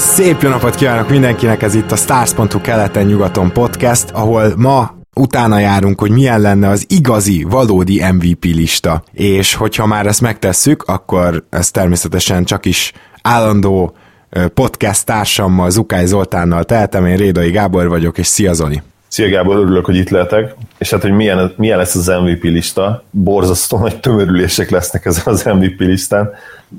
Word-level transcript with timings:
Szép 0.00 0.42
jó 0.42 0.48
napot 0.48 0.74
kívánok 0.74 1.08
mindenkinek, 1.08 1.62
ez 1.62 1.74
itt 1.74 1.90
a 1.90 1.96
Stars.hu 1.96 2.60
keleten-nyugaton 2.60 3.52
podcast, 3.52 4.10
ahol 4.10 4.52
ma 4.56 4.94
utána 5.14 5.58
járunk, 5.58 6.00
hogy 6.00 6.10
milyen 6.10 6.40
lenne 6.40 6.68
az 6.68 6.84
igazi, 6.88 7.42
valódi 7.42 8.04
MVP 8.12 8.44
lista. 8.44 9.02
És 9.12 9.54
hogyha 9.54 9.86
már 9.86 10.06
ezt 10.06 10.20
megtesszük, 10.20 10.82
akkor 10.82 11.44
ez 11.50 11.70
természetesen 11.70 12.44
csak 12.44 12.66
is 12.66 12.92
állandó 13.22 13.94
podcast 14.54 15.04
társammal, 15.04 15.70
Zukály 15.70 16.06
Zoltánnal 16.06 16.64
tehetem, 16.64 17.06
én 17.06 17.16
Rédai 17.16 17.50
Gábor 17.50 17.88
vagyok, 17.88 18.18
és 18.18 18.26
szia 18.26 18.52
Zoli! 18.52 18.82
Szia 19.10 19.28
Gábor, 19.28 19.56
örülök, 19.56 19.84
hogy 19.84 19.96
itt 19.96 20.08
lehetek. 20.08 20.54
És 20.78 20.90
hát, 20.90 21.02
hogy 21.02 21.12
milyen, 21.12 21.52
milyen 21.56 21.78
lesz 21.78 21.94
az 21.94 22.06
MVP 22.06 22.42
lista, 22.42 23.02
borzasztó 23.10 23.78
nagy 23.78 24.00
tömörülések 24.00 24.70
lesznek 24.70 25.04
ezen 25.04 25.22
az 25.26 25.42
MVP 25.42 25.80
listán. 25.80 26.30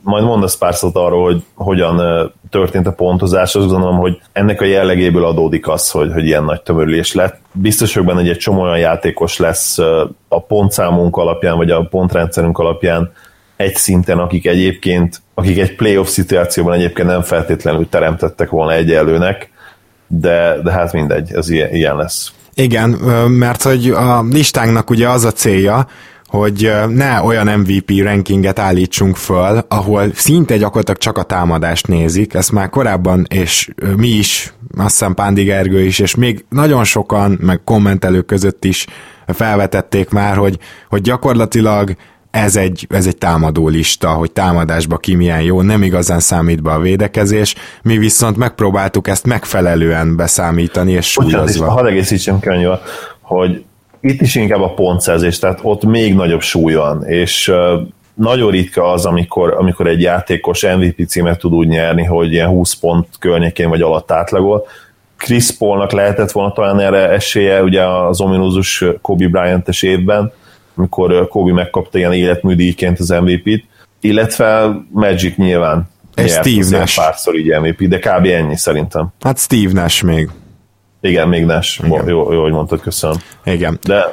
Majd 0.03 0.23
mondasz 0.23 0.58
pár 0.58 0.75
szót 0.75 0.95
arról, 0.95 1.23
hogy 1.23 1.44
hogyan 1.53 2.02
történt 2.50 2.88
a 2.88 2.91
pontozás, 2.91 3.56
azt 3.56 3.67
gondolom, 3.67 3.97
hogy 3.97 4.22
ennek 4.31 4.61
a 4.61 4.66
jellegéből 4.66 5.25
adódik 5.25 5.67
az, 5.67 5.91
hogy, 5.91 6.11
hogy 6.14 6.25
ilyen 6.25 6.44
nagy 6.44 6.61
tömörülés 6.61 7.14
lett. 7.14 7.39
Biztos 7.52 7.94
hogy 7.94 8.06
benne, 8.06 8.19
hogy 8.19 8.30
egy 8.30 8.38
csomó 8.38 8.61
olyan 8.61 8.80
játékos 8.80 9.38
lesz 9.38 9.78
a 10.28 10.41
pontszámunk 10.47 11.17
alapján, 11.17 11.58
vagy 11.58 11.72
a 11.72 11.88
pontrendszerünk 11.89 12.58
alapján 12.58 13.11
egy 13.56 13.75
szinten, 13.75 14.19
akik 14.19 14.47
egyébként, 14.47 15.22
akik 15.34 15.59
egy 15.59 15.75
playoff 15.75 16.08
szituációban 16.08 16.73
egyébként 16.73 17.08
nem 17.08 17.22
feltétlenül 17.22 17.89
teremtettek 17.89 18.50
volna 18.50 18.73
egyelőnek, 18.73 19.50
de, 20.20 20.62
de 20.64 20.72
hát 20.72 20.94
mindegy, 20.94 21.31
ez 21.34 21.50
ilyen, 21.50 21.73
ilyen 21.73 21.95
lesz. 21.95 22.31
Igen, 22.54 22.90
mert 23.30 23.62
hogy 23.62 23.90
a 23.90 24.23
listánknak 24.23 24.90
ugye 24.90 25.09
az 25.09 25.26
a 25.26 25.31
célja, 25.31 25.88
hogy 26.26 26.72
ne 26.90 27.22
olyan 27.22 27.59
MVP 27.59 27.92
rankinget 28.03 28.59
állítsunk 28.59 29.16
föl, 29.16 29.66
ahol 29.68 30.12
szinte 30.14 30.58
gyakorlatilag 30.58 31.00
csak 31.00 31.18
a 31.18 31.23
támadást 31.23 31.88
nézik, 31.88 32.34
ezt 32.34 32.52
már 32.52 32.70
korábban, 32.70 33.26
és 33.30 33.70
mi 33.98 34.08
is, 34.08 34.53
azt 34.78 34.90
hiszem 34.90 35.14
Pándi 35.14 35.44
Gergő 35.44 35.81
is, 35.81 36.00
és 36.00 36.16
még 36.16 36.46
nagyon 36.50 36.84
sokan, 36.84 37.38
meg 37.42 37.62
kommentelők 37.64 38.25
között 38.25 38.66
is 38.66 38.88
felvetették 39.28 40.09
már, 40.09 40.36
hogy, 40.36 40.58
hogy 40.90 41.02
gyakorlatilag 41.02 41.96
ez 42.32 42.56
egy, 42.56 42.88
ez 42.90 43.08
egy 43.08 43.18
támadó 43.18 43.68
lista, 43.68 44.10
hogy 44.10 44.32
támadásba 44.32 44.98
ki 44.98 45.16
milyen 45.16 45.42
jó, 45.42 45.62
nem 45.62 45.84
igazán 45.84 46.20
számít 46.20 46.62
be 46.62 46.72
a 46.72 46.80
védekezés, 46.80 47.56
mi 47.82 47.98
viszont 47.98 48.38
megpróbáltuk 48.38 49.08
ezt 49.08 49.26
megfelelően 49.26 50.16
beszámítani, 50.16 50.92
és 50.92 51.12
súlyozva. 51.12 51.70
Hadd 51.70 51.86
egészítsem 51.86 52.40
ki 52.40 52.50
hogy 53.22 53.64
itt 54.02 54.22
is 54.22 54.36
inkább 54.36 54.62
a 54.62 54.74
pontszerzés, 54.74 55.40
tehát 55.40 55.59
ott 55.62 55.84
még 55.84 56.16
nagyobb 56.16 56.42
súly 56.42 56.74
van, 56.74 57.04
és 57.04 57.54
nagyon 58.14 58.52
ritka 58.52 58.92
az, 58.92 59.06
amikor, 59.06 59.54
amikor 59.58 59.88
egy 59.88 60.02
játékos 60.02 60.64
MVP 60.64 61.08
címet 61.08 61.40
tud 61.40 61.54
úgy 61.54 61.68
nyerni, 61.68 62.04
hogy 62.04 62.32
ilyen 62.32 62.48
20 62.48 62.74
pont 62.74 63.08
környékén 63.20 63.70
vagy 63.70 63.81
alatt 63.81 64.12
átlagol. 64.12 64.66
Chris 65.18 65.52
Paulnak 65.52 65.91
lehetett 65.91 66.31
volna 66.31 66.53
talán 66.53 66.80
erre 66.80 67.09
esélye, 67.09 67.64
ugye 67.64 67.88
az 67.88 68.22
ominózus 68.22 68.84
Kobe 69.02 69.28
Bryant-es 69.28 69.81
évben, 69.81 70.31
amikor 70.76 71.28
Kobe 71.28 71.54
megkapta 71.54 71.98
ilyen 71.98 72.14
életműdíjként 72.14 73.00
az 73.00 73.09
MVP-t, 73.09 73.64
illetve 74.00 74.76
Magic 74.90 75.36
nyilván 75.36 75.90
és 76.16 76.32
Steve 76.32 76.78
Nash. 76.80 76.96
párszor 76.96 77.36
így 77.36 77.59
MVP, 77.59 77.88
de 77.88 78.00
kb. 78.00 78.26
ennyi 78.26 78.58
szerintem. 78.58 79.08
Hát 79.22 79.40
Steve 79.40 79.72
Nash 79.82 80.04
még. 80.04 80.30
Igen, 81.02 81.28
még 81.28 81.46
Nash. 81.46 81.86
Igen. 81.86 82.08
Jó, 82.08 82.34
jó, 82.34 82.42
hogy 82.42 82.52
mondtad, 82.52 82.82
köszönöm. 82.82 83.18
Igen. 83.44 83.80
De 83.88 84.06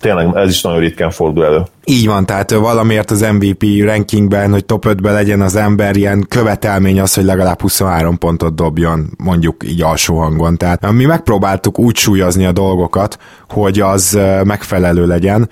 tényleg 0.00 0.36
ez 0.36 0.48
is 0.48 0.62
nagyon 0.62 0.78
ritkán 0.78 1.10
fordul 1.10 1.44
elő. 1.44 1.62
Így 1.84 2.06
van, 2.06 2.26
tehát 2.26 2.50
valamiért 2.50 3.10
az 3.10 3.20
MVP 3.20 3.64
rankingben, 3.84 4.50
hogy 4.50 4.64
top 4.64 4.84
5-ben 4.88 5.12
legyen 5.12 5.40
az 5.40 5.56
ember, 5.56 5.96
ilyen 5.96 6.26
követelmény 6.28 7.00
az, 7.00 7.14
hogy 7.14 7.24
legalább 7.24 7.60
23 7.60 8.18
pontot 8.18 8.54
dobjon, 8.54 9.10
mondjuk 9.18 9.64
így 9.68 9.82
alsó 9.82 10.18
hangon. 10.18 10.56
Tehát 10.56 10.92
mi 10.92 11.04
megpróbáltuk 11.04 11.78
úgy 11.78 11.96
súlyozni 11.96 12.44
a 12.44 12.52
dolgokat, 12.52 13.18
hogy 13.48 13.80
az 13.80 14.18
megfelelő 14.44 15.06
legyen, 15.06 15.48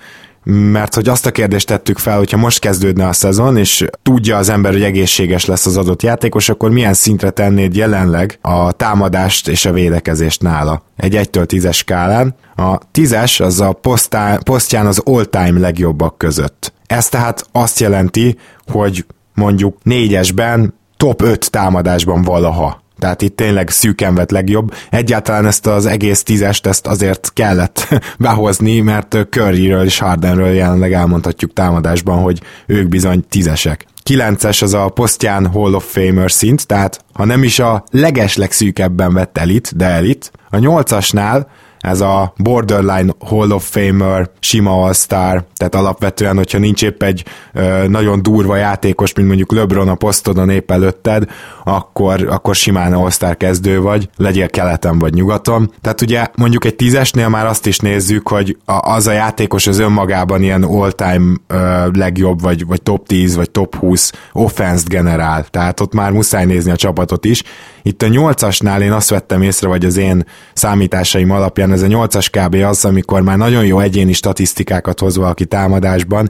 mert 0.49 0.95
hogy 0.95 1.09
azt 1.09 1.25
a 1.25 1.31
kérdést 1.31 1.67
tettük 1.67 1.97
fel, 1.97 2.17
hogyha 2.17 2.37
most 2.37 2.59
kezdődne 2.59 3.07
a 3.07 3.13
szezon, 3.13 3.57
és 3.57 3.85
tudja 4.03 4.37
az 4.37 4.49
ember, 4.49 4.71
hogy 4.71 4.83
egészséges 4.83 5.45
lesz 5.45 5.65
az 5.65 5.77
adott 5.77 6.01
játékos, 6.01 6.49
akkor 6.49 6.71
milyen 6.71 6.93
szintre 6.93 7.29
tennéd 7.29 7.75
jelenleg 7.75 8.37
a 8.41 8.71
támadást 8.71 9.47
és 9.47 9.65
a 9.65 9.71
védekezést 9.71 10.41
nála? 10.41 10.83
Egy 10.95 11.15
1-től 11.15 11.45
10-es 11.47 11.75
skálán. 11.75 12.35
A 12.55 12.77
10-es 12.93 13.41
az 13.43 13.59
a 13.59 13.71
posztá, 13.71 14.37
posztján 14.43 14.85
az 14.85 15.01
all-time 15.05 15.59
legjobbak 15.59 16.17
között. 16.17 16.73
Ez 16.85 17.09
tehát 17.09 17.47
azt 17.51 17.79
jelenti, 17.79 18.37
hogy 18.67 19.05
mondjuk 19.33 19.77
négyesben 19.83 20.73
top 20.97 21.21
5 21.21 21.51
támadásban 21.51 22.21
valaha 22.21 22.81
tehát 22.99 23.21
itt 23.21 23.35
tényleg 23.35 23.69
szűken 23.69 24.15
vett 24.15 24.31
legjobb. 24.31 24.73
Egyáltalán 24.89 25.45
ezt 25.45 25.67
az 25.67 25.85
egész 25.85 26.23
tízest 26.23 26.65
ezt 26.65 26.87
azért 26.87 27.31
kellett 27.33 27.87
behozni, 28.19 28.79
mert 28.79 29.17
Curryről 29.29 29.83
és 29.83 29.99
Hardenről 29.99 30.53
jelenleg 30.53 30.93
elmondhatjuk 30.93 31.53
támadásban, 31.53 32.21
hogy 32.21 32.41
ők 32.65 32.87
bizony 32.87 33.23
tízesek. 33.29 33.85
9-es 34.09 34.61
az 34.61 34.73
a 34.73 34.89
posztján 34.89 35.47
Hall 35.47 35.73
of 35.73 35.91
Famer 35.91 36.31
szint, 36.31 36.67
tehát 36.67 37.05
ha 37.13 37.25
nem 37.25 37.43
is 37.43 37.59
a 37.59 37.83
leges 37.91 38.35
legszűkebben 38.35 39.13
vett 39.13 39.37
elit, 39.37 39.75
de 39.75 39.85
elit. 39.85 40.31
A 40.49 40.57
8-asnál 40.57 41.45
ez 41.79 42.01
a 42.01 42.33
borderline 42.37 43.13
Hall 43.19 43.51
of 43.51 43.69
Famer, 43.69 44.29
sima 44.39 44.83
All-Star, 44.83 45.43
tehát 45.55 45.75
alapvetően, 45.75 46.35
hogyha 46.35 46.57
nincs 46.57 46.83
épp 46.83 47.03
egy 47.03 47.25
ö, 47.53 47.87
nagyon 47.87 48.21
durva 48.21 48.55
játékos, 48.55 49.13
mint 49.13 49.27
mondjuk 49.27 49.51
LeBron 49.51 49.87
a 49.87 49.95
posztodon 49.95 50.49
épp 50.49 50.71
előtted, 50.71 51.23
akkor, 51.63 52.27
akkor 52.29 52.55
simán 52.55 52.93
All-Star 52.93 53.37
kezdő 53.37 53.81
vagy, 53.81 54.09
legyél 54.17 54.49
keleten 54.49 54.99
vagy 54.99 55.13
nyugaton. 55.13 55.71
Tehát 55.81 56.01
ugye 56.01 56.27
mondjuk 56.35 56.65
egy 56.65 56.75
tízesnél 56.75 57.29
már 57.29 57.45
azt 57.45 57.65
is 57.65 57.77
nézzük, 57.77 58.27
hogy 58.27 58.57
a, 58.65 58.91
az 58.91 59.07
a 59.07 59.11
játékos 59.11 59.67
az 59.67 59.79
önmagában 59.79 60.41
ilyen 60.41 60.63
all-time 60.63 61.35
ö, 61.47 61.87
legjobb, 61.93 62.41
vagy, 62.41 62.65
vagy 62.65 62.81
top 62.81 63.07
10, 63.07 63.35
vagy 63.35 63.51
top 63.51 63.75
20 63.75 64.11
offense 64.33 64.83
generál, 64.87 65.43
tehát 65.43 65.79
ott 65.79 65.93
már 65.93 66.11
muszáj 66.11 66.45
nézni 66.45 66.71
a 66.71 66.75
csapatot 66.75 67.25
is. 67.25 67.43
Itt 67.81 68.01
a 68.01 68.07
nyolcasnál 68.07 68.81
én 68.81 68.91
azt 68.91 69.09
vettem 69.09 69.41
észre, 69.41 69.67
vagy 69.67 69.85
az 69.85 69.97
én 69.97 70.25
számításaim 70.53 71.31
alapján 71.31 71.71
ez 71.81 71.91
a 71.91 72.07
8-as 72.07 72.27
kb. 72.31 72.53
az, 72.53 72.85
amikor 72.85 73.21
már 73.21 73.37
nagyon 73.37 73.65
jó 73.65 73.79
egyéni 73.79 74.13
statisztikákat 74.13 74.99
hoz 74.99 75.17
valaki 75.17 75.45
támadásban, 75.45 76.29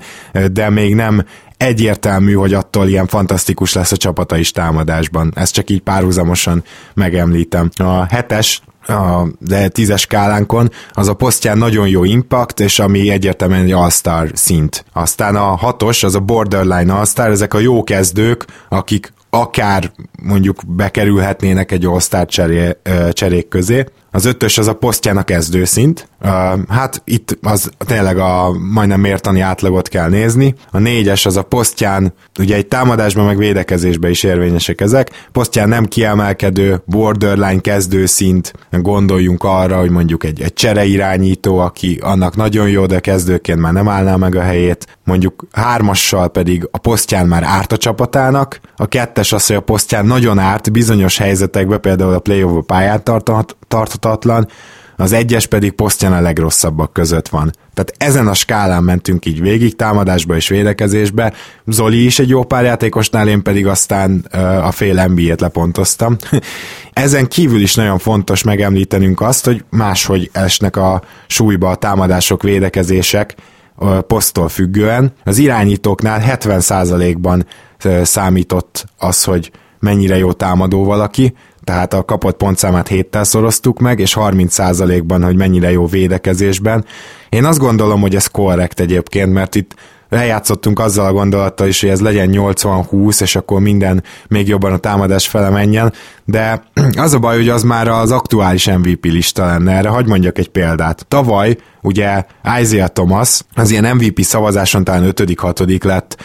de 0.51 0.69
még 0.69 0.95
nem 0.95 1.25
egyértelmű, 1.57 2.33
hogy 2.33 2.53
attól 2.53 2.87
ilyen 2.87 3.07
fantasztikus 3.07 3.73
lesz 3.73 3.91
a 3.91 3.97
csapata 3.97 4.37
is 4.37 4.51
támadásban. 4.51 5.31
Ezt 5.35 5.53
csak 5.53 5.69
így 5.69 5.81
párhuzamosan 5.81 6.63
megemlítem. 6.93 7.69
A 7.77 8.05
hetes 8.05 8.61
a 8.87 9.27
de 9.39 9.67
tízes 9.67 10.01
skálánkon, 10.01 10.71
az 10.91 11.07
a 11.07 11.13
posztján 11.13 11.57
nagyon 11.57 11.87
jó 11.87 12.03
impact, 12.03 12.59
és 12.59 12.79
ami 12.79 13.09
egyértelműen 13.09 13.63
egy 13.63 13.71
all-star 13.71 14.31
szint. 14.33 14.85
Aztán 14.93 15.35
a 15.35 15.55
hatos, 15.55 16.03
az 16.03 16.15
a 16.15 16.19
borderline 16.19 16.93
all-star, 16.93 17.29
ezek 17.29 17.53
a 17.53 17.59
jó 17.59 17.83
kezdők, 17.83 18.45
akik 18.69 19.13
akár 19.29 19.91
mondjuk 20.23 20.61
bekerülhetnének 20.67 21.71
egy 21.71 21.85
all-star 21.85 22.25
cseré, 22.25 22.77
cserék 23.11 23.47
közé. 23.47 23.85
Az 24.11 24.25
ötös 24.25 24.57
az 24.57 24.67
a 24.67 24.73
posztjának 24.73 25.25
kezdőszint. 25.25 26.07
Hát 26.69 27.01
itt 27.03 27.37
az 27.41 27.71
tényleg 27.77 28.17
a 28.17 28.51
majdnem 28.73 28.99
mértani 28.99 29.39
átlagot 29.39 29.87
kell 29.87 30.09
nézni. 30.09 30.55
A 30.71 30.77
négyes 30.77 31.25
az 31.25 31.37
a 31.37 31.43
posztján, 31.43 32.13
ugye 32.39 32.55
egy 32.55 32.67
támadásban 32.67 33.25
meg 33.25 33.37
védekezésben 33.37 34.11
is 34.11 34.23
érvényesek 34.23 34.81
ezek. 34.81 35.27
Posztján 35.31 35.69
nem 35.69 35.85
kiemelkedő, 35.85 36.81
borderline 36.85 37.61
kezdőszint. 37.61 38.53
Gondoljunk 38.71 39.43
arra, 39.43 39.79
hogy 39.79 39.89
mondjuk 39.89 40.23
egy, 40.23 40.41
egy 40.41 40.53
csereirányító, 40.53 41.57
aki 41.57 41.99
annak 42.01 42.35
nagyon 42.35 42.69
jó, 42.69 42.85
de 42.85 42.99
kezdőként 42.99 43.59
már 43.59 43.73
nem 43.73 43.87
állná 43.87 44.15
meg 44.15 44.35
a 44.35 44.41
helyét. 44.41 44.97
Mondjuk 45.03 45.45
hármassal 45.51 46.29
pedig 46.29 46.67
a 46.71 46.77
posztján 46.77 47.27
már 47.27 47.43
árt 47.43 47.71
a 47.71 47.77
csapatának. 47.77 48.59
A 48.75 48.85
kettes 48.85 49.31
az, 49.31 49.45
hogy 49.45 49.55
a 49.55 49.61
posztján 49.61 50.05
nagyon 50.05 50.39
árt 50.39 50.71
bizonyos 50.71 51.17
helyzetekben, 51.17 51.81
például 51.81 52.13
a 52.13 52.19
play-off 52.19 52.65
pályát 52.65 53.03
tarthat, 53.03 53.57
tarthatatlan, 53.99 54.47
az 54.95 55.11
egyes 55.11 55.45
pedig 55.45 55.71
posztján 55.71 56.13
a 56.13 56.21
legrosszabbak 56.21 56.93
között 56.93 57.27
van. 57.27 57.51
Tehát 57.73 57.93
ezen 57.97 58.27
a 58.27 58.33
skálán 58.33 58.83
mentünk 58.83 59.25
így 59.25 59.41
végig, 59.41 59.75
támadásba 59.75 60.35
és 60.35 60.47
védekezésbe. 60.47 61.33
Zoli 61.65 62.05
is 62.05 62.19
egy 62.19 62.29
jó 62.29 62.43
pár 62.43 62.63
játékosnál, 62.63 63.27
én 63.27 63.43
pedig 63.43 63.67
aztán 63.67 64.25
a 64.63 64.71
fél 64.71 65.05
NBA-t 65.07 65.41
lepontoztam. 65.41 66.15
Ezen 66.93 67.27
kívül 67.27 67.61
is 67.61 67.75
nagyon 67.75 67.97
fontos 67.97 68.43
megemlítenünk 68.43 69.21
azt, 69.21 69.45
hogy 69.45 69.63
máshogy 69.69 70.29
esnek 70.33 70.75
a 70.75 71.01
súlyba 71.27 71.69
a 71.69 71.75
támadások, 71.75 72.43
védekezések, 72.43 73.35
posztól 74.07 74.49
függően. 74.49 75.13
Az 75.23 75.37
irányítóknál 75.37 76.37
70%-ban 76.39 77.45
számított 78.03 78.85
az, 78.97 79.23
hogy 79.23 79.51
mennyire 79.79 80.17
jó 80.17 80.31
támadó 80.31 80.83
valaki, 80.83 81.33
tehát 81.63 81.93
a 81.93 82.05
kapott 82.05 82.37
pontszámát 82.37 82.87
héttel 82.87 83.23
szoroztuk 83.23 83.79
meg, 83.79 83.99
és 83.99 84.17
30%-ban, 84.19 85.23
hogy 85.23 85.35
mennyire 85.35 85.71
jó 85.71 85.85
védekezésben. 85.85 86.85
Én 87.29 87.45
azt 87.45 87.59
gondolom, 87.59 88.01
hogy 88.01 88.15
ez 88.15 88.27
korrekt 88.27 88.79
egyébként, 88.79 89.33
mert 89.33 89.55
itt 89.55 89.75
lejátszottunk 90.09 90.79
azzal 90.79 91.05
a 91.05 91.11
gondolattal 91.11 91.67
is, 91.67 91.81
hogy 91.81 91.89
ez 91.89 92.01
legyen 92.01 92.29
80-20, 92.31 93.21
és 93.21 93.35
akkor 93.35 93.59
minden 93.59 94.03
még 94.27 94.47
jobban 94.47 94.73
a 94.73 94.77
támadás 94.77 95.27
fele 95.27 95.49
menjen, 95.49 95.93
de 96.25 96.63
az 96.97 97.13
a 97.13 97.19
baj, 97.19 97.35
hogy 97.35 97.49
az 97.49 97.63
már 97.63 97.87
az 97.87 98.11
aktuális 98.11 98.67
MVP 98.67 99.05
lista 99.05 99.45
lenne. 99.45 99.77
Erre 99.77 99.89
hagyd 99.89 100.07
mondjak 100.07 100.37
egy 100.37 100.49
példát. 100.49 101.05
Tavaly 101.07 101.57
ugye 101.81 102.23
Isaiah 102.61 102.87
Thomas 102.87 103.41
az 103.55 103.71
ilyen 103.71 103.95
MVP 103.95 104.21
szavazáson 104.21 104.83
talán 104.83 105.11
5.-6. 105.15 105.83
lett, 105.83 106.17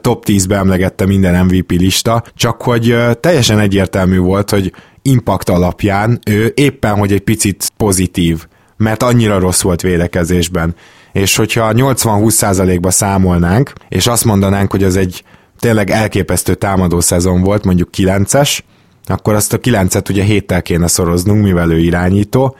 top 0.00 0.24
10-be 0.26 0.56
emlegette 0.56 1.06
minden 1.06 1.44
MVP 1.44 1.70
lista, 1.70 2.22
csak 2.34 2.62
hogy 2.62 2.96
teljesen 3.20 3.58
egyértelmű 3.58 4.18
volt, 4.18 4.50
hogy 4.50 4.72
impact 5.02 5.48
alapján 5.48 6.18
ő 6.26 6.52
éppen, 6.56 6.98
hogy 6.98 7.12
egy 7.12 7.20
picit 7.20 7.72
pozitív, 7.76 8.46
mert 8.76 9.02
annyira 9.02 9.38
rossz 9.38 9.62
volt 9.62 9.80
védekezésben 9.80 10.74
és 11.12 11.36
hogyha 11.36 11.72
80-20%-ba 11.74 12.90
számolnánk, 12.90 13.72
és 13.88 14.06
azt 14.06 14.24
mondanánk, 14.24 14.70
hogy 14.70 14.82
ez 14.82 14.96
egy 14.96 15.24
tényleg 15.58 15.90
elképesztő 15.90 16.54
támadó 16.54 17.00
szezon 17.00 17.42
volt, 17.42 17.64
mondjuk 17.64 17.88
9-es, 17.96 18.58
akkor 19.06 19.34
azt 19.34 19.52
a 19.52 19.58
9-et 19.58 20.10
ugye 20.10 20.22
héttel 20.22 20.62
kéne 20.62 20.86
szoroznunk, 20.86 21.42
mivel 21.42 21.70
ő 21.70 21.78
irányító 21.78 22.56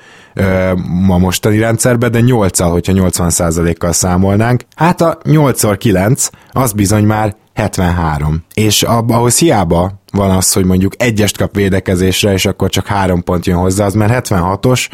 a 1.08 1.19
mostani 1.19 1.58
rendszerben, 1.58 2.10
de 2.10 2.20
8-al, 2.22 2.69
hogyha 2.70 2.93
80%-kal 2.96 3.93
számolnánk. 3.93 4.62
Hát 4.76 5.00
a 5.00 5.19
8x9 5.25 6.28
az 6.50 6.72
bizony 6.72 7.05
már 7.05 7.37
73. 7.55 8.44
És 8.55 8.82
ahhoz 8.82 9.38
hiába 9.38 9.93
van 10.12 10.31
az, 10.31 10.52
hogy 10.52 10.64
mondjuk 10.64 11.02
egyest 11.02 11.37
kap 11.37 11.55
védekezésre, 11.55 12.32
és 12.32 12.46
akkor 12.46 12.70
csak 12.70 12.87
három 12.87 13.22
pont 13.22 13.46
jön 13.46 13.56
hozzá, 13.56 13.84
az 13.84 13.94
mert 13.94 14.28
76-os, 14.28 14.88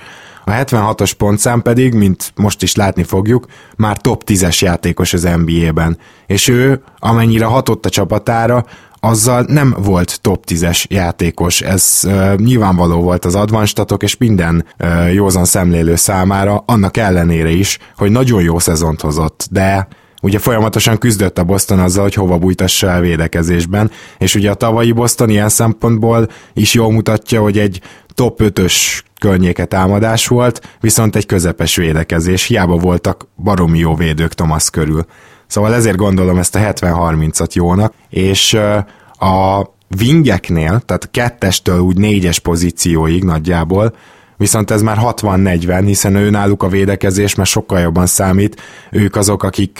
a 0.48 0.64
76-os 0.64 1.12
pontszám 1.16 1.62
pedig, 1.62 1.94
mint 1.94 2.32
most 2.36 2.62
is 2.62 2.74
látni 2.74 3.02
fogjuk, 3.02 3.46
már 3.76 3.96
top 3.96 4.22
10-es 4.26 4.58
játékos 4.58 5.12
az 5.12 5.28
NBA-ben. 5.44 5.98
És 6.26 6.48
ő, 6.48 6.82
amennyire 6.98 7.44
hatott 7.44 7.86
a 7.86 7.90
csapatára, 7.90 8.64
azzal 9.00 9.44
nem 9.48 9.74
volt 9.78 10.20
top 10.20 10.44
10-es 10.46 10.86
játékos. 10.86 11.60
Ez 11.60 12.00
uh, 12.04 12.36
nyilvánvaló 12.36 13.00
volt 13.00 13.24
az 13.24 13.34
advanstatok 13.34 14.02
és 14.02 14.16
minden 14.16 14.64
uh, 14.78 15.14
józan 15.14 15.44
szemlélő 15.44 15.94
számára, 15.94 16.62
annak 16.66 16.96
ellenére 16.96 17.50
is, 17.50 17.78
hogy 17.96 18.10
nagyon 18.10 18.42
jó 18.42 18.58
szezont 18.58 19.00
hozott, 19.00 19.48
de 19.50 19.88
ugye 20.22 20.38
folyamatosan 20.38 20.98
küzdött 20.98 21.38
a 21.38 21.44
Boston 21.44 21.78
azzal, 21.78 22.02
hogy 22.02 22.14
hova 22.14 22.38
bújtassa 22.38 22.88
el 22.88 23.00
védekezésben, 23.00 23.90
és 24.18 24.34
ugye 24.34 24.50
a 24.50 24.54
tavalyi 24.54 24.92
Boston 24.92 25.28
ilyen 25.28 25.48
szempontból 25.48 26.28
is 26.52 26.74
jól 26.74 26.92
mutatja, 26.92 27.40
hogy 27.40 27.58
egy 27.58 27.80
top 28.14 28.40
5-ös 28.42 29.00
környéke 29.18 29.64
támadás 29.64 30.26
volt, 30.26 30.76
viszont 30.80 31.16
egy 31.16 31.26
közepes 31.26 31.76
védekezés, 31.76 32.44
hiába 32.44 32.76
voltak 32.76 33.28
baromi 33.36 33.78
jó 33.78 33.94
védők 33.94 34.34
Thomas 34.34 34.70
körül. 34.70 35.04
Szóval 35.46 35.74
ezért 35.74 35.96
gondolom 35.96 36.38
ezt 36.38 36.54
a 36.54 36.58
70-30-at 36.58 37.52
jónak, 37.52 37.92
és 38.08 38.54
a 39.18 39.66
wingeknél, 40.00 40.80
tehát 40.80 41.10
kettestől 41.10 41.78
úgy 41.78 41.96
négyes 41.96 42.38
pozícióig 42.38 43.24
nagyjából, 43.24 43.94
viszont 44.38 44.70
ez 44.70 44.82
már 44.82 44.98
60-40, 45.00 45.82
hiszen 45.84 46.14
ő 46.14 46.30
náluk 46.30 46.62
a 46.62 46.68
védekezés 46.68 47.34
mert 47.34 47.48
sokkal 47.48 47.80
jobban 47.80 48.06
számít. 48.06 48.60
Ők 48.90 49.16
azok, 49.16 49.42
akik 49.42 49.78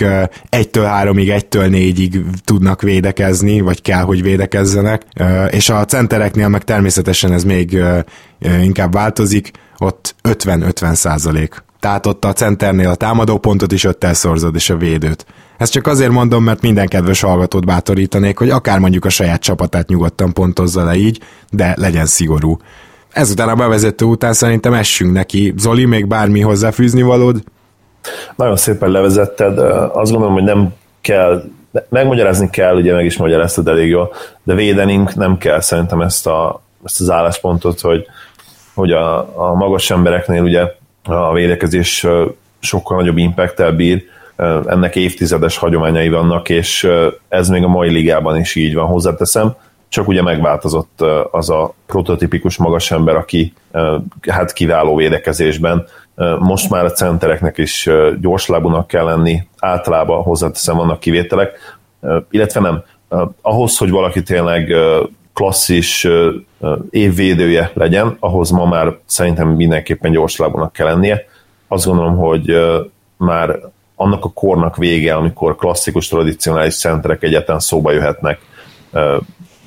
1-től 0.50 0.88
3-ig, 1.02 1.44
1-től 1.50 1.68
4-ig 1.70 2.22
tudnak 2.44 2.82
védekezni, 2.82 3.60
vagy 3.60 3.82
kell, 3.82 4.02
hogy 4.02 4.22
védekezzenek, 4.22 5.02
és 5.50 5.68
a 5.68 5.84
centereknél 5.84 6.48
meg 6.48 6.64
természetesen 6.64 7.32
ez 7.32 7.44
még 7.44 7.78
inkább 8.62 8.92
változik, 8.92 9.50
ott 9.78 10.14
50-50 10.28 10.94
százalék. 10.94 11.62
Tehát 11.80 12.06
ott 12.06 12.24
a 12.24 12.32
centernél 12.32 12.88
a 12.88 12.94
támadó 12.94 13.38
pontot 13.38 13.72
is 13.72 13.84
öttel 13.84 14.14
szorzod, 14.14 14.54
és 14.54 14.70
a 14.70 14.76
védőt. 14.76 15.26
Ezt 15.58 15.72
csak 15.72 15.86
azért 15.86 16.10
mondom, 16.10 16.44
mert 16.44 16.62
minden 16.62 16.88
kedves 16.88 17.20
hallgatót 17.20 17.66
bátorítanék, 17.66 18.38
hogy 18.38 18.50
akár 18.50 18.78
mondjuk 18.78 19.04
a 19.04 19.08
saját 19.08 19.40
csapatát 19.40 19.88
nyugodtan 19.88 20.32
pontozza 20.32 20.84
le 20.84 20.96
így, 20.96 21.20
de 21.50 21.74
legyen 21.76 22.06
szigorú. 22.06 22.56
Ezután 23.18 23.48
a 23.48 23.54
bevezető 23.54 24.04
után 24.04 24.32
szerintem 24.32 24.72
essünk 24.72 25.12
neki. 25.12 25.54
Zoli, 25.56 25.84
még 25.84 26.06
bármi 26.06 26.40
hozzáfűzni 26.40 27.02
valód? 27.02 27.42
Nagyon 28.36 28.56
szépen 28.56 28.90
levezetted. 28.90 29.58
Azt 29.92 30.10
gondolom, 30.10 30.32
hogy 30.32 30.42
nem 30.42 30.74
kell, 31.00 31.42
megmagyarázni 31.88 32.50
kell, 32.50 32.76
ugye 32.76 32.94
meg 32.94 33.04
is 33.04 33.16
magyaráztad 33.16 33.68
elég 33.68 33.88
jól, 33.88 34.12
de 34.42 34.54
védenünk 34.54 35.14
nem 35.14 35.38
kell 35.38 35.60
szerintem 35.60 36.00
ezt, 36.00 36.26
a, 36.26 36.62
ezt 36.84 37.00
az 37.00 37.10
álláspontot, 37.10 37.80
hogy, 37.80 38.06
hogy 38.74 38.90
a, 38.90 39.18
a 39.48 39.54
magas 39.54 39.90
embereknél 39.90 40.42
ugye 40.42 40.62
a 41.04 41.32
védekezés 41.32 42.06
sokkal 42.60 42.96
nagyobb 42.96 43.18
impact 43.18 43.76
bír, 43.76 44.02
ennek 44.66 44.96
évtizedes 44.96 45.56
hagyományai 45.56 46.08
vannak, 46.08 46.48
és 46.48 46.88
ez 47.28 47.48
még 47.48 47.62
a 47.62 47.68
mai 47.68 47.90
ligában 47.90 48.36
is 48.36 48.54
így 48.54 48.74
van, 48.74 48.86
hozzáteszem 48.86 49.54
csak 49.88 50.08
ugye 50.08 50.22
megváltozott 50.22 51.00
az 51.30 51.50
a 51.50 51.74
prototipikus 51.86 52.56
magas 52.56 52.90
ember, 52.90 53.16
aki 53.16 53.52
hát 54.28 54.52
kiváló 54.52 54.96
védekezésben. 54.96 55.86
Most 56.38 56.70
már 56.70 56.84
a 56.84 56.90
centereknek 56.90 57.58
is 57.58 57.88
gyorslábúnak 58.20 58.86
kell 58.86 59.04
lenni, 59.04 59.46
általában 59.58 60.22
hozzáteszem 60.22 60.76
vannak 60.76 61.00
kivételek, 61.00 61.78
illetve 62.30 62.60
nem. 62.60 62.82
Ahhoz, 63.40 63.78
hogy 63.78 63.90
valaki 63.90 64.22
tényleg 64.22 64.74
klasszis 65.32 66.08
évvédője 66.90 67.70
legyen, 67.74 68.16
ahhoz 68.20 68.50
ma 68.50 68.64
már 68.64 68.96
szerintem 69.06 69.48
mindenképpen 69.48 70.10
gyorslábúnak 70.10 70.72
kell 70.72 70.86
lennie. 70.86 71.24
Azt 71.68 71.86
gondolom, 71.86 72.16
hogy 72.16 72.56
már 73.16 73.58
annak 73.96 74.24
a 74.24 74.30
kornak 74.30 74.76
vége, 74.76 75.14
amikor 75.14 75.56
klasszikus, 75.56 76.08
tradicionális 76.08 76.78
centerek 76.78 77.22
egyetlen 77.22 77.58
szóba 77.58 77.92
jöhetnek, 77.92 78.40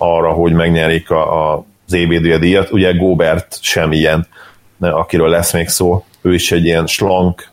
arra, 0.02 0.32
hogy 0.32 0.54
megnyerik 0.54 1.10
a, 1.10 1.52
a 1.52 1.66
az 1.92 1.98
évvédője 1.98 2.38
díjat. 2.38 2.72
Ugye 2.72 2.94
Gobert 2.94 3.58
sem 3.62 3.92
ilyen, 3.92 4.28
akiről 4.80 5.30
lesz 5.30 5.54
még 5.54 5.68
szó. 5.68 6.04
Ő 6.22 6.34
is 6.34 6.52
egy 6.52 6.66
ilyen 6.66 6.88
slank, 6.88 7.52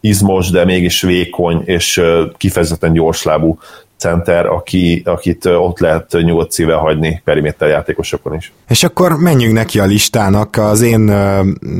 izmos, 0.00 0.50
de 0.50 0.64
mégis 0.64 1.02
vékony 1.02 1.62
és 1.64 2.02
kifejezetten 2.36 2.92
gyorslábú 2.92 3.58
center, 4.02 4.46
aki, 4.46 5.02
akit 5.04 5.44
ott 5.44 5.78
lehet 5.78 6.16
nyugodt 6.22 6.52
szíve 6.52 6.74
hagyni 6.74 7.20
periméter 7.24 7.68
játékosokon 7.68 8.34
is. 8.34 8.52
És 8.68 8.84
akkor 8.84 9.16
menjünk 9.16 9.54
neki 9.54 9.78
a 9.78 9.84
listának, 9.84 10.56
az 10.56 10.80
én 10.80 11.10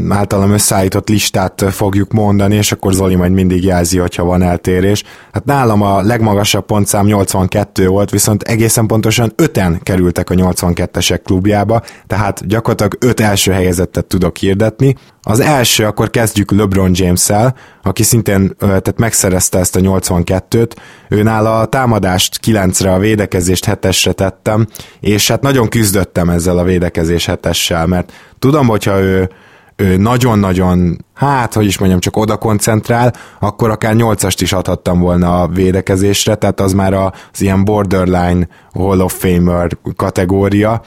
általam 0.08 0.52
összeállított 0.52 1.08
listát 1.08 1.64
fogjuk 1.70 2.12
mondani, 2.12 2.54
és 2.54 2.72
akkor 2.72 2.92
Zoli 2.92 3.14
majd 3.14 3.32
mindig 3.32 3.64
jelzi, 3.64 3.98
hogyha 3.98 4.24
van 4.24 4.42
eltérés. 4.42 5.04
Hát 5.32 5.44
nálam 5.44 5.82
a 5.82 6.02
legmagasabb 6.02 6.66
pontszám 6.66 7.06
82 7.06 7.86
volt, 7.86 8.10
viszont 8.10 8.42
egészen 8.42 8.86
pontosan 8.86 9.32
5-en 9.36 9.80
kerültek 9.82 10.30
a 10.30 10.34
82-esek 10.34 11.20
klubjába, 11.24 11.82
tehát 12.06 12.46
gyakorlatilag 12.46 12.96
5 13.00 13.20
első 13.20 13.52
helyezettet 13.52 14.06
tudok 14.06 14.36
hirdetni. 14.36 14.96
Az 15.24 15.40
első, 15.40 15.84
akkor 15.84 16.10
kezdjük 16.10 16.50
LeBron 16.50 16.90
James-el, 16.94 17.54
aki 17.82 18.02
szintén 18.02 18.56
tehát 18.58 18.98
megszerezte 18.98 19.58
ezt 19.58 19.76
a 19.76 19.80
82-t. 19.80 20.70
Ő 21.08 21.22
nála 21.22 21.60
a 21.60 21.66
támadást 21.66 22.38
9-re, 22.46 22.92
a 22.92 22.98
védekezést 22.98 23.66
7-esre 23.68 24.12
tettem, 24.12 24.66
és 25.00 25.28
hát 25.28 25.42
nagyon 25.42 25.68
küzdöttem 25.68 26.28
ezzel 26.28 26.58
a 26.58 26.64
védekezés 26.64 27.26
7 27.26 27.86
mert 27.86 28.12
tudom, 28.38 28.66
hogyha 28.66 29.00
ő 29.00 29.30
ő 29.76 29.96
nagyon-nagyon, 29.96 31.04
hát, 31.14 31.54
hogy 31.54 31.64
is 31.64 31.78
mondjam, 31.78 32.00
csak 32.00 32.16
oda 32.16 32.36
koncentrál, 32.36 33.14
akkor 33.40 33.70
akár 33.70 33.94
8-ast 33.96 34.36
is 34.40 34.52
adhattam 34.52 35.00
volna 35.00 35.42
a 35.42 35.48
védekezésre, 35.48 36.34
tehát 36.34 36.60
az 36.60 36.72
már 36.72 36.92
az 36.94 37.40
ilyen 37.40 37.64
borderline 37.64 38.48
Hall 38.72 39.00
of 39.00 39.18
Famer 39.18 39.70
kategória, 39.96 40.82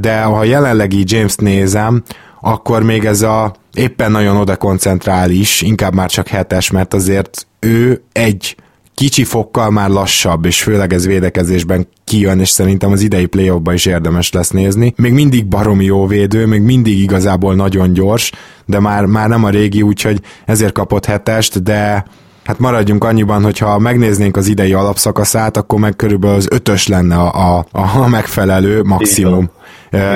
de 0.00 0.22
ha 0.22 0.44
jelenlegi 0.44 1.02
James 1.06 1.34
nézem, 1.34 2.02
akkor 2.40 2.82
még 2.82 3.04
ez 3.04 3.22
a 3.22 3.54
éppen 3.74 4.10
nagyon 4.10 4.36
oda 4.36 4.56
koncentrál 4.56 5.30
is, 5.30 5.62
inkább 5.62 5.94
már 5.94 6.10
csak 6.10 6.28
hetes, 6.28 6.70
mert 6.70 6.94
azért 6.94 7.46
ő 7.60 8.02
egy 8.12 8.56
kicsi 8.94 9.24
fokkal 9.24 9.70
már 9.70 9.88
lassabb, 9.90 10.44
és 10.44 10.62
főleg 10.62 10.92
ez 10.92 11.06
védekezésben 11.06 11.88
kijön, 12.04 12.40
és 12.40 12.48
szerintem 12.48 12.92
az 12.92 13.00
idei 13.00 13.26
playoffba 13.26 13.72
is 13.72 13.86
érdemes 13.86 14.32
lesz 14.32 14.50
nézni. 14.50 14.94
Még 14.96 15.12
mindig 15.12 15.46
baromi 15.46 15.84
jó 15.84 16.06
védő, 16.06 16.46
még 16.46 16.62
mindig 16.62 16.98
igazából 16.98 17.54
nagyon 17.54 17.92
gyors, 17.92 18.32
de 18.66 18.80
már, 18.80 19.04
már 19.04 19.28
nem 19.28 19.44
a 19.44 19.50
régi, 19.50 19.82
úgyhogy 19.82 20.20
ezért 20.44 20.72
kapott 20.72 21.04
hetest, 21.04 21.62
de 21.62 22.04
hát 22.44 22.58
maradjunk 22.58 23.04
annyiban, 23.04 23.42
hogyha 23.42 23.78
megnéznénk 23.78 24.36
az 24.36 24.46
idei 24.46 24.72
alapszakaszát, 24.72 25.56
akkor 25.56 25.78
meg 25.78 25.96
körülbelül 25.96 26.36
az 26.36 26.48
ötös 26.50 26.86
lenne 26.86 27.16
a, 27.16 27.58
a, 27.58 27.66
a 28.02 28.08
megfelelő 28.08 28.82
maximum. 28.82 29.50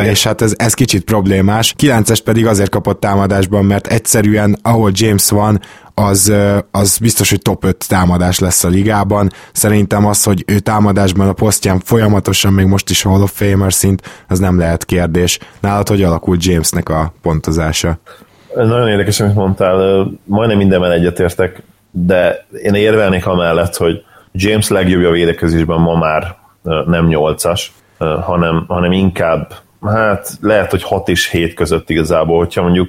És 0.05 0.25
hát 0.25 0.43
ez, 0.43 0.53
ez 0.57 0.75
kicsit 0.75 1.05
problémás. 1.05 1.75
Kilences 1.77 2.21
pedig 2.21 2.47
azért 2.47 2.71
kapott 2.71 3.01
támadásban, 3.01 3.65
mert 3.65 3.87
egyszerűen 3.87 4.59
ahol 4.63 4.91
James 4.95 5.31
van, 5.31 5.61
az, 5.95 6.33
az 6.71 6.99
biztos, 6.99 7.31
hogy 7.31 7.43
top 7.43 7.65
5 7.65 7.89
támadás 7.89 8.39
lesz 8.39 8.65
a 8.65 8.69
ligában. 8.69 9.31
Szerintem 9.53 10.07
az, 10.07 10.23
hogy 10.23 10.45
ő 10.47 10.59
támadásban 10.59 11.29
a 11.29 11.33
posztján 11.33 11.81
folyamatosan, 11.85 12.53
még 12.53 12.67
most 12.67 12.91
is 12.91 13.03
Hall 13.03 13.23
of 13.23 13.33
Famer 13.35 13.73
szint, 13.73 14.25
az 14.29 14.39
nem 14.39 14.59
lehet 14.59 14.85
kérdés. 14.85 15.39
Nálad 15.61 15.89
hogy 15.89 16.03
alakult 16.03 16.45
Jamesnek 16.45 16.89
a 16.89 17.13
pontozása? 17.23 17.99
Nagyon 18.55 18.89
érdekes, 18.89 19.21
amit 19.21 19.35
mondtál. 19.35 20.07
Majdnem 20.25 20.59
mindenben 20.59 20.91
egyetértek 20.91 21.63
de 21.91 22.47
én 22.63 22.75
érvelnék 22.75 23.27
amellett, 23.27 23.77
hogy 23.77 24.05
James 24.33 24.69
legjobbja 24.69 25.11
védekezésben 25.11 25.81
ma 25.81 25.99
már 25.99 26.37
nem 26.87 27.07
8-as, 27.09 27.63
hanem, 27.99 28.65
hanem 28.69 28.93
inkább, 28.93 29.53
hát 29.87 30.31
lehet, 30.41 30.71
hogy 30.71 30.83
6 30.83 31.09
és 31.09 31.31
7 31.31 31.55
között 31.55 31.91
igazából, 31.91 32.39
hogyha 32.39 32.63
mondjuk 32.63 32.89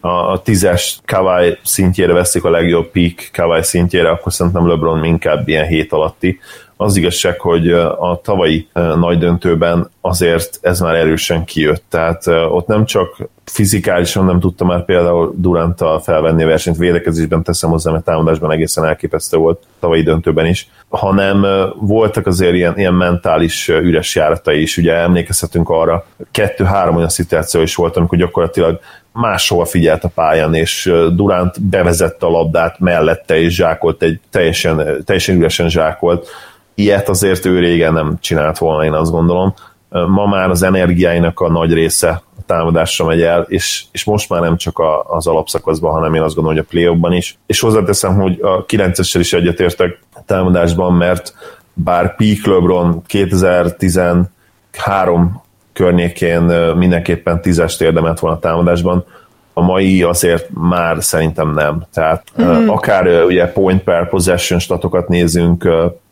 a, 0.00 0.08
a 0.08 0.42
tízes 0.42 0.98
Kawai 1.04 1.58
szintjére 1.64 2.12
veszik 2.12 2.44
a 2.44 2.50
legjobb 2.50 2.90
peak 2.90 3.14
Kawai 3.32 3.62
szintjére, 3.62 4.10
akkor 4.10 4.32
szerintem 4.32 4.68
LeBron 4.68 5.04
inkább 5.04 5.48
ilyen 5.48 5.66
hét 5.66 5.92
alatti. 5.92 6.38
Az 6.76 6.96
igazság, 6.96 7.40
hogy 7.40 7.70
a 7.72 8.20
tavalyi 8.22 8.68
nagy 8.72 9.18
döntőben 9.18 9.90
azért 10.00 10.58
ez 10.62 10.80
már 10.80 10.94
erősen 10.94 11.44
kijött, 11.44 11.84
tehát 11.88 12.26
ott 12.26 12.66
nem 12.66 12.84
csak 12.84 13.28
fizikálisan 13.48 14.24
nem 14.24 14.40
tudta 14.40 14.64
már 14.64 14.84
például 14.84 15.34
Duranttal 15.36 16.00
felvenni 16.00 16.42
a 16.42 16.46
versenyt, 16.46 16.76
védekezésben 16.76 17.42
teszem 17.42 17.70
hozzá, 17.70 17.90
mert 17.90 18.04
támadásban 18.04 18.50
egészen 18.50 18.84
elképesztő 18.84 19.36
volt 19.36 19.62
tavalyi 19.80 20.02
döntőben 20.02 20.46
is, 20.46 20.68
hanem 20.88 21.46
voltak 21.80 22.26
azért 22.26 22.54
ilyen, 22.54 22.78
ilyen 22.78 22.94
mentális 22.94 23.68
üres 23.68 24.14
járatai 24.14 24.60
is, 24.60 24.76
ugye 24.76 24.94
emlékezhetünk 24.94 25.68
arra, 25.68 26.06
kettő-három 26.30 26.96
olyan 26.96 27.08
szituáció 27.08 27.60
is 27.60 27.74
volt, 27.74 27.96
amikor 27.96 28.18
gyakorlatilag 28.18 28.80
máshol 29.12 29.64
figyelt 29.64 30.04
a 30.04 30.10
pályán, 30.14 30.54
és 30.54 30.92
Durant 31.14 31.62
bevezette 31.62 32.26
a 32.26 32.30
labdát 32.30 32.78
mellette, 32.78 33.40
és 33.40 33.54
zsákolt 33.54 34.02
egy 34.02 34.20
teljesen, 34.30 35.02
teljesen 35.04 35.36
üresen 35.36 35.68
zsákolt. 35.68 36.28
Ilyet 36.74 37.08
azért 37.08 37.44
ő 37.44 37.58
régen 37.58 37.92
nem 37.92 38.18
csinált 38.20 38.58
volna, 38.58 38.84
én 38.84 38.92
azt 38.92 39.10
gondolom. 39.10 39.54
Ma 39.88 40.26
már 40.26 40.50
az 40.50 40.62
energiáinak 40.62 41.40
a 41.40 41.50
nagy 41.50 41.72
része 41.72 42.22
támadásra 42.48 43.04
megy 43.04 43.22
el, 43.22 43.46
és, 43.48 43.84
és 43.92 44.04
most 44.04 44.28
már 44.28 44.40
nem 44.40 44.56
csak 44.56 44.78
a, 44.78 45.02
az 45.02 45.26
alapszakaszban, 45.26 45.92
hanem 45.92 46.14
én 46.14 46.22
azt 46.22 46.34
gondolom, 46.34 46.58
hogy 46.58 46.66
a 46.66 46.70
play 46.70 47.16
is. 47.16 47.38
És 47.46 47.60
hozzáteszem, 47.60 48.14
hogy 48.14 48.38
a 48.42 48.64
9-essel 48.64 49.18
is 49.18 49.32
egyetértek 49.32 49.98
támadásban, 50.26 50.92
mert 50.92 51.34
bár 51.72 52.16
Peak 52.16 52.46
LeBron 52.46 53.02
2013 53.06 55.42
környékén 55.72 56.42
mindenképpen 56.76 57.40
tízest 57.40 57.80
érdemelt 57.80 58.18
volna 58.18 58.36
a 58.36 58.40
támadásban, 58.40 59.04
a 59.52 59.60
mai 59.60 60.02
azért 60.02 60.48
már 60.50 61.02
szerintem 61.02 61.54
nem. 61.54 61.86
Tehát 61.92 62.24
mm. 62.42 62.68
akár 62.68 63.24
ugye 63.24 63.52
point 63.52 63.82
per 63.82 64.08
possession 64.08 64.58
statokat 64.58 65.08
nézünk, 65.08 65.68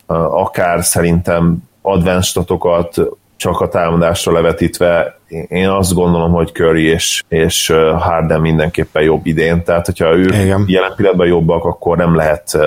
akár 0.06 0.84
szerintem 0.84 1.56
advanced 1.82 2.24
statokat, 2.24 3.00
csak 3.36 3.60
a 3.60 3.68
támadásra 3.68 4.32
levetítve, 4.32 5.18
én 5.48 5.68
azt 5.68 5.94
gondolom, 5.94 6.32
hogy 6.32 6.52
Curry 6.52 6.84
és, 6.84 7.22
és 7.28 7.72
Harden 7.98 8.40
mindenképpen 8.40 9.02
jobb 9.02 9.26
idén, 9.26 9.64
tehát 9.64 9.86
hogyha 9.86 10.16
ő 10.16 10.24
Igen. 10.24 10.64
jelen 10.66 10.92
pillanatban 10.96 11.26
jobbak, 11.26 11.64
akkor 11.64 11.96
nem 11.96 12.14
lehet 12.14 12.58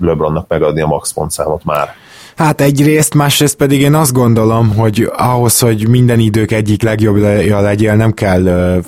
LeBronnak 0.00 0.48
megadni 0.48 0.80
a 0.80 0.86
max 0.86 1.12
pontszámot 1.12 1.64
már. 1.64 1.94
Hát 2.36 2.60
egyrészt, 2.60 3.14
másrészt 3.14 3.56
pedig 3.56 3.80
én 3.80 3.94
azt 3.94 4.12
gondolom, 4.12 4.76
hogy 4.76 5.10
ahhoz, 5.16 5.58
hogy 5.58 5.88
minden 5.88 6.18
idők 6.18 6.50
egyik 6.50 6.82
legjobbja 6.82 7.60
legyél, 7.60 7.94
nem 7.94 8.12
kell 8.12 8.80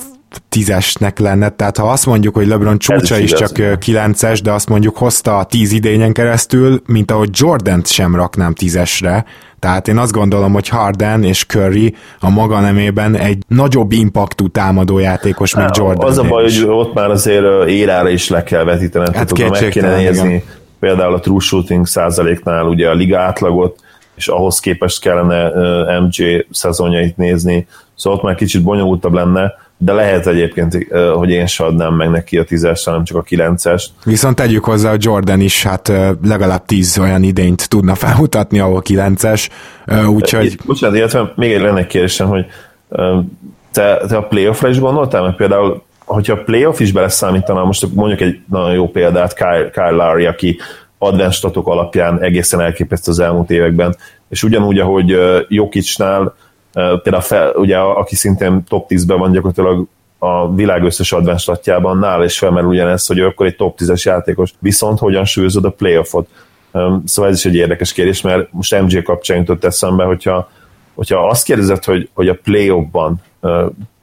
tízesnek 0.49 1.19
lenne, 1.19 1.49
tehát 1.49 1.79
ha 1.79 1.91
azt 1.91 2.07
mondjuk, 2.07 2.35
hogy 2.35 2.47
LeBron 2.47 2.79
csúcsa 2.79 3.19
is, 3.19 3.33
is 3.33 3.39
csak 3.39 3.79
kilences, 3.79 4.43
de 4.43 4.53
azt 4.53 4.69
mondjuk 4.69 4.97
hozta 4.97 5.39
a 5.39 5.45
tíz 5.45 5.73
idényen 5.73 6.13
keresztül, 6.13 6.83
mint 6.87 7.11
ahogy 7.11 7.29
Jordan-t 7.33 7.87
sem 7.87 8.15
raknám 8.15 8.55
tízesre, 8.55 9.25
tehát 9.59 9.89
én 9.89 9.99
azt 9.99 10.13
gondolom, 10.13 10.53
hogy 10.53 10.69
Harden 10.69 11.23
és 11.23 11.47
Curry 11.47 11.95
a 12.21 12.31
maga 12.31 12.61
nemében 12.61 13.17
egy 13.17 13.43
nagyobb 13.49 13.93
impaktú 13.93 14.49
támadójátékos, 14.49 15.55
mint 15.55 15.77
Jordan. 15.77 16.09
Az 16.09 16.19
a 16.19 16.23
baj, 16.23 16.43
hogy 16.43 16.65
ott 16.67 16.95
már 16.95 17.11
azért 17.11 17.69
érára 17.69 18.09
is 18.09 18.29
le 18.29 18.43
kell 18.43 18.65
vetíteni, 18.65 19.17
hát 19.17 19.27
tudom, 19.27 19.49
meg 19.51 19.69
kéne 19.69 19.97
nézni. 19.97 20.29
Igen. 20.29 20.43
például 20.81 21.15
a 21.15 21.21
true 21.21 21.41
shooting 21.41 21.87
százaléknál 21.87 22.65
ugye 22.65 22.89
a 22.89 22.95
liga 22.95 23.19
átlagot, 23.19 23.79
és 24.15 24.29
ahhoz 24.29 24.61
képest 24.61 25.01
kellene 25.01 25.51
MJ 26.01 26.47
szezonjait 26.51 27.17
nézni, 27.17 27.67
szóval 27.95 28.19
ott 28.19 28.25
már 28.25 28.35
kicsit 28.35 28.63
bonyolultabb 28.63 29.13
lenne, 29.13 29.53
de 29.83 29.93
lehet 29.93 30.27
egyébként, 30.27 30.87
hogy 31.15 31.31
én 31.31 31.47
se 31.47 31.65
adnám 31.65 31.95
meg 31.95 32.11
neki 32.11 32.39
a 32.39 32.45
tízes, 32.45 32.85
hanem 32.85 33.05
csak 33.05 33.17
a 33.17 33.23
kilences. 33.23 33.93
Viszont 34.05 34.37
tegyük 34.37 34.65
hozzá, 34.65 34.91
hogy 34.91 35.05
Jordan 35.05 35.41
is 35.41 35.63
hát 35.63 35.93
legalább 36.25 36.65
tíz 36.65 36.99
olyan 36.99 37.23
idényt 37.23 37.69
tudna 37.69 37.95
felmutatni, 37.95 38.59
ahol 38.59 38.81
kilences, 38.81 39.49
úgyhogy... 40.07 40.59
Bocsánat, 40.67 40.97
illetve 40.97 41.33
még 41.37 41.53
egy 41.53 41.61
lenne 41.61 41.79
egy 41.79 41.87
kérdésem, 41.87 42.29
hogy 42.29 42.47
te, 43.73 44.01
te 44.09 44.17
a 44.17 44.23
playoffra 44.23 44.69
is 44.69 44.79
gondoltál, 44.79 45.23
mert 45.23 45.37
például 45.37 45.83
hogyha 46.05 46.33
a 46.33 46.43
playoff 46.43 46.81
is 46.81 46.93
beleszámítanál, 46.93 47.65
most 47.65 47.95
mondjuk 47.95 48.21
egy 48.21 48.41
nagyon 48.51 48.73
jó 48.73 48.89
példát, 48.89 49.35
Kyle, 49.35 49.71
Kyle 49.71 49.91
Lowry, 49.91 50.27
aki 50.27 50.59
advanced 50.99 51.33
statok 51.33 51.67
alapján 51.67 52.23
egészen 52.23 52.61
elképesztő 52.61 53.11
az 53.11 53.19
elmúlt 53.19 53.51
években, 53.51 53.97
és 54.29 54.43
ugyanúgy, 54.43 54.79
ahogy 54.79 55.19
Jokicsnál 55.49 56.35
Például 56.73 57.23
fel, 57.23 57.53
ugye, 57.55 57.79
aki 57.79 58.15
szintén 58.15 58.65
top 58.69 58.87
10-ben 58.89 59.19
van 59.19 59.33
gyakorlatilag 59.33 59.87
a 60.19 60.55
világ 60.55 60.83
összes 60.83 61.12
advanced 61.12 61.41
statjában, 61.41 61.99
nála 61.99 62.25
is 62.25 62.39
felmerül 62.39 62.69
ugyanez, 62.69 63.07
hogy 63.07 63.19
ő 63.19 63.27
akkor 63.27 63.47
egy 63.47 63.57
top 63.57 63.79
10-es 63.81 64.03
játékos, 64.03 64.53
viszont 64.59 64.99
hogyan 64.99 65.25
súlyozod 65.25 65.65
a 65.65 65.71
playoffot. 65.71 66.29
Szóval 67.05 67.31
ez 67.31 67.37
is 67.37 67.45
egy 67.45 67.55
érdekes 67.55 67.93
kérdés, 67.93 68.21
mert 68.21 68.53
most 68.53 68.81
MJ 68.81 69.03
kapcsán 69.03 69.37
jutott 69.37 69.65
eszembe, 69.65 70.05
hogyha, 70.05 70.50
hogyha 70.95 71.29
azt 71.29 71.45
kérdezed, 71.45 71.85
hogy, 71.85 72.09
hogy 72.15 72.29
a 72.29 72.39
playoffban 72.43 73.21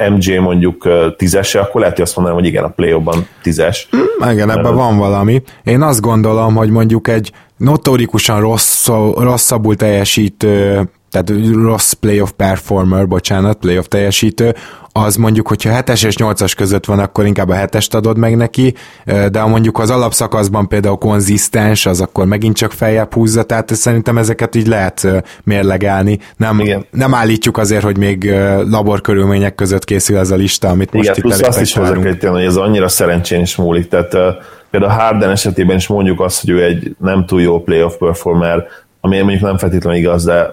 MJ 0.09 0.37
mondjuk 0.37 0.87
tízese, 1.17 1.59
akkor 1.59 1.79
lehet, 1.79 1.95
hogy 1.95 2.05
azt 2.05 2.15
mondanám, 2.15 2.39
hogy 2.39 2.49
igen, 2.49 2.63
a 2.63 2.69
playoffban 2.69 3.27
tízes. 3.41 3.89
Mm, 3.95 4.29
igen, 4.29 4.49
ebben 4.49 4.75
van 4.75 4.97
valami. 4.97 5.41
Én 5.63 5.81
azt 5.81 6.01
gondolom, 6.01 6.55
hogy 6.55 6.69
mondjuk 6.69 7.07
egy 7.07 7.31
notorikusan 7.57 8.39
rossz, 8.39 8.87
rosszabbul 9.17 9.75
teljesítő 9.75 10.89
tehát 11.11 11.31
rossz 11.53 11.91
playoff 11.91 12.29
performer, 12.35 13.07
bocsánat, 13.07 13.57
playoff 13.57 13.85
teljesítő, 13.85 14.55
az 14.91 15.15
mondjuk, 15.15 15.47
hogyha 15.47 15.81
7-es 15.81 16.05
és 16.05 16.15
8-as 16.17 16.53
között 16.57 16.85
van, 16.85 16.99
akkor 16.99 17.25
inkább 17.25 17.49
a 17.49 17.55
7-est 17.55 17.95
adod 17.95 18.17
meg 18.17 18.35
neki, 18.35 18.73
de 19.05 19.39
ha 19.39 19.47
mondjuk 19.47 19.79
az 19.79 19.89
alapszakaszban 19.89 20.67
például 20.67 20.97
konzisztens, 20.97 21.85
az 21.85 22.01
akkor 22.01 22.25
megint 22.25 22.55
csak 22.55 22.71
feljebb 22.71 23.13
húzza, 23.13 23.43
tehát 23.43 23.75
szerintem 23.75 24.17
ezeket 24.17 24.55
így 24.55 24.67
lehet 24.67 25.07
mérlegelni. 25.43 26.19
Nem, 26.37 26.59
Igen. 26.59 26.85
nem 26.91 27.13
állítjuk 27.13 27.57
azért, 27.57 27.83
hogy 27.83 27.97
még 27.97 28.33
laborkörülmények 28.69 29.55
között 29.55 29.83
készül 29.83 30.17
ez 30.17 30.31
a 30.31 30.35
lista, 30.35 30.69
amit 30.69 30.93
Igen, 30.93 31.05
most 31.07 31.21
plusz 31.21 31.39
itt 31.39 31.45
azt 31.45 31.61
is 31.61 31.73
hozzá 31.73 32.29
hogy 32.29 32.43
ez 32.43 32.55
annyira 32.55 32.87
szerencsén 32.87 33.41
is 33.41 33.55
múlik, 33.55 33.87
tehát 33.87 34.15
például 34.69 34.91
Harden 34.91 35.29
esetében 35.29 35.75
is 35.75 35.87
mondjuk 35.87 36.21
azt, 36.21 36.41
hogy 36.41 36.49
ő 36.49 36.63
egy 36.63 36.95
nem 36.99 37.25
túl 37.25 37.41
jó 37.41 37.61
playoff 37.61 37.95
performer, 37.99 38.65
ami 39.01 39.17
mondjuk 39.19 39.41
nem 39.41 39.57
feltétlenül 39.57 39.99
igaz, 39.99 40.23
de 40.23 40.51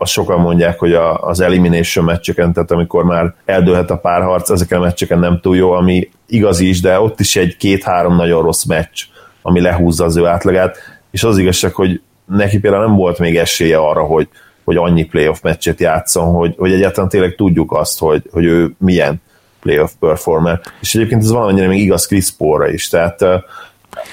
azt 0.00 0.12
sokan 0.12 0.40
mondják, 0.40 0.78
hogy 0.78 0.92
a, 0.92 1.18
az 1.22 1.40
elimination 1.40 2.04
meccseken, 2.04 2.52
tehát 2.52 2.70
amikor 2.70 3.04
már 3.04 3.34
eldőlhet 3.44 3.90
a 3.90 3.96
párharc, 3.96 4.50
ezeken 4.50 4.78
a 4.78 4.82
meccseken 4.82 5.18
nem 5.18 5.40
túl 5.40 5.56
jó, 5.56 5.70
ami 5.70 6.08
igaz 6.26 6.60
is, 6.60 6.80
de 6.80 7.00
ott 7.00 7.20
is 7.20 7.36
egy 7.36 7.56
két-három 7.56 8.16
nagyon 8.16 8.42
rossz 8.42 8.64
meccs, 8.64 9.02
ami 9.42 9.60
lehúzza 9.60 10.04
az 10.04 10.16
ő 10.16 10.26
átlagát, 10.26 10.76
és 11.10 11.24
az 11.24 11.38
igazság, 11.38 11.74
hogy 11.74 12.00
neki 12.24 12.58
például 12.58 12.86
nem 12.86 12.96
volt 12.96 13.18
még 13.18 13.36
esélye 13.36 13.76
arra, 13.76 14.02
hogy, 14.02 14.28
hogy 14.64 14.76
annyi 14.76 15.04
playoff 15.04 15.40
meccset 15.40 15.80
játszon, 15.80 16.34
hogy, 16.34 16.54
hogy 16.58 16.72
egyáltalán 16.72 17.08
tényleg 17.08 17.34
tudjuk 17.34 17.72
azt, 17.72 17.98
hogy, 17.98 18.22
hogy 18.30 18.44
ő 18.44 18.74
milyen 18.78 19.22
playoff 19.60 19.90
performer. 20.00 20.60
És 20.80 20.94
egyébként 20.94 21.22
ez 21.22 21.30
valamennyire 21.30 21.66
még 21.66 21.80
igaz 21.80 22.06
Chris 22.06 22.30
Paul-ra 22.30 22.68
is, 22.68 22.88
tehát 22.88 23.24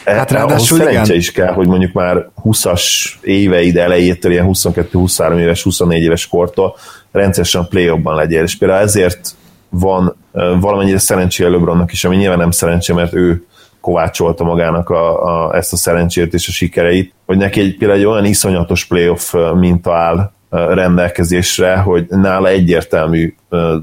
Hát 0.05 0.31
ráadásul 0.31 0.77
szerencse 0.77 1.03
igen. 1.03 1.15
is 1.15 1.31
kell, 1.31 1.53
hogy 1.53 1.67
mondjuk 1.67 1.93
már 1.93 2.29
20-as 2.43 3.13
éveid 3.22 3.77
elejétől, 3.77 4.31
ilyen 4.31 4.50
22-23 4.53 5.38
éves, 5.38 5.63
24 5.63 6.03
éves 6.03 6.27
kortól 6.27 6.75
rendszeresen 7.12 7.67
play 7.69 7.89
ban 8.01 8.15
legyél, 8.15 8.43
és 8.43 8.57
például 8.57 8.81
ezért 8.81 9.36
van 9.69 10.15
valamennyire 10.60 11.00
szerencséje 11.00 11.50
LeBronnak 11.50 11.91
is, 11.91 12.05
ami 12.05 12.15
nyilván 12.15 12.38
nem 12.38 12.51
szerencsé, 12.51 12.93
mert 12.93 13.13
ő 13.13 13.46
kovácsolta 13.81 14.43
magának 14.43 14.89
a, 14.89 15.24
a, 15.24 15.55
ezt 15.55 15.74
a 15.74 15.77
szerencsét 15.77 16.34
és 16.34 16.48
a 16.48 16.51
sikereit, 16.51 17.13
hogy 17.25 17.38
neki 17.38 17.60
egy, 17.60 17.77
például 17.77 18.00
egy 18.00 18.05
olyan 18.05 18.25
iszonyatos 18.25 18.86
playoff 18.86 19.34
minta 19.53 19.93
áll 19.96 20.31
rendelkezésre, 20.50 21.75
hogy 21.77 22.06
nála 22.10 22.48
egyértelmű 22.48 23.34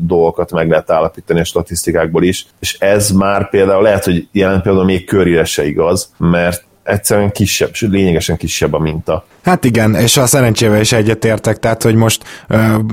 dolgokat 0.00 0.52
meg 0.52 0.68
lehet 0.68 0.90
állapítani 0.90 1.40
a 1.40 1.44
statisztikákból 1.44 2.23
is, 2.23 2.47
és 2.61 2.78
ez 2.78 3.11
már 3.11 3.50
például 3.50 3.83
lehet, 3.83 4.04
hogy 4.04 4.28
jelen 4.33 4.62
például 4.62 4.85
még 4.85 5.04
körére 5.04 5.44
se 5.44 5.66
igaz, 5.66 6.12
mert 6.18 6.64
egyszerűen 6.83 7.30
kisebb, 7.30 7.71
lényegesen 7.80 8.37
kisebb 8.37 8.73
a 8.73 8.78
minta. 8.78 9.25
Hát 9.44 9.64
igen, 9.64 9.94
és 9.94 10.16
a 10.16 10.26
szerencsével 10.26 10.80
is 10.80 10.92
egyetértek, 10.92 11.58
tehát 11.58 11.82
hogy 11.82 11.94
most 11.94 12.24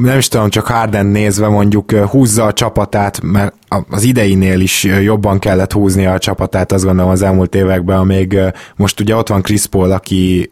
nem 0.01 0.17
is 0.17 0.27
tudom, 0.27 0.49
csak 0.49 0.65
Harden 0.65 1.05
nézve 1.05 1.47
mondjuk 1.47 1.91
húzza 1.91 2.45
a 2.45 2.53
csapatát, 2.53 3.21
mert 3.21 3.53
az 3.89 4.03
ideinél 4.03 4.59
is 4.59 4.83
jobban 4.83 5.39
kellett 5.39 5.71
húzni 5.71 6.05
a 6.05 6.17
csapatát, 6.17 6.71
azt 6.71 6.83
gondolom 6.83 7.11
az 7.11 7.21
elmúlt 7.21 7.55
években, 7.55 7.97
amíg 7.97 8.39
most 8.75 8.99
ugye 8.99 9.15
ott 9.15 9.27
van 9.27 9.41
Chris 9.41 9.65
Paul, 9.65 9.91
aki 9.91 10.51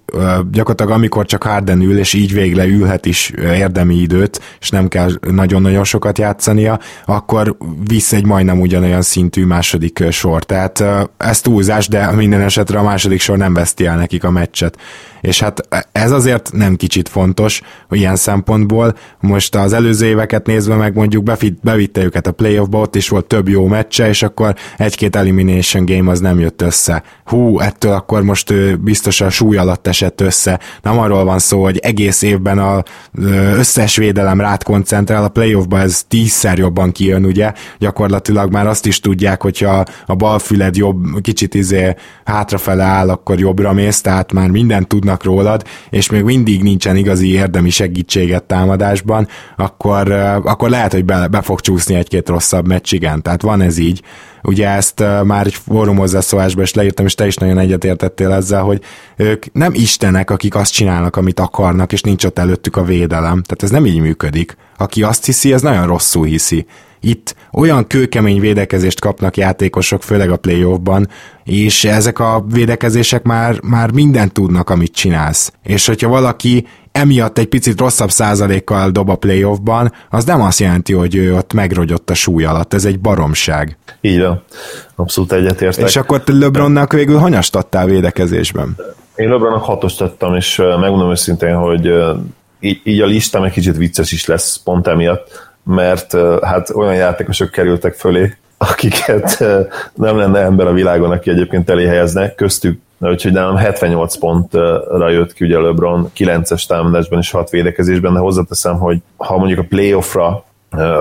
gyakorlatilag 0.52 0.92
amikor 0.92 1.26
csak 1.26 1.44
Harden 1.44 1.82
ül, 1.82 2.00
és 2.00 2.14
így 2.14 2.34
végre 2.34 2.66
ülhet 2.66 3.06
is 3.06 3.30
érdemi 3.40 3.96
időt, 3.96 4.42
és 4.60 4.70
nem 4.70 4.88
kell 4.88 5.10
nagyon-nagyon 5.32 5.84
sokat 5.84 6.18
játszania, 6.18 6.80
akkor 7.06 7.58
visz 7.88 8.14
egy 8.14 8.26
majdnem 8.26 8.60
ugyanolyan 8.60 9.02
szintű 9.02 9.46
második 9.46 10.04
sor. 10.12 10.44
Tehát 10.44 10.84
ez 11.18 11.42
túlzás, 11.42 11.88
de 11.88 12.12
minden 12.12 12.42
esetre 12.42 12.80
a 12.80 12.84
második 12.84 13.22
sor 13.22 13.38
nem 13.38 13.54
veszti 13.54 13.86
el 13.86 13.98
nekik 13.98 14.24
a 14.24 14.32
meccset 14.32 14.78
és 15.22 15.40
hát 15.40 15.62
ez 15.92 16.12
azért 16.12 16.50
nem 16.54 16.76
kicsit 16.76 17.10
fontos 17.10 17.62
ilyen 17.90 18.16
szempontból. 18.16 18.96
Most 19.20 19.56
az 19.56 19.74
előző 19.74 20.06
éveket 20.06 20.46
nézve 20.46 20.76
meg 20.76 20.96
mondjuk 20.96 21.24
befit, 21.24 21.60
bevitte 21.62 22.04
őket 22.04 22.28
a 22.28 22.32
playoffba, 22.32 22.80
ott 22.80 22.96
is 22.96 23.10
volt 23.10 23.26
több 23.26 23.50
jó 23.50 23.68
meccse, 23.68 24.08
és 24.08 24.24
akkor 24.24 24.56
egy-két 24.78 25.16
elimination 25.16 25.86
game 25.86 26.12
az 26.12 26.20
nem 26.20 26.40
jött 26.40 26.62
össze. 26.62 27.04
Hú, 27.26 27.60
ettől 27.60 27.92
akkor 27.92 28.24
most 28.24 28.50
ő 28.52 28.76
biztos 28.76 29.22
a 29.22 29.30
súly 29.30 29.58
alatt 29.58 29.88
esett 29.88 30.22
össze. 30.22 30.60
Nem 30.82 31.00
arról 31.00 31.24
van 31.24 31.40
szó, 31.40 31.64
hogy 31.64 31.78
egész 31.78 32.22
évben 32.22 32.60
a 32.60 32.84
összes 33.58 33.96
védelem 33.96 34.42
rád 34.42 34.64
koncentrál, 34.64 35.24
a 35.24 35.30
playoffba 35.30 35.80
ez 35.80 36.04
tízszer 36.08 36.58
jobban 36.58 36.92
kijön, 36.92 37.26
ugye? 37.26 37.54
Gyakorlatilag 37.80 38.52
már 38.52 38.68
azt 38.68 38.86
is 38.86 39.00
tudják, 39.00 39.42
hogyha 39.42 39.84
a 40.06 40.16
bal 40.16 40.40
füled 40.40 40.76
jobb, 40.76 41.22
kicsit 41.22 41.54
izé 41.54 41.96
hátrafele 42.26 42.84
áll, 42.84 43.10
akkor 43.10 43.40
jobbra 43.40 43.74
mész, 43.74 44.02
tehát 44.02 44.34
már 44.34 44.50
mindent 44.50 44.88
tudnak 44.88 45.09
tudnak 45.10 45.24
rólad, 45.24 45.64
és 45.90 46.10
még 46.10 46.24
mindig 46.24 46.64
nincsen 46.64 46.96
igazi 46.96 47.34
érdemi 47.34 47.70
segítséget 47.70 48.44
támadásban, 48.44 49.28
akkor, 49.58 50.12
akkor 50.44 50.70
lehet, 50.70 50.92
hogy 50.92 51.06
be, 51.06 51.28
be 51.28 51.42
fog 51.42 51.60
csúszni 51.60 51.96
egy-két 51.96 52.30
rosszabb 52.30 52.68
meccs, 52.68 52.94
igen, 52.94 53.22
tehát 53.22 53.42
van 53.42 53.62
ez 53.62 53.78
így. 53.78 54.02
Ugye 54.44 54.68
ezt 54.68 55.04
már 55.24 55.46
egy 55.46 55.54
fórum 55.54 55.98
hozzászólásban 55.98 56.64
is 56.64 56.74
leírtam, 56.74 57.06
és 57.06 57.16
te 57.16 57.28
is 57.28 57.36
nagyon 57.36 57.58
egyetértettél 57.58 58.32
ezzel, 58.32 58.62
hogy 58.64 58.82
ők 59.16 59.54
nem 59.54 59.74
istenek, 59.74 60.30
akik 60.30 60.56
azt 60.56 60.74
csinálnak, 60.74 61.16
amit 61.16 61.40
akarnak, 61.40 61.94
és 61.94 62.02
nincs 62.02 62.26
ott 62.26 62.40
előttük 62.40 62.76
a 62.76 62.84
védelem. 62.84 63.44
Tehát 63.44 63.64
ez 63.64 63.70
nem 63.70 63.86
így 63.86 64.00
működik. 64.00 64.56
Aki 64.78 65.04
azt 65.04 65.26
hiszi, 65.26 65.54
ez 65.54 65.62
nagyon 65.62 65.88
rosszul 65.88 66.26
hiszi. 66.26 66.66
Itt 67.02 67.36
olyan 67.52 67.88
kőkemény 67.88 68.40
védekezést 68.40 69.00
kapnak 69.00 69.38
játékosok, 69.38 70.04
főleg 70.04 70.32
a 70.32 70.38
playoffban, 70.38 71.08
és 71.44 71.84
ezek 71.84 72.20
a 72.20 72.46
védekezések 72.52 73.24
már, 73.24 73.62
már 73.62 73.92
mindent 73.92 74.32
tudnak, 74.32 74.70
amit 74.70 74.94
csinálsz. 74.94 75.52
És 75.64 75.86
hogyha 75.86 76.10
valaki 76.10 76.68
emiatt 76.92 77.38
egy 77.38 77.48
picit 77.48 77.80
rosszabb 77.80 78.10
százalékkal 78.10 78.90
dob 78.90 79.10
a 79.10 79.16
playoffban, 79.16 79.94
az 80.10 80.26
nem 80.26 80.42
azt 80.42 80.60
jelenti, 80.60 80.94
hogy 80.94 81.16
ő 81.16 81.36
ott 81.36 81.54
megrogyott 81.54 82.10
a 82.10 82.14
súly 82.14 82.44
alatt. 82.44 82.74
Ez 82.74 82.86
egy 82.86 83.00
baromság. 83.00 83.78
Így 84.02 84.20
van. 84.20 84.44
Abszolút 84.96 85.32
egyetértek. 85.32 85.88
És 85.88 85.96
akkor 85.96 86.24
te 86.24 86.34
LeBronnak 86.34 86.94
végül 86.94 87.18
hanyast 87.18 87.56
adtál 87.56 87.86
védekezésben? 87.86 88.76
Én 89.16 89.30
LeBronnak 89.30 89.64
hatost 89.64 90.02
adtam, 90.02 90.36
és 90.36 90.56
megmondom 90.80 91.12
őszintén, 91.12 91.56
hogy 91.56 91.92
így, 92.60 92.82
így 92.84 93.02
a 93.02 93.06
listám 93.06 93.44
egy 93.44 93.52
kicsit 93.52 93.78
vicces 93.78 94.12
is 94.12 94.26
lesz 94.26 94.60
pont 94.64 94.88
emiatt, 94.88 95.49
mert 95.70 96.18
hát 96.42 96.70
olyan 96.70 96.96
játékosok 96.96 97.50
kerültek 97.50 97.94
fölé, 97.94 98.36
akiket 98.58 99.40
nem 99.94 100.18
lenne 100.18 100.40
ember 100.40 100.68
a 100.68 100.74
világon, 100.74 101.12
aki 101.12 101.30
egyébként 101.30 101.70
elé 101.70 101.86
helyezne, 101.86 102.36
köztük 102.36 102.80
úgyhogy 103.00 103.32
nálam 103.32 103.56
78 103.56 104.18
pontra 104.18 105.10
jött 105.10 105.34
ki 105.34 105.46
ugye 105.46 105.58
LeBron 105.58 106.12
9-es 106.18 106.66
támadásban 106.68 107.20
és 107.20 107.32
6 107.32 107.50
védekezésben, 107.50 108.14
de 108.14 108.20
hozzáteszem, 108.20 108.78
hogy 108.78 108.98
ha 109.18 109.38
mondjuk 109.38 109.60
a 109.60 109.66
playoffra 109.70 110.44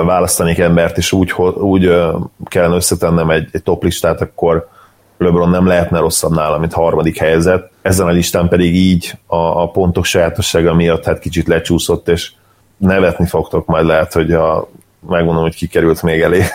választanék 0.04 0.58
embert, 0.58 0.96
és 0.96 1.12
úgy, 1.12 1.32
úgy 1.54 1.96
kellene 2.44 2.74
összetennem 2.74 3.30
egy, 3.30 3.48
egy 3.52 3.62
top 3.62 3.82
listát, 3.82 4.20
akkor 4.20 4.68
LeBron 5.18 5.50
nem 5.50 5.66
lehetne 5.66 5.98
rosszabb 5.98 6.34
nála, 6.34 6.58
mint 6.58 6.72
harmadik 6.72 7.18
helyzet. 7.18 7.70
Ezen 7.82 8.06
a 8.06 8.10
listán 8.10 8.48
pedig 8.48 8.74
így 8.74 9.12
a, 9.26 9.36
a 9.36 9.70
pontok 9.70 10.04
sajátossága 10.04 10.74
miatt 10.74 11.04
hát 11.04 11.18
kicsit 11.18 11.46
lecsúszott, 11.46 12.08
és 12.08 12.32
nevetni 12.78 13.26
fogtok 13.26 13.66
majd 13.66 13.86
lehet, 13.86 14.12
hogy 14.12 14.32
a, 14.32 14.68
megmondom, 15.08 15.42
hogy 15.42 15.54
kikerült 15.54 16.02
még 16.02 16.20
elé. 16.20 16.42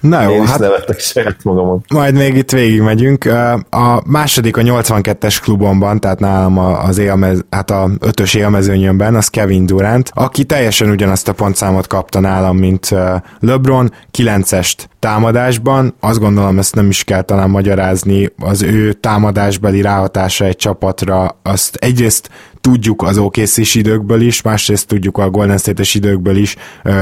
Na 0.00 0.22
jó, 0.22 0.30
Én 0.30 0.46
hát 0.46 0.58
nevettek 0.58 0.98
saját 0.98 1.44
magamon. 1.44 1.84
Majd 1.88 2.14
még 2.14 2.36
itt 2.36 2.50
végigmegyünk. 2.50 3.24
A 3.70 4.02
második 4.06 4.56
a 4.56 4.62
82-es 4.62 5.38
klubomban, 5.42 6.00
tehát 6.00 6.20
nálam 6.20 6.58
az 6.58 6.98
élmez, 6.98 7.44
hát 7.50 7.70
a 7.70 7.90
ötös 8.00 8.34
élmezőnyömben, 8.34 9.14
az 9.14 9.28
Kevin 9.28 9.66
Durant, 9.66 10.10
aki 10.14 10.44
teljesen 10.44 10.90
ugyanazt 10.90 11.28
a 11.28 11.32
pontszámot 11.32 11.86
kapta 11.86 12.20
nálam, 12.20 12.56
mint 12.56 12.94
LeBron, 13.40 13.92
9-est 14.18 14.84
támadásban. 14.98 15.94
Azt 16.00 16.18
gondolom, 16.18 16.58
ezt 16.58 16.74
nem 16.74 16.88
is 16.88 17.04
kell 17.04 17.22
talán 17.22 17.50
magyarázni, 17.50 18.32
az 18.38 18.62
ő 18.62 18.92
támadásbeli 18.92 19.80
ráhatása 19.80 20.44
egy 20.44 20.56
csapatra, 20.56 21.38
azt 21.42 21.76
egyrészt 21.76 22.30
tudjuk 22.66 23.02
az 23.02 23.18
okc 23.18 23.74
időkből 23.74 24.20
is, 24.20 24.42
másrészt 24.42 24.86
tudjuk 24.86 25.18
a 25.18 25.30
Golden 25.30 25.58
State-es 25.58 25.94
időkből 25.94 26.36
is 26.36 26.56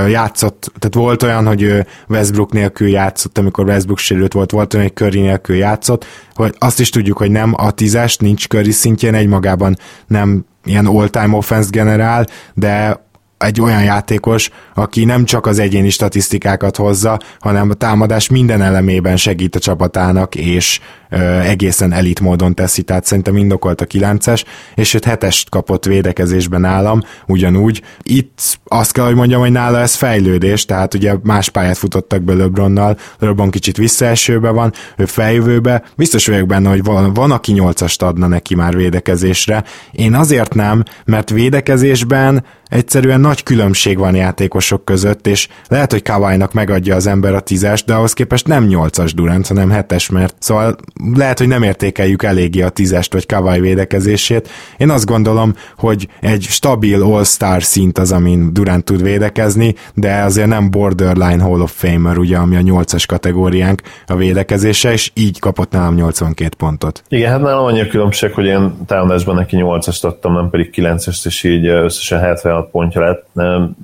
játszott, 0.09 0.73
tehát 0.79 0.95
volt 0.95 1.23
olyan, 1.23 1.47
hogy 1.47 1.87
Westbrook 2.09 2.53
nélkül 2.53 2.89
játszott, 2.89 3.39
amikor 3.39 3.65
Westbrook 3.65 3.99
sérült 3.99 4.33
volt, 4.33 4.51
volt 4.51 4.75
olyan, 4.75 4.87
hogy 4.87 4.97
Curry 4.97 5.21
nélkül 5.21 5.57
játszott, 5.57 6.05
hogy 6.35 6.55
azt 6.59 6.81
is 6.81 6.91
tudjuk, 6.91 7.17
hogy 7.17 7.31
nem 7.31 7.55
a 7.57 7.71
tízes, 7.71 8.17
nincs 8.17 8.47
Curry 8.49 8.71
szintjén, 8.71 9.15
egymagában 9.15 9.77
nem 10.07 10.45
ilyen 10.65 10.87
all-time 10.87 11.37
offense 11.37 11.69
generál, 11.71 12.27
de 12.55 13.04
egy 13.39 13.61
olyan 13.61 13.83
játékos, 13.83 14.51
aki 14.75 15.05
nem 15.05 15.25
csak 15.25 15.47
az 15.47 15.59
egyéni 15.59 15.91
statisztikákat 15.91 16.77
hozza, 16.77 17.19
hanem 17.41 17.71
a 17.71 17.75
támadás 17.75 18.29
minden 18.29 18.63
elemében 18.63 19.17
segít 19.17 19.57
a 19.57 19.59
csapatának, 19.59 20.35
és 20.35 20.81
ö, 21.11 21.39
egészen 21.39 21.93
elit 21.93 22.21
módon 22.21 22.55
teszi, 22.55 22.83
tehát 22.83 23.05
szerintem 23.05 23.37
indokolt 23.37 23.81
a 23.81 23.87
9-es, 23.87 24.45
és 24.75 24.95
5 24.95 25.05
hetest 25.05 25.51
kapott 25.51 25.85
védekezésben 25.85 26.61
nálam, 26.61 27.03
ugyanúgy. 27.27 27.83
Itt 28.03 28.59
azt 28.65 28.93
kell, 28.93 29.05
hogy 29.05 29.15
mondjam, 29.15 29.41
hogy 29.41 29.53
nála 29.53 29.79
ez 29.79 29.95
fejlődés, 29.95 30.65
tehát 30.65 30.95
ugye 30.95 31.15
más 31.23 31.49
pályát 31.49 31.79
futottak 31.79 32.23
be 32.23 32.35
LeBronnal, 32.35 32.99
LeBron 33.19 33.51
kicsit 33.51 33.77
visszaesőbe 33.77 34.51
van, 34.51 34.73
ő 34.97 35.05
feljövőbe, 35.05 35.83
biztos 35.97 36.27
vagyok 36.27 36.47
benne, 36.47 36.69
hogy 36.69 36.83
van, 36.83 37.15
van 37.15 37.31
aki 37.31 37.53
8-ast 37.57 37.99
adna 37.99 38.27
neki 38.27 38.55
már 38.55 38.77
védekezésre. 38.77 39.65
Én 39.93 40.15
azért 40.15 40.55
nem, 40.55 40.83
mert 41.05 41.31
védekezésben 41.31 42.45
egyszerűen 42.75 43.21
nagy 43.21 43.43
különbség 43.43 43.99
van 43.99 44.15
játékosok 44.15 44.85
között, 44.85 45.27
és 45.27 45.49
lehet, 45.69 45.91
hogy 45.93 46.03
Kawai-nak 46.03 46.53
megadja 46.53 46.95
az 46.95 47.07
ember 47.07 47.35
a 47.35 47.41
tízes, 47.41 47.85
de 47.85 47.95
ahhoz 47.95 48.13
képest 48.13 48.47
nem 48.47 48.65
nyolcas 48.65 49.15
Durant, 49.15 49.47
hanem 49.47 49.71
hetes, 49.71 50.09
mert 50.09 50.35
szóval 50.39 50.77
lehet, 51.15 51.39
hogy 51.39 51.49
nem 51.49 51.63
értékeljük 51.63 52.23
eléggé 52.23 52.63
a 52.63 52.69
tízest 52.69 53.13
vagy 53.13 53.27
Kawai 53.27 53.61
védekezését. 53.61 54.49
Én 54.77 54.91
azt 54.91 55.07
gondolom, 55.07 55.55
hogy 55.77 56.09
egy 56.21 56.43
stabil 56.43 57.03
all-star 57.03 57.63
szint 57.63 57.99
az, 57.99 58.13
amin 58.13 58.53
Durant 58.53 58.85
tud 58.85 59.03
védekezni, 59.03 59.75
de 59.95 60.23
azért 60.23 60.49
nem 60.49 60.71
borderline 60.71 61.43
Hall 61.43 61.61
of 61.61 61.73
Famer, 61.75 62.19
ugye, 62.19 62.37
ami 62.37 62.57
a 62.57 62.61
nyolcas 62.61 63.07
kategóriánk 63.07 63.83
a 64.07 64.17
védekezése, 64.17 64.93
és 64.93 65.11
így 65.15 65.39
kapott 65.39 65.71
nálam 65.71 65.95
82 65.95 66.49
pontot. 66.57 67.03
Igen, 67.09 67.31
hát 67.31 67.41
nálam 67.41 67.65
annyi 67.65 67.81
a 67.81 67.87
különbség, 67.87 68.33
hogy 68.33 68.47
én 68.47 68.75
támadásban 68.87 69.35
neki 69.35 69.57
8-ast 69.61 70.05
adtam, 70.05 70.33
nem 70.33 70.51
pedig 70.51 70.73
9-est, 70.77 71.27
és 71.27 71.45
így 71.45 71.67
összesen 71.67 72.21
76 72.21 72.64
16 72.64 72.64
pontja 72.71 73.01
lett. 73.01 73.27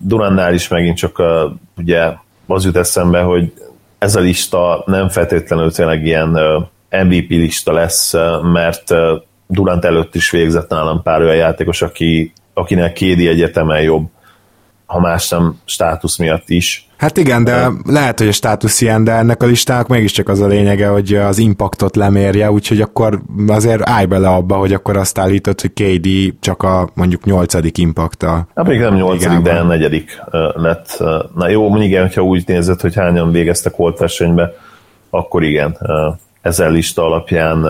Durannál 0.02 0.54
is 0.54 0.68
megint 0.68 0.96
csak 0.96 1.22
ugye 1.76 2.12
az 2.46 2.64
jut 2.64 2.76
eszembe, 2.76 3.20
hogy 3.20 3.52
ez 3.98 4.16
a 4.16 4.20
lista 4.20 4.82
nem 4.86 5.08
feltétlenül 5.08 5.72
tényleg 5.72 6.06
ilyen 6.06 6.38
MVP 6.90 7.28
lista 7.28 7.72
lesz, 7.72 8.14
mert 8.42 8.94
Durant 9.46 9.84
előtt 9.84 10.14
is 10.14 10.30
végzett 10.30 10.68
nálam 10.68 11.02
pár 11.02 11.20
olyan 11.20 11.36
játékos, 11.36 11.82
aki, 11.82 12.32
akinek 12.54 12.92
kédi 12.92 13.28
egyetemen 13.28 13.82
jobb 13.82 14.08
ha 14.90 15.00
más 15.00 15.28
nem 15.28 15.54
státusz 15.64 16.16
miatt 16.16 16.48
is. 16.48 16.88
Hát 16.96 17.16
igen, 17.16 17.44
de 17.44 17.68
lehet, 17.84 18.18
hogy 18.18 18.28
a 18.28 18.32
státusz 18.32 18.80
ilyen, 18.80 19.04
de 19.04 19.12
ennek 19.12 19.42
a 19.42 19.46
listának 19.46 19.88
mégiscsak 19.88 20.28
az 20.28 20.40
a 20.40 20.46
lényege, 20.46 20.88
hogy 20.88 21.14
az 21.14 21.38
impactot 21.38 21.96
lemérje, 21.96 22.50
úgyhogy 22.50 22.80
akkor 22.80 23.20
azért 23.46 23.88
állj 23.88 24.04
bele 24.04 24.28
abba, 24.28 24.56
hogy 24.56 24.72
akkor 24.72 24.96
azt 24.96 25.18
állított, 25.18 25.60
hogy 25.60 25.72
KD 25.72 26.08
csak 26.40 26.62
a 26.62 26.90
mondjuk 26.94 27.24
nyolcadik 27.24 27.78
impacta. 27.78 28.46
Hát 28.54 28.66
még 28.66 28.80
nem 28.80 28.94
nyolcadik, 28.94 29.38
de 29.38 29.62
negyedik 29.62 30.22
lett. 30.54 31.02
Na 31.34 31.48
jó, 31.48 31.76
igen, 31.76 32.02
hogyha 32.02 32.22
úgy 32.22 32.42
nézed, 32.46 32.80
hogy 32.80 32.94
hányan 32.94 33.32
végeztek 33.32 33.76
volt 33.76 33.98
versenybe, 33.98 34.52
akkor 35.10 35.42
igen. 35.42 35.78
ezen 36.42 36.72
lista 36.72 37.04
alapján 37.04 37.66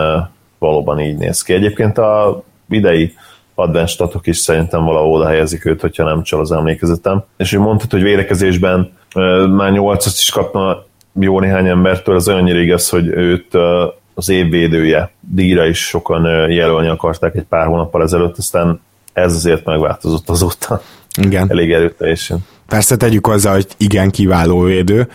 valóban 0.58 1.00
így 1.00 1.16
néz 1.16 1.42
ki. 1.42 1.52
Egyébként 1.52 1.98
a 1.98 2.42
idei 2.68 3.14
advanced 3.60 3.88
statok 3.94 4.26
is 4.26 4.36
szerintem 4.36 4.84
valahol 4.84 5.12
oda 5.12 5.28
helyezik 5.28 5.64
őt, 5.64 5.80
hogyha 5.80 6.04
nem 6.04 6.22
csal 6.22 6.40
az 6.40 6.52
emlékezetem. 6.52 7.24
És 7.36 7.52
ő 7.52 7.58
mondtad, 7.58 7.90
hogy 7.90 8.02
védekezésben 8.02 8.92
már 9.56 9.72
8 9.72 10.06
is 10.06 10.30
kapna 10.30 10.84
jó 11.20 11.40
néhány 11.40 11.66
embertől, 11.66 12.14
az 12.14 12.28
olyan 12.28 12.46
igaz, 12.46 12.88
hogy 12.88 13.06
őt 13.06 13.54
az 14.14 14.28
évvédője 14.28 15.10
díjra 15.20 15.66
is 15.66 15.78
sokan 15.78 16.50
jelölni 16.50 16.88
akarták 16.88 17.34
egy 17.34 17.46
pár 17.48 17.66
hónappal 17.66 18.02
ezelőtt, 18.02 18.38
aztán 18.38 18.80
ez 19.12 19.34
azért 19.34 19.64
megváltozott 19.64 20.28
azóta. 20.28 20.82
Igen. 21.16 21.50
Elég 21.50 21.72
erőteljesen. 21.72 22.38
Persze 22.68 22.96
tegyük 22.96 23.26
hozzá, 23.26 23.52
hogy 23.52 23.66
igen 23.76 24.10
kiváló 24.10 24.60
védő. 24.60 25.08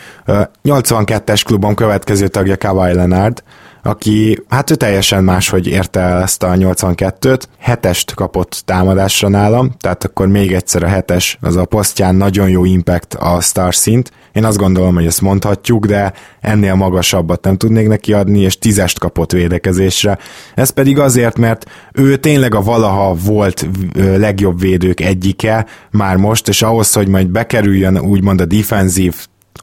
82-es 0.63 1.41
klubon 1.45 1.75
következő 1.75 2.27
tagja 2.27 2.58
Kawhi 2.58 2.93
Leonard, 2.93 3.43
aki 3.86 4.43
hát 4.48 4.71
ő 4.71 4.76
teljesen 4.76 5.24
máshogy 5.24 5.67
érte 5.67 6.00
el 6.00 6.21
ezt 6.21 6.43
a 6.43 6.48
82-t, 6.48 7.41
hetest 7.60 8.13
kapott 8.13 8.62
támadásra 8.65 9.28
nálam, 9.28 9.71
tehát 9.80 10.04
akkor 10.04 10.28
még 10.28 10.54
egyszer 10.54 10.84
a 10.84 10.88
hetes, 10.88 11.38
az 11.41 11.56
a 11.56 11.65
posztján 11.65 12.15
nagyon 12.15 12.50
jó 12.50 12.65
impact 12.65 13.13
a 13.13 13.41
star 13.41 13.76
szint. 13.76 14.12
Én 14.32 14.45
azt 14.45 14.58
gondolom, 14.58 14.95
hogy 14.95 15.06
ezt 15.06 15.21
mondhatjuk, 15.21 15.86
de 15.86 16.13
ennél 16.41 16.76
magasabbat 16.76 17.43
nem 17.43 17.58
tudnék 17.58 17.88
neki 17.88 18.13
adni, 18.13 18.39
és 18.39 18.58
tízest 18.58 19.00
kapott 19.00 19.32
védekezésre. 19.32 20.17
Ez 20.56 20.69
pedig 20.69 21.00
azért, 21.00 21.38
mert 21.38 21.65
ő 21.93 22.15
tényleg 22.15 22.56
a 22.56 22.62
valaha 22.62 23.13
volt 23.13 23.67
legjobb 23.95 24.60
védők 24.60 25.00
egyike 25.00 25.65
már 25.91 26.15
most, 26.15 26.48
és 26.48 26.62
ahhoz, 26.62 26.93
hogy 26.93 27.08
majd 27.08 27.28
bekerüljön 27.28 28.00
úgymond 28.00 28.41
a 28.41 28.45
defensív 28.45 29.15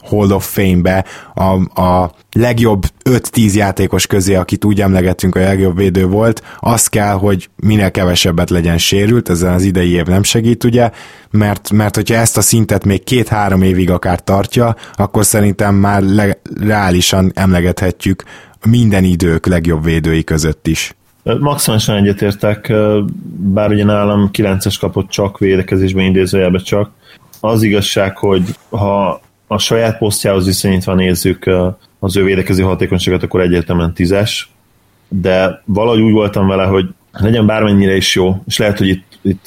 Hall 0.05 0.31
of 0.31 0.53
Fame-be 0.53 1.05
a, 1.35 1.81
a 1.83 2.15
legjobb 2.33 2.85
5-10 3.05 3.55
játékos 3.55 4.07
közé, 4.07 4.35
akit 4.35 4.65
úgy 4.65 4.81
emlegettünk, 4.81 5.35
a 5.35 5.41
legjobb 5.41 5.77
védő 5.77 6.07
volt, 6.07 6.43
az 6.59 6.87
kell, 6.87 7.13
hogy 7.13 7.49
minél 7.57 7.91
kevesebbet 7.91 8.51
legyen 8.51 8.79
sérült, 8.79 9.29
ezen 9.29 9.53
az 9.53 9.63
idei 9.63 9.91
év 9.91 10.07
nem 10.07 10.23
segít, 10.23 10.65
ugye, 10.65 10.91
mert, 11.31 11.71
mert 11.73 11.95
hogyha 11.95 12.15
ezt 12.15 12.37
a 12.37 12.41
szintet 12.41 12.85
még 12.85 13.05
két-három 13.05 13.63
évig 13.63 13.91
akár 13.91 14.21
tartja, 14.21 14.77
akkor 14.93 15.25
szerintem 15.25 15.75
már 15.75 16.03
le, 16.03 16.41
reálisan 16.61 17.33
emlegethetjük 17.35 18.23
minden 18.67 19.05
idők 19.05 19.47
legjobb 19.47 19.85
védői 19.85 20.25
között 20.25 20.67
is. 20.67 20.95
Maximálisan 21.41 21.97
egyetértek, 21.97 22.73
bár 23.37 23.71
ugye 23.71 23.85
nálam 23.85 24.31
9-es 24.33 24.77
kapott 24.81 25.09
csak 25.09 25.39
védekezésben 25.39 26.05
idézőjelben 26.05 26.63
csak. 26.63 26.91
Az 27.41 27.63
igazság, 27.63 28.17
hogy 28.17 28.43
ha 28.71 29.21
a 29.53 29.59
saját 29.59 29.99
posztjához 29.99 30.47
viszonyítva 30.47 30.95
nézzük 30.95 31.51
az 31.99 32.17
ő 32.17 32.25
védekező 32.25 32.63
hatékonyságát, 32.63 33.23
akkor 33.23 33.41
egyértelműen 33.41 33.93
tízes, 33.93 34.51
de 35.09 35.63
valahogy 35.65 36.01
úgy 36.01 36.13
voltam 36.13 36.47
vele, 36.47 36.65
hogy 36.65 36.89
legyen 37.13 37.47
bármennyire 37.47 37.97
is 37.97 38.15
jó, 38.15 38.43
és 38.47 38.59
lehet, 38.59 38.79
hogy 38.79 38.89
itt, 38.89 39.19
itt 39.23 39.47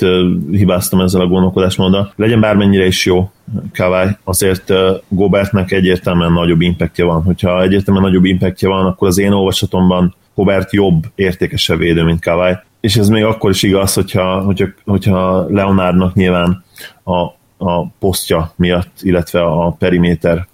hibáztam 0.51 0.99
ezzel 0.99 1.21
a 1.21 1.27
gondolkodásmóddal, 1.27 2.13
legyen 2.15 2.39
bármennyire 2.39 2.85
is 2.85 3.05
jó 3.05 3.31
Kawai, 3.73 4.07
azért 4.23 4.73
Gobertnek 5.07 5.71
egyértelműen 5.71 6.31
nagyobb 6.31 6.61
impactja 6.61 7.05
van. 7.05 7.23
Hogyha 7.23 7.61
egyértelműen 7.61 8.05
nagyobb 8.05 8.25
impactja 8.25 8.69
van, 8.69 8.85
akkor 8.85 9.07
az 9.07 9.17
én 9.17 9.31
olvasatomban 9.31 10.15
Gobert 10.35 10.73
jobb, 10.73 11.03
értékesebb 11.15 11.77
védő, 11.77 12.03
mint 12.03 12.23
Kawai. 12.23 12.53
És 12.79 12.95
ez 12.95 13.09
még 13.09 13.23
akkor 13.23 13.49
is 13.49 13.63
igaz, 13.63 13.93
hogyha, 13.93 14.41
hogyha, 14.41 14.65
hogyha 14.85 15.45
Leonardnak 15.49 16.13
nyilván 16.13 16.63
a 17.05 17.43
a 17.57 17.87
posztja 17.87 18.53
miatt, 18.55 18.91
illetve 19.01 19.41
a 19.41 19.71
periméter 19.71 20.47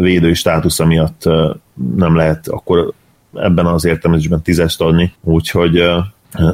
védői 0.00 0.34
státusza 0.34 0.84
miatt 0.84 1.22
nem 1.96 2.16
lehet 2.16 2.48
akkor 2.48 2.92
ebben 3.34 3.66
az 3.66 3.84
értelmezésben 3.84 4.42
tízest 4.42 4.80
adni, 4.80 5.12
úgyhogy 5.20 5.82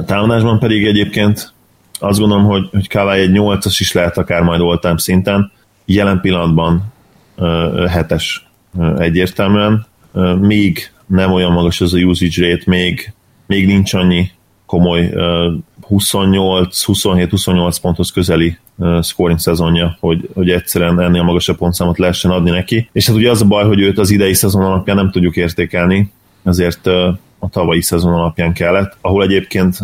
támadásban 0.05 0.59
pedig 0.59 0.85
egyébként 0.85 1.53
azt 1.99 2.19
gondolom, 2.19 2.45
hogy, 2.45 2.69
hogy 2.71 2.87
Kawai 2.87 3.19
egy 3.19 3.31
nyolcas 3.31 3.79
is 3.79 3.91
lehet 3.91 4.17
akár 4.17 4.41
majd 4.41 4.61
oltám 4.61 4.97
szinten, 4.97 5.51
jelen 5.85 6.21
pillanatban 6.21 6.93
hetes 7.89 8.49
egyértelműen, 8.97 9.85
még 10.39 10.91
nem 11.05 11.31
olyan 11.31 11.51
magas 11.51 11.81
az 11.81 11.93
a 11.93 11.97
usage 11.97 12.47
rate, 12.47 12.63
még, 12.65 13.13
még 13.45 13.65
nincs 13.65 13.93
annyi 13.93 14.31
komoly 14.65 15.13
28, 15.87 16.83
27-28 16.87 17.77
ponthoz 17.81 18.11
közeli 18.11 18.57
scoring 19.01 19.39
szezonja, 19.39 19.97
hogy, 19.99 20.29
hogy 20.33 20.49
egyszerűen 20.49 21.01
ennél 21.01 21.23
magasabb 21.23 21.57
pontszámot 21.57 21.97
lehessen 21.97 22.31
adni 22.31 22.49
neki. 22.49 22.89
És 22.91 23.07
hát 23.07 23.15
ugye 23.15 23.29
az 23.29 23.41
a 23.41 23.45
baj, 23.45 23.63
hogy 23.63 23.79
őt 23.79 23.97
az 23.97 24.09
idei 24.09 24.33
szezon 24.33 24.63
alapján 24.63 24.95
nem 24.95 25.11
tudjuk 25.11 25.35
értékelni, 25.35 26.11
ezért 26.43 26.87
a 27.39 27.49
tavalyi 27.51 27.81
szezon 27.81 28.13
alapján 28.13 28.53
kellett, 28.53 28.97
ahol 29.01 29.23
egyébként 29.23 29.77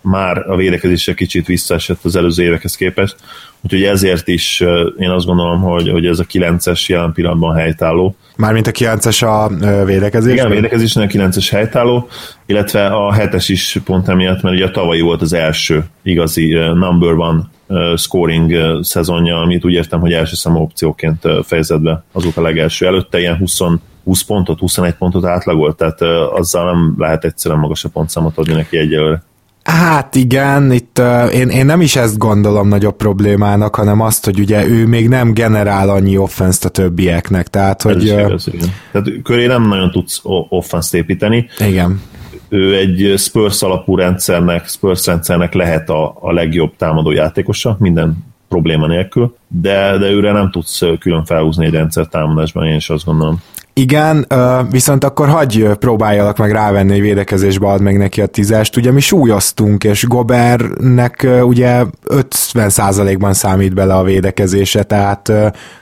már 0.00 0.50
a 0.50 0.56
védekezése 0.56 1.14
kicsit 1.14 1.46
visszaesett 1.46 2.04
az 2.04 2.16
előző 2.16 2.42
évekhez 2.42 2.76
képest, 2.76 3.16
úgyhogy 3.60 3.82
ezért 3.82 4.28
is 4.28 4.60
én 4.98 5.10
azt 5.10 5.26
gondolom, 5.26 5.60
hogy, 5.60 5.88
hogy 5.88 6.06
ez 6.06 6.18
a 6.18 6.24
9-es 6.24 6.86
jelen 6.86 7.12
pillanatban 7.12 7.56
helytálló. 7.56 8.16
Mármint 8.36 8.66
a 8.66 8.70
9-es 8.70 9.24
a 9.24 9.84
védekezés? 9.84 10.32
Igen, 10.32 10.46
a 10.46 10.48
védekezésnél 10.48 11.04
a 11.04 11.08
9-es 11.08 11.48
helytálló, 11.50 12.08
illetve 12.46 12.86
a 12.86 13.14
7-es 13.14 13.44
is 13.46 13.78
pont 13.84 14.08
emiatt, 14.08 14.42
mert 14.42 14.54
ugye 14.54 14.64
a 14.64 14.70
tavalyi 14.70 15.00
volt 15.00 15.22
az 15.22 15.32
első 15.32 15.84
igazi 16.02 16.52
number 16.54 17.12
one 17.12 17.50
scoring 17.96 18.52
szezonja, 18.82 19.36
amit 19.36 19.64
úgy 19.64 19.72
értem, 19.72 20.00
hogy 20.00 20.12
első 20.12 20.34
számú 20.34 20.60
opcióként 20.60 21.22
fejezett 21.42 21.80
be 21.80 22.04
azóta 22.12 22.42
legelső. 22.42 22.86
Előtte 22.86 23.18
ilyen 23.18 23.36
20 23.36 23.60
20 24.04 24.22
pontot, 24.22 24.58
21 24.58 24.94
pontot 24.94 25.24
átlagolt, 25.24 25.76
tehát 25.76 26.00
azzal 26.32 26.64
nem 26.64 26.94
lehet 26.98 27.24
egyszerűen 27.24 27.60
magasabb 27.60 27.92
pontszámot 27.92 28.38
adni 28.38 28.52
neki 28.52 28.78
egyelőre. 28.78 29.22
Hát 29.66 30.14
igen, 30.14 30.72
itt 30.72 30.98
uh, 30.98 31.34
én, 31.34 31.48
én 31.48 31.66
nem 31.66 31.80
is 31.80 31.96
ezt 31.96 32.18
gondolom 32.18 32.68
nagyobb 32.68 32.96
problémának, 32.96 33.74
hanem 33.74 34.00
azt, 34.00 34.24
hogy 34.24 34.40
ugye 34.40 34.66
ő 34.66 34.86
még 34.86 35.08
nem 35.08 35.32
generál 35.32 35.88
annyi 35.88 36.16
offenszt 36.16 36.64
a 36.64 36.68
többieknek, 36.68 37.48
tehát 37.48 37.82
hogy... 37.82 38.08
Ez 38.08 38.26
igaz, 38.26 38.48
igen. 38.52 38.68
Tehát 38.92 39.08
köré 39.22 39.46
nem 39.46 39.68
nagyon 39.68 39.90
tudsz 39.90 40.20
offenszt 40.48 40.94
építeni. 40.94 41.48
Igen. 41.58 42.00
Ő 42.48 42.76
egy 42.76 43.18
Spurs 43.18 43.62
alapú 43.62 43.96
rendszernek, 43.96 44.68
Spurs 44.68 45.06
rendszernek 45.06 45.54
lehet 45.54 45.88
a, 45.90 46.16
a 46.20 46.32
legjobb 46.32 46.76
támadó 46.76 47.10
játékosa, 47.10 47.76
minden 47.80 48.24
probléma 48.48 48.86
nélkül, 48.86 49.36
de, 49.48 49.98
de 49.98 50.10
őre 50.10 50.32
nem 50.32 50.50
tudsz 50.50 50.82
külön 50.98 51.24
felhúzni 51.24 51.64
egy 51.64 51.72
rendszer 51.72 52.06
támadásban, 52.06 52.66
én 52.66 52.74
is 52.76 52.90
azt 52.90 53.04
gondolom. 53.04 53.42
Igen, 53.80 54.26
viszont 54.70 55.04
akkor 55.04 55.28
hagyj 55.28 55.62
próbáljalak 55.62 56.38
meg 56.38 56.52
rávenni, 56.52 56.90
hogy 56.90 57.00
védekezésbe 57.00 57.66
ad 57.66 57.80
meg 57.80 57.98
neki 57.98 58.20
a 58.20 58.26
tízest. 58.26 58.76
Ugye 58.76 58.92
mi 58.92 59.00
súlyoztunk, 59.00 59.84
és 59.84 60.06
Gobernek 60.06 61.26
ugye 61.42 61.84
50%-ban 62.08 63.34
számít 63.34 63.74
bele 63.74 63.94
a 63.94 64.02
védekezése, 64.02 64.82
tehát, 64.82 65.22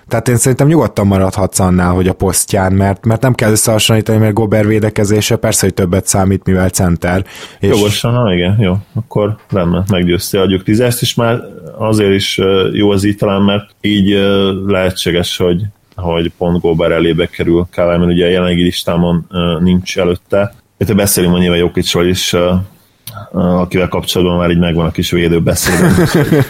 tehát 0.08 0.28
én 0.28 0.36
szerintem 0.36 0.66
nyugodtan 0.66 1.06
maradhatsz 1.06 1.58
annál, 1.58 1.92
hogy 1.92 2.08
a 2.08 2.12
posztján, 2.12 2.72
mert, 2.72 3.06
mert 3.06 3.22
nem 3.22 3.34
kell 3.34 3.50
összehasonlítani, 3.50 4.18
mert 4.18 4.34
Gober 4.34 4.66
védekezése 4.66 5.36
persze, 5.36 5.66
hogy 5.66 5.74
többet 5.74 6.06
számít, 6.06 6.44
mivel 6.44 6.68
center. 6.68 7.24
És... 7.60 7.68
Jogosan, 7.68 8.14
ha 8.14 8.34
igen, 8.34 8.56
jó, 8.58 8.76
akkor 8.94 9.36
rendben, 9.50 9.84
meggyőzte 9.90 10.40
adjuk 10.40 10.62
tízest, 10.62 11.02
és 11.02 11.14
már 11.14 11.40
azért 11.78 12.14
is 12.14 12.40
jó 12.72 12.90
az 12.90 13.04
így 13.04 13.16
talán, 13.16 13.42
mert 13.42 13.64
így 13.80 14.18
lehetséges, 14.66 15.36
hogy 15.36 15.62
hogy 15.94 16.32
pont 16.38 16.60
Gober 16.60 16.90
elébe 16.90 17.26
kerül 17.26 17.66
Kávár, 17.70 17.98
mert 17.98 18.10
ugye 18.10 18.26
a 18.26 18.30
jelenlegi 18.30 18.62
listámon 18.62 19.26
nincs 19.60 19.98
előtte. 19.98 20.54
Itt 20.78 20.94
beszélünk 20.94 21.34
a 21.34 21.38
nyilván 21.38 21.58
Jokicsról 21.58 22.06
is, 22.06 22.36
akivel 23.32 23.88
kapcsolatban 23.88 24.38
már 24.38 24.50
így 24.50 24.58
megvan 24.58 24.86
a 24.86 24.90
kis 24.90 25.10
védőbeszéd. 25.10 25.74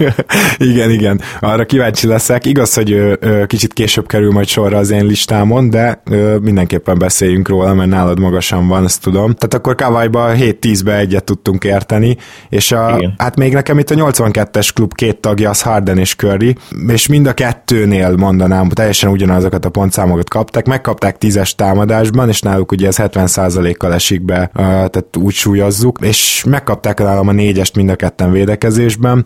igen, 0.70 0.90
igen, 0.90 1.20
arra 1.40 1.64
kíváncsi 1.64 2.06
leszek. 2.06 2.46
Igaz, 2.46 2.74
hogy 2.74 2.90
ő, 2.90 3.18
ő, 3.20 3.46
kicsit 3.46 3.72
később 3.72 4.06
kerül 4.06 4.32
majd 4.32 4.46
sorra 4.46 4.78
az 4.78 4.90
én 4.90 5.06
listámon, 5.06 5.70
de 5.70 6.02
ő, 6.10 6.38
mindenképpen 6.38 6.98
beszéljünk 6.98 7.48
róla, 7.48 7.74
mert 7.74 7.90
nálad 7.90 8.18
magasan 8.18 8.68
van, 8.68 8.84
ezt 8.84 9.02
tudom. 9.02 9.34
Tehát 9.34 9.54
akkor 9.54 9.74
Kawaiba 9.74 10.30
7-10-be 10.34 10.98
egyet 10.98 11.24
tudtunk 11.24 11.64
érteni, 11.64 12.16
és 12.48 12.72
a, 12.72 13.12
hát 13.18 13.36
még 13.36 13.52
nekem 13.52 13.78
itt 13.78 13.90
a 13.90 13.94
82-es 13.94 14.70
klub 14.74 14.94
két 14.94 15.16
tagja, 15.16 15.50
az 15.50 15.62
Harden 15.62 15.98
és 15.98 16.14
Curry, 16.14 16.56
és 16.86 17.06
mind 17.06 17.26
a 17.26 17.32
kettőnél 17.32 18.16
mondanám, 18.16 18.68
teljesen 18.68 19.10
ugyanazokat 19.10 19.64
a 19.64 19.68
pontszámokat 19.68 20.28
kaptak, 20.28 20.66
megkapták 20.66 21.18
tízes 21.18 21.54
támadásban, 21.54 22.28
és 22.28 22.40
náluk 22.40 22.72
ugye 22.72 22.86
ez 22.86 22.96
70%-kal 22.98 23.92
esik 23.92 24.22
be, 24.22 24.50
tehát 24.54 25.16
úgy 25.18 25.34
súlyozzuk, 25.34 25.98
és 26.00 26.44
megkapták 26.54 26.98
nálam 26.98 27.28
a 27.28 27.32
négyest 27.32 27.76
mind 27.76 27.88
a 27.90 27.96
ketten 27.96 28.30
védekezésben. 28.30 29.24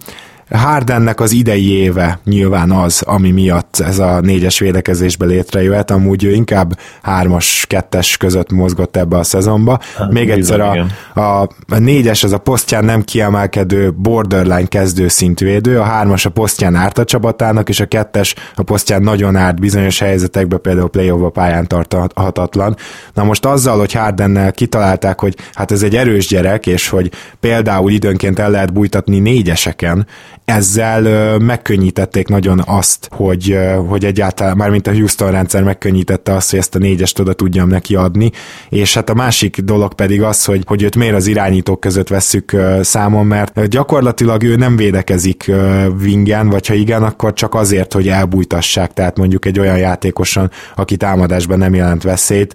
Hardennek 0.50 1.20
az 1.20 1.32
idei 1.32 1.70
éve 1.70 2.18
nyilván 2.24 2.70
az, 2.70 3.02
ami 3.02 3.30
miatt 3.30 3.78
ez 3.78 3.98
a 3.98 4.20
négyes 4.20 4.58
védekezésbe 4.58 5.26
létrejöhet, 5.26 5.90
amúgy 5.90 6.24
ő 6.24 6.32
inkább 6.32 6.78
hármas, 7.02 7.64
kettes 7.68 8.16
között 8.16 8.52
mozgott 8.52 8.96
ebbe 8.96 9.16
a 9.16 9.22
szezonba. 9.22 9.78
Hát, 9.96 10.12
Még 10.12 10.30
egyszer 10.30 10.60
a, 10.60 10.86
a, 11.14 11.48
a 11.68 11.78
négyes 11.78 12.24
az 12.24 12.32
a 12.32 12.38
posztján 12.38 12.84
nem 12.84 13.02
kiemelkedő 13.02 13.92
borderline 13.92 14.66
kezdő 14.66 15.08
szintvédő, 15.08 15.78
a 15.78 15.82
hármas 15.82 16.26
a 16.26 16.30
posztján 16.30 16.74
árt 16.74 16.98
a 16.98 17.04
csapatának, 17.04 17.68
és 17.68 17.80
a 17.80 17.86
kettes 17.86 18.34
a 18.54 18.62
posztján 18.62 19.02
nagyon 19.02 19.36
árt 19.36 19.60
bizonyos 19.60 19.98
helyzetekben, 19.98 20.60
például 20.60 20.88
play 20.88 21.08
a 21.08 21.30
pályán 21.30 21.66
tarthatatlan. 21.66 22.76
Na 23.14 23.24
most 23.24 23.44
azzal, 23.44 23.78
hogy 23.78 23.92
Hardennel 23.92 24.52
kitalálták, 24.52 25.20
hogy 25.20 25.36
hát 25.54 25.72
ez 25.72 25.82
egy 25.82 25.96
erős 25.96 26.26
gyerek, 26.26 26.66
és 26.66 26.88
hogy 26.88 27.10
például 27.40 27.90
időnként 27.90 28.38
el 28.38 28.50
lehet 28.50 28.72
bújtatni 28.72 29.18
négyeseken, 29.18 30.06
ezzel 30.48 31.38
megkönnyítették 31.38 32.28
nagyon 32.28 32.62
azt, 32.66 33.08
hogy, 33.10 33.58
hogy 33.88 34.04
egyáltalán, 34.04 34.56
mármint 34.56 34.86
a 34.86 34.92
Houston 34.92 35.30
rendszer 35.30 35.62
megkönnyítette 35.62 36.34
azt, 36.34 36.50
hogy 36.50 36.58
ezt 36.58 36.74
a 36.74 36.78
négyest 36.78 37.18
oda 37.18 37.32
tudjam 37.32 37.68
neki 37.68 37.94
adni, 37.94 38.30
és 38.68 38.94
hát 38.94 39.10
a 39.10 39.14
másik 39.14 39.60
dolog 39.60 39.94
pedig 39.94 40.22
az, 40.22 40.44
hogy, 40.44 40.62
hogy 40.66 40.82
őt 40.82 40.96
miért 40.96 41.14
az 41.14 41.26
irányítók 41.26 41.80
között 41.80 42.08
vesszük 42.08 42.56
számon, 42.80 43.26
mert 43.26 43.68
gyakorlatilag 43.68 44.42
ő 44.42 44.56
nem 44.56 44.76
védekezik 44.76 45.52
vingen, 45.98 46.48
vagy 46.48 46.66
ha 46.66 46.74
igen, 46.74 47.02
akkor 47.02 47.32
csak 47.32 47.54
azért, 47.54 47.92
hogy 47.92 48.08
elbújtassák, 48.08 48.92
tehát 48.92 49.16
mondjuk 49.16 49.44
egy 49.44 49.58
olyan 49.58 49.78
játékosan, 49.78 50.50
aki 50.76 50.96
támadásban 50.96 51.58
nem 51.58 51.74
jelent 51.74 52.02
veszélyt, 52.02 52.54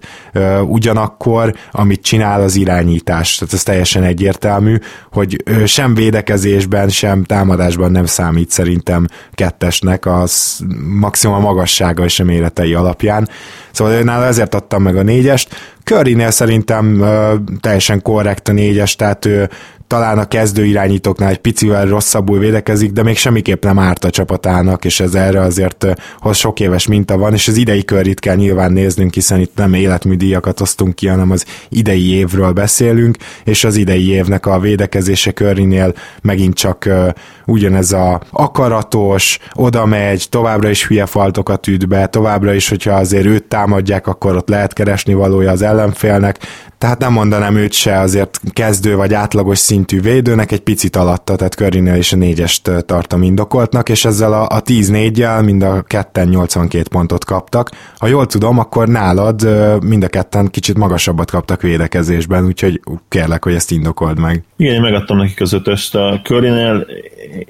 ugyanakkor, 0.66 1.54
amit 1.70 2.02
csinál 2.02 2.42
az 2.42 2.56
irányítás, 2.56 3.36
tehát 3.36 3.54
ez 3.54 3.62
teljesen 3.62 4.02
egyértelmű, 4.02 4.76
hogy 5.12 5.42
sem 5.66 5.94
védekezésben, 5.94 6.88
sem 6.88 7.24
támadásban 7.24 7.83
magasságban 7.84 7.90
nem 7.90 8.06
számít 8.06 8.50
szerintem 8.50 9.06
kettesnek, 9.32 10.06
az 10.06 10.60
maximum 10.98 11.36
a 11.36 11.40
magassága 11.40 12.04
és 12.04 12.20
a 12.20 12.24
méretei 12.24 12.74
alapján. 12.74 13.28
Szóval 13.72 14.00
nála 14.00 14.24
ezért 14.24 14.54
adtam 14.54 14.82
meg 14.82 14.96
a 14.96 15.02
négyest. 15.02 15.54
Currynél 15.84 16.30
szerintem 16.30 17.00
uh, 17.00 17.34
teljesen 17.60 18.02
korrekt 18.02 18.48
a 18.48 18.52
négyes, 18.52 18.96
tehát 18.96 19.24
ő 19.24 19.50
talán 19.94 20.18
a 20.18 20.28
kezdő 20.28 20.64
irányítóknál 20.64 21.30
egy 21.30 21.38
picivel 21.38 21.86
rosszabbul 21.86 22.38
védekezik, 22.38 22.92
de 22.92 23.02
még 23.02 23.16
semmiképp 23.16 23.64
nem 23.64 23.78
árt 23.78 24.04
a 24.04 24.10
csapatának, 24.10 24.84
és 24.84 25.00
ez 25.00 25.14
erre 25.14 25.40
azért 25.40 25.86
hoz 26.18 26.36
sok 26.36 26.60
éves 26.60 26.86
minta 26.86 27.16
van, 27.16 27.32
és 27.32 27.48
az 27.48 27.56
idei 27.56 27.84
körrit 27.84 28.20
kell 28.20 28.36
nyilván 28.36 28.72
néznünk, 28.72 29.14
hiszen 29.14 29.40
itt 29.40 29.56
nem 29.56 29.74
életműdíjakat 29.74 30.60
osztunk 30.60 30.94
ki, 30.94 31.06
hanem 31.06 31.30
az 31.30 31.44
idei 31.68 32.14
évről 32.14 32.52
beszélünk, 32.52 33.16
és 33.44 33.64
az 33.64 33.76
idei 33.76 34.08
évnek 34.08 34.46
a 34.46 34.60
védekezése 34.60 35.32
körrinél 35.32 35.94
megint 36.22 36.54
csak 36.54 36.84
uh, 36.86 37.08
ugyanez 37.46 37.92
a 37.92 38.20
akaratos, 38.30 39.38
oda 39.52 39.86
megy, 39.86 40.26
továbbra 40.30 40.70
is 40.70 40.86
hülye 40.86 41.06
faltokat 41.06 41.66
üt 41.66 41.88
be, 41.88 42.06
továbbra 42.06 42.54
is, 42.54 42.68
hogyha 42.68 42.92
azért 42.92 43.26
őt 43.26 43.44
támadják, 43.44 44.06
akkor 44.06 44.36
ott 44.36 44.48
lehet 44.48 44.72
keresni 44.72 45.14
valója 45.14 45.50
az 45.50 45.62
ellenfélnek, 45.62 46.38
tehát 46.84 46.98
nem 46.98 47.12
mondanám 47.12 47.56
őt 47.56 47.72
se 47.72 47.98
azért 47.98 48.40
kezdő 48.52 48.96
vagy 48.96 49.14
átlagos 49.14 49.58
szintű 49.58 50.00
védőnek, 50.00 50.52
egy 50.52 50.60
picit 50.60 50.96
alatta, 50.96 51.36
tehát 51.36 51.54
Currynél 51.54 51.94
is 51.94 52.12
a 52.12 52.16
négyest 52.16 52.70
tartom 52.86 53.22
indokoltnak, 53.22 53.88
és 53.88 54.04
ezzel 54.04 54.32
a, 54.32 54.42
a 54.42 54.62
10-4-jel 54.62 55.44
mind 55.44 55.62
a 55.62 55.82
ketten 55.82 56.28
82 56.28 56.88
pontot 56.90 57.24
kaptak. 57.24 57.70
Ha 57.98 58.06
jól 58.06 58.26
tudom, 58.26 58.58
akkor 58.58 58.88
nálad 58.88 59.48
mind 59.82 60.04
a 60.04 60.08
ketten 60.08 60.46
kicsit 60.50 60.78
magasabbat 60.78 61.30
kaptak 61.30 61.62
védekezésben, 61.62 62.44
úgyhogy 62.44 62.80
kérlek, 63.08 63.44
hogy 63.44 63.54
ezt 63.54 63.70
indokold 63.70 64.18
meg. 64.18 64.44
Igen, 64.56 64.74
én 64.74 64.80
megadtam 64.80 65.16
nekik 65.16 65.40
az 65.40 65.52
ötöst. 65.52 65.94
A 65.94 66.20
Currynél 66.22 66.86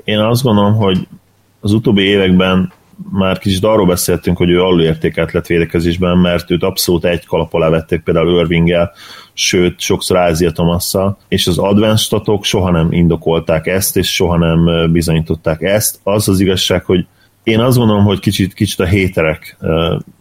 én 0.05 0.19
azt 0.19 0.43
gondolom, 0.43 0.75
hogy 0.75 1.09
az 1.61 1.73
utóbbi 1.73 2.03
években 2.03 2.73
már 3.11 3.39
kicsit 3.39 3.65
arról 3.65 3.87
beszéltünk, 3.87 4.37
hogy 4.37 4.51
ő 4.51 4.61
alulértékelt 4.61 5.33
lett 5.33 5.47
védekezésben, 5.47 6.19
mert 6.19 6.51
őt 6.51 6.63
abszolút 6.63 7.05
egy 7.05 7.27
kalap 7.27 7.55
alá 7.55 7.69
vették 7.69 8.03
például 8.03 8.41
Irvinggel, 8.41 8.93
sőt, 9.35 9.81
sokszor 9.81 10.17
Ázia 10.17 10.51
Tomasszal, 10.51 11.17
és 11.29 11.47
az 11.47 11.59
advanced 11.59 11.99
statok 11.99 12.45
soha 12.45 12.71
nem 12.71 12.93
indokolták 12.93 13.67
ezt, 13.67 13.97
és 13.97 14.15
soha 14.15 14.37
nem 14.37 14.93
bizonyították 14.93 15.63
ezt. 15.63 16.01
Az 16.03 16.29
az 16.29 16.41
igazság, 16.41 16.85
hogy 16.85 17.07
én 17.43 17.61
azt 17.61 17.77
gondolom, 17.77 18.05
hogy 18.05 18.19
kicsit, 18.19 18.55
kicsit 18.55 18.81
a 18.81 18.85
héterek 18.85 19.57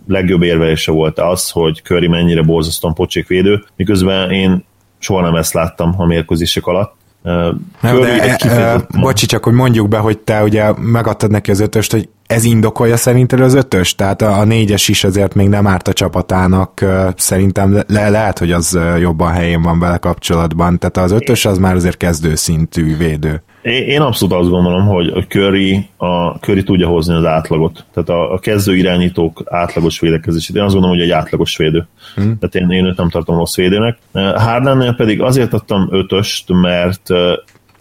legjobb 0.08 0.42
érvelése 0.42 0.92
volt 0.92 1.20
az, 1.20 1.50
hogy 1.50 1.82
Curry 1.84 2.08
mennyire 2.08 2.42
borzasztóan 2.42 2.94
pocsékvédő, 2.94 3.64
miközben 3.76 4.32
én 4.32 4.64
soha 5.00 5.22
nem 5.22 5.36
ezt 5.36 5.54
láttam 5.54 5.96
a 5.98 6.06
mérkőzések 6.06 6.66
alatt. 6.66 6.96
Nem, 7.24 8.00
de, 8.02 8.38
e, 8.38 8.50
e, 8.50 8.86
bocsi, 9.00 9.26
csak 9.26 9.44
hogy 9.44 9.54
mondjuk 9.54 9.88
be, 9.88 9.98
hogy 9.98 10.18
te 10.18 10.44
ugye 10.44 10.72
megadtad 10.78 11.32
neki 11.32 11.52
az 11.52 11.60
ötöst, 11.60 11.92
hogy 11.92 12.10
ez 12.28 12.44
indokolja 12.44 12.98
szerinted 12.98 13.40
az 13.40 13.54
ötös? 13.54 13.96
Tehát 13.96 14.22
a, 14.22 14.40
a 14.40 14.44
négyes 14.44 14.88
is 14.88 15.04
azért 15.04 15.34
még 15.34 15.48
nem 15.48 15.68
árt 15.68 15.88
a 15.88 15.94
csapatának, 15.94 16.86
szerintem 17.16 17.84
le, 17.88 18.10
lehet, 18.10 18.40
hogy 18.40 18.52
az 18.52 18.80
jobban 19.00 19.32
helyén 19.32 19.62
van 19.62 19.80
vele 19.80 19.98
kapcsolatban, 19.98 20.80
tehát 20.80 20.98
az 20.98 21.12
ötös 21.12 21.46
az 21.46 21.58
már 21.58 21.76
azért 21.76 21.98
kezdőszintű 21.98 22.98
védő. 22.98 23.44
Én 23.64 24.02
abszolút 24.02 24.36
azt 24.36 24.50
gondolom, 24.50 24.86
hogy 24.86 25.08
a 25.08 25.22
Curry, 25.22 25.90
a 25.98 26.30
Curry 26.30 26.64
tudja 26.64 26.88
hozni 26.88 27.14
az 27.14 27.26
átlagot. 27.26 27.86
Tehát 27.94 28.10
a, 28.10 28.34
a 28.34 28.40
kezdő 28.40 28.76
irányítók 28.76 29.44
átlagos 29.46 30.00
védekezését. 30.00 30.56
Én 30.56 30.62
azt 30.62 30.74
gondolom, 30.74 30.98
hogy 30.98 31.06
egy 31.06 31.12
átlagos 31.12 31.58
védő. 31.58 31.88
Hmm. 32.16 32.38
Tehát 32.40 32.56
én, 32.56 32.78
én 32.78 32.86
őt 32.86 32.98
nem 32.98 33.10
tartom 33.10 33.38
rossz 33.38 33.56
védőnek. 33.56 33.98
Hardennél 34.36 34.96
pedig 34.96 35.22
azért 35.22 35.54
adtam 35.54 35.88
ötöst, 35.92 36.52
mert 36.62 37.10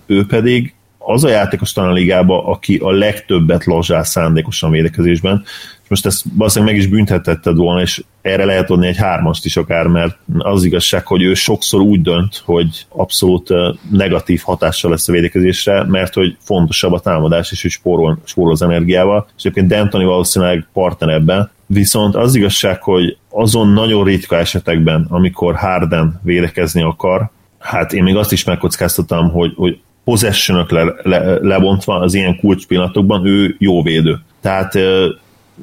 ő 0.07 0.27
pedig 0.27 0.75
az 1.05 1.25
a 1.25 1.29
játékos 1.29 1.73
talán 1.73 1.91
a 1.91 1.95
ligába, 1.95 2.47
aki 2.47 2.77
a 2.77 2.91
legtöbbet 2.91 3.65
lazsál 3.65 4.05
szándékosan 4.05 4.71
védekezésben, 4.71 5.43
és 5.83 5.89
most 5.89 6.07
ezt 6.07 6.25
valószínűleg 6.35 6.75
meg 6.75 6.83
is 6.83 6.91
büntethetted 6.91 7.57
volna, 7.57 7.81
és 7.81 8.03
erre 8.23 8.45
lehet 8.45 8.71
adni 8.71 8.87
egy 8.87 8.97
hármast 8.97 9.45
is 9.45 9.57
akár, 9.57 9.87
mert 9.87 10.19
az 10.39 10.65
igazság, 10.65 11.07
hogy 11.07 11.23
ő 11.23 11.35
sokszor 11.35 11.81
úgy 11.81 12.03
dönt, 12.03 12.43
hogy 12.45 12.87
abszolút 12.89 13.49
negatív 13.91 14.41
hatással 14.45 14.91
lesz 14.91 15.09
a 15.09 15.13
védekezésre, 15.13 15.85
mert 15.85 16.15
hogy 16.15 16.37
fontosabb 16.41 16.93
a 16.93 17.01
támadás, 17.01 17.53
és 17.53 17.63
hogy 17.63 17.71
spórol, 17.71 18.19
spórol 18.25 18.53
az 18.53 18.63
energiával, 18.63 19.27
és 19.37 19.45
egyébként 19.45 19.73
D'Antoni 19.73 20.05
valószínűleg 20.05 20.67
partner 20.73 21.09
ebben, 21.09 21.51
viszont 21.67 22.17
az 22.17 22.35
igazság, 22.35 22.83
hogy 22.83 23.17
azon 23.31 23.69
nagyon 23.69 24.05
ritka 24.05 24.37
esetekben, 24.37 25.07
amikor 25.09 25.55
Harden 25.57 26.21
védekezni 26.23 26.83
akar, 26.83 27.31
hát 27.59 27.93
én 27.93 28.03
még 28.03 28.17
azt 28.17 28.33
is 28.33 28.45
megkockáztatom, 28.45 29.31
hogy, 29.31 29.53
hogy 29.57 29.81
possession 30.05 30.67
le, 30.69 30.95
le, 31.03 31.39
lebontva 31.41 31.99
az 31.99 32.15
ilyen 32.15 32.39
kulcs 32.39 32.67
pillanatokban 32.67 33.27
ő 33.27 33.57
jó 33.59 33.83
védő. 33.83 34.19
Tehát 34.41 34.79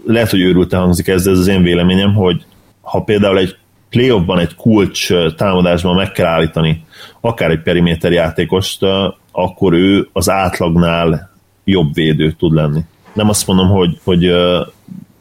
lehet, 0.06 0.30
hogy 0.30 0.42
őrült 0.42 0.74
hangzik 0.74 1.08
ez, 1.08 1.24
de 1.24 1.32
ez 1.32 1.38
az 1.38 1.48
én 1.48 1.64
véleményem, 1.64 2.14
hogy 2.14 2.46
ha 2.82 3.04
például 3.04 3.38
egy 3.38 3.58
playoffban 3.90 4.40
egy 4.40 4.56
kulcs 4.56 5.14
támadásban 5.36 5.96
meg 5.96 6.12
kell 6.12 6.26
állítani 6.26 6.84
akár 7.22 7.52
egy 7.52 7.62
periméter 7.62 8.12
játékost, 8.12 8.86
akkor 9.32 9.74
ő 9.74 10.10
az 10.14 10.30
átlagnál 10.30 11.32
jobb 11.64 11.94
védő 11.94 12.32
tud 12.32 12.54
lenni. 12.54 12.80
Nem 13.14 13.30
azt 13.30 13.48
mondom, 13.48 13.70
hogy, 13.70 14.00
hogy 14.04 14.32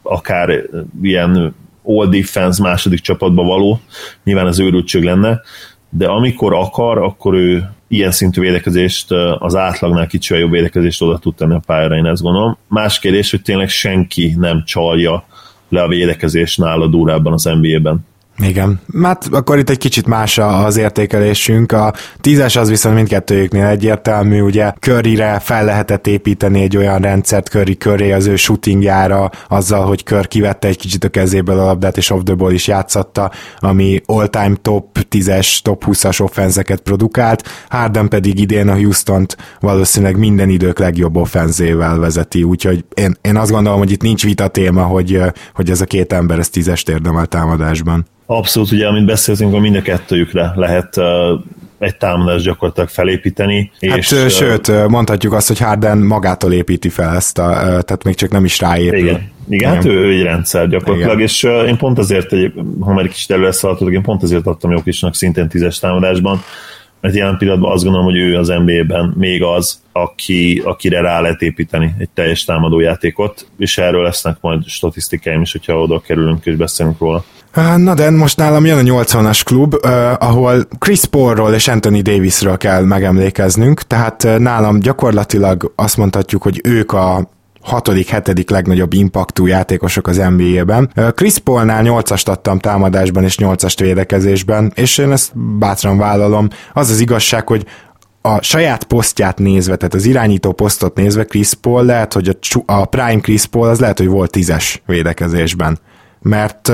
akár 0.01 0.63
ilyen 1.01 1.55
all 1.83 2.07
defense 2.07 2.63
második 2.63 2.99
csapatba 2.99 3.43
való, 3.43 3.79
nyilván 4.23 4.45
az 4.45 4.59
őrültség 4.59 5.03
lenne, 5.03 5.41
de 5.89 6.07
amikor 6.07 6.53
akar, 6.53 6.97
akkor 6.97 7.33
ő 7.33 7.69
ilyen 7.89 8.11
szintű 8.11 8.41
védekezést, 8.41 9.11
az 9.39 9.55
átlagnál 9.55 10.07
kicsivel 10.07 10.41
jobb 10.41 10.51
védekezést 10.51 11.01
oda 11.01 11.17
tud 11.17 11.35
tenni 11.35 11.53
a 11.53 11.61
pályára, 11.65 11.95
én 11.95 12.05
ezt 12.05 12.21
gondolom. 12.21 12.57
Más 12.67 12.99
kérdés, 12.99 13.31
hogy 13.31 13.41
tényleg 13.41 13.69
senki 13.69 14.35
nem 14.37 14.63
csalja 14.65 15.25
le 15.69 15.81
a 15.81 15.87
védekezést 15.87 16.57
nála 16.57 16.87
durában 16.87 17.33
az 17.33 17.43
NBA-ben. 17.43 18.07
Igen, 18.41 18.81
hát 19.01 19.27
akkor 19.31 19.57
itt 19.57 19.69
egy 19.69 19.77
kicsit 19.77 20.05
más 20.05 20.37
az 20.37 20.77
értékelésünk. 20.77 21.71
A 21.71 21.93
tízes 22.21 22.55
az 22.55 22.69
viszont 22.69 22.95
mindkettőjüknél 22.95 23.65
egyértelmű, 23.65 24.41
ugye 24.41 24.73
Curryre 24.79 25.39
fel 25.39 25.65
lehetett 25.65 26.07
építeni 26.07 26.61
egy 26.61 26.77
olyan 26.77 26.99
rendszert 26.99 27.47
Curry 27.47 27.77
köré 27.77 28.11
az 28.11 28.25
ő 28.25 28.35
shootingjára, 28.35 29.31
azzal, 29.47 29.85
hogy 29.85 30.03
Kör 30.03 30.27
kivette 30.27 30.67
egy 30.67 30.77
kicsit 30.77 31.03
a 31.03 31.09
kezéből 31.09 31.59
a 31.59 31.65
labdát, 31.65 31.97
és 31.97 32.09
off 32.09 32.21
the 32.23 32.33
ball 32.33 32.51
is 32.51 32.67
játszatta, 32.67 33.31
ami 33.59 34.01
all-time 34.05 34.55
top 34.61 34.97
10-es, 35.11 35.59
top 35.61 35.83
20-as 35.87 36.21
offenzeket 36.21 36.79
produkált. 36.79 37.43
Harden 37.69 38.07
pedig 38.07 38.39
idén 38.39 38.67
a 38.67 38.75
Houston-t 38.75 39.37
valószínűleg 39.59 40.17
minden 40.17 40.49
idők 40.49 40.79
legjobb 40.79 41.17
offenzével 41.17 41.99
vezeti, 41.99 42.43
úgyhogy 42.43 42.85
én, 42.93 43.15
én 43.21 43.37
azt 43.37 43.51
gondolom, 43.51 43.79
hogy 43.79 43.91
itt 43.91 44.01
nincs 44.01 44.23
vita 44.23 44.47
téma, 44.47 44.83
hogy, 44.83 45.21
hogy 45.53 45.69
ez 45.69 45.81
a 45.81 45.85
két 45.85 46.13
ember 46.13 46.39
ez 46.39 46.49
tízest 46.49 46.89
érdemel 46.89 47.25
támadásban. 47.25 48.05
Abszolút, 48.31 48.71
ugye, 48.71 48.87
amint 48.87 49.05
beszéltünk, 49.05 49.51
hogy 49.51 49.61
mind 49.61 49.75
a 49.75 49.81
kettőjükre 49.81 50.51
lehet 50.55 50.97
uh, 50.97 51.05
egy 51.79 51.97
támadást 51.97 52.45
gyakorlatilag 52.45 52.89
felépíteni. 52.89 53.71
Hát 53.87 53.97
és, 53.97 54.11
uh, 54.11 54.27
sőt, 54.27 54.87
mondhatjuk 54.87 55.33
azt, 55.33 55.47
hogy 55.47 55.59
Harden 55.59 55.97
magától 55.97 56.53
építi 56.53 56.89
fel 56.89 57.15
ezt, 57.15 57.37
a, 57.37 57.51
tehát 57.59 58.03
még 58.03 58.15
csak 58.15 58.31
nem 58.31 58.45
is 58.45 58.59
ráépül. 58.59 58.97
Igen, 58.97 59.31
igen, 59.49 59.73
hát 59.73 59.85
ő 59.85 60.11
egy 60.11 60.21
rendszer 60.21 60.67
gyakorlatilag, 60.67 61.13
Igen. 61.13 61.25
és 61.25 61.43
én 61.43 61.77
pont 61.77 61.97
azért, 61.97 62.33
egy, 62.33 62.53
ha 62.79 62.93
már 62.93 63.03
egy 63.03 63.11
kicsit 63.11 63.31
előre 63.31 63.51
szaladtuk, 63.51 63.91
én 63.91 64.01
pont 64.01 64.23
azért 64.23 64.47
adtam 64.47 64.71
Jokisnak 64.71 65.15
szintén 65.15 65.47
tízes 65.47 65.79
támadásban, 65.79 66.41
mert 67.01 67.15
jelen 67.15 67.37
pillanatban 67.37 67.71
azt 67.71 67.83
gondolom, 67.83 68.07
hogy 68.07 68.17
ő 68.17 68.37
az 68.37 68.47
NBA-ben 68.47 69.13
még 69.17 69.43
az, 69.43 69.81
aki, 69.91 70.61
akire 70.65 71.01
rá 71.01 71.21
lehet 71.21 71.41
építeni 71.41 71.93
egy 71.97 72.09
teljes 72.13 72.43
támadójátékot, 72.43 73.47
és 73.57 73.77
erről 73.77 74.03
lesznek 74.03 74.37
majd 74.41 74.65
statisztikáim 74.65 75.41
is, 75.41 75.51
hogyha 75.51 75.81
oda 75.81 75.99
kerülünk 75.99 76.45
és 76.45 76.55
beszélünk 76.55 76.99
róla. 76.99 77.23
Na 77.77 77.93
de 77.93 78.09
most 78.09 78.37
nálam 78.37 78.65
jön 78.65 78.77
a 78.77 79.03
80-as 79.03 79.41
klub, 79.43 79.73
uh, 79.73 79.91
ahol 80.19 80.67
Chris 80.79 81.05
Paulról 81.05 81.53
és 81.53 81.67
Anthony 81.67 82.01
Davisről 82.01 82.57
kell 82.57 82.83
megemlékeznünk, 82.83 83.81
tehát 83.81 84.23
uh, 84.23 84.37
nálam 84.37 84.79
gyakorlatilag 84.79 85.73
azt 85.75 85.97
mondhatjuk, 85.97 86.41
hogy 86.41 86.61
ők 86.63 86.91
a 86.91 87.29
hatodik, 87.61 88.07
hetedik 88.07 88.49
legnagyobb 88.49 88.93
impaktú 88.93 89.45
játékosok 89.45 90.07
az 90.07 90.17
NBA-ben. 90.17 90.91
Chris 91.15 91.37
Paulnál 91.37 91.83
8-ast 91.85 92.27
adtam 92.27 92.59
támadásban 92.59 93.23
és 93.23 93.37
8-ast 93.39 93.77
védekezésben, 93.79 94.71
és 94.75 94.97
én 94.97 95.11
ezt 95.11 95.37
bátran 95.37 95.97
vállalom. 95.97 96.47
Az 96.73 96.89
az 96.89 96.99
igazság, 96.99 97.47
hogy 97.47 97.65
a 98.21 98.41
saját 98.41 98.83
posztját 98.83 99.37
nézve, 99.37 99.75
tehát 99.75 99.93
az 99.93 100.05
irányító 100.05 100.51
posztot 100.51 100.95
nézve 100.95 101.23
Chris 101.23 101.53
Paul 101.53 101.85
lehet, 101.85 102.13
hogy 102.13 102.27
a, 102.27 102.73
a 102.73 102.85
Prime 102.85 103.19
Chris 103.19 103.45
Paul 103.45 103.67
az 103.67 103.79
lehet, 103.79 103.97
hogy 103.97 104.07
volt 104.07 104.31
tízes 104.31 104.81
védekezésben. 104.85 105.79
Mert 106.21 106.71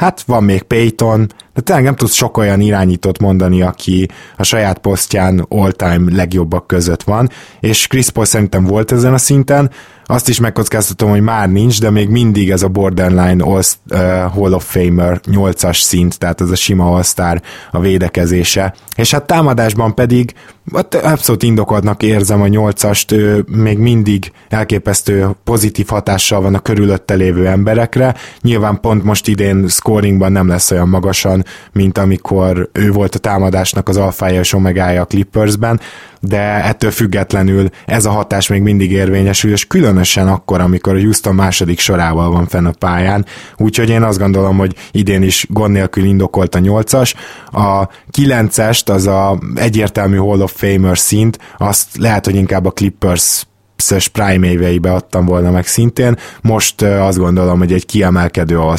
hát 0.00 0.22
van 0.26 0.44
még 0.44 0.62
Payton, 0.62 1.32
de 1.54 1.60
tényleg 1.60 1.84
nem 1.84 1.96
tudsz 1.96 2.14
sok 2.14 2.36
olyan 2.36 2.60
irányítót 2.60 3.18
mondani, 3.18 3.62
aki 3.62 4.08
a 4.36 4.42
saját 4.42 4.78
posztján 4.78 5.46
all-time 5.48 6.14
legjobbak 6.14 6.66
között 6.66 7.02
van, 7.02 7.30
és 7.60 7.86
Chris 7.86 8.10
Paul 8.10 8.26
szerintem 8.26 8.64
volt 8.64 8.92
ezen 8.92 9.12
a 9.12 9.18
szinten, 9.18 9.70
azt 10.10 10.28
is 10.28 10.40
megkockáztatom, 10.40 11.10
hogy 11.10 11.20
már 11.20 11.48
nincs, 11.48 11.80
de 11.80 11.90
még 11.90 12.08
mindig 12.08 12.50
ez 12.50 12.62
a 12.62 12.68
borderline 12.68 13.44
All, 13.44 13.62
uh, 13.90 13.98
Hall 14.32 14.52
of 14.52 14.72
Famer 14.72 15.20
8-as 15.26 15.80
szint, 15.80 16.18
tehát 16.18 16.40
ez 16.40 16.50
a 16.50 16.54
sima 16.54 17.02
all 17.18 17.40
a 17.70 17.80
védekezése. 17.80 18.74
És 18.96 19.10
hát 19.10 19.26
támadásban 19.26 19.94
pedig 19.94 20.34
hát 20.74 20.94
abszolút 20.94 21.42
indokoltnak 21.42 22.02
érzem 22.02 22.42
a 22.42 22.46
8-ast, 22.46 23.12
ő 23.12 23.44
még 23.48 23.78
mindig 23.78 24.32
elképesztő 24.48 25.28
pozitív 25.44 25.86
hatással 25.88 26.40
van 26.40 26.54
a 26.54 26.58
körülötte 26.58 27.14
lévő 27.14 27.46
emberekre. 27.46 28.14
Nyilván 28.40 28.80
pont 28.80 29.04
most 29.04 29.28
idén 29.28 29.68
scoringban 29.68 30.32
nem 30.32 30.48
lesz 30.48 30.70
olyan 30.70 30.88
magasan, 30.88 31.44
mint 31.72 31.98
amikor 31.98 32.68
ő 32.72 32.90
volt 32.90 33.14
a 33.14 33.18
támadásnak 33.18 33.88
az 33.88 33.96
alfája 33.96 34.40
és 34.40 34.52
omegája 34.52 35.00
a 35.00 35.06
Clippersben, 35.06 35.80
de 36.20 36.64
ettől 36.64 36.90
függetlenül 36.90 37.68
ez 37.86 38.04
a 38.04 38.10
hatás 38.10 38.48
még 38.48 38.62
mindig 38.62 38.92
érvényesül, 38.92 39.52
és 39.52 39.66
különösen 39.66 40.28
akkor, 40.28 40.60
amikor 40.60 40.94
a 40.94 41.00
Houston 41.00 41.34
második 41.34 41.78
sorával 41.78 42.30
van 42.30 42.46
fenn 42.46 42.66
a 42.66 42.72
pályán, 42.78 43.26
úgyhogy 43.56 43.88
én 43.88 44.02
azt 44.02 44.18
gondolom, 44.18 44.56
hogy 44.56 44.74
idén 44.92 45.22
is 45.22 45.46
gond 45.48 45.72
nélkül 45.72 46.04
indokolt 46.04 46.54
a 46.54 46.58
nyolcas. 46.58 47.14
A 47.52 47.88
kilencest, 48.10 48.88
az 48.88 49.06
a 49.06 49.38
egyértelmű 49.54 50.16
Hall 50.16 50.40
of 50.40 50.52
Famer 50.60 50.98
szint, 50.98 51.38
azt 51.58 51.96
lehet, 51.96 52.24
hogy 52.24 52.34
inkább 52.34 52.64
a 52.64 52.70
Clippers 52.70 53.44
X-es 53.76 54.08
Prime 54.08 54.46
éveibe 54.46 54.92
adtam 54.92 55.26
volna 55.26 55.50
meg 55.50 55.66
szintén. 55.66 56.16
Most 56.42 56.82
azt 56.82 57.18
gondolom, 57.18 57.58
hogy 57.58 57.72
egy 57.72 57.86
kiemelkedő 57.86 58.58
all 58.58 58.76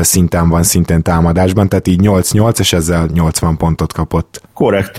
szinten 0.00 0.48
van 0.48 0.62
szintén 0.62 1.02
támadásban, 1.02 1.68
tehát 1.68 1.86
így 1.86 2.00
8-8, 2.02 2.58
és 2.58 2.72
ezzel 2.72 3.08
80 3.12 3.56
pontot 3.56 3.92
kapott. 3.92 4.40
Korrekt, 4.54 4.98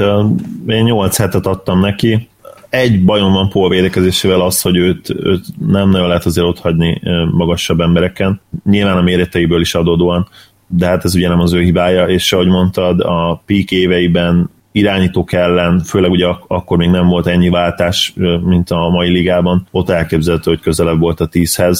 én 0.68 0.84
8 0.84 1.18
hetet 1.18 1.46
adtam 1.46 1.80
neki, 1.80 2.30
egy 2.70 3.06
bajom 3.06 3.34
van 3.34 3.50
Paul 3.50 3.70
védekezésével 3.70 4.42
az, 4.42 4.62
hogy 4.62 4.78
őt, 4.78 5.10
őt 5.10 5.46
nem 5.68 5.90
nagyon 5.90 6.08
lehet 6.08 6.26
azért 6.26 6.48
ott 6.48 6.60
hagyni 6.60 7.02
magasabb 7.32 7.80
embereken. 7.80 8.42
Nyilván 8.64 8.98
a 8.98 9.02
méreteiből 9.02 9.62
is 9.62 9.76
adódóan, 9.76 10.28
de 10.68 10.88
hát 10.88 11.06
ez 11.06 11.16
ugye 11.16 11.28
nem 11.28 11.40
az 11.40 11.54
ő 11.54 11.62
hibája, 11.62 12.08
és 12.08 12.34
ahogy 12.34 12.48
mondtad, 12.48 13.00
a 13.00 13.44
peak 13.46 13.72
éveiben 13.72 14.50
irányítók 14.78 15.34
ellen, 15.34 15.80
főleg 15.80 16.12
ugye 16.12 16.26
ak- 16.26 16.44
akkor 16.48 16.78
még 16.78 16.90
nem 16.90 17.08
volt 17.08 17.28
ennyi 17.28 17.50
váltás, 17.50 18.14
mint 18.44 18.70
a 18.70 18.90
mai 18.90 19.10
ligában, 19.10 19.68
ott 19.72 19.90
elképzelhető, 19.90 20.52
hogy 20.52 20.60
közelebb 20.60 21.00
volt 21.00 21.20
a 21.20 21.30
10-hez, 21.30 21.80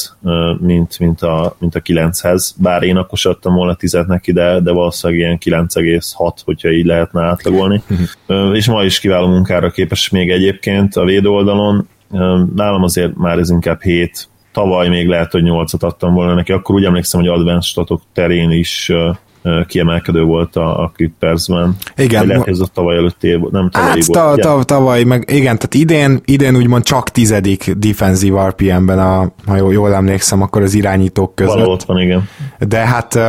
mint, 0.60 1.00
mint, 1.00 1.22
a, 1.22 1.56
mint 1.60 1.76
a 1.76 1.82
9-hez, 1.82 2.50
bár 2.58 2.84
én 2.84 2.98
akkor 2.98 3.20
adtam 3.24 3.54
volna 3.54 3.74
10 3.74 3.98
neki, 4.08 4.32
de, 4.32 4.60
de 4.60 4.72
valószínűleg 4.72 5.22
ilyen 5.22 5.68
9,6, 5.68 6.32
hogyha 6.46 6.72
így 6.72 6.86
lehetne 6.86 7.24
átlagolni. 7.24 7.82
Uh-huh. 7.90 8.56
És 8.56 8.68
ma 8.68 8.84
is 8.84 9.00
kiváló 9.00 9.28
munkára 9.28 9.70
képes 9.70 10.10
még 10.10 10.30
egyébként 10.30 10.96
a 10.96 11.04
védő 11.04 11.30
oldalon, 11.30 11.88
nálam 12.56 12.84
azért 12.84 13.16
már 13.16 13.38
ez 13.38 13.50
inkább 13.50 13.82
7, 13.82 14.30
tavaly 14.52 14.90
még 14.90 15.08
lehet, 15.08 15.32
hogy 15.32 15.44
8-at 15.46 15.80
adtam 15.80 16.14
volna 16.14 16.34
neki, 16.34 16.52
akkor 16.52 16.76
úgy 16.76 16.86
emlékszem, 16.86 17.20
hogy 17.20 17.30
advanced 17.30 17.64
statok 17.64 18.02
terén 18.14 18.52
is 18.52 18.92
kiemelkedő 19.68 20.24
volt 20.24 20.56
a, 20.56 20.84
a 20.84 20.92
Clippersben. 20.96 21.76
Igen. 21.96 22.28
Lehet, 22.28 22.48
ez 22.48 22.60
a 22.60 22.68
tavaly 22.74 22.96
előtti 22.96 23.28
év, 23.28 23.40
nem 23.40 23.70
tavaly 23.70 23.90
hát, 23.90 24.06
volt. 24.06 24.40
Ta, 24.40 24.50
ta, 24.50 24.64
tavaly, 24.64 25.04
meg 25.04 25.24
igen, 25.32 25.58
tehát 25.58 25.74
idén, 25.74 26.22
idén 26.26 26.56
úgymond 26.56 26.84
csak 26.84 27.10
tizedik 27.10 27.72
defensív 27.72 28.34
RPM-ben, 28.34 29.00
a, 29.00 29.32
ha 29.46 29.56
jól, 29.56 29.74
jól 29.74 29.94
emlékszem, 29.94 30.42
akkor 30.42 30.62
az 30.62 30.74
irányítók 30.74 31.36
között. 31.36 31.54
Való 31.54 31.72
ott 31.72 31.84
van, 31.84 32.02
igen. 32.02 32.30
De 32.60 32.78
hát 32.78 33.20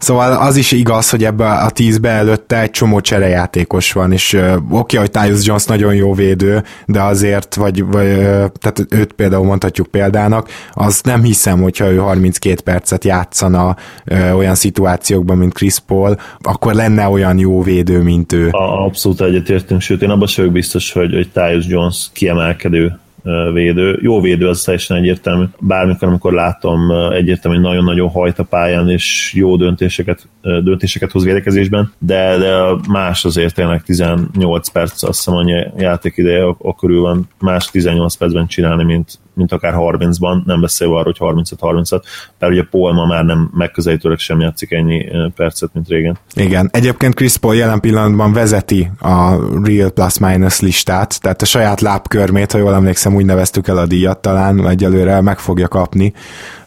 Szóval 0.00 0.32
az 0.32 0.56
is 0.56 0.72
igaz, 0.72 1.10
hogy 1.10 1.24
ebbe 1.24 1.50
a 1.50 1.70
tízbe 1.70 2.08
előtte 2.08 2.60
egy 2.60 2.70
csomó 2.70 3.00
cserejátékos 3.00 3.92
van, 3.92 4.12
és 4.12 4.32
oké, 4.70 4.98
okay, 4.98 4.98
hogy 4.98 5.10
Tyus 5.10 5.46
Jones 5.46 5.64
nagyon 5.64 5.94
jó 5.94 6.14
védő, 6.14 6.62
de 6.86 7.02
azért, 7.02 7.54
vagy, 7.54 7.84
vagy 7.84 8.14
tehát 8.58 8.86
őt 8.88 9.12
például 9.12 9.44
mondhatjuk 9.44 9.86
példának, 9.86 10.48
az 10.72 11.00
nem 11.00 11.22
hiszem, 11.22 11.62
hogyha 11.62 11.90
ő 11.90 11.96
32 11.96 12.60
percet 12.64 13.04
játszana 13.04 13.76
uh, 14.06 14.36
olyan 14.36 14.54
szituációkban, 14.54 15.38
mint 15.38 15.54
Chris 15.54 15.78
Paul, 15.78 16.16
akkor 16.40 16.74
lenne 16.74 17.08
olyan 17.08 17.38
jó 17.38 17.62
védő, 17.62 18.02
mint 18.02 18.32
ő. 18.32 18.48
A, 18.50 18.84
abszolút 18.84 19.20
egyetértünk, 19.20 19.80
sőt 19.80 20.02
én 20.02 20.10
abban 20.10 20.28
vagyok 20.36 20.52
biztos, 20.52 20.92
hogy, 20.92 21.12
hogy 21.12 21.30
Tyus 21.32 21.66
Jones 21.66 22.10
kiemelkedő 22.12 22.98
védő. 23.52 23.98
Jó 24.02 24.20
védő, 24.20 24.48
az 24.48 24.62
teljesen 24.62 24.96
egyértelmű. 24.96 25.44
Bármikor, 25.60 26.08
amikor 26.08 26.32
látom 26.32 26.90
egyértelmű, 27.12 27.56
hogy 27.56 27.66
nagyon-nagyon 27.66 28.08
hajt 28.08 28.38
a 28.38 28.44
pályán, 28.44 28.90
és 28.90 29.32
jó 29.34 29.56
döntéseket, 29.56 30.28
döntéseket 30.42 31.10
hoz 31.10 31.24
védekezésben, 31.24 31.92
de, 31.98 32.36
de 32.38 32.60
más 32.88 33.24
azért 33.24 33.54
tényleg 33.54 33.82
18 33.82 34.68
perc, 34.68 35.02
azt 35.02 35.24
hiszem, 35.24 35.34
annyi 35.34 35.66
játékideje 35.76 36.44
a 36.58 36.74
körül 36.74 37.00
van, 37.00 37.28
más 37.38 37.70
18 37.70 38.14
percben 38.14 38.46
csinálni, 38.46 38.84
mint, 38.84 39.18
mint 39.34 39.52
akár 39.52 39.74
30-ban, 39.76 40.44
nem 40.44 40.60
beszélve 40.60 40.94
arról, 40.94 41.14
hogy 41.18 41.44
35-36, 41.60 42.02
mert 42.38 42.52
ugye 42.52 42.62
Paul 42.70 42.92
ma 42.92 43.06
már 43.06 43.24
nem 43.24 43.50
megközelítőleg 43.54 44.18
sem 44.18 44.40
játszik 44.40 44.72
ennyi 44.72 45.06
percet, 45.34 45.70
mint 45.72 45.88
régen. 45.88 46.18
Igen, 46.34 46.68
egyébként 46.72 47.14
Chris 47.14 47.36
Paul 47.36 47.54
jelen 47.54 47.80
pillanatban 47.80 48.32
vezeti 48.32 48.90
a 49.00 49.34
Real 49.64 49.90
Plus 49.90 50.18
Minus 50.18 50.60
listát, 50.60 51.20
tehát 51.20 51.42
a 51.42 51.44
saját 51.44 51.80
lábkörmét, 51.80 52.52
ha 52.52 52.58
jól 52.58 52.74
emlékszem, 52.74 53.14
úgy 53.14 53.24
neveztük 53.24 53.68
el 53.68 53.78
a 53.78 53.86
díjat, 53.86 54.18
talán 54.18 54.68
egyelőre 54.68 55.20
meg 55.20 55.38
fogja 55.38 55.68
kapni. 55.68 56.12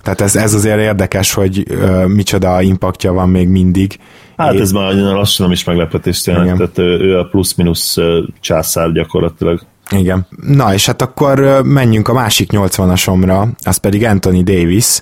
Tehát 0.02 0.22
ez, 0.22 0.36
ez 0.36 0.54
azért 0.54 0.80
érdekes, 0.80 1.34
hogy 1.34 1.66
uh, 1.70 2.06
micsoda 2.06 2.62
impaktja 2.62 3.14
van 3.14 3.30
még 3.30 3.48
mindig. 3.48 4.00
Hát 4.38 4.60
ez 4.60 4.72
már 4.72 4.94
lassan 4.94 5.46
nem 5.46 5.56
is 5.56 5.64
meglepetés 5.64 6.22
tényleg, 6.22 6.56
tehát 6.56 6.78
ő 6.78 7.18
a 7.20 7.24
plusz-minusz 7.24 7.98
császár 8.40 8.92
gyakorlatilag. 8.92 9.62
Igen. 9.92 10.28
Na, 10.48 10.74
és 10.74 10.86
hát 10.86 11.02
akkor 11.02 11.62
menjünk 11.64 12.08
a 12.08 12.14
másik 12.14 12.50
80-asomra, 12.52 13.48
az 13.64 13.78
pedig 13.78 14.06
Anthony 14.06 14.44
Davis, 14.44 15.02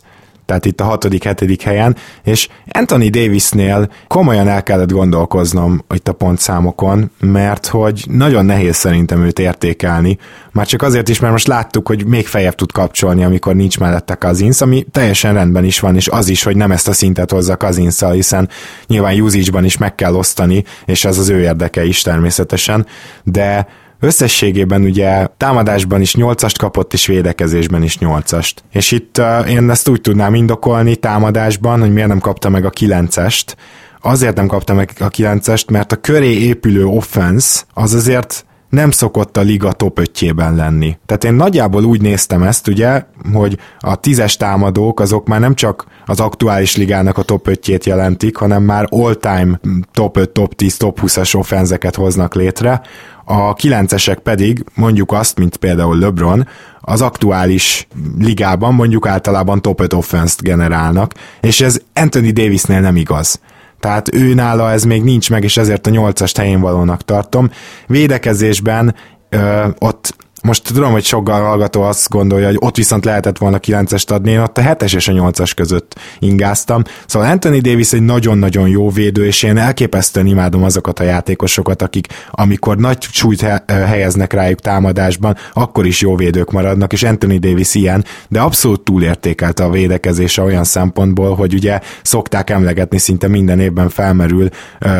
tehát 0.51 0.65
itt 0.65 0.81
a 0.81 0.83
hatodik, 0.83 1.23
hetedik 1.23 1.61
helyen, 1.61 1.95
és 2.23 2.47
Anthony 2.71 3.09
Davisnél 3.09 3.89
komolyan 4.07 4.47
el 4.47 4.63
kellett 4.63 4.91
gondolkoznom 4.91 5.85
itt 5.93 6.07
a 6.07 6.13
pontszámokon, 6.13 7.11
mert 7.19 7.67
hogy 7.67 8.05
nagyon 8.09 8.45
nehéz 8.45 8.75
szerintem 8.75 9.23
őt 9.23 9.39
értékelni, 9.39 10.17
már 10.51 10.65
csak 10.65 10.81
azért 10.81 11.09
is, 11.09 11.19
mert 11.19 11.31
most 11.31 11.47
láttuk, 11.47 11.87
hogy 11.87 12.05
még 12.05 12.27
fejebb 12.27 12.55
tud 12.55 12.71
kapcsolni, 12.71 13.23
amikor 13.23 13.55
nincs 13.55 13.79
mellette 13.79 14.15
Kazinsz, 14.15 14.61
ami 14.61 14.85
teljesen 14.91 15.33
rendben 15.33 15.63
is 15.63 15.79
van, 15.79 15.95
és 15.95 16.07
az 16.07 16.29
is, 16.29 16.43
hogy 16.43 16.55
nem 16.55 16.71
ezt 16.71 16.87
a 16.87 16.93
szintet 16.93 17.31
hozza 17.31 17.57
Kazinszal, 17.57 18.11
hiszen 18.11 18.49
nyilván 18.87 19.21
usage 19.21 19.65
is 19.65 19.77
meg 19.77 19.95
kell 19.95 20.15
osztani, 20.15 20.63
és 20.85 21.05
ez 21.05 21.17
az 21.17 21.29
ő 21.29 21.41
érdeke 21.41 21.83
is 21.83 22.01
természetesen, 22.01 22.85
de 23.23 23.67
Összességében 24.03 24.81
ugye 24.81 25.27
támadásban 25.37 26.01
is 26.01 26.15
8-ast 26.17 26.55
kapott, 26.57 26.93
és 26.93 27.05
védekezésben 27.05 27.83
is 27.83 27.97
8-ast. 27.99 28.51
És 28.71 28.91
itt 28.91 29.17
uh, 29.17 29.49
én 29.49 29.69
ezt 29.69 29.87
úgy 29.87 30.01
tudnám 30.01 30.33
indokolni 30.33 30.95
támadásban, 30.95 31.79
hogy 31.79 31.93
miért 31.93 32.07
nem 32.07 32.19
kapta 32.19 32.49
meg 32.49 32.65
a 32.65 32.69
9-est. 32.69 33.55
Azért 34.01 34.35
nem 34.35 34.47
kapta 34.47 34.73
meg 34.73 34.91
a 34.99 35.07
9-est, 35.07 35.71
mert 35.71 35.91
a 35.91 35.95
köré 35.95 36.39
épülő 36.39 36.85
offense 36.85 37.61
az 37.73 37.93
azért 37.93 38.45
nem 38.71 38.91
szokott 38.91 39.37
a 39.37 39.41
liga 39.41 39.71
top 39.71 39.99
5 39.99 40.33
lenni. 40.35 40.97
Tehát 41.05 41.23
én 41.23 41.33
nagyjából 41.33 41.83
úgy 41.83 42.01
néztem 42.01 42.43
ezt, 42.43 42.67
ugye, 42.67 43.03
hogy 43.33 43.57
a 43.79 43.95
tízes 43.95 44.37
támadók 44.37 44.99
azok 44.99 45.27
már 45.27 45.39
nem 45.39 45.55
csak 45.55 45.85
az 46.05 46.19
aktuális 46.19 46.75
ligának 46.75 47.17
a 47.17 47.21
top 47.23 47.47
5 47.47 47.85
jelentik, 47.85 48.35
hanem 48.35 48.63
már 48.63 48.87
all-time 48.89 49.59
top 49.91 50.17
5, 50.17 50.29
top 50.29 50.55
10, 50.55 50.77
top 50.77 50.99
20-as 51.01 51.35
offenzeket 51.35 51.95
hoznak 51.95 52.35
létre, 52.35 52.81
a 53.25 53.53
kilencesek 53.53 54.19
pedig 54.19 54.65
mondjuk 54.75 55.11
azt, 55.11 55.37
mint 55.37 55.57
például 55.57 55.99
LeBron, 55.99 56.47
az 56.81 57.01
aktuális 57.01 57.87
ligában 58.19 58.73
mondjuk 58.73 59.07
általában 59.07 59.61
top 59.61 59.81
5 59.81 59.93
offense 59.93 60.35
generálnak, 60.41 61.13
és 61.41 61.61
ez 61.61 61.79
Anthony 61.93 62.33
Davisnél 62.33 62.79
nem 62.79 62.95
igaz. 62.95 63.39
Tehát 63.81 64.13
ő 64.15 64.33
nála 64.33 64.71
ez 64.71 64.83
még 64.83 65.03
nincs 65.03 65.29
meg, 65.29 65.43
és 65.43 65.57
ezért 65.57 65.87
a 65.87 65.89
nyolcast 65.89 66.37
helyén 66.37 66.59
valónak 66.59 67.05
tartom. 67.05 67.49
Védekezésben 67.87 68.95
ö, 69.29 69.67
ott 69.79 70.15
most 70.43 70.73
tudom, 70.73 70.91
hogy 70.91 71.03
sok 71.03 71.29
hallgató 71.29 71.81
azt 71.81 72.09
gondolja, 72.09 72.47
hogy 72.47 72.57
ott 72.59 72.75
viszont 72.75 73.05
lehetett 73.05 73.37
volna 73.37 73.59
9-est 73.61 74.11
adni, 74.11 74.31
én 74.31 74.39
ott 74.39 74.57
a 74.57 74.61
7-es 74.61 74.95
és 74.95 75.07
a 75.07 75.11
8-as 75.11 75.51
között 75.55 75.99
ingáztam. 76.19 76.83
Szóval 77.05 77.29
Anthony 77.29 77.61
Davis 77.61 77.93
egy 77.93 78.01
nagyon-nagyon 78.01 78.67
jó 78.67 78.89
védő, 78.89 79.25
és 79.25 79.43
én 79.43 79.57
elképesztően 79.57 80.25
imádom 80.25 80.63
azokat 80.63 80.99
a 80.99 81.03
játékosokat, 81.03 81.81
akik 81.81 82.07
amikor 82.31 82.77
nagy 82.77 83.01
súlyt 83.01 83.41
helyeznek 83.67 84.33
rájuk 84.33 84.59
támadásban, 84.59 85.37
akkor 85.53 85.85
is 85.85 86.01
jó 86.01 86.15
védők 86.15 86.51
maradnak, 86.51 86.93
és 86.93 87.03
Anthony 87.03 87.39
Davis 87.39 87.75
ilyen, 87.75 88.05
de 88.27 88.39
abszolút 88.39 88.81
túlértékelte 88.81 89.63
a 89.63 89.69
védekezése 89.69 90.41
olyan 90.41 90.63
szempontból, 90.63 91.35
hogy 91.35 91.53
ugye 91.53 91.79
szokták 92.01 92.49
emlegetni, 92.49 92.97
szinte 92.97 93.27
minden 93.27 93.59
évben 93.59 93.89
felmerül, 93.89 94.49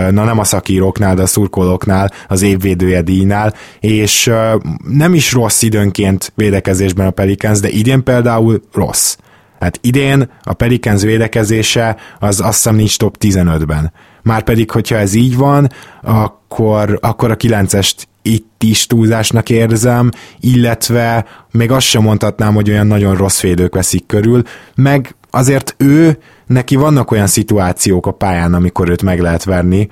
na 0.09 0.23
nem 0.23 0.39
a 0.39 0.43
szakíróknál, 0.43 1.15
de 1.15 1.21
a 1.21 1.27
szurkolóknál, 1.27 2.11
az 2.27 2.41
évvédője 2.41 3.01
díjnál, 3.01 3.53
és 3.79 4.31
nem 4.87 5.13
is 5.13 5.30
rossz 5.31 5.61
időnként 5.61 6.31
védekezésben 6.35 7.07
a 7.07 7.11
Pelicans, 7.11 7.59
de 7.59 7.69
idén 7.69 8.03
például 8.03 8.61
rossz. 8.73 9.17
Hát 9.59 9.79
idén 9.81 10.29
a 10.43 10.53
Pelicans 10.53 11.01
védekezése 11.01 11.95
az 12.19 12.39
azt 12.39 12.55
hiszem 12.55 12.75
nincs 12.75 12.97
top 12.97 13.15
15-ben. 13.19 13.91
Márpedig, 14.23 14.71
hogyha 14.71 14.95
ez 14.95 15.13
így 15.13 15.37
van, 15.37 15.69
akkor, 16.01 16.97
akkor 17.01 17.31
a 17.31 17.37
9-est 17.37 17.93
itt 18.21 18.63
is 18.63 18.87
túlzásnak 18.87 19.49
érzem, 19.49 20.09
illetve 20.39 21.25
még 21.51 21.71
azt 21.71 21.85
sem 21.85 22.01
mondhatnám, 22.01 22.53
hogy 22.53 22.69
olyan 22.69 22.87
nagyon 22.87 23.15
rossz 23.15 23.41
védők 23.41 23.73
veszik 23.73 24.05
körül, 24.05 24.43
meg 24.75 25.15
azért 25.29 25.75
ő, 25.77 26.17
neki 26.45 26.75
vannak 26.75 27.11
olyan 27.11 27.27
szituációk 27.27 28.07
a 28.07 28.11
pályán, 28.11 28.53
amikor 28.53 28.89
őt 28.89 29.03
meg 29.03 29.19
lehet 29.19 29.43
verni, 29.43 29.89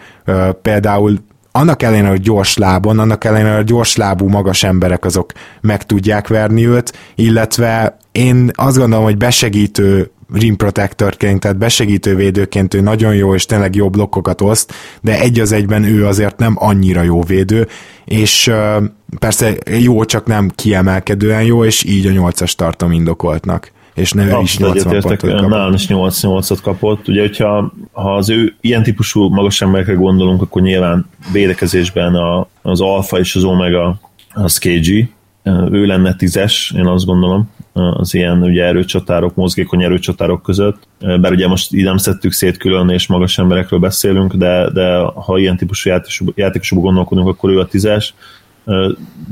például 0.62 1.18
annak 1.60 1.84
ellenére, 1.84 2.08
hogy 2.08 2.22
gyors 2.22 2.58
lábon, 2.58 3.00
annak 3.00 3.24
ellenére, 3.24 3.56
hogy 3.56 3.64
gyors 3.64 3.96
lábú 3.96 4.28
magas 4.28 4.64
emberek 4.64 5.06
azok 5.06 5.32
meg 5.62 5.86
tudják 5.86 6.28
verni 6.28 6.68
őt, 6.68 6.94
illetve 7.16 7.98
én 8.12 8.52
azt 8.54 8.78
gondolom, 8.78 9.04
hogy 9.04 9.18
besegítő 9.18 10.12
rim 10.34 10.56
protectorként, 10.56 11.40
tehát 11.40 11.58
besegítő 11.58 12.16
védőként 12.16 12.74
ő 12.74 12.82
nagyon 12.82 13.16
jó, 13.16 13.36
és 13.36 13.46
tényleg 13.46 13.76
jó 13.76 13.90
blokkokat 13.90 14.42
oszt, 14.42 14.74
de 15.02 15.20
egy 15.20 15.40
az 15.40 15.52
egyben 15.52 15.84
ő 15.84 16.06
azért 16.06 16.38
nem 16.38 16.56
annyira 16.60 17.02
jó 17.02 17.24
védő, 17.24 17.68
és 18.06 18.52
persze 19.20 19.54
jó, 19.80 20.06
csak 20.06 20.26
nem 20.26 20.52
kiemelkedően 20.56 21.44
jó, 21.44 21.66
és 21.66 21.84
így 21.84 22.06
a 22.06 22.12
nyolcas 22.12 22.56
tartom 22.56 22.92
indokoltnak 22.92 23.72
és 24.00 24.12
ne 24.12 24.40
is 24.42 24.58
80 24.58 24.84
pontot 24.92 25.18
kapott. 25.18 25.48
Nálam 25.50 25.74
is 25.74 25.86
8-8-at 25.90 26.58
kapott. 26.62 27.08
Ugye, 27.08 27.22
hogyha 27.22 27.74
ha 27.92 28.16
az 28.16 28.30
ő 28.30 28.56
ilyen 28.62 28.84
típusú 28.84 29.30
magas 29.30 29.62
emberekre 29.62 29.94
gondolunk, 29.94 30.42
akkor 30.42 30.62
nyilván 30.62 31.10
védekezésben 31.32 32.16
a, 32.16 32.48
az 32.62 32.82
alfa 32.82 33.20
és 33.20 33.36
az 33.36 33.44
omega 33.44 34.00
az 34.34 34.58
KG, 34.58 35.10
ő 35.72 35.86
lenne 35.86 36.16
tízes, 36.16 36.74
én 36.78 36.86
azt 36.86 37.06
gondolom, 37.06 37.50
az 37.74 38.14
ilyen 38.14 38.42
ugye 38.42 38.64
erőcsatárok, 38.64 39.36
mozgékony 39.36 39.84
erőcsatárok 39.84 40.42
között, 40.42 40.88
bár 41.00 41.32
ugye 41.32 41.48
most 41.48 41.74
így 41.74 41.84
nem 41.84 41.98
szedtük 41.98 42.32
szét 42.32 42.58
külön, 42.58 42.90
és 42.90 43.08
magas 43.08 43.38
emberekről 43.38 43.80
beszélünk, 43.80 44.34
de, 44.34 44.70
de 44.74 44.98
ha 44.98 45.38
ilyen 45.38 45.58
típusú 45.58 45.90
játékosokban 46.36 46.86
gondolkodunk, 46.86 47.28
akkor 47.28 47.50
ő 47.50 47.60
a 47.60 47.68
tízes. 47.68 48.14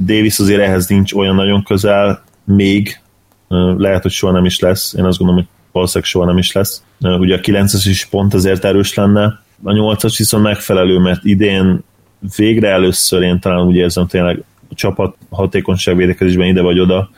Davis 0.06 0.40
azért 0.40 0.62
ehhez 0.62 0.88
nincs 0.88 1.14
olyan 1.14 1.36
nagyon 1.36 1.64
közel, 1.64 2.24
még 2.44 3.00
lehet, 3.78 4.02
hogy 4.02 4.12
soha 4.12 4.34
nem 4.34 4.46
is 4.46 4.60
lesz, 4.60 4.94
én 4.94 5.06
azt 5.06 5.18
gondolom, 5.18 5.42
hogy 5.42 5.52
valószínűleg 5.72 6.10
soha 6.10 6.26
nem 6.26 6.38
is 6.38 6.52
lesz. 6.52 6.84
Ugye 7.00 7.36
a 7.36 7.40
9-es 7.40 7.84
is 7.86 8.06
pont 8.06 8.34
azért 8.34 8.66
erős 8.66 8.94
lenne, 8.94 9.46
a 9.64 9.72
8-as 9.72 10.16
viszont 10.18 10.44
megfelelő, 10.44 11.00
mert 11.00 11.24
idén 11.24 11.84
végre 12.36 12.70
először 12.70 13.22
én 13.22 13.40
talán 13.40 13.66
úgy 13.66 13.76
érzem 13.76 14.08
tényleg 14.08 14.44
a 14.70 14.76
csapat 14.76 15.16
hatékonyság 15.30 15.96
védekezésben 15.96 16.48
ide 16.48 16.62
vagy 16.62 16.80
oda, 16.80 17.10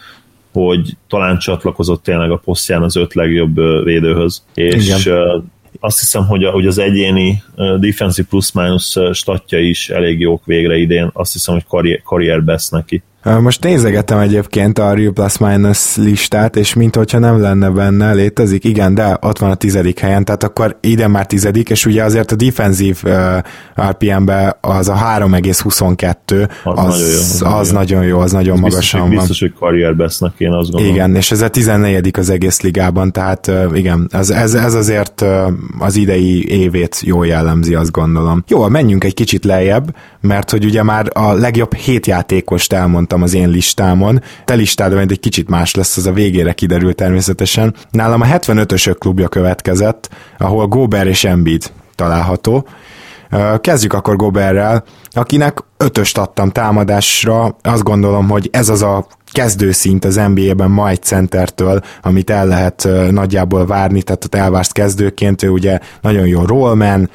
hogy 0.54 0.98
talán 1.08 1.38
csatlakozott 1.38 2.04
tényleg 2.04 2.32
a 2.32 2.38
posztján 2.38 2.84
az 2.84 2.96
öt 2.96 3.14
legjobb 3.14 3.56
védőhöz. 3.84 4.44
És 4.54 5.04
Igen. 5.06 5.52
azt 5.80 6.00
hiszem, 6.00 6.26
hogy, 6.26 6.44
a, 6.44 6.52
hogy 6.52 6.68
az 6.68 6.78
egyéni 6.78 7.44
defensive 7.80 8.28
plus-minus 8.30 8.98
statja 9.12 9.60
is 9.60 9.90
elég 9.90 10.20
jók 10.20 10.46
végre 10.46 10.78
idén. 10.78 11.10
Azt 11.14 11.34
hiszem, 11.34 11.54
hogy 11.54 11.66
karrier, 11.68 12.02
karrier 12.02 12.44
best 12.44 12.72
neki. 12.72 13.02
Most 13.24 13.64
nézegetem 13.64 14.20
egyébként 14.20 14.80
a 14.80 14.94
Real 14.94 15.14
Plus 15.14 15.38
Minus 15.38 15.96
listát, 15.96 16.56
és 16.56 16.74
mint 16.74 16.96
hogyha 16.96 17.20
nem 17.20 17.42
lenne 17.42 17.70
benne, 17.70 18.14
létezik, 18.14 18.64
igen, 18.64 18.94
de 18.94 19.18
ott 19.22 19.38
van 19.38 19.52
a 19.52 19.56
tizedik 19.56 20.00
helyen, 20.00 20.26
tehát 20.26 20.44
akkor 20.44 20.78
ide 20.82 21.08
már 21.08 21.26
tizedik, 21.26 21.70
és 21.70 21.86
ugye 21.86 22.04
azért 22.04 22.32
a 22.32 22.36
defensív 22.36 23.02
uh, 23.04 23.38
RPM-be 23.90 24.58
az 24.62 24.88
a 24.88 24.96
3,22, 24.96 26.50
az, 26.64 26.76
az, 26.76 27.02
nagyon 27.02 27.44
jó, 27.44 27.50
az, 27.50 27.60
az 27.60 27.72
nagyon 27.72 28.04
jó, 28.04 28.20
az 28.20 28.32
nagyon 28.32 28.60
magasan 28.60 29.00
van. 29.00 29.10
Biztos, 29.10 29.40
hogy 29.40 29.54
karrier 29.60 29.96
bestnek 29.96 30.34
én 30.38 30.52
azt 30.52 30.72
gondolom. 30.72 30.96
Igen, 30.96 31.16
és 31.16 31.32
ez 31.32 31.42
a 31.42 31.50
14 31.50 32.12
az 32.18 32.30
egész 32.30 32.62
ligában, 32.62 33.12
tehát 33.12 33.48
uh, 33.48 33.78
igen, 33.78 34.08
ez, 34.12 34.30
ez, 34.30 34.54
ez 34.54 34.74
azért 34.74 35.22
uh, 35.22 35.52
az 35.80 35.96
idei 35.96 36.50
évét 36.50 37.00
jól 37.02 37.28
jellemzi, 37.28 37.76
azt 37.76 37.92
gondolom. 37.92 38.44
Jó, 38.48 38.68
menjünk 38.68 39.04
egy 39.04 39.14
kicsit 39.14 39.46
lejjebb, 39.46 39.96
mert 40.22 40.52
hogy 40.52 40.66
ugye 40.66 40.84
már 40.84 41.06
a 41.14 41.34
legjobb 41.34 41.74
hét 41.74 42.08
játékost 42.08 42.74
elmond 42.74 43.08
mondtam 43.10 43.22
az 43.22 43.34
én 43.34 43.50
listámon. 43.50 44.22
Te 44.46 44.54
listád 44.54 44.94
majd 44.94 45.12
egy 45.12 45.20
kicsit 45.20 45.50
más 45.50 45.76
lesz, 45.76 45.98
az 45.98 46.06
a 46.06 46.12
végére 46.12 46.54
kiderül 46.54 46.96
természetesen. 46.96 47.76
Nálam 47.92 48.22
a 48.22 48.26
75-ösök 48.26 48.96
klubja 49.00 49.28
következett, 49.28 50.10
ahol 50.38 50.68
Gober 50.68 51.08
és 51.08 51.24
Embiid 51.24 51.72
található. 51.96 52.68
Kezdjük 53.62 53.94
akkor 53.94 54.16
Goberrel, 54.16 54.84
akinek 55.12 55.64
ötöst 55.78 56.18
adtam 56.18 56.50
támadásra, 56.50 57.58
azt 57.62 57.84
gondolom, 57.84 58.30
hogy 58.30 58.50
ez 58.52 58.70
az 58.70 58.82
a 58.82 59.08
kezdőszint 59.32 60.06
az 60.06 60.22
NBA-ben 60.34 60.70
ma 60.70 60.90
egy 60.90 61.02
centertől, 61.02 61.82
amit 62.02 62.30
el 62.30 62.48
lehet 62.48 62.88
nagyjából 63.12 63.66
várni, 63.66 64.02
tehát 64.02 64.26
ott 64.26 64.36
elvársz 64.36 64.72
kezdőként, 64.72 65.44
ő 65.44 65.50
ugye 65.50 65.80
nagyon 66.02 66.28
jó 66.28 66.46
rollman, 66.46 67.10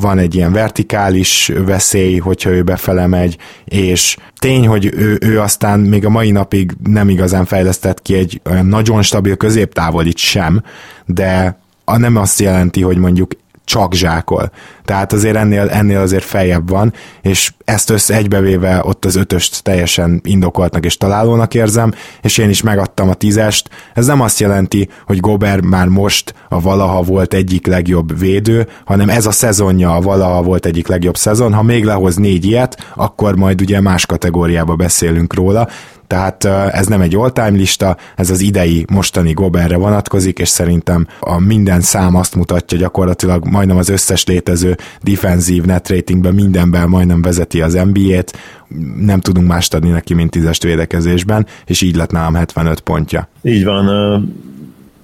van 0.00 0.18
egy 0.18 0.34
ilyen 0.34 0.52
vertikális 0.52 1.52
veszély, 1.66 2.18
hogyha 2.18 2.50
ő 2.50 2.62
befele 2.62 3.06
megy, 3.06 3.36
és 3.64 4.16
tény, 4.38 4.66
hogy 4.66 4.90
ő, 4.96 5.18
ő 5.20 5.40
aztán 5.40 5.80
még 5.80 6.04
a 6.04 6.10
mai 6.10 6.30
napig 6.30 6.72
nem 6.84 7.08
igazán 7.08 7.44
fejlesztett 7.44 8.02
ki 8.02 8.14
egy 8.14 8.40
olyan 8.50 8.66
nagyon 8.66 9.02
stabil 9.02 9.36
középtávolit 9.36 10.16
sem, 10.16 10.62
de 11.06 11.58
a 11.84 11.98
nem 11.98 12.16
azt 12.16 12.40
jelenti, 12.40 12.82
hogy 12.82 12.96
mondjuk 12.96 13.32
csak 13.64 13.94
zsákol. 13.94 14.50
Tehát 14.84 15.12
azért 15.12 15.36
ennél, 15.36 15.68
ennél 15.68 15.98
azért 15.98 16.24
feljebb 16.24 16.68
van, 16.68 16.92
és 17.22 17.52
ezt 17.64 17.90
össze 17.90 18.14
egybevéve 18.14 18.80
ott 18.84 19.04
az 19.04 19.16
ötöst 19.16 19.62
teljesen 19.62 20.20
indokoltnak 20.24 20.84
és 20.84 20.96
találónak 20.96 21.54
érzem, 21.54 21.92
és 22.22 22.38
én 22.38 22.48
is 22.48 22.62
megadtam 22.62 23.08
a 23.08 23.14
tízest. 23.14 23.70
Ez 23.94 24.06
nem 24.06 24.20
azt 24.20 24.40
jelenti, 24.40 24.88
hogy 25.06 25.20
Gober 25.20 25.60
már 25.60 25.86
most 25.86 26.34
a 26.48 26.60
valaha 26.60 27.02
volt 27.02 27.34
egyik 27.34 27.66
legjobb 27.66 28.18
védő, 28.18 28.68
hanem 28.84 29.08
ez 29.08 29.26
a 29.26 29.30
szezonja 29.30 29.94
a 29.94 30.00
valaha 30.00 30.42
volt 30.42 30.66
egyik 30.66 30.86
legjobb 30.86 31.16
szezon. 31.16 31.52
Ha 31.54 31.62
még 31.62 31.84
lehoz 31.84 32.16
négy 32.16 32.44
ilyet, 32.44 32.92
akkor 32.94 33.36
majd 33.36 33.60
ugye 33.60 33.80
más 33.80 34.06
kategóriába 34.06 34.74
beszélünk 34.74 35.34
róla, 35.34 35.68
tehát 36.14 36.44
ez 36.74 36.86
nem 36.86 37.00
egy 37.00 37.14
all-time 37.14 37.56
lista, 37.56 37.96
ez 38.16 38.30
az 38.30 38.40
idei, 38.40 38.84
mostani 38.92 39.32
Goberre 39.32 39.76
vonatkozik, 39.76 40.38
és 40.38 40.48
szerintem 40.48 41.06
a 41.20 41.38
minden 41.38 41.80
szám 41.80 42.14
azt 42.14 42.34
mutatja 42.34 42.78
gyakorlatilag 42.78 43.46
majdnem 43.46 43.76
az 43.76 43.88
összes 43.88 44.24
létező 44.24 44.76
defensív 45.02 45.64
net 45.64 45.88
ratingben 45.88 46.34
mindenben 46.34 46.88
majdnem 46.88 47.22
vezeti 47.22 47.60
az 47.60 47.72
NBA-t, 47.72 48.36
nem 48.98 49.20
tudunk 49.20 49.48
mást 49.48 49.74
adni 49.74 49.90
neki, 49.90 50.14
mint 50.14 50.30
tízest 50.30 50.62
védekezésben, 50.62 51.46
és 51.66 51.82
így 51.82 51.96
lett 51.96 52.10
nálam 52.10 52.34
75 52.34 52.80
pontja. 52.80 53.28
Így 53.42 53.64
van, 53.64 53.84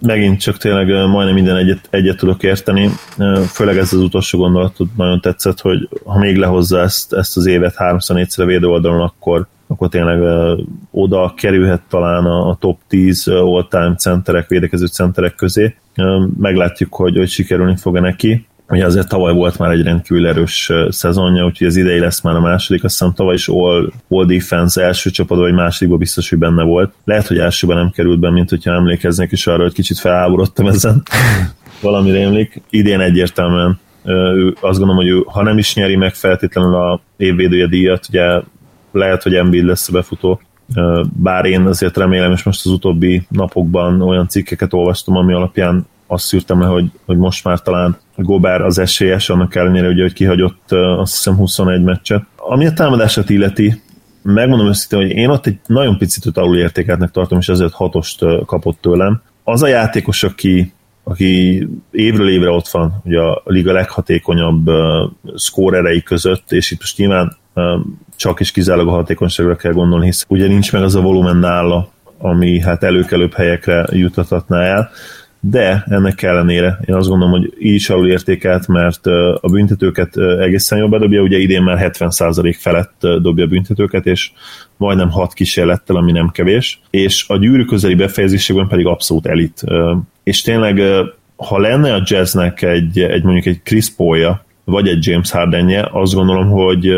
megint 0.01 0.41
csak 0.41 0.59
tényleg 0.59 0.87
majdnem 0.87 1.35
minden 1.35 1.57
egyet, 1.57 1.89
egyet 1.91 2.17
tudok 2.17 2.43
érteni, 2.43 2.91
főleg 3.53 3.77
ez 3.77 3.93
az 3.93 4.01
utolsó 4.01 4.39
gondolatot 4.39 4.89
nagyon 4.97 5.21
tetszett, 5.21 5.61
hogy 5.61 5.89
ha 6.05 6.19
még 6.19 6.37
lehozza 6.37 6.81
ezt, 6.81 7.13
ezt 7.13 7.37
az 7.37 7.47
évet 7.47 7.77
háromszor 7.77 8.17
négyszer 8.17 8.45
a 8.45 8.49
védő 8.49 8.67
oldalon, 8.67 9.01
akkor, 9.01 9.49
akkor 9.71 9.89
tényleg 9.89 10.21
oda 10.91 11.35
kerülhet 11.37 11.83
talán 11.89 12.25
a, 12.25 12.57
top 12.61 12.79
10 12.89 13.29
all-time 13.29 13.95
centerek, 13.95 14.49
védekező 14.49 14.87
centerek 14.87 15.35
közé. 15.35 15.75
Meglátjuk, 16.39 16.95
hogy, 16.95 17.17
hogy 17.17 17.29
sikerülni 17.29 17.77
fog-e 17.77 18.01
neki. 18.01 18.47
Ugye 18.69 18.87
azért 18.87 19.09
tavaly 19.09 19.33
volt 19.33 19.59
már 19.59 19.71
egy 19.71 19.83
rendkívül 19.83 20.27
erős 20.27 20.73
szezonja, 20.89 21.45
úgyhogy 21.45 21.67
az 21.67 21.77
idei 21.77 21.99
lesz 21.99 22.21
már 22.21 22.35
a 22.35 22.41
második, 22.41 22.85
azt 22.85 22.99
hiszem 22.99 23.15
tavaly 23.15 23.35
is 23.35 23.49
all, 23.49 23.93
all 24.09 24.25
defense 24.25 24.83
első 24.83 25.11
csapatban, 25.11 25.47
vagy 25.47 25.57
másodikban 25.57 25.99
biztos, 25.99 26.29
hogy 26.29 26.39
benne 26.39 26.63
volt. 26.63 26.93
Lehet, 27.05 27.27
hogy 27.27 27.39
elsőben 27.39 27.77
nem 27.77 27.91
került 27.91 28.19
be, 28.19 28.31
mint 28.31 28.51
hogyha 28.51 28.73
emlékeznek 28.73 29.33
is 29.33 29.47
arra, 29.47 29.63
hogy 29.63 29.73
kicsit 29.73 29.99
felháborodtam 29.99 30.67
ezen. 30.67 31.03
Valami 31.83 32.11
rémlik. 32.11 32.63
Idén 32.71 33.01
egyértelműen 33.01 33.79
ő, 34.05 34.57
azt 34.61 34.79
gondolom, 34.79 34.97
hogy 34.97 35.09
ő, 35.09 35.23
ha 35.27 35.43
nem 35.43 35.59
is 35.59 35.75
nyeri 35.75 35.97
meg 35.97 36.15
feltétlenül 36.15 36.75
a 36.75 37.01
évvédője 37.17 37.67
díjat, 37.67 38.07
ugye 38.09 38.41
lehet, 38.93 39.23
hogy 39.23 39.35
Embiid 39.35 39.65
lesz 39.65 39.89
a 39.89 39.93
befutó, 39.93 40.41
bár 41.13 41.45
én 41.45 41.67
azért 41.67 41.97
remélem, 41.97 42.33
és 42.33 42.43
most 42.43 42.67
az 42.67 42.73
utóbbi 42.73 43.27
napokban 43.29 44.03
olyan 44.03 44.29
cikkeket 44.29 44.73
olvastam, 44.73 45.17
ami 45.17 45.33
alapján 45.33 45.87
azt 46.07 46.25
szűrtem 46.25 46.61
le, 46.61 46.67
hogy, 46.67 46.91
hogy 47.07 47.17
most 47.17 47.45
már 47.45 47.63
talán 47.63 47.97
Gobert 48.17 48.65
az 48.65 48.79
esélyes, 48.79 49.31
annak 49.31 49.55
ellenére, 49.55 49.89
ugye, 49.89 50.03
hogy 50.03 50.13
kihagyott 50.13 50.73
azt 50.73 51.15
hiszem 51.15 51.37
21 51.37 51.83
meccset. 51.83 52.23
Ami 52.37 52.67
a 52.67 52.73
támadását 52.73 53.31
illeti, 53.31 53.83
megmondom 54.23 54.67
őszintén, 54.67 54.99
hogy 54.99 55.17
én 55.17 55.29
ott 55.29 55.47
egy 55.47 55.59
nagyon 55.67 55.99
picit 55.99 56.37
alulértékeltnek 56.37 57.11
tartom, 57.11 57.39
és 57.39 57.49
ezért 57.49 57.73
hatost 57.73 58.25
kapott 58.47 58.81
tőlem. 58.81 59.23
Az 59.45 59.63
a 59.63 59.67
játékos, 59.67 60.23
aki, 60.23 60.73
aki 61.05 61.67
évről 61.91 62.29
évre 62.29 62.51
ott 62.51 62.69
van, 62.69 63.01
ugye 63.05 63.21
a 63.21 63.43
liga 63.45 63.73
leghatékonyabb 63.73 64.69
uh, 64.69 65.11
szkórerei 65.35 66.03
között, 66.03 66.53
és 66.53 66.71
itt 66.71 66.79
most 66.79 66.97
nyilván 66.97 67.37
csak 68.21 68.41
is 68.41 68.51
kizárólag 68.51 68.89
a 68.89 68.97
hatékonyságra 68.97 69.57
kell 69.57 69.73
gondolni, 69.73 70.05
hisz 70.05 70.25
ugye 70.29 70.47
nincs 70.47 70.73
meg 70.73 70.83
az 70.83 70.95
a 70.95 71.01
volumen 71.01 71.37
nála, 71.37 71.89
ami 72.19 72.61
hát 72.61 72.83
előkelőbb 72.83 73.33
helyekre 73.33 73.87
jutathatná 73.91 74.63
el 74.63 74.91
de 75.41 75.85
ennek 75.89 76.23
ellenére 76.23 76.79
én 76.87 76.95
azt 76.95 77.09
gondolom, 77.09 77.41
hogy 77.41 77.55
így 77.59 77.75
is 77.75 77.91
alul 77.91 78.09
értékelt, 78.09 78.69
mert 78.69 79.07
a 79.41 79.49
büntetőket 79.51 80.17
egészen 80.41 80.79
jól 80.79 80.89
bedobja, 80.89 81.23
ugye 81.23 81.39
idén 81.39 81.63
már 81.63 81.91
70% 81.99 82.57
felett 82.59 83.07
dobja 83.23 83.45
a 83.45 83.49
büntetőket, 83.49 84.07
és 84.07 84.31
majdnem 84.77 85.11
6 85.11 85.33
kísérlettel, 85.33 85.97
ami 85.97 86.13
nem 86.13 86.29
kevés, 86.29 86.81
és 86.91 87.25
a 87.29 87.37
gyűrű 87.37 87.65
közeli 87.65 87.95
befejezésekben 87.95 88.69
pedig 88.69 88.87
abszolút 88.87 89.27
elit. 89.27 89.63
És 90.23 90.43
tényleg, 90.43 90.83
ha 91.37 91.59
lenne 91.59 91.95
a 91.95 92.03
jazznek 92.05 92.63
egy, 92.63 92.99
egy 92.99 93.23
mondjuk 93.23 93.47
egy 93.47 93.61
Chris 93.63 93.91
Paul-ja, 93.91 94.45
vagy 94.65 94.89
egy 94.89 95.07
James 95.07 95.31
Hardenje, 95.31 95.89
azt 95.93 96.15
gondolom, 96.15 96.51
hogy 96.51 96.93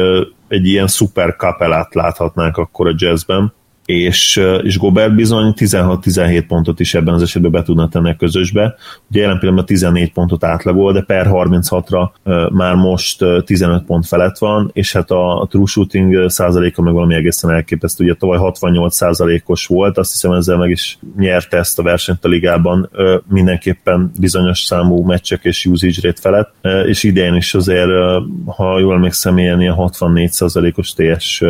egy 0.52 0.66
ilyen 0.66 0.86
szuper 0.86 1.36
kapelát 1.36 1.94
láthatnánk 1.94 2.56
akkor 2.56 2.86
a 2.88 2.94
jazzben, 2.96 3.52
és, 3.92 4.40
és 4.62 4.78
Gobert 4.78 5.14
bizony 5.14 5.52
16-17 5.56 6.44
pontot 6.48 6.80
is 6.80 6.94
ebben 6.94 7.14
az 7.14 7.22
esetben 7.22 7.50
be 7.50 7.62
tudna 7.62 7.88
tenni 7.88 8.10
a 8.10 8.16
közösbe. 8.16 8.74
Ugye 9.10 9.20
jelen 9.20 9.38
pillanatban 9.38 9.66
14 9.66 10.12
pontot 10.12 10.44
átlag 10.44 10.74
volt, 10.74 10.94
de 10.94 11.02
per 11.02 11.28
36-ra 11.30 12.10
már 12.52 12.74
most 12.74 13.24
15 13.44 13.84
pont 13.84 14.06
felett 14.06 14.38
van, 14.38 14.70
és 14.72 14.92
hát 14.92 15.10
a, 15.10 15.40
a 15.40 15.46
true 15.46 15.66
shooting 15.66 16.30
százaléka 16.30 16.82
meg 16.82 16.92
valami 16.92 17.14
egészen 17.14 17.50
elképesztő. 17.50 18.04
Ugye 18.04 18.14
tavaly 18.14 18.38
68 18.38 18.94
százalékos 18.94 19.66
volt, 19.66 19.98
azt 19.98 20.10
hiszem 20.12 20.32
ezzel 20.32 20.56
meg 20.56 20.70
is 20.70 20.98
nyerte 21.16 21.56
ezt 21.56 21.78
a 21.78 21.82
versenyt 21.82 22.24
a 22.24 22.28
ligában, 22.28 22.90
mindenképpen 23.28 24.12
bizonyos 24.20 24.60
számú 24.60 25.02
meccsek 25.04 25.44
és 25.44 25.66
usage 25.66 26.00
rate 26.02 26.20
felett, 26.20 26.54
és 26.86 27.02
idén 27.02 27.34
is 27.34 27.54
azért, 27.54 27.90
ha 28.46 28.78
jól 28.78 28.94
emlékszem, 28.94 29.38
ilyen, 29.38 29.60
ilyen 29.60 29.74
64 29.74 30.32
százalékos 30.32 30.92
TS 30.92 31.42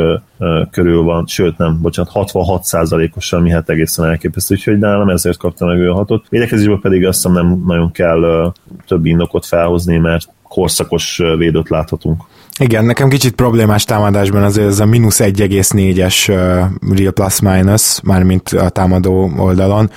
körül 0.71 1.03
van, 1.03 1.27
sőt 1.27 1.59
nem, 1.59 1.81
bocsánat, 1.81 2.13
66%-osan, 2.33 3.41
ami 3.41 3.51
hát 3.51 3.69
egészen 3.69 4.05
elképesztő, 4.05 4.55
úgyhogy 4.55 4.79
nálam 4.79 5.09
ezért 5.09 5.39
kapta 5.39 5.67
meg 5.67 5.79
ő 5.79 5.91
a 5.91 5.95
hatot. 5.95 6.27
Védekezésben 6.29 6.81
pedig 6.81 7.07
azt 7.07 7.17
hiszem 7.17 7.33
nem 7.33 7.63
nagyon 7.67 7.93
kell 7.93 8.53
több 8.87 9.07
indokot 9.07 9.47
felhozni, 9.47 9.99
mert 9.99 10.29
korszakos 10.43 11.21
védőt 11.37 11.69
láthatunk. 11.69 12.23
Igen, 12.63 12.85
nekem 12.85 13.09
kicsit 13.09 13.35
problémás 13.35 13.85
támadásban 13.85 14.43
azért 14.43 14.67
ez 14.67 14.81
a 14.81 14.87
mínusz 14.87 15.21
1,4-es 15.23 16.29
uh, 16.29 16.97
real 16.97 17.13
plus 17.13 17.41
minus, 17.41 18.01
mármint 18.03 18.49
a 18.49 18.69
támadó 18.69 19.31
oldalon, 19.37 19.91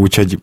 úgyhogy 0.00 0.38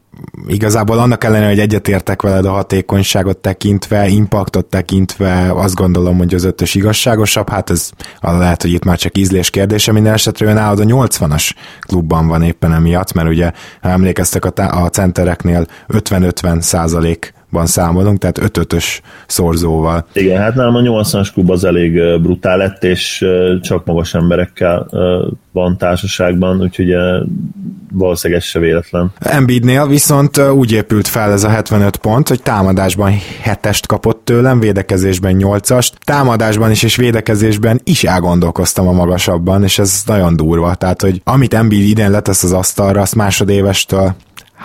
igazából 0.48 1.00
annak 1.00 1.24
ellenére, 1.24 1.50
hogy 1.50 1.60
egyetértek 1.60 2.22
veled 2.22 2.46
a 2.46 2.52
hatékonyságot 2.52 3.38
tekintve, 3.38 4.08
impaktot 4.08 4.66
tekintve, 4.66 5.52
azt 5.54 5.76
gondolom, 5.76 6.18
hogy 6.18 6.34
az 6.34 6.44
ötös 6.44 6.76
igazságosabb, 6.76 7.50
hát 7.50 7.70
ez 7.70 7.90
lehet, 8.22 8.62
hogy 8.62 8.72
itt 8.72 8.84
már 8.84 8.98
csak 8.98 9.18
ízlés 9.18 9.50
kérdése, 9.50 9.92
minden 9.92 10.14
esetre 10.14 10.46
ő 10.46 10.54
nálad 10.54 10.80
a 10.80 10.84
80-as 10.84 11.52
klubban 11.80 12.28
van 12.28 12.42
éppen 12.42 12.74
emiatt, 12.74 13.14
mert 13.14 13.30
ugye, 13.30 13.52
emlékeztek 13.82 14.46
a, 14.46 14.84
a 14.84 14.90
centereknél 14.90 15.66
50-50 15.88 16.62
százalék 16.62 17.34
ban 17.54 17.66
számolunk, 17.66 18.18
tehát 18.18 18.40
5-5-ös 18.42 19.00
szorzóval. 19.28 20.06
Igen, 20.14 20.42
hát 20.42 20.56
nálam 20.56 20.76
a 20.76 20.80
80-as 20.80 21.30
klub 21.34 21.50
az 21.50 21.64
elég 21.64 22.22
brutál 22.22 22.58
lett, 22.58 22.84
és 22.84 23.26
csak 23.62 23.86
magas 23.86 24.14
emberekkel 24.14 24.88
van 25.52 25.78
társaságban, 25.78 26.62
úgyhogy 26.62 26.90
valószínűleg 27.92 28.42
ez 28.42 28.48
se 28.48 28.60
véletlen. 28.60 29.12
Embiidnél 29.20 29.88
viszont 29.88 30.38
úgy 30.38 30.72
épült 30.72 31.08
fel 31.08 31.32
ez 31.32 31.44
a 31.44 31.50
75 31.50 31.96
pont, 31.96 32.28
hogy 32.28 32.42
támadásban 32.42 33.14
7-est 33.46 33.84
kapott 33.88 34.22
tőlem, 34.26 34.60
védekezésben 34.60 35.36
8-ast, 35.40 35.90
támadásban 36.04 36.72
is 36.72 36.84
és 36.84 36.96
védekezésben 36.96 37.82
is 37.84 38.04
elgondolkoztam 38.04 38.88
a 38.88 38.92
magasabban, 38.92 39.64
és 39.64 39.80
ez 39.80 40.02
nagyon 40.06 40.36
durva. 40.36 40.76
Tehát, 40.76 41.02
hogy 41.02 41.22
amit 41.24 41.54
Embiid 41.54 41.90
idén 41.90 42.12
letesz 42.12 42.44
az 42.44 42.52
asztalra, 42.52 43.02
azt 43.02 43.16
másodévestől 43.16 44.16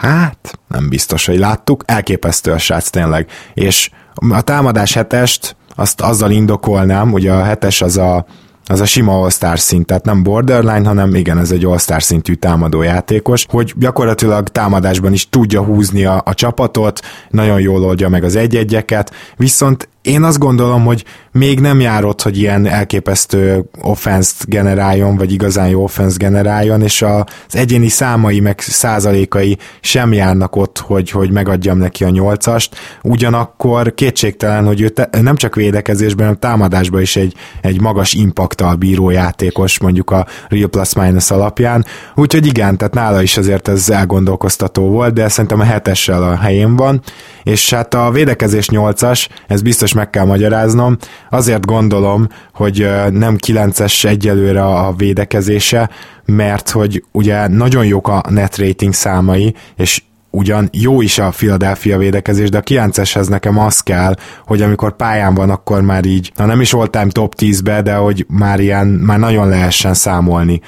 Hát, 0.01 0.59
nem 0.68 0.88
biztos, 0.88 1.26
hogy 1.26 1.38
láttuk. 1.38 1.82
Elképesztő 1.86 2.53
a 2.53 2.59
srác 2.59 2.90
tényleg. 2.90 3.30
És 3.55 3.90
a 4.30 4.40
támadás 4.40 4.94
hetest, 4.94 5.57
azt 5.74 6.01
azzal 6.01 6.30
indokolnám, 6.30 7.11
hogy 7.11 7.26
a 7.26 7.42
hetes 7.42 7.82
az 7.82 7.96
a 7.96 8.26
az 8.70 8.80
a 8.80 8.84
sima 8.84 9.20
all 9.20 9.57
szint, 9.57 9.86
tehát 9.86 10.05
nem 10.05 10.22
borderline, 10.22 10.86
hanem 10.88 11.14
igen, 11.14 11.38
ez 11.38 11.51
egy 11.51 11.64
all 11.64 11.78
szintű 11.78 12.34
támadó 12.34 12.82
játékos, 12.82 13.46
hogy 13.49 13.72
gyakorlatilag 13.76 14.49
támadásban 14.49 15.12
is 15.12 15.28
tudja 15.28 15.62
húzni 15.62 16.05
a, 16.05 16.22
a 16.24 16.34
csapatot, 16.34 17.01
nagyon 17.30 17.61
jól 17.61 17.84
oldja 17.84 18.09
meg 18.09 18.24
az 18.24 18.36
egy-egyeket, 18.36 19.12
viszont 19.36 19.88
én 20.09 20.23
azt 20.23 20.39
gondolom, 20.39 20.85
hogy 20.85 21.05
még 21.33 21.61
nem 21.61 21.81
jár 21.81 22.05
ott, 22.05 22.23
hogy 22.23 22.39
ilyen 22.39 22.67
elképesztő 22.67 23.65
offenszt 23.83 24.49
generáljon, 24.49 25.17
vagy 25.17 25.33
igazán 25.33 25.69
jó 25.69 25.83
offensz 25.83 26.17
generáljon, 26.17 26.83
és 26.83 27.03
az 27.03 27.25
egyéni 27.51 27.89
számai 27.89 28.41
meg 28.41 28.61
százalékai 28.61 29.59
sem 29.81 30.13
járnak 30.13 30.57
ott, 30.57 30.79
hogy, 30.79 31.11
hogy 31.11 31.31
megadjam 31.31 31.79
neki 31.79 32.05
a 32.05 32.09
nyolcast. 32.09 32.77
Ugyanakkor 33.03 33.95
kétségtelen, 33.95 34.67
hogy 34.67 34.81
ő 34.81 34.89
te, 34.89 35.09
nem 35.21 35.37
csak 35.37 35.55
védekezésben, 35.55 36.27
hanem 36.27 36.41
támadásban 36.41 37.01
is 37.01 37.17
egy, 37.17 37.35
egy 37.61 37.81
magas 37.81 38.13
impaktal 38.13 38.75
bíró 38.75 39.11
játékos, 39.11 39.79
mondjuk 39.79 40.11
a 40.11 40.27
Real 40.49 40.69
Plus 40.69 40.95
Minus 40.95 41.31
alapján. 41.31 41.85
Úgyhogy 42.15 42.47
igen, 42.47 42.77
tehát 42.77 42.95
nála 42.95 43.23
is 43.23 43.37
azért 43.37 43.69
ez 43.69 43.91
elgondolkoztató 43.91 44.89
volt, 44.91 45.15
de 45.15 45.29
szerintem 45.29 45.61
a 45.61 45.65
hetessel 45.65 46.23
a 46.23 46.37
helyén 46.37 46.77
van, 46.77 47.03
és 47.43 47.71
hát 47.71 47.95
a 47.95 48.11
védekezés 48.11 48.69
nyolcas, 48.69 49.29
ez 49.47 49.63
biztos 49.63 49.93
meg 49.99 50.11
kell 50.11 50.24
magyaráznom, 50.24 50.96
azért 51.30 51.66
gondolom, 51.66 52.28
hogy 52.53 52.88
nem 53.11 53.36
9-es 53.46 54.05
egyelőre 54.05 54.64
a 54.64 54.92
védekezése, 54.96 55.90
mert 56.24 56.70
hogy 56.70 57.05
ugye 57.12 57.49
nagyon 57.49 57.84
jók 57.84 58.09
a 58.09 58.22
net 58.28 58.57
rating 58.57 58.92
számai, 58.92 59.55
és 59.76 60.03
ugyan 60.30 60.68
jó 60.72 61.01
is 61.01 61.18
a 61.18 61.28
Philadelphia 61.28 61.99
védekezés, 61.99 62.49
de 62.49 62.59
a 62.59 62.62
9-eshez 62.62 63.28
nekem 63.28 63.59
az 63.59 63.80
kell, 63.80 64.14
hogy 64.46 64.62
amikor 64.62 64.96
pályán 64.96 65.34
van, 65.34 65.51
akkor 65.51 65.82
már 65.82 66.05
így, 66.05 66.32
na 66.36 66.46
nem 66.46 66.61
is 66.61 66.70
voltam 66.70 67.09
top 67.09 67.34
10-be, 67.38 67.82
de 67.82 67.94
hogy 67.94 68.26
már 68.28 68.61
ilyen, 68.61 68.86
már 68.86 69.18
nagyon 69.18 69.49
lehessen 69.49 69.94
számolni 69.94 70.61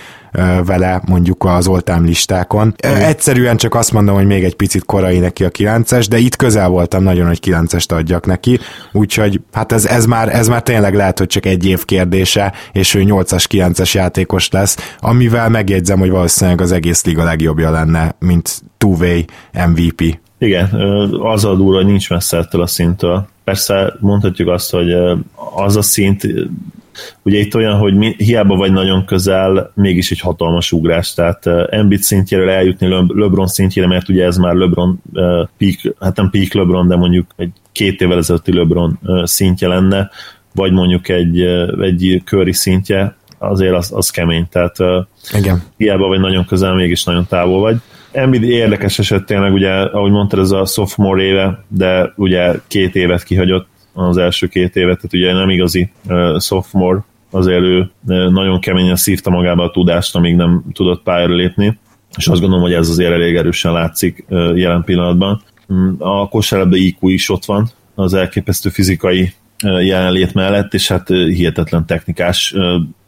vele 0.65 1.03
mondjuk 1.07 1.45
az 1.45 1.67
oltám 1.67 2.05
listákon. 2.05 2.75
Egyszerűen 2.79 3.57
csak 3.57 3.75
azt 3.75 3.93
mondom, 3.93 4.15
hogy 4.15 4.27
még 4.27 4.45
egy 4.45 4.57
picit 4.57 4.85
korai 4.85 5.19
neki 5.19 5.45
a 5.45 5.51
9-es, 5.51 6.07
de 6.11 6.19
itt 6.19 6.37
közel 6.37 6.69
voltam 6.69 7.03
nagyon, 7.03 7.27
hogy 7.27 7.41
9-est 7.43 7.93
adjak 7.93 8.27
neki, 8.27 8.59
úgyhogy 8.93 9.41
hát 9.53 9.73
ez, 9.73 9.87
ez, 9.87 10.05
már, 10.05 10.35
ez 10.35 10.49
már 10.49 10.63
tényleg 10.63 10.95
lehet, 10.95 11.19
hogy 11.19 11.27
csak 11.27 11.47
egy 11.47 11.67
év 11.67 11.85
kérdése, 11.85 12.53
és 12.73 12.95
ő 12.95 13.03
8-as, 13.05 13.45
9-es 13.51 13.93
játékos 13.93 14.49
lesz, 14.51 14.95
amivel 14.99 15.49
megjegyzem, 15.49 15.99
hogy 15.99 16.11
valószínűleg 16.11 16.61
az 16.61 16.73
egész 16.73 17.05
liga 17.05 17.25
legjobbja 17.25 17.71
lenne, 17.71 18.15
mint 18.19 18.63
two-way 18.79 19.21
MVP. 19.67 20.19
Igen, 20.41 20.67
az 21.21 21.45
a 21.45 21.55
durva, 21.55 21.77
hogy 21.77 21.87
nincs 21.87 22.11
messze 22.11 22.37
ettől 22.37 22.63
a 22.63 22.67
szintől. 22.67 23.29
Persze 23.45 23.97
mondhatjuk 24.01 24.49
azt, 24.49 24.71
hogy 24.71 24.93
az 25.55 25.77
a 25.77 25.83
szint 25.83 26.27
Ugye 27.23 27.39
itt 27.39 27.55
olyan, 27.55 27.79
hogy 27.79 27.95
mi, 27.95 28.15
hiába 28.19 28.57
vagy 28.57 28.73
nagyon 28.73 29.05
közel, 29.05 29.73
mégis 29.75 30.11
egy 30.11 30.21
hatalmas 30.21 30.73
ugrás, 30.73 31.15
tehát 31.15 31.47
Embiid 31.71 32.01
szintjéről 32.01 32.51
eljutni 32.51 32.89
Le- 32.89 33.05
LeBron 33.09 33.47
szintjére, 33.47 33.89
mert 33.89 34.09
ugye 34.09 34.25
ez 34.25 34.37
már 34.37 34.55
LeBron 34.55 35.03
peak, 35.59 35.97
hát 36.01 36.17
nem 36.17 36.31
peak 36.31 36.53
LeBron, 36.53 36.89
de 36.89 36.97
mondjuk 36.97 37.27
egy 37.37 37.53
két 37.73 38.01
évvel 38.01 38.19
ezelőtti 38.19 38.55
LeBron 38.55 38.99
szintje 39.25 39.69
lenne, 39.69 40.11
vagy 40.55 40.73
mondjuk 40.73 41.09
egy, 41.09 41.41
egy 41.81 42.23
Curry 42.25 42.53
szintje, 42.53 43.17
azért 43.39 43.75
az, 43.75 43.93
az 43.95 44.11
kemény, 44.11 44.47
tehát 44.51 44.77
Igen. 45.35 45.63
hiába 45.77 46.07
vagy 46.07 46.21
nagyon 46.21 46.45
közel, 46.45 46.75
mégis 46.75 47.05
nagyon 47.05 47.27
távol 47.29 47.61
vagy. 47.61 47.77
Embiid 48.13 48.43
érdekes 48.43 48.99
eset 48.99 49.25
tényleg, 49.25 49.53
ugye, 49.53 49.71
ahogy 49.71 50.11
mondtad, 50.11 50.39
ez 50.39 50.51
a 50.51 50.65
sophomore 50.65 51.23
éve, 51.23 51.65
de 51.69 52.13
ugye 52.17 52.55
két 52.67 52.95
évet 52.95 53.23
kihagyott 53.23 53.69
az 53.93 54.17
első 54.17 54.47
két 54.47 54.77
évet, 54.77 54.97
tehát 54.97 55.15
ugye 55.15 55.33
nem 55.33 55.49
igazi 55.49 55.91
uh, 56.09 56.41
sophomore, 56.41 57.05
azért 57.31 57.63
ő 57.63 57.91
nagyon 58.07 58.61
keményen 58.61 58.97
szívta 58.97 59.31
magába 59.31 59.65
a 59.65 59.71
tudást, 59.71 60.17
amíg 60.17 60.37
nem 60.37 60.63
tudott 60.73 61.03
pályára 61.03 61.35
lépni, 61.35 61.79
és 62.17 62.29
azt 62.29 62.41
gondolom, 62.41 62.65
hogy 62.65 62.75
ez 62.75 62.89
azért 62.89 63.13
elég 63.13 63.37
erősen 63.37 63.73
látszik 63.73 64.25
jelen 64.55 64.85
pillanatban. 64.85 65.43
Mm, 65.73 65.93
a 65.99 66.29
kosárlabda 66.29 66.77
IQ 66.77 67.09
is 67.09 67.31
ott 67.31 67.45
van, 67.45 67.69
az 67.95 68.15
elképesztő 68.15 68.69
fizikai 68.69 69.33
jelenlét 69.63 70.35
mellett, 70.35 70.75
és 70.75 70.89
hát 70.89 71.09
hihetetlen 71.09 71.87
technikás. 71.87 72.55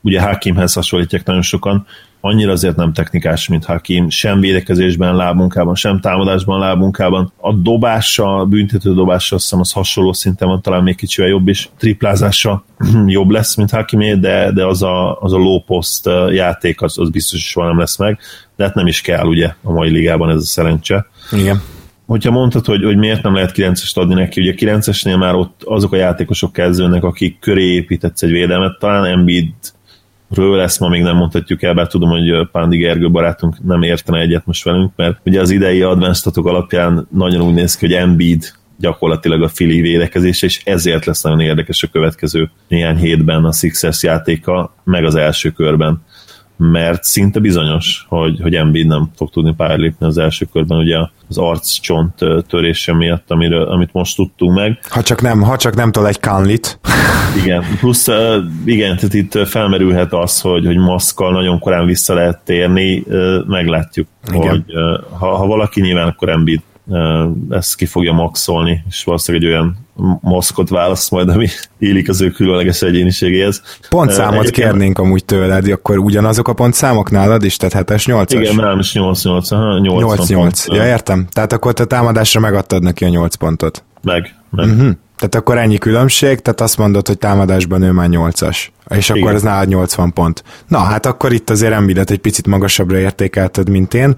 Ugye 0.03 0.21
Hakimhez 0.21 0.73
hasonlítják 0.73 1.25
nagyon 1.25 1.43
sokan, 1.43 1.87
annyira 2.25 2.53
azért 2.53 2.77
nem 2.77 2.93
technikás, 2.93 3.49
mint 3.49 3.65
Hakim, 3.65 4.11
sem 4.11 4.41
védekezésben, 4.41 5.17
lábunkában, 5.17 5.75
sem 5.75 6.01
támadásban, 6.01 6.59
lábunkában. 6.59 7.33
A 7.37 7.53
dobása, 7.53 8.47
büntető 8.49 8.95
dobása, 8.95 9.35
azt 9.35 9.45
hiszem 9.45 9.61
az 9.61 9.73
hasonló 9.73 10.13
szinten 10.13 10.49
van, 10.49 10.63
talán 10.63 10.83
még 10.83 10.97
kicsivel 10.97 11.31
jobb 11.31 11.49
is. 11.49 11.71
Triplázása 11.79 12.65
jobb 13.07 13.31
lesz, 13.31 13.55
mint 13.55 13.71
Hakimé, 13.71 14.15
de, 14.15 14.53
de 14.53 14.67
az, 14.67 14.83
a, 14.83 15.21
az 15.21 15.33
a 15.33 15.37
low 15.37 15.61
post 15.61 16.11
játék 16.31 16.83
az, 16.83 16.99
az 16.99 17.11
biztos 17.11 17.49
soha 17.49 17.67
nem 17.67 17.79
lesz 17.79 17.97
meg, 17.97 18.19
de 18.57 18.65
hát 18.65 18.75
nem 18.75 18.87
is 18.87 19.01
kell 19.01 19.27
ugye 19.27 19.55
a 19.63 19.73
mai 19.73 19.91
ligában 19.91 20.31
ez 20.31 20.37
a 20.43 20.45
szerencse. 20.45 21.07
Igen 21.33 21.61
hogyha 22.07 22.31
mondtad, 22.31 22.65
hogy, 22.65 22.85
hogy 22.85 22.97
miért 22.97 23.23
nem 23.23 23.35
lehet 23.35 23.53
9-est 23.55 23.95
adni 23.95 24.15
neki, 24.15 24.41
ugye 24.41 24.55
9-esnél 24.57 25.19
már 25.19 25.35
ott 25.35 25.63
azok 25.65 25.93
a 25.93 25.97
játékosok 25.97 26.53
kezdőnek, 26.53 27.05
akik 27.05 27.39
köré 27.39 27.65
építetsz 27.65 28.23
egy 28.23 28.31
védelmet, 28.31 28.79
talán 28.79 29.05
Embiid 29.05 29.53
ről 30.35 30.61
ezt 30.61 30.81
ma 30.81 30.89
még 30.89 31.03
nem 31.03 31.17
mondhatjuk 31.17 31.63
el, 31.63 31.75
bár 31.75 31.87
tudom, 31.87 32.11
hogy 32.11 32.49
Pándi 32.53 32.77
Gergő 32.77 33.11
barátunk 33.11 33.65
nem 33.65 33.83
értene 33.83 34.21
egyet 34.21 34.47
most 34.47 34.65
velünk, 34.65 34.93
mert 34.97 35.21
ugye 35.25 35.41
az 35.41 35.51
idei 35.51 35.83
advanced 35.83 36.33
alapján 36.37 37.07
nagyon 37.11 37.41
úgy 37.41 37.55
néz 37.55 37.77
ki, 37.77 37.87
hogy 37.87 37.95
Embiid 37.95 38.53
gyakorlatilag 38.79 39.43
a 39.43 39.49
fili 39.49 39.81
védekezése, 39.81 40.47
és 40.47 40.61
ezért 40.65 41.05
lesz 41.05 41.23
nagyon 41.23 41.41
érdekes 41.41 41.83
a 41.83 41.89
következő 41.93 42.51
néhány 42.69 42.97
hétben 42.97 43.45
a 43.45 43.53
Sixers 43.53 44.03
játéka, 44.03 44.75
meg 44.85 45.05
az 45.05 45.15
első 45.15 45.51
körben 45.51 46.03
mert 46.57 47.05
szinte 47.05 47.41
bizonyos, 47.41 48.07
hogy, 48.09 48.39
hogy 48.43 48.55
Embiid 48.55 48.87
nem 48.87 49.11
fog 49.17 49.31
tudni 49.31 49.55
lépni 49.59 50.07
az 50.07 50.19
első 50.19 50.47
körben, 50.53 50.79
ugye 50.79 50.97
az 51.29 51.39
arccsont 51.39 52.15
törése 52.49 52.95
miatt, 52.95 53.31
amiről, 53.31 53.63
amit 53.63 53.93
most 53.93 54.17
tudtunk 54.17 54.57
meg. 54.57 54.79
Ha 54.89 55.03
csak 55.03 55.23
nem, 55.23 55.43
ha 55.43 55.57
csak 55.57 55.75
nem 55.75 55.93
tol 55.93 56.09
egy 56.09 56.21
kanlit. 56.21 56.79
Igen, 57.43 57.65
plusz 57.81 58.09
igen, 58.65 58.97
tehát 58.97 59.15
itt 59.15 59.49
felmerülhet 59.49 60.13
az, 60.13 60.41
hogy, 60.41 60.67
hogy 60.67 60.77
maszkkal 60.77 61.33
nagyon 61.33 61.59
korán 61.59 61.87
vissza 61.87 62.15
lehet 62.15 62.41
térni, 62.45 63.05
meglátjuk, 63.47 64.09
igen. 64.33 64.49
hogy 64.49 64.63
ha, 65.19 65.37
ha 65.37 65.47
valaki 65.47 65.81
nyilván, 65.81 66.09
akkor 66.09 66.29
Embiid 66.29 66.61
ezt 67.51 67.77
ki 67.77 67.87
fogja 67.87 68.13
maxolni, 68.13 68.85
és 68.89 69.05
valószínűleg 69.05 69.47
egy 69.47 69.53
olyan 69.53 69.77
maszkot 70.21 70.69
választ 70.69 71.11
majd, 71.11 71.29
ami 71.29 71.49
élik 71.79 72.09
az 72.09 72.21
ő 72.21 72.31
különleges 72.31 72.83
egyéniségéhez. 72.83 73.63
Pontszámot 73.89 74.41
Egyébként... 74.41 74.69
kérnénk 74.69 74.99
amúgy 74.99 75.25
tőled, 75.25 75.69
akkor 75.69 75.99
ugyanazok 75.99 76.49
a 76.49 76.53
pontszámok 76.53 77.11
nálad 77.11 77.45
is, 77.45 77.57
tehát 77.57 77.91
7-es, 77.91 78.05
8-as? 78.07 78.41
Igen, 78.41 78.55
nálam 78.55 78.79
is 78.79 78.93
8-8, 78.95 79.81
8 79.81 80.29
8 80.29 80.67
Ja, 80.67 80.87
értem. 80.87 81.27
Tehát 81.31 81.53
akkor 81.53 81.73
te 81.73 81.85
támadásra 81.85 82.41
megadtad 82.41 82.83
neki 82.83 83.05
a 83.05 83.09
8 83.09 83.35
pontot. 83.35 83.85
Meg, 84.03 84.35
meg. 84.51 84.67
Uh-huh. 84.67 84.91
Tehát 85.17 85.35
akkor 85.35 85.59
ennyi 85.59 85.79
különbség, 85.79 86.41
tehát 86.41 86.61
azt 86.61 86.79
mondod, 86.79 87.07
hogy 87.07 87.19
támadásban 87.19 87.83
ő 87.83 87.91
már 87.91 88.09
8-as. 88.11 88.67
És 88.95 89.11
akkor 89.11 89.23
Igen. 89.23 89.35
ez 89.35 89.43
nálad 89.43 89.69
80 89.69 90.13
pont. 90.13 90.45
Na, 90.69 90.79
hát 90.79 91.07
akkor 91.07 91.33
itt 91.33 91.51
azért 91.51 91.73
Embidet 91.73 92.11
egy 92.11 92.19
picit 92.19 92.47
magasabbra 92.47 92.99
értékelted, 92.99 93.69
mint 93.69 93.95
én. 93.95 94.15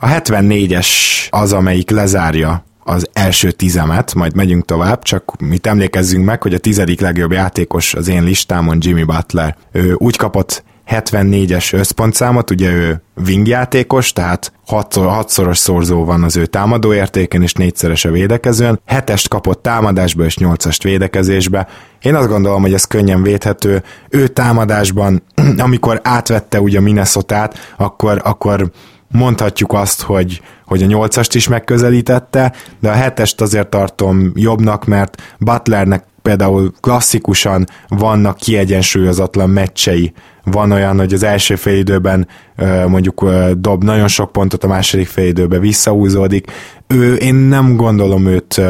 A 0.00 0.06
74-es 0.06 0.88
az, 1.30 1.52
amelyik 1.52 1.90
lezárja 1.90 2.64
az 2.84 3.08
első 3.12 3.50
tizemet, 3.50 4.14
majd 4.14 4.34
megyünk 4.34 4.64
tovább, 4.64 5.02
csak 5.02 5.40
mit 5.40 5.66
emlékezzünk 5.66 6.24
meg, 6.24 6.42
hogy 6.42 6.54
a 6.54 6.58
tizedik 6.58 7.00
legjobb 7.00 7.32
játékos 7.32 7.94
az 7.94 8.08
én 8.08 8.22
listámon 8.22 8.78
Jimmy 8.80 9.02
Butler. 9.02 9.56
Ő 9.72 9.94
úgy 9.94 10.16
kapott 10.16 10.64
74-es 10.88 11.74
összpontszámot, 11.74 12.50
ugye 12.50 12.72
ő 12.72 13.02
wingjátékos, 13.26 14.12
tehát 14.12 14.52
hatszor, 14.66 15.06
hatszoros 15.06 15.58
szorzó 15.58 16.04
van 16.04 16.22
az 16.22 16.36
ő 16.36 16.46
támadó 16.46 16.94
értéken, 16.94 17.42
és 17.42 17.52
négyszeres 17.52 18.04
a 18.04 18.10
védekezőn. 18.10 18.80
Hetest 18.86 19.28
kapott 19.28 19.62
támadásba 19.62 20.24
és 20.24 20.36
nyolcast 20.36 20.82
védekezésbe. 20.82 21.68
Én 22.02 22.14
azt 22.14 22.28
gondolom, 22.28 22.62
hogy 22.62 22.74
ez 22.74 22.84
könnyen 22.84 23.22
védhető. 23.22 23.82
Ő 24.08 24.28
támadásban, 24.28 25.22
amikor 25.58 26.00
átvette 26.04 26.60
ugye 26.60 26.78
a 26.78 26.82
minnesota 26.82 27.50
akkor, 27.76 28.20
akkor 28.24 28.70
mondhatjuk 29.10 29.72
azt, 29.72 30.02
hogy, 30.02 30.40
hogy 30.64 30.82
a 30.82 30.86
nyolcast 30.86 31.34
is 31.34 31.48
megközelítette, 31.48 32.52
de 32.80 32.90
a 32.90 32.94
hetest 32.94 33.40
azért 33.40 33.68
tartom 33.68 34.32
jobbnak, 34.34 34.84
mert 34.84 35.22
Butlernek 35.38 36.04
például 36.22 36.72
klasszikusan 36.80 37.66
vannak 37.88 38.36
kiegyensúlyozatlan 38.36 39.50
meccsei. 39.50 40.12
Van 40.44 40.72
olyan, 40.72 40.98
hogy 40.98 41.12
az 41.12 41.22
első 41.22 41.56
félidőben 41.56 42.28
mondjuk 42.86 43.24
dob 43.52 43.84
nagyon 43.84 44.08
sok 44.08 44.32
pontot, 44.32 44.64
a 44.64 44.68
második 44.68 45.06
félidőben 45.06 45.60
visszahúzódik. 45.60 46.50
Ő, 46.86 47.14
én 47.14 47.34
nem 47.34 47.76
gondolom 47.76 48.26
őt 48.26 48.60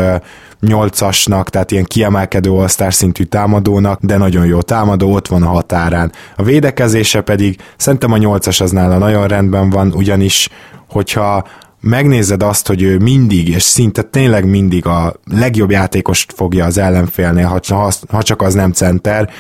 nyolcasnak, 0.61 1.51
tehát 1.51 1.71
ilyen 1.71 1.85
kiemelkedő 1.85 2.51
all 2.51 2.91
szintű 2.91 3.25
támadónak, 3.25 4.01
de 4.03 4.17
nagyon 4.17 4.47
jó 4.47 4.61
támadó, 4.61 5.13
ott 5.13 5.29
van 5.29 5.43
a 5.43 5.49
határán. 5.49 6.13
A 6.37 6.43
védekezése 6.43 7.21
pedig 7.21 7.61
szerintem 7.77 8.13
a 8.13 8.17
nyolcas 8.17 8.61
az 8.61 8.71
nála 8.71 8.99
nagyon 8.99 9.29
rendben 9.29 9.71
van, 9.71 9.93
ugyanis 9.93 10.49
hogyha 10.89 11.47
megnézed 11.89 12.43
azt, 12.43 12.67
hogy 12.67 12.83
ő 12.83 12.99
mindig, 12.99 13.49
és 13.49 13.63
szinte 13.63 14.03
tényleg 14.03 14.49
mindig 14.49 14.87
a 14.87 15.15
legjobb 15.31 15.71
játékost 15.71 16.33
fogja 16.33 16.65
az 16.65 16.79
ellenfélnél, 16.79 17.61
ha, 18.09 18.23
csak 18.23 18.43
az 18.43 18.55
nem 18.55 18.73
center, 18.73 19.31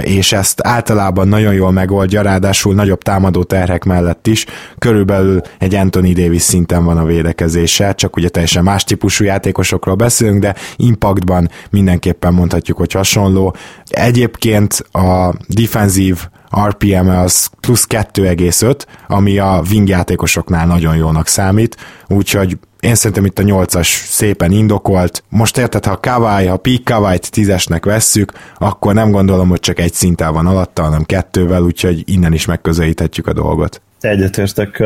és 0.00 0.32
ezt 0.32 0.60
általában 0.62 1.28
nagyon 1.28 1.54
jól 1.54 1.70
megoldja, 1.70 2.22
ráadásul 2.22 2.74
nagyobb 2.74 3.02
támadó 3.02 3.42
terhek 3.42 3.84
mellett 3.84 4.26
is, 4.26 4.46
körülbelül 4.78 5.40
egy 5.58 5.74
Anthony 5.74 6.12
Davis 6.12 6.42
szinten 6.42 6.84
van 6.84 6.98
a 6.98 7.04
védekezése, 7.04 7.92
csak 7.92 8.16
ugye 8.16 8.28
teljesen 8.28 8.62
más 8.62 8.84
típusú 8.84 9.24
játékosokról 9.24 9.94
beszélünk, 9.94 10.40
de 10.40 10.54
impactban 10.76 11.50
mindenképpen 11.70 12.34
mondhatjuk, 12.34 12.78
hogy 12.78 12.92
hasonló. 12.92 13.54
Egyébként 13.88 14.84
a 14.92 15.34
defensív 15.48 16.28
RPM 16.68 17.08
az 17.08 17.50
plusz 17.60 17.86
2,5, 17.88 18.84
ami 19.08 19.38
a 19.38 19.62
wing 19.70 19.88
játékosoknál 19.88 20.66
nagyon 20.66 20.96
jónak 20.96 21.26
számít, 21.26 21.76
úgyhogy 22.08 22.58
én 22.80 22.94
szerintem 22.94 23.24
itt 23.24 23.38
a 23.38 23.42
8-as 23.42 23.88
szépen 24.06 24.50
indokolt. 24.52 25.24
Most 25.28 25.58
érted, 25.58 25.84
ha 25.84 26.00
Kawai, 26.00 26.46
ha 26.46 26.56
Peak 26.56 26.84
Kawai-t 26.84 27.84
vesszük, 27.84 28.32
akkor 28.58 28.94
nem 28.94 29.10
gondolom, 29.10 29.48
hogy 29.48 29.60
csak 29.60 29.78
egy 29.78 29.92
szinten 29.92 30.32
van 30.32 30.46
alatta, 30.46 30.82
hanem 30.82 31.04
kettővel, 31.04 31.62
úgyhogy 31.62 32.02
innen 32.06 32.32
is 32.32 32.46
megközelíthetjük 32.46 33.26
a 33.26 33.32
dolgot. 33.32 33.80
Egyetértek 34.00 34.82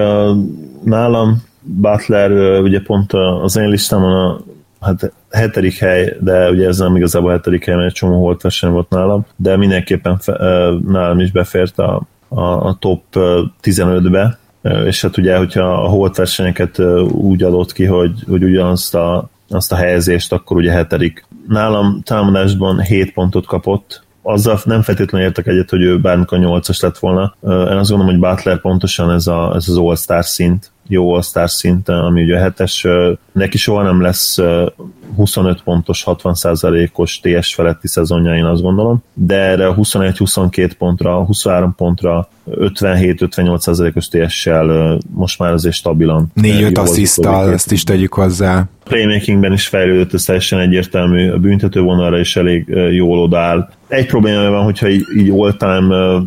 nálam. 0.84 1.42
Butler 1.60 2.60
ugye 2.60 2.80
pont 2.80 3.12
az 3.42 3.56
én 3.56 3.68
listámon 3.68 4.12
a 4.12 4.40
hát 4.86 5.12
hetedik 5.30 5.78
hely, 5.78 6.16
de 6.20 6.50
ugye 6.50 6.66
ez 6.66 6.78
nem 6.78 6.96
igazából 6.96 7.30
hetedik 7.30 7.64
hely, 7.64 7.74
mert 7.74 7.86
egy 7.86 7.92
csomó 7.92 8.20
holt 8.20 8.42
verseny 8.42 8.70
volt 8.70 8.88
nálam, 8.88 9.26
de 9.36 9.56
mindenképpen 9.56 10.18
fe, 10.18 10.32
nálam 10.86 11.20
is 11.20 11.30
befért 11.30 11.78
a, 11.78 12.02
a, 12.28 12.40
a 12.40 12.76
top 12.80 13.02
15-be, 13.62 14.38
és 14.84 15.02
hát 15.02 15.16
ugye, 15.16 15.36
hogyha 15.36 15.72
a 15.72 15.88
holt 15.88 16.16
versenyeket 16.16 16.78
úgy 17.08 17.42
adott 17.42 17.72
ki, 17.72 17.84
hogy, 17.84 18.12
hogy 18.28 18.44
ugyanazt 18.44 18.94
a, 18.94 19.28
azt 19.48 19.72
a 19.72 19.76
helyezést, 19.76 20.32
akkor 20.32 20.56
ugye 20.56 20.72
hetedik. 20.72 21.26
Nálam 21.48 22.02
támadásban 22.04 22.80
7 22.80 23.12
pontot 23.12 23.46
kapott, 23.46 24.04
azzal 24.22 24.58
nem 24.64 24.82
feltétlenül 24.82 25.26
értek 25.26 25.46
egyet, 25.46 25.70
hogy 25.70 25.82
ő 25.82 26.00
bármikor 26.00 26.38
8-as 26.42 26.82
lett 26.82 26.98
volna. 26.98 27.34
Én 27.42 27.50
azt 27.50 27.90
gondolom, 27.90 28.06
hogy 28.06 28.30
Butler 28.30 28.60
pontosan 28.60 29.10
ez, 29.10 29.26
a, 29.26 29.52
ez 29.54 29.68
az 29.68 29.76
All-Star 29.76 30.24
szint, 30.24 30.70
jó 30.88 31.14
all 31.14 31.46
szinten, 31.46 31.98
ami 31.98 32.22
ugye 32.22 32.36
a 32.36 32.40
hetes, 32.40 32.86
neki 33.32 33.58
soha 33.58 33.82
nem 33.82 34.00
lesz 34.00 34.38
25 35.16 35.62
pontos, 35.62 36.04
60%-os 36.06 37.20
TS 37.20 37.54
feletti 37.54 37.88
szezonja, 37.88 38.34
én 38.34 38.44
azt 38.44 38.62
gondolom, 38.62 39.02
de 39.14 39.34
erre 39.34 39.74
21-22 39.76 40.70
pontra, 40.78 41.24
23 41.24 41.74
pontra, 41.74 42.28
57-58%-os 42.50 44.08
TS-sel 44.08 44.98
most 45.14 45.38
már 45.38 45.52
azért 45.52 45.74
stabilan. 45.74 46.32
4-5 46.36 46.78
asszisztal, 46.78 47.52
ezt 47.52 47.72
is 47.72 47.84
tegyük 47.84 48.14
hozzá. 48.14 48.64
Playmakingben 48.88 49.52
is 49.52 49.66
fejlődött, 49.66 50.14
ez 50.14 50.24
teljesen 50.24 50.60
egyértelmű, 50.60 51.30
a 51.30 51.38
büntető 51.38 51.80
vonalra 51.80 52.18
is 52.18 52.36
elég 52.36 52.68
jól 52.90 53.18
odáll. 53.18 53.68
Egy 53.88 54.06
probléma 54.06 54.50
van, 54.50 54.64
hogyha 54.64 54.88
így, 54.88 55.04
így 55.16 55.30
all-time 55.30 56.22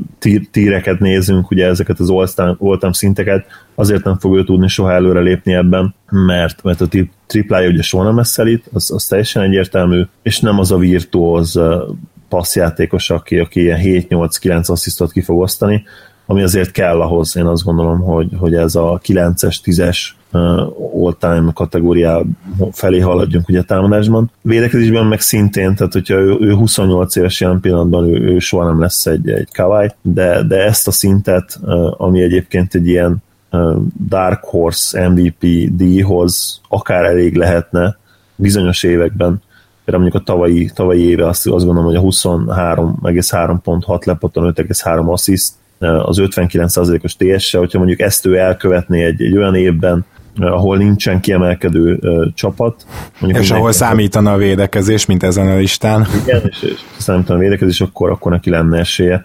tíreket 0.51 0.99
nézünk, 0.99 1.51
ugye 1.51 1.65
ezeket 1.65 1.99
az 1.99 2.09
all-time, 2.09 2.93
szinteket, 2.93 3.45
azért 3.75 4.03
nem 4.03 4.19
fog 4.19 4.37
ő 4.37 4.43
tudni 4.43 4.67
soha 4.67 4.91
előre 4.91 5.19
lépni 5.19 5.53
ebben, 5.53 5.95
mert, 6.09 6.63
mert 6.63 6.81
a 6.81 6.87
triplája 7.27 7.69
ugye 7.69 7.81
soha 7.81 8.03
nem 8.03 8.15
lesz 8.15 8.37
elit, 8.37 8.69
az, 8.73 8.91
az 8.91 9.05
teljesen 9.05 9.43
egyértelmű, 9.43 10.01
és 10.23 10.39
nem 10.39 10.59
az 10.59 10.71
a 10.71 10.77
virtuóz 10.77 11.59
passzjátékos, 12.29 13.09
aki, 13.09 13.39
aki 13.39 13.61
ilyen 13.61 13.79
7-8-9 13.83 14.69
asszisztot 14.69 15.11
ki 15.11 15.21
fog 15.21 15.39
osztani, 15.39 15.83
ami 16.29 16.41
azért 16.41 16.71
kell 16.71 17.01
ahhoz, 17.01 17.37
én 17.37 17.45
azt 17.45 17.63
gondolom, 17.63 17.99
hogy, 17.99 18.29
hogy 18.37 18.55
ez 18.55 18.75
a 18.75 18.99
9-es, 19.03 19.57
10-es 19.63 19.97
all-time 20.93 21.51
kategóriá 21.53 22.21
felé 22.71 22.99
haladjunk 22.99 23.49
ugye 23.49 23.61
támadásban. 23.61 24.31
Védekezésben 24.41 25.05
meg 25.05 25.19
szintén, 25.19 25.75
tehát 25.75 25.93
hogyha 25.93 26.15
ő, 26.15 26.37
ő 26.39 26.53
28 26.53 27.15
éves 27.15 27.41
jelen 27.41 27.59
pillanatban, 27.59 28.05
ő, 28.09 28.33
ő 28.33 28.39
soha 28.39 28.65
nem 28.65 28.79
lesz 28.79 29.05
egy, 29.05 29.29
egy 29.29 29.47
kawaii, 29.53 29.91
de, 30.01 30.43
de 30.43 30.63
ezt 30.63 30.87
a 30.87 30.91
szintet, 30.91 31.59
ami 31.97 32.21
egyébként 32.21 32.75
egy 32.75 32.87
ilyen 32.87 33.17
Dark 34.07 34.43
Horse 34.43 35.09
MVP 35.09 35.45
díjhoz 35.75 36.61
akár 36.67 37.03
elég 37.03 37.35
lehetne 37.35 37.97
bizonyos 38.35 38.83
években. 38.83 39.41
Például 39.85 40.03
mondjuk 40.03 40.23
a 40.27 40.31
tavalyi, 40.31 40.71
tavalyi 40.73 41.09
éve 41.09 41.27
azt, 41.27 41.47
azt 41.47 41.65
gondolom, 41.65 41.89
hogy 41.89 41.95
a 41.95 42.01
23,3 42.01 43.57
pont 43.63 43.83
6 43.83 44.05
lepattan 44.05 44.53
5,3 44.55 45.11
assziszt, 45.11 45.53
az 45.79 46.21
59%-os 46.21 47.15
TS-se, 47.15 47.57
hogyha 47.57 47.77
mondjuk 47.77 47.99
ezt 47.99 48.25
ő 48.25 48.37
elkövetné 48.37 49.03
egy, 49.03 49.21
egy 49.21 49.37
olyan 49.37 49.55
évben, 49.55 50.05
ahol 50.39 50.77
nincsen 50.77 51.19
kiemelkedő 51.19 51.99
uh, 52.01 52.33
csapat. 52.33 52.85
Mondjuk 53.19 53.43
és 53.43 53.51
ahol 53.51 53.71
számítana 53.71 54.33
a 54.33 54.37
védekezés, 54.37 55.05
mint 55.05 55.23
ezen 55.23 55.47
a 55.47 55.55
listán. 55.55 56.07
Igen, 56.23 56.41
és, 56.49 56.61
és 56.61 56.79
számítana 56.97 57.39
a 57.39 57.41
védekezés, 57.41 57.81
akkor, 57.81 58.09
akkor 58.09 58.31
neki 58.31 58.49
lenne 58.49 58.79
esélye. 58.79 59.23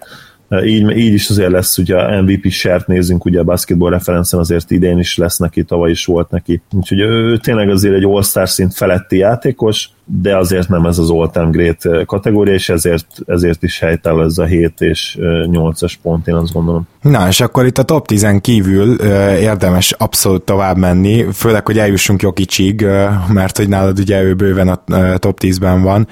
Így, 0.65 0.97
így 0.97 1.13
is 1.13 1.29
azért 1.29 1.51
lesz, 1.51 1.79
ugye 1.79 2.21
MVP 2.21 2.51
sert 2.51 2.87
nézzünk, 2.87 3.25
ugye 3.25 3.41
a 3.41 3.45
basketball 3.45 3.91
referencen 3.91 4.41
azért 4.41 4.71
idén 4.71 4.99
is 4.99 5.17
lesz 5.17 5.39
neki, 5.39 5.63
tavaly 5.63 5.91
is 5.91 6.05
volt 6.05 6.31
neki. 6.31 6.63
Úgyhogy 6.73 7.01
ő 7.01 7.37
tényleg 7.37 7.71
azért 7.71 7.95
egy 7.95 8.05
all-star 8.05 8.49
szint 8.49 8.75
feletti 8.75 9.17
játékos, 9.17 9.91
de 10.05 10.37
azért 10.37 10.69
nem 10.69 10.85
ez 10.85 10.99
az 10.99 11.11
all-time 11.11 11.51
great 11.51 12.07
kategória, 12.07 12.55
és 12.55 12.69
ezért, 12.69 13.07
ezért 13.27 13.63
is 13.63 13.79
helytáll 13.79 14.23
ez 14.23 14.39
a 14.39 14.45
7 14.45 14.81
és 14.81 15.19
8-as 15.21 15.95
pont, 16.03 16.29
én 16.29 16.35
azt 16.35 16.53
gondolom. 16.53 16.87
Na, 17.01 17.29
és 17.29 17.41
akkor 17.41 17.67
itt 17.67 17.79
a 17.79 17.83
top 17.83 18.07
10 18.07 18.27
kívül 18.41 18.95
érdemes 19.41 19.93
abszolút 19.93 20.43
tovább 20.43 20.77
menni, 20.77 21.27
főleg, 21.33 21.67
hogy 21.67 21.79
eljussunk 21.79 22.23
Jokicsig, 22.23 22.87
mert 23.29 23.57
hogy 23.57 23.69
nálad 23.69 23.99
ugye 23.99 24.23
ő 24.23 24.35
bőven 24.35 24.69
a 24.69 24.83
top 25.17 25.39
10-ben 25.41 25.83
van. 25.83 26.09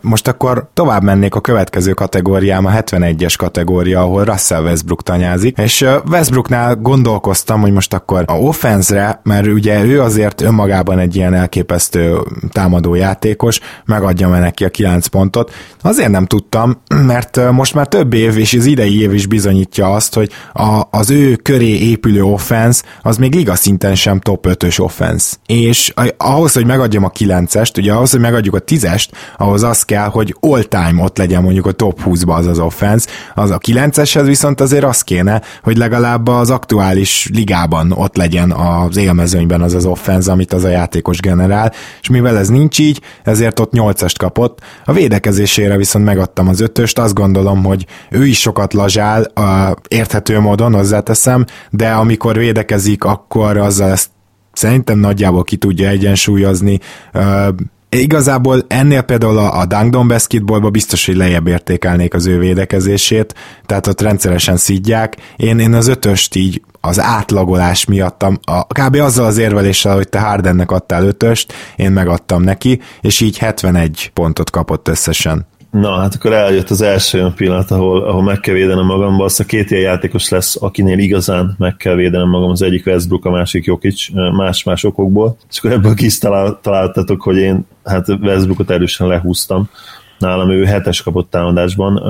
Most 0.00 0.28
akkor 0.28 0.70
tovább 0.74 1.02
mennék 1.02 1.34
a 1.34 1.40
következő 1.40 1.92
kategóriám, 1.92 2.64
a 2.64 2.70
71-es 2.70 3.34
kategória, 3.38 4.00
ahol 4.00 4.24
Russell 4.24 4.62
Westbrook 4.62 5.02
tanyázik, 5.02 5.58
és 5.58 5.86
Westbrooknál 6.10 6.76
gondolkoztam, 6.76 7.60
hogy 7.60 7.72
most 7.72 7.94
akkor 7.94 8.24
a 8.26 8.32
offense 8.32 9.20
mert 9.22 9.46
ugye 9.46 9.84
ő 9.84 10.00
azért 10.00 10.40
önmagában 10.40 10.98
egy 10.98 11.16
ilyen 11.16 11.34
elképesztő 11.34 12.16
támadó 12.52 12.94
játékos, 13.10 13.60
megadja 13.84 14.28
meg 14.28 14.40
neki 14.40 14.64
a 14.64 14.68
9 14.68 15.06
pontot. 15.06 15.52
Azért 15.82 16.10
nem 16.10 16.26
tudtam, 16.26 16.82
mert 17.06 17.50
most 17.50 17.74
már 17.74 17.86
több 17.86 18.12
év, 18.12 18.38
és 18.38 18.54
az 18.54 18.64
idei 18.64 19.00
év 19.00 19.14
is 19.14 19.26
bizonyítja 19.26 19.92
azt, 19.94 20.14
hogy 20.14 20.30
a, 20.52 20.82
az 20.90 21.10
ő 21.10 21.36
köré 21.36 21.78
épülő 21.78 22.22
offense 22.22 22.82
az 23.02 23.16
még 23.16 23.34
liga 23.34 23.54
szinten 23.54 23.94
sem 23.94 24.20
top 24.20 24.46
5-ös 24.48 24.80
offense. 24.80 25.36
És 25.46 25.92
ahhoz, 26.16 26.52
hogy 26.52 26.66
megadjam 26.66 27.04
a 27.04 27.10
9-est, 27.10 27.78
ugye 27.78 27.92
ahhoz, 27.92 28.10
hogy 28.10 28.20
megadjuk 28.20 28.54
a 28.54 28.60
10-est, 28.60 29.08
ahhoz 29.36 29.62
az 29.62 29.82
kell, 29.82 30.08
hogy 30.08 30.36
all-time 30.40 31.02
ott 31.02 31.18
legyen 31.18 31.42
mondjuk 31.42 31.66
a 31.66 31.72
top 31.72 32.00
20-ba 32.04 32.36
az 32.36 32.46
az 32.46 32.58
offense, 32.58 33.08
az 33.34 33.50
a 33.50 33.58
9-eshez 33.58 34.22
viszont 34.24 34.60
azért 34.60 34.84
az 34.84 35.02
kéne, 35.02 35.42
hogy 35.62 35.76
legalább 35.76 36.28
az 36.28 36.50
aktuális 36.50 37.28
ligában 37.32 37.92
ott 37.92 38.16
legyen 38.16 38.50
az 38.50 38.96
élmezőnyben 38.96 39.62
az 39.62 39.74
az 39.74 39.86
offense, 39.86 40.32
amit 40.32 40.52
az 40.52 40.64
a 40.64 40.68
játékos 40.68 41.20
generál, 41.20 41.72
és 42.00 42.08
mivel 42.08 42.38
ez 42.38 42.48
nincs 42.48 42.78
így, 42.78 42.99
ezért 43.24 43.60
ott 43.60 43.70
8-est 43.74 44.14
kapott. 44.18 44.58
A 44.84 44.92
védekezésére 44.92 45.76
viszont 45.76 46.04
megadtam 46.04 46.48
az 46.48 46.60
ötöst, 46.60 46.98
azt 46.98 47.14
gondolom, 47.14 47.64
hogy 47.64 47.86
ő 48.10 48.26
is 48.26 48.40
sokat 48.40 48.72
lazsál, 48.72 49.22
a 49.22 49.76
érthető 49.88 50.40
módon 50.40 50.74
hozzáteszem, 50.74 51.44
de 51.70 51.90
amikor 51.90 52.36
védekezik, 52.36 53.04
akkor 53.04 53.56
azzal 53.56 53.90
ezt 53.90 54.10
szerintem 54.52 54.98
nagyjából 54.98 55.44
ki 55.44 55.56
tudja 55.56 55.88
egyensúlyozni. 55.88 56.78
Igazából 57.88 58.64
ennél 58.68 59.02
például 59.02 59.38
a, 59.38 59.66
Dangdon 59.66 60.08
basketballba 60.08 60.70
biztos, 60.70 61.06
hogy 61.06 61.16
lejjebb 61.16 61.46
értékelnék 61.46 62.14
az 62.14 62.26
ő 62.26 62.38
védekezését, 62.38 63.34
tehát 63.66 63.86
ott 63.86 64.00
rendszeresen 64.00 64.56
szidják. 64.56 65.16
Én, 65.36 65.58
én 65.58 65.72
az 65.72 65.86
ötöst 65.86 66.34
így 66.34 66.62
az 66.80 67.00
átlagolás 67.00 67.84
miattam, 67.84 68.38
a, 68.42 68.64
kb. 68.64 68.94
azzal 68.94 69.26
az 69.26 69.38
érveléssel, 69.38 69.94
hogy 69.94 70.08
te 70.08 70.20
Hardennek 70.20 70.70
adtál 70.70 71.04
ötöst, 71.04 71.52
én 71.76 71.90
megadtam 71.90 72.42
neki, 72.42 72.80
és 73.00 73.20
így 73.20 73.38
71 73.38 74.10
pontot 74.14 74.50
kapott 74.50 74.88
összesen. 74.88 75.46
Na, 75.70 75.98
hát 75.98 76.14
akkor 76.14 76.32
eljött 76.32 76.70
az 76.70 76.80
első 76.80 77.18
olyan 77.18 77.34
pillanat, 77.34 77.70
ahol, 77.70 78.02
ahol 78.02 78.22
meg 78.22 78.40
kell 78.40 78.54
védenem 78.54 78.84
magamba. 78.84 79.24
Azt 79.24 79.40
a 79.40 79.44
két 79.44 79.70
ilyen 79.70 79.82
játékos 79.82 80.28
lesz, 80.28 80.62
akinél 80.62 80.98
igazán 80.98 81.54
meg 81.58 81.76
kell 81.76 81.94
védenem 81.94 82.28
magam. 82.28 82.50
Az 82.50 82.62
egyik 82.62 82.86
Westbrook, 82.86 83.24
a 83.24 83.30
másik 83.30 83.64
Jokic, 83.64 84.06
más-más 84.36 84.84
okokból. 84.84 85.36
És 85.50 85.58
akkor 85.58 85.72
ebből 85.72 85.94
kis 85.94 86.18
találtatok, 86.62 87.22
hogy 87.22 87.36
én 87.36 87.66
hát 87.84 88.08
Westbrookot 88.08 88.70
erősen 88.70 89.06
lehúztam. 89.06 89.68
Nálam 90.18 90.50
ő 90.50 90.64
hetes 90.64 91.02
kapott 91.02 91.30
támadásban, 91.30 92.02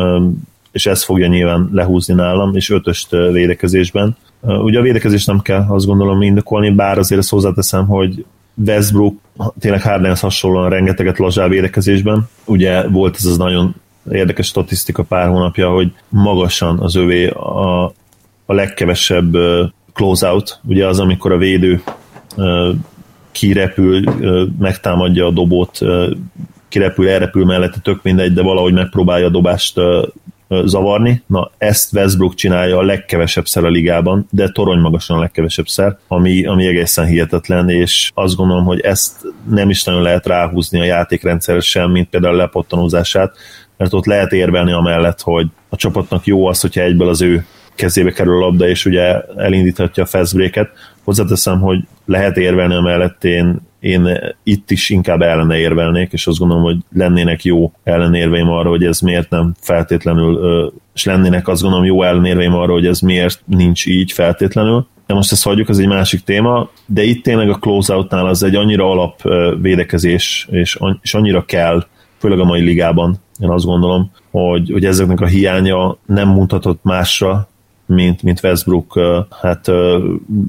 és 0.73 0.87
ez 0.87 1.05
fogja 1.05 1.27
nyilván 1.27 1.69
lehúzni 1.73 2.15
nálam, 2.15 2.57
és 2.57 2.71
ötöst 2.71 3.11
védekezésben. 3.11 4.17
Ugye 4.41 4.79
a 4.79 4.83
védekezés 4.83 5.25
nem 5.25 5.41
kell 5.41 5.65
azt 5.69 5.87
gondolom 5.87 6.23
indokolni, 6.23 6.71
bár 6.71 6.99
azért 6.99 7.21
ezt 7.21 7.31
hozzáteszem, 7.31 7.87
hogy 7.87 8.25
Westbrook 8.67 9.19
tényleg 9.59 9.83
Hardenhez 9.83 10.21
hasonlóan 10.21 10.71
rengeteget 10.71 11.19
lazsál 11.19 11.49
védekezésben. 11.49 12.29
Ugye 12.45 12.89
volt 12.89 13.17
ez 13.17 13.25
az 13.25 13.37
nagyon 13.37 13.75
érdekes 14.11 14.47
statisztika 14.47 15.03
pár 15.03 15.29
hónapja, 15.29 15.71
hogy 15.71 15.93
magasan 16.09 16.79
az 16.79 16.95
övé 16.95 17.27
a, 17.29 17.85
a 18.47 18.53
legkevesebb 18.53 19.37
closeout, 19.93 20.61
ugye 20.65 20.87
az, 20.87 21.01
amikor 21.01 21.33
a 21.33 21.39
védő 21.39 21.83
kirepül, 23.33 24.03
megtámadja 24.59 25.27
a 25.27 25.31
dobót, 25.31 25.79
kirepül, 26.69 27.09
elrepül 27.09 27.45
mellette, 27.45 27.79
tök 27.83 28.03
mindegy, 28.03 28.33
de 28.33 28.43
valahogy 28.43 28.73
megpróbálja 28.73 29.27
a 29.27 29.31
dobást 29.31 29.81
zavarni. 30.65 31.23
Na, 31.27 31.51
ezt 31.59 31.93
Westbrook 31.93 32.35
csinálja 32.35 32.79
a 32.79 32.83
legkevesebb 32.83 33.47
szer 33.47 33.65
a 33.65 33.69
ligában, 33.69 34.27
de 34.31 34.49
torony 34.49 34.79
magasan 34.79 35.17
a 35.17 35.21
legkevesebb 35.21 35.67
szer, 35.67 35.97
ami, 36.09 36.47
ami 36.47 36.67
egészen 36.67 37.07
hihetetlen, 37.07 37.69
és 37.69 38.11
azt 38.15 38.37
gondolom, 38.37 38.65
hogy 38.65 38.81
ezt 38.81 39.27
nem 39.51 39.71
is 39.71 39.85
nagyon 39.85 40.03
lehet 40.03 40.27
ráhúzni 40.27 40.81
a 40.81 40.85
játékrendszerre 40.85 41.61
sem, 41.61 41.91
mint 41.91 42.09
például 42.09 42.35
a 42.35 42.37
lepottanózását, 42.37 43.37
mert 43.77 43.93
ott 43.93 44.07
lehet 44.07 44.33
érvelni 44.33 44.73
amellett, 44.73 45.21
hogy 45.21 45.47
a 45.69 45.77
csapatnak 45.77 46.27
jó 46.27 46.47
az, 46.47 46.61
hogyha 46.61 46.81
egyből 46.81 47.09
az 47.09 47.23
ő 47.23 47.45
kezébe 47.75 48.11
kerül 48.11 48.37
a 48.37 48.47
labda, 48.47 48.69
és 48.69 48.85
ugye 48.85 49.21
elindíthatja 49.37 50.03
a 50.03 50.07
fast 50.07 50.35
break-et. 50.35 50.71
Hozzáteszem, 51.05 51.61
hogy 51.61 51.79
lehet 52.07 52.37
érvelni 52.37 52.75
amellett, 52.75 53.25
én, 53.25 53.61
én 53.81 54.19
itt 54.43 54.71
is 54.71 54.91
inkább 54.91 55.23
ellene 55.23 55.59
érvelnék, 55.59 56.13
és 56.13 56.27
azt 56.27 56.39
gondolom, 56.39 56.63
hogy 56.63 56.77
lennének 56.93 57.45
jó 57.45 57.73
ellenérveim 57.83 58.49
arra, 58.49 58.69
hogy 58.69 58.85
ez 58.85 59.01
miért 59.01 59.31
nem 59.31 59.55
feltétlenül, 59.61 60.73
és 60.95 61.05
lennének 61.05 61.49
azt 61.49 61.63
gondolom 61.63 61.85
jó 61.85 62.03
ellenérveim 62.03 62.55
arra, 62.55 62.73
hogy 62.73 62.87
ez 62.87 63.01
miért 63.01 63.43
nincs 63.47 63.87
így 63.87 64.13
feltétlenül. 64.13 64.87
De 65.07 65.15
most 65.15 65.33
ezt 65.33 65.45
hagyjuk, 65.45 65.69
ez 65.69 65.79
egy 65.79 65.89
másik 65.89 66.21
téma, 66.21 66.71
de 66.87 67.03
itt 67.03 67.23
tényleg 67.23 67.49
a 67.51 67.59
closeoutnál 67.59 68.27
az 68.27 68.43
egy 68.43 68.55
annyira 68.55 68.91
alap 68.91 69.23
védekezés, 69.61 70.47
és, 70.51 70.79
és 71.03 71.15
annyira 71.15 71.45
kell, 71.45 71.87
főleg 72.19 72.39
a 72.39 72.45
mai 72.45 72.61
ligában, 72.61 73.17
én 73.39 73.51
azt 73.51 73.65
gondolom, 73.65 74.11
hogy, 74.31 74.71
hogy 74.73 74.85
ezeknek 74.85 75.21
a 75.21 75.27
hiánya 75.27 75.97
nem 76.07 76.29
mutatott 76.29 76.83
másra, 76.83 77.49
mint, 77.87 78.23
mint 78.23 78.41
Westbrook 78.43 79.01
hát 79.41 79.71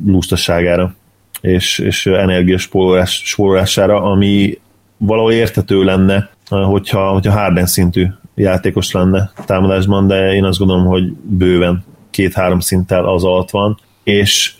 lustaságára 0.05 0.95
és, 1.41 1.79
és 1.79 2.05
energiaspórolására, 2.05 3.25
spórolására, 3.25 4.01
ami 4.01 4.59
valahol 4.97 5.31
értető 5.31 5.83
lenne, 5.83 6.29
hogyha, 6.49 7.11
hogyha 7.11 7.39
Harden 7.39 7.65
szintű 7.65 8.07
játékos 8.35 8.91
lenne 8.91 9.31
támadásban, 9.45 10.07
de 10.07 10.33
én 10.33 10.43
azt 10.43 10.59
gondolom, 10.59 10.85
hogy 10.85 11.11
bőven 11.11 11.83
két-három 12.09 12.59
szinttel 12.59 13.05
az 13.05 13.23
alatt 13.23 13.49
van, 13.49 13.79
és 14.03 14.53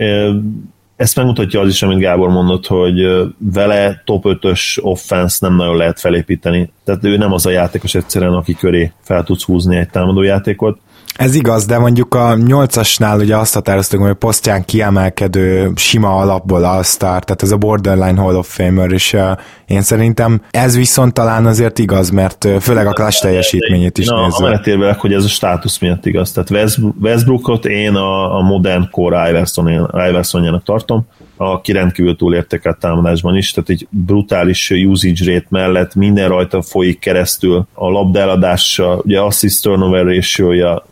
ezt 0.96 1.16
megmutatja 1.16 1.60
az 1.60 1.70
is, 1.70 1.84
amit 1.84 2.00
Gábor 2.00 2.30
mondott, 2.30 2.68
hogy 2.68 3.08
vele 3.38 4.02
top 4.06 4.24
5-ös 4.28 4.82
offense 4.82 5.38
nem 5.48 5.56
nagyon 5.56 5.78
lehet 5.78 6.00
felépíteni. 6.00 6.72
Tehát 6.84 7.04
ő 7.04 7.18
nem 7.18 7.34
az 7.34 7.46
a 7.46 7.50
játékos 7.50 7.96
egyszerűen, 7.96 8.34
aki 8.34 8.54
köré 8.54 8.92
fel 9.02 9.24
tudsz 9.24 9.44
húzni 9.44 9.76
egy 9.78 9.90
támadójátékot. 9.90 10.80
Ez 11.22 11.36
igaz, 11.36 11.66
de 11.66 11.78
mondjuk 11.78 12.16
a 12.16 12.36
nyolcasnál 12.36 13.20
ugye 13.20 13.38
azt 13.38 13.54
határoztuk, 13.54 14.02
hogy 14.02 14.10
a 14.10 14.14
posztján 14.14 14.66
kiemelkedő 14.66 15.72
sima 15.76 16.16
alapból 16.16 16.64
all 16.64 16.84
tehát 17.00 17.42
ez 17.42 17.52
a 17.52 17.58
borderline 17.58 18.22
Hall 18.22 18.36
of 18.36 18.56
Famer, 18.56 18.92
és 18.92 19.14
uh, 19.14 19.22
én 19.66 19.82
szerintem 19.82 20.42
ez 20.52 20.76
viszont 20.76 21.14
talán 21.14 21.46
azért 21.46 21.80
igaz, 21.80 22.10
mert 22.10 22.46
uh, 22.46 22.56
főleg 22.56 22.88
a 22.88 22.92
class 22.92 23.20
teljesítményét 23.20 23.98
is 23.98 24.06
Na, 24.06 24.22
nézve. 24.22 24.50
A 24.50 24.62
érvelek, 24.66 25.00
hogy 25.00 25.14
ez 25.14 25.24
a 25.24 25.28
státusz 25.28 25.80
miatt 25.80 26.06
igaz. 26.06 26.32
Tehát 26.32 26.74
Westbrookot 27.02 27.66
én 27.66 27.96
a, 27.96 28.38
a 28.38 28.42
modern 28.42 28.90
Iverson, 29.30 29.90
Iversonjának 29.94 30.64
tartom, 30.64 31.08
aki 31.38 31.72
rendkívül 31.72 32.16
túl 32.16 32.36
értékelt 32.36 32.80
támadásban 32.80 33.38
is, 33.38 33.52
tehát 33.52 33.70
egy 33.70 33.88
brutális 33.90 34.70
usage 34.70 35.34
rate 35.34 35.48
mellett 35.50 35.96
minden 35.96 36.30
rajta 36.30 36.62
folyik 36.62 37.00
keresztül, 37.00 37.68
a 37.74 37.90
labdeladása, 37.90 39.02
ugye 39.04 39.20
assist 39.20 39.64
turnover 39.64 40.06
ratio 40.06 40.52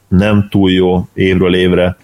nem 0.09 0.47
túl 0.49 0.71
jó 0.71 1.07
évről 1.13 1.55
évre, 1.55 1.97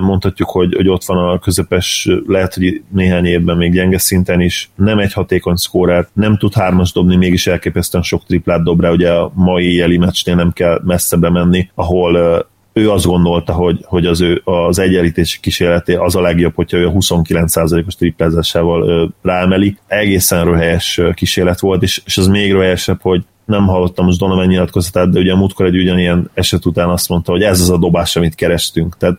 mondhatjuk, 0.00 0.50
hogy, 0.50 0.74
hogy 0.74 0.88
ott 0.88 1.04
van 1.04 1.28
a 1.28 1.38
közepes, 1.38 2.08
lehet, 2.26 2.54
hogy 2.54 2.82
néhány 2.88 3.24
évben 3.24 3.56
még 3.56 3.72
gyenge 3.72 3.98
szinten 3.98 4.40
is, 4.40 4.70
nem 4.74 4.98
egy 4.98 5.12
hatékony 5.12 5.56
szkórer, 5.56 6.08
nem 6.12 6.36
tud 6.36 6.54
hármas 6.54 6.92
dobni, 6.92 7.16
mégis 7.16 7.46
elképesztően 7.46 8.04
sok 8.04 8.24
triplát 8.26 8.62
dob 8.62 8.80
rá, 8.80 8.90
ugye 8.90 9.10
a 9.10 9.32
mai 9.34 9.74
jeli 9.74 9.98
meccsnél 9.98 10.34
nem 10.34 10.52
kell 10.52 10.80
messzebe 10.84 11.30
menni, 11.30 11.70
ahol 11.74 12.46
ő 12.72 12.90
azt 12.90 13.06
gondolta, 13.06 13.52
hogy, 13.52 13.80
hogy 13.84 14.06
az 14.06 14.20
ő 14.20 14.40
az 14.44 14.78
egyenlítési 14.78 15.40
kísérleté 15.40 15.94
az 15.94 16.16
a 16.16 16.20
legjobb, 16.20 16.54
hogyha 16.54 16.76
ő 16.76 16.86
a 16.86 16.92
29%-os 16.92 17.94
triplázásával 17.94 19.12
ráemeli. 19.22 19.76
Egészen 19.86 20.44
röhelyes 20.44 21.00
kísérlet 21.14 21.60
volt, 21.60 21.82
és, 21.82 22.02
és 22.04 22.18
az 22.18 22.26
még 22.26 22.52
röhelyesebb, 22.52 23.00
hogy 23.00 23.24
nem 23.44 23.66
hallottam 23.66 24.04
most 24.04 24.18
Donovan 24.18 24.46
nyilatkozatát, 24.46 25.10
de 25.10 25.18
ugye 25.18 25.32
a 25.32 25.36
múltkor 25.36 25.66
egy 25.66 25.76
ugyanilyen 25.76 26.30
eset 26.34 26.66
után 26.66 26.88
azt 26.88 27.08
mondta, 27.08 27.32
hogy 27.32 27.42
ez 27.42 27.60
az 27.60 27.70
a 27.70 27.78
dobás, 27.78 28.16
amit 28.16 28.34
kerestünk. 28.34 28.96
Tehát, 28.96 29.18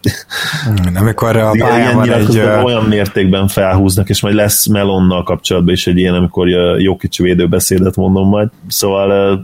hmm, 0.65 0.95
amikor 0.95 1.37
a 1.37 1.51
pályán 1.57 2.11
egy... 2.11 2.39
olyan 2.63 2.83
mértékben 2.83 3.47
felhúznak, 3.47 4.09
és 4.09 4.21
majd 4.21 4.35
lesz 4.35 4.67
Melonnal 4.67 5.23
kapcsolatban 5.23 5.73
is 5.73 5.87
egy 5.87 5.97
ilyen, 5.97 6.13
amikor 6.13 6.47
jó 6.79 6.95
kicsi 6.95 7.23
védőbeszédet 7.23 7.95
mondom 7.95 8.27
majd. 8.27 8.49
Szóval 8.67 9.39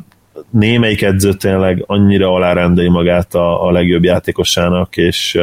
némelyik 0.49 1.01
edző 1.01 1.33
tényleg 1.33 1.83
annyira 1.87 2.33
alárendeli 2.33 2.89
magát 2.89 3.35
a, 3.35 3.67
a 3.67 3.71
legjobb 3.71 4.03
játékosának, 4.03 4.97
és 4.97 5.39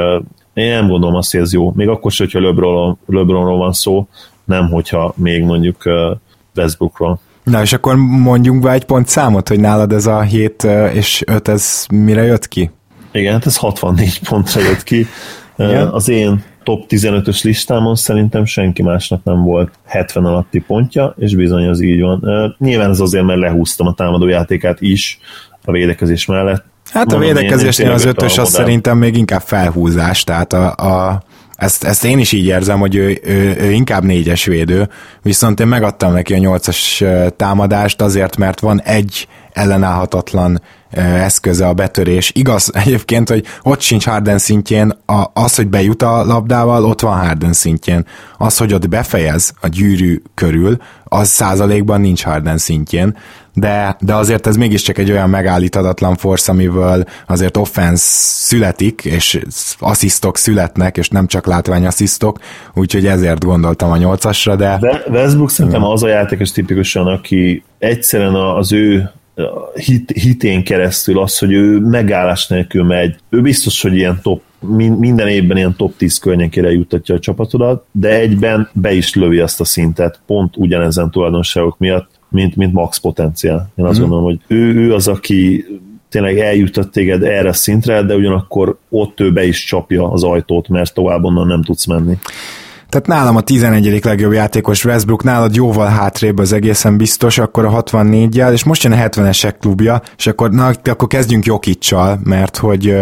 én 0.54 0.70
nem 0.70 0.88
gondolom 0.88 1.14
azt, 1.14 1.32
hogy 1.32 1.40
ez 1.40 1.52
jó. 1.52 1.72
Még 1.74 1.88
akkor 1.88 2.12
sem, 2.12 2.26
hogyha 2.26 2.46
LeBron, 2.46 2.98
LeBronról 3.06 3.58
van 3.58 3.72
szó, 3.72 4.08
nem 4.44 4.68
hogyha 4.68 5.14
még 5.16 5.42
mondjuk 5.42 5.82
Westbrookról. 6.56 7.20
Na 7.50 7.62
és 7.62 7.72
akkor 7.72 7.96
mondjunk 7.96 8.62
be 8.62 8.70
egy 8.72 8.84
pont 8.84 9.08
számot, 9.08 9.48
hogy 9.48 9.60
nálad 9.60 9.92
ez 9.92 10.06
a 10.06 10.20
7 10.20 10.66
és 10.92 11.22
5, 11.26 11.48
ez 11.48 11.86
mire 11.92 12.22
jött 12.22 12.48
ki? 12.48 12.70
Igen, 13.12 13.32
hát 13.32 13.46
ez 13.46 13.56
64 13.56 14.28
pontra 14.28 14.60
jött 14.60 14.82
ki. 14.82 15.06
Igen? 15.56 15.88
Az 15.88 16.08
én 16.08 16.42
top 16.62 16.84
15-ös 16.88 17.42
listámon 17.42 17.94
szerintem 17.94 18.44
senki 18.44 18.82
másnak 18.82 19.24
nem 19.24 19.42
volt 19.42 19.70
70 19.84 20.24
alatti 20.24 20.58
pontja, 20.58 21.14
és 21.18 21.34
bizony 21.34 21.66
az 21.66 21.80
így 21.80 22.00
van. 22.00 22.22
Nyilván 22.58 22.90
ez 22.90 23.00
azért, 23.00 23.24
mert 23.24 23.40
lehúztam 23.40 23.86
a 23.86 23.94
támadójátékát 23.94 24.80
is 24.80 25.18
a 25.64 25.70
védekezés 25.70 26.26
mellett. 26.26 26.64
Hát 26.90 27.12
a 27.12 27.18
védekezésnél 27.18 27.90
az 27.90 28.04
ötös 28.04 28.38
az 28.38 28.50
szerintem 28.50 28.98
még 28.98 29.16
inkább 29.16 29.40
felhúzás, 29.40 30.24
tehát 30.24 30.52
a, 30.52 30.74
a 30.74 31.22
ezt, 31.56 31.84
ezt 31.84 32.04
én 32.04 32.18
is 32.18 32.32
így 32.32 32.44
érzem, 32.44 32.78
hogy 32.78 32.94
ő, 32.94 33.20
ő, 33.24 33.56
ő 33.60 33.70
inkább 33.70 34.04
négyes 34.04 34.44
védő, 34.44 34.88
viszont 35.22 35.60
én 35.60 35.66
megadtam 35.66 36.12
neki 36.12 36.34
a 36.34 36.38
nyolcas 36.38 37.04
támadást 37.36 38.00
azért, 38.00 38.36
mert 38.36 38.60
van 38.60 38.82
egy 38.82 39.28
ellenállhatatlan 39.52 40.60
eszköze 40.90 41.66
a 41.66 41.74
betörés. 41.74 42.30
Igaz 42.34 42.70
egyébként, 42.84 43.28
hogy 43.28 43.44
ott 43.62 43.80
sincs 43.80 44.06
Harden 44.06 44.38
szintjén, 44.38 44.92
a, 45.06 45.24
az, 45.32 45.54
hogy 45.54 45.68
bejut 45.68 46.02
a 46.02 46.24
labdával, 46.24 46.84
ott 46.84 47.00
van 47.00 47.18
Harden 47.18 47.52
szintjén. 47.52 48.06
Az, 48.38 48.56
hogy 48.56 48.72
ott 48.72 48.88
befejez 48.88 49.52
a 49.60 49.68
gyűrű 49.68 50.22
körül, 50.34 50.76
az 51.04 51.28
százalékban 51.28 52.00
nincs 52.00 52.22
Harden 52.22 52.58
szintjén, 52.58 53.16
de, 53.58 53.96
de 54.00 54.14
azért 54.14 54.46
ez 54.46 54.56
mégiscsak 54.56 54.98
egy 54.98 55.10
olyan 55.10 55.30
megállíthatatlan 55.30 56.16
force, 56.16 56.52
amivel 56.52 57.06
azért 57.26 57.56
offense 57.56 58.04
születik, 58.46 59.04
és 59.04 59.40
asszisztok 59.78 60.36
születnek, 60.36 60.96
és 60.96 61.08
nem 61.08 61.26
csak 61.26 61.46
látványasszisztok, 61.46 62.38
úgyhogy 62.74 63.06
ezért 63.06 63.44
gondoltam 63.44 63.90
a 63.90 63.96
nyolcasra, 63.96 64.56
de... 64.56 64.78
de 64.80 65.02
Westbrook 65.10 65.50
szerintem 65.50 65.84
az 65.84 66.02
a 66.02 66.08
játékos 66.08 66.52
tipikusan, 66.52 67.06
aki 67.06 67.62
egyszerűen 67.78 68.34
az 68.34 68.72
ő 68.72 69.10
hit, 69.74 70.10
hitén 70.10 70.64
keresztül 70.64 71.18
az, 71.18 71.38
hogy 71.38 71.52
ő 71.52 71.78
megállás 71.78 72.46
nélkül 72.46 72.84
megy. 72.84 73.16
Ő 73.28 73.40
biztos, 73.40 73.82
hogy 73.82 73.94
ilyen 73.94 74.18
top, 74.22 74.42
minden 74.98 75.28
évben 75.28 75.56
ilyen 75.56 75.76
top 75.76 75.96
10 75.96 76.18
környékére 76.18 76.70
juttatja 76.70 77.14
a 77.14 77.18
csapatodat, 77.18 77.84
de 77.92 78.08
egyben 78.08 78.68
be 78.72 78.92
is 78.92 79.14
lövi 79.14 79.38
azt 79.38 79.60
a 79.60 79.64
szintet, 79.64 80.20
pont 80.26 80.56
ugyanezen 80.56 81.10
tulajdonságok 81.10 81.78
miatt, 81.78 82.15
mint, 82.36 82.56
mint 82.56 82.72
max 82.72 82.98
potenciál. 82.98 83.70
Én 83.76 83.84
azt 83.84 83.98
mm. 83.98 84.00
gondolom, 84.00 84.24
hogy 84.24 84.40
ő, 84.46 84.74
ő 84.74 84.94
az, 84.94 85.08
aki 85.08 85.64
tényleg 86.08 86.38
eljutott 86.38 86.92
téged 86.92 87.22
erre 87.22 87.48
a 87.48 87.52
szintre, 87.52 88.02
de 88.02 88.14
ugyanakkor 88.14 88.78
ott 88.88 89.20
ő 89.20 89.32
be 89.32 89.44
is 89.44 89.64
csapja 89.64 90.10
az 90.10 90.22
ajtót, 90.22 90.68
mert 90.68 90.94
tovább 90.94 91.24
onnan 91.24 91.46
nem 91.46 91.62
tudsz 91.62 91.86
menni. 91.86 92.18
Tehát 92.88 93.06
nálam 93.06 93.36
a 93.36 93.40
11. 93.40 94.04
legjobb 94.04 94.32
játékos 94.32 94.84
Westbrook, 94.84 95.22
nálad 95.22 95.54
jóval 95.54 95.86
hátrébb 95.86 96.38
az 96.38 96.52
egészen 96.52 96.96
biztos, 96.96 97.38
akkor 97.38 97.64
a 97.64 97.82
64-jel, 97.82 98.52
és 98.52 98.64
most 98.64 98.82
jön 98.82 98.92
a 98.92 98.96
70-esek 98.96 99.54
klubja, 99.60 100.02
és 100.16 100.26
akkor, 100.26 100.50
na, 100.50 100.72
akkor 100.84 101.08
kezdjünk 101.08 101.44
Jokicsal, 101.44 102.20
mert 102.24 102.56
hogy 102.56 102.96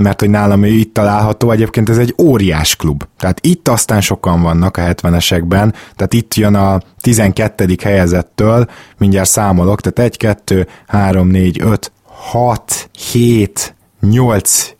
mert 0.00 0.20
hogy 0.20 0.30
nálam 0.30 0.62
ő 0.62 0.68
itt 0.68 0.94
található, 0.94 1.50
egyébként 1.50 1.88
ez 1.88 1.98
egy 1.98 2.14
óriás 2.18 2.76
klub. 2.76 3.04
Tehát 3.18 3.46
itt 3.46 3.68
aztán 3.68 4.00
sokan 4.00 4.42
vannak 4.42 4.76
a 4.76 4.82
70-esekben, 4.82 5.72
tehát 5.96 6.12
itt 6.12 6.34
jön 6.34 6.54
a 6.54 6.80
12. 7.00 7.76
helyezettől, 7.82 8.66
mindjárt 8.98 9.28
számolok, 9.28 9.80
tehát 9.80 10.12
1, 10.12 10.16
2, 10.16 10.66
3, 10.86 11.28
4, 11.28 11.60
5, 11.62 11.92
6, 12.04 12.90
7, 12.92 13.74
8, 14.00 14.72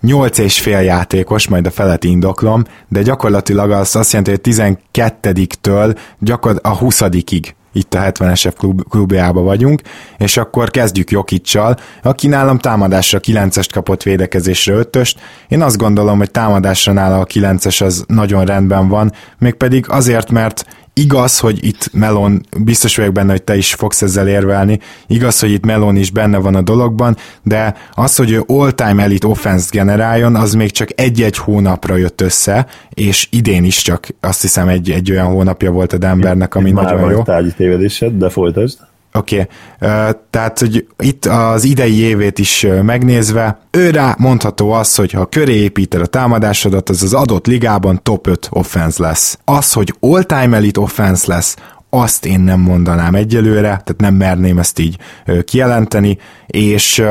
8 0.00 0.38
és 0.38 0.60
fél 0.60 0.80
játékos, 0.80 1.48
majd 1.48 1.66
a 1.66 1.70
felet 1.70 2.04
indoklom, 2.04 2.64
de 2.88 3.02
gyakorlatilag 3.02 3.70
az 3.70 3.96
azt 3.96 4.12
jelenti, 4.12 4.30
hogy 4.30 4.54
12-től 4.92 5.98
gyakorlatilag 6.18 6.76
a 6.76 6.84
20-ig 6.84 7.56
itt 7.72 7.94
a 7.94 7.98
70-esek 7.98 8.52
klub, 8.58 8.82
klubjába 8.88 9.40
vagyunk, 9.40 9.80
és 10.18 10.36
akkor 10.36 10.70
kezdjük 10.70 11.10
Jokicsal, 11.10 11.76
aki 12.02 12.26
nálam 12.26 12.58
támadásra 12.58 13.18
9-est 13.22 13.68
kapott 13.72 14.02
védekezésre 14.02 14.74
5-öst. 14.76 15.14
Én 15.48 15.62
azt 15.62 15.76
gondolom, 15.76 16.18
hogy 16.18 16.30
támadásra 16.30 16.92
nála 16.92 17.18
a 17.18 17.26
9-es 17.26 17.84
az 17.84 18.04
nagyon 18.06 18.44
rendben 18.44 18.88
van, 18.88 19.12
mégpedig 19.38 19.84
azért, 19.88 20.30
mert 20.30 20.64
Igaz, 20.98 21.38
hogy 21.38 21.64
itt 21.64 21.90
Melon, 21.92 22.40
biztos 22.64 22.96
vagyok 22.96 23.12
benne, 23.12 23.30
hogy 23.30 23.42
te 23.42 23.56
is 23.56 23.74
fogsz 23.74 24.02
ezzel 24.02 24.28
érvelni, 24.28 24.78
igaz, 25.06 25.40
hogy 25.40 25.50
itt 25.50 25.64
Melon 25.64 25.96
is 25.96 26.10
benne 26.10 26.38
van 26.38 26.54
a 26.54 26.62
dologban, 26.62 27.16
de 27.42 27.76
az, 27.94 28.16
hogy 28.16 28.30
ő 28.30 28.42
all-time 28.46 29.02
elite 29.02 29.26
offense 29.26 29.68
generáljon, 29.70 30.34
az 30.34 30.54
még 30.54 30.70
csak 30.70 30.88
egy-egy 30.94 31.36
hónapra 31.36 31.96
jött 31.96 32.20
össze, 32.20 32.66
és 32.94 33.28
idén 33.30 33.64
is 33.64 33.82
csak 33.82 34.06
azt 34.20 34.40
hiszem 34.40 34.68
egy, 34.68 34.90
egy 34.90 35.10
olyan 35.10 35.26
hónapja 35.26 35.70
volt 35.70 35.92
a 35.92 35.98
Denvernek, 35.98 36.54
ami 36.54 36.70
Már 36.70 36.84
nagyon 36.84 37.10
jó. 37.10 37.22
Már 37.26 37.42
tévedésed, 37.56 38.12
de 38.12 38.28
folytasd. 38.28 38.78
Oké, 39.18 39.46
okay. 39.80 40.12
tehát 40.30 40.58
hogy 40.58 40.86
itt 40.98 41.24
az 41.24 41.64
idei 41.64 42.00
évét 42.00 42.38
is 42.38 42.66
megnézve, 42.82 43.58
őre 43.70 44.14
mondható 44.18 44.70
az, 44.70 44.94
hogy 44.94 45.12
ha 45.12 45.26
köré 45.26 45.54
építed 45.54 46.00
a 46.00 46.06
támadásodat, 46.06 46.88
az 46.88 47.02
az 47.02 47.14
adott 47.14 47.46
ligában 47.46 48.02
top 48.02 48.26
5 48.26 48.48
offense 48.50 49.02
lesz. 49.02 49.38
Az, 49.44 49.72
hogy 49.72 49.94
all-time 50.00 50.56
elite 50.56 50.80
offense 50.80 51.24
lesz, 51.26 51.56
azt 51.90 52.26
én 52.26 52.40
nem 52.40 52.60
mondanám 52.60 53.14
egyelőre, 53.14 53.60
tehát 53.60 53.94
nem 53.96 54.14
merném 54.14 54.58
ezt 54.58 54.78
így 54.78 54.96
kijelenteni, 55.44 56.18
és 56.46 57.02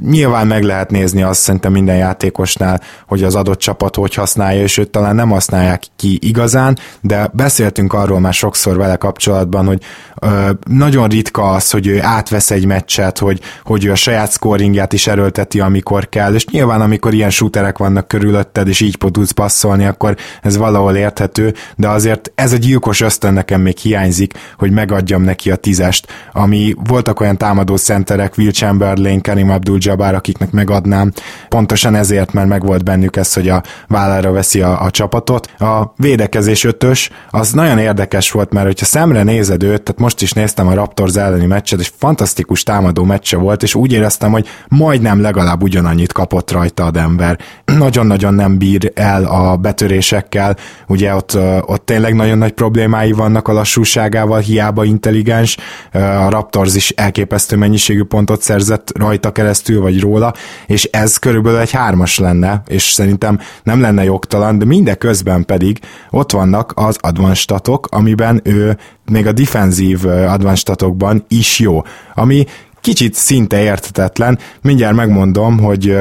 Nyilván 0.00 0.46
meg 0.46 0.62
lehet 0.62 0.90
nézni 0.90 1.22
azt 1.22 1.40
szerintem 1.40 1.72
minden 1.72 1.96
játékosnál, 1.96 2.80
hogy 3.06 3.22
az 3.22 3.34
adott 3.34 3.58
csapat 3.58 3.96
hogy 3.96 4.14
használja, 4.14 4.62
és 4.62 4.78
őt 4.78 4.90
talán 4.90 5.14
nem 5.14 5.30
használják 5.30 5.82
ki 5.96 6.18
igazán, 6.20 6.78
de 7.00 7.30
beszéltünk 7.32 7.92
arról 7.92 8.20
már 8.20 8.32
sokszor 8.32 8.76
vele 8.76 8.96
kapcsolatban, 8.96 9.66
hogy 9.66 9.82
ö, 10.20 10.50
nagyon 10.66 11.08
ritka 11.08 11.50
az, 11.50 11.70
hogy 11.70 11.86
ő 11.86 12.02
átvesz 12.02 12.50
egy 12.50 12.66
meccset, 12.66 13.18
hogy, 13.18 13.40
hogy 13.64 13.84
ő 13.84 13.90
a 13.90 13.94
saját 13.94 14.32
scoringját 14.32 14.92
is 14.92 15.06
erőlteti, 15.06 15.60
amikor 15.60 16.08
kell, 16.08 16.34
és 16.34 16.46
nyilván 16.46 16.80
amikor 16.80 17.14
ilyen 17.14 17.30
shooterek 17.30 17.78
vannak 17.78 18.08
körülötted, 18.08 18.68
és 18.68 18.80
így 18.80 18.96
tudsz 19.10 19.30
passzolni, 19.30 19.84
akkor 19.84 20.16
ez 20.42 20.56
valahol 20.56 20.96
érthető, 20.96 21.54
de 21.76 21.88
azért 21.88 22.32
ez 22.34 22.52
a 22.52 22.56
gyilkos 22.56 23.00
ösztön 23.00 23.32
nekem 23.32 23.60
még 23.60 23.76
hiányzik, 23.76 24.32
hogy 24.58 24.70
megadjam 24.70 25.22
neki 25.22 25.50
a 25.50 25.56
tízest, 25.56 26.06
ami 26.32 26.74
voltak 26.86 27.20
olyan 27.20 27.36
támadó 27.36 27.76
szenterek, 27.76 28.38
Will 28.38 28.50
Chamberlain, 28.50 29.20
Karim 29.20 29.50
Abdul 29.50 29.80
Jabbar, 29.84 30.14
akiknek 30.14 30.50
megadnám. 30.50 31.12
Pontosan 31.48 31.94
ezért, 31.94 32.32
mert 32.32 32.48
megvolt 32.48 32.84
bennük 32.84 33.16
ez, 33.16 33.32
hogy 33.32 33.48
a 33.48 33.62
vállára 33.88 34.32
veszi 34.32 34.60
a, 34.60 34.82
a 34.82 34.90
csapatot. 34.90 35.50
A 35.58 35.92
védekezés 35.96 36.64
ötös, 36.64 37.10
az 37.30 37.52
nagyon 37.52 37.78
érdekes 37.78 38.30
volt, 38.30 38.52
mert 38.52 38.66
hogyha 38.66 38.86
szemre 38.86 39.22
nézed 39.22 39.62
őt, 39.62 39.82
tehát 39.82 40.00
most 40.00 40.22
is 40.22 40.32
néztem 40.32 40.66
a 40.66 40.74
Raptors 40.74 41.14
elleni 41.14 41.46
meccset, 41.46 41.80
és 41.80 41.92
fantasztikus 41.98 42.62
támadó 42.62 43.04
meccse 43.04 43.36
volt, 43.36 43.62
és 43.62 43.74
úgy 43.74 43.92
éreztem, 43.92 44.30
hogy 44.30 44.48
majdnem 44.68 45.20
legalább 45.20 45.62
ugyanannyit 45.62 46.12
kapott 46.12 46.50
rajta 46.50 46.84
a 46.84 46.90
Denver. 46.90 47.38
Nagyon-nagyon 47.64 48.34
nem 48.34 48.58
bír 48.58 48.92
el 48.94 49.24
a 49.24 49.56
betörésekkel, 49.56 50.56
ugye 50.88 51.14
ott, 51.14 51.38
ott 51.60 51.86
tényleg 51.86 52.14
nagyon 52.14 52.38
nagy 52.38 52.52
problémái 52.52 53.12
vannak 53.12 53.48
a 53.48 53.52
lassúságával, 53.52 54.38
hiába 54.38 54.84
intelligens, 54.84 55.56
a 55.92 56.28
Raptors 56.30 56.74
is 56.74 56.90
elképesztő 56.90 57.56
mennyiségű 57.56 58.04
pontot 58.04 58.42
szerzett 58.42 58.92
rajta 58.98 59.32
keresztül, 59.32 59.71
keresztül, 59.72 59.80
vagy 59.80 60.00
róla, 60.00 60.34
és 60.66 60.84
ez 60.84 61.16
körülbelül 61.16 61.58
egy 61.58 61.70
hármas 61.70 62.18
lenne, 62.18 62.62
és 62.66 62.82
szerintem 62.82 63.38
nem 63.62 63.80
lenne 63.80 64.04
jogtalan, 64.04 64.58
de 64.58 64.64
mindeközben 64.64 65.44
pedig 65.44 65.78
ott 66.10 66.32
vannak 66.32 66.72
az 66.74 66.96
advanstatok, 67.00 67.86
amiben 67.90 68.40
ő 68.44 68.76
még 69.10 69.26
a 69.26 69.32
defenzív 69.32 70.06
advanstatokban 70.06 71.24
is 71.28 71.58
jó, 71.58 71.82
ami 72.14 72.44
kicsit 72.80 73.14
szinte 73.14 73.62
értetetlen. 73.62 74.38
Mindjárt 74.62 74.96
megmondom, 74.96 75.58
hogy 75.58 75.96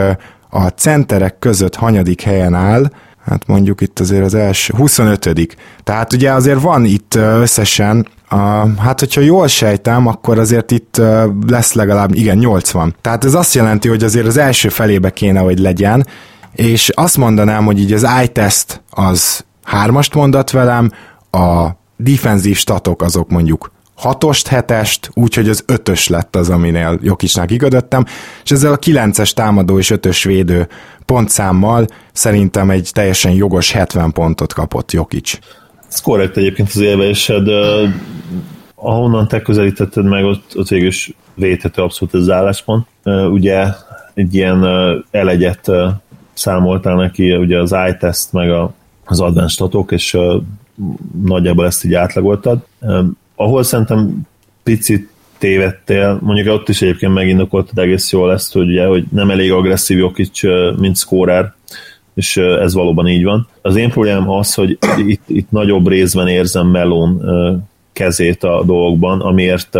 a 0.50 0.68
centerek 0.68 1.40
között 1.40 1.76
hanyadik 1.76 2.22
helyen 2.22 2.54
áll, 2.54 2.92
hát 3.26 3.48
mondjuk 3.48 3.82
itt 3.82 4.00
azért 4.00 4.26
az 4.26 4.34
első, 4.34 4.74
25 4.78 5.48
Tehát 5.84 6.14
ugye 6.14 6.32
azért 6.32 6.62
van 6.62 6.86
itt 6.86 7.16
összesen 7.16 8.08
Uh, 8.32 8.78
hát, 8.78 9.00
hogyha 9.00 9.22
jól 9.22 9.48
sejtem, 9.48 10.08
akkor 10.08 10.40
azért 10.40 10.72
itt 10.72 10.98
uh, 11.00 11.24
lesz 11.48 11.74
legalább, 11.74 12.16
igen, 12.16 12.38
80. 12.38 12.96
Tehát 13.02 13.26
ez 13.26 13.34
azt 13.34 13.54
jelenti, 13.54 13.88
hogy 13.88 14.04
azért 14.04 14.26
az 14.26 14.38
első 14.38 14.70
felébe 14.70 15.10
kéne, 15.10 15.40
hogy 15.40 15.60
legyen, 15.60 16.06
és 16.52 16.90
azt 16.90 17.18
mondanám, 17.18 17.66
hogy 17.66 17.80
így 17.80 17.94
az 17.94 18.08
iTest 18.24 18.84
az 18.90 19.46
hármast 19.64 20.14
mondat 20.14 20.52
velem, 20.52 20.92
a 21.32 21.68
defenzív 21.98 22.58
statok 22.58 23.02
azok 23.02 23.30
mondjuk 23.30 23.72
hatost, 23.96 24.48
hetest, 24.48 25.10
úgyhogy 25.14 25.50
az 25.50 25.64
ötös 25.66 26.08
lett 26.08 26.36
az, 26.36 26.50
aminél 26.50 27.00
Jokicnak 27.02 27.52
igazodtam, 27.52 28.04
és 28.44 28.52
ezzel 28.52 28.72
a 28.72 28.78
kilences 28.78 29.34
támadó 29.34 29.78
és 29.78 29.90
ötös 29.90 30.24
védő 30.24 30.68
pontszámmal 31.06 31.88
szerintem 32.14 32.70
egy 32.70 32.90
teljesen 32.94 33.32
jogos 33.32 33.72
70 33.72 34.12
pontot 34.12 34.54
kapott 34.54 34.92
Jokic. 34.92 35.40
Ez 35.92 36.02
korrekt 36.02 36.38
egyébként 36.38 36.68
az 36.68 36.80
élvésed. 36.80 37.48
Ahonnan 38.76 39.28
te 39.28 39.42
közelítetted 39.42 40.06
meg, 40.06 40.26
ott, 40.26 40.52
ott 40.56 40.68
végül 40.68 40.88
is 40.88 41.14
védhető 41.34 41.82
abszolút 41.82 42.14
az 42.14 42.30
álláspont. 42.30 42.88
Ugye 43.30 43.66
egy 44.14 44.36
ilyen 44.36 44.66
elegyet 45.12 45.72
számoltál 46.34 46.96
neki, 46.96 47.36
ugye 47.36 47.60
az 47.60 47.76
iTest 47.90 48.34
meg 48.34 48.52
az 49.06 49.20
advanced 49.20 49.50
statok, 49.50 49.92
és 49.92 50.18
nagyjából 51.24 51.66
ezt 51.66 51.86
így 51.86 51.94
átlagoltad. 51.94 52.60
Ahol 53.36 53.64
szerintem 53.64 54.22
picit 54.64 55.10
tévedtél, 55.38 56.20
mondjuk 56.22 56.48
ott 56.48 56.70
is 56.70 56.82
egyébként 56.82 57.14
megindokoltad 57.14 57.78
egész 57.78 58.12
jól 58.12 58.32
ezt, 58.32 58.54
hogy, 58.54 58.68
ugye, 58.68 58.86
hogy 58.86 59.04
nem 59.12 59.30
elég 59.30 59.52
agresszív 59.52 59.98
Jokic, 59.98 60.42
mint 60.80 60.98
scorer, 60.98 61.54
és 62.14 62.38
ez 62.38 62.74
valóban 62.74 63.08
így 63.08 63.24
van. 63.24 63.48
Az 63.62 63.76
én 63.76 63.90
problémám 63.90 64.30
az, 64.30 64.54
hogy 64.54 64.78
itt, 64.98 65.24
itt 65.28 65.52
nagyobb 65.52 65.88
részben 65.88 66.28
érzem 66.28 66.68
Melon 66.68 67.22
kezét 67.94 68.44
a 68.44 68.64
dolgokban, 68.64 69.20
amiért 69.20 69.78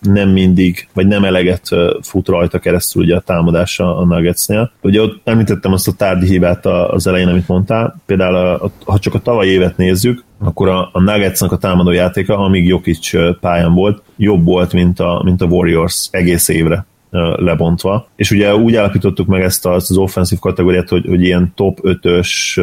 nem 0.00 0.28
mindig, 0.28 0.88
vagy 0.92 1.06
nem 1.06 1.24
eleget 1.24 1.68
fut 2.02 2.28
rajta 2.28 2.58
keresztül 2.58 3.02
ugye 3.02 3.16
a 3.16 3.20
támadása 3.20 3.96
a 3.96 4.04
Nuggetsnél. 4.04 4.70
Ugye 4.82 5.00
ott 5.00 5.20
említettem 5.24 5.72
azt 5.72 5.88
a 5.88 5.92
tárgyi 5.92 6.26
hibát 6.26 6.66
az 6.66 7.06
elején, 7.06 7.28
amit 7.28 7.48
mondtál. 7.48 8.00
Például, 8.06 8.34
a, 8.36 8.70
ha 8.84 8.98
csak 8.98 9.14
a 9.14 9.20
tavaly 9.20 9.46
évet 9.46 9.76
nézzük, 9.76 10.24
akkor 10.38 10.68
a, 10.68 10.88
a 10.92 11.00
Nuggetsnek 11.00 11.52
a 11.52 11.58
támadó 11.58 11.90
játéka, 11.90 12.38
amíg 12.38 12.66
Jokic 12.66 13.10
pályán 13.40 13.74
volt, 13.74 14.02
jobb 14.16 14.44
volt, 14.44 14.72
mint 14.72 15.00
a, 15.00 15.20
mint 15.24 15.42
a 15.42 15.46
Warriors 15.46 16.08
egész 16.10 16.48
évre 16.48 16.86
lebontva. 17.36 18.08
És 18.16 18.30
ugye 18.30 18.56
úgy 18.56 18.74
állapítottuk 18.74 19.26
meg 19.26 19.42
ezt 19.42 19.66
az, 19.66 19.90
az 19.90 19.96
offenszív 19.96 20.38
kategóriát, 20.38 20.88
hogy, 20.88 21.06
hogy 21.06 21.22
ilyen 21.22 21.52
top 21.54 21.78
5-ös 21.82 22.58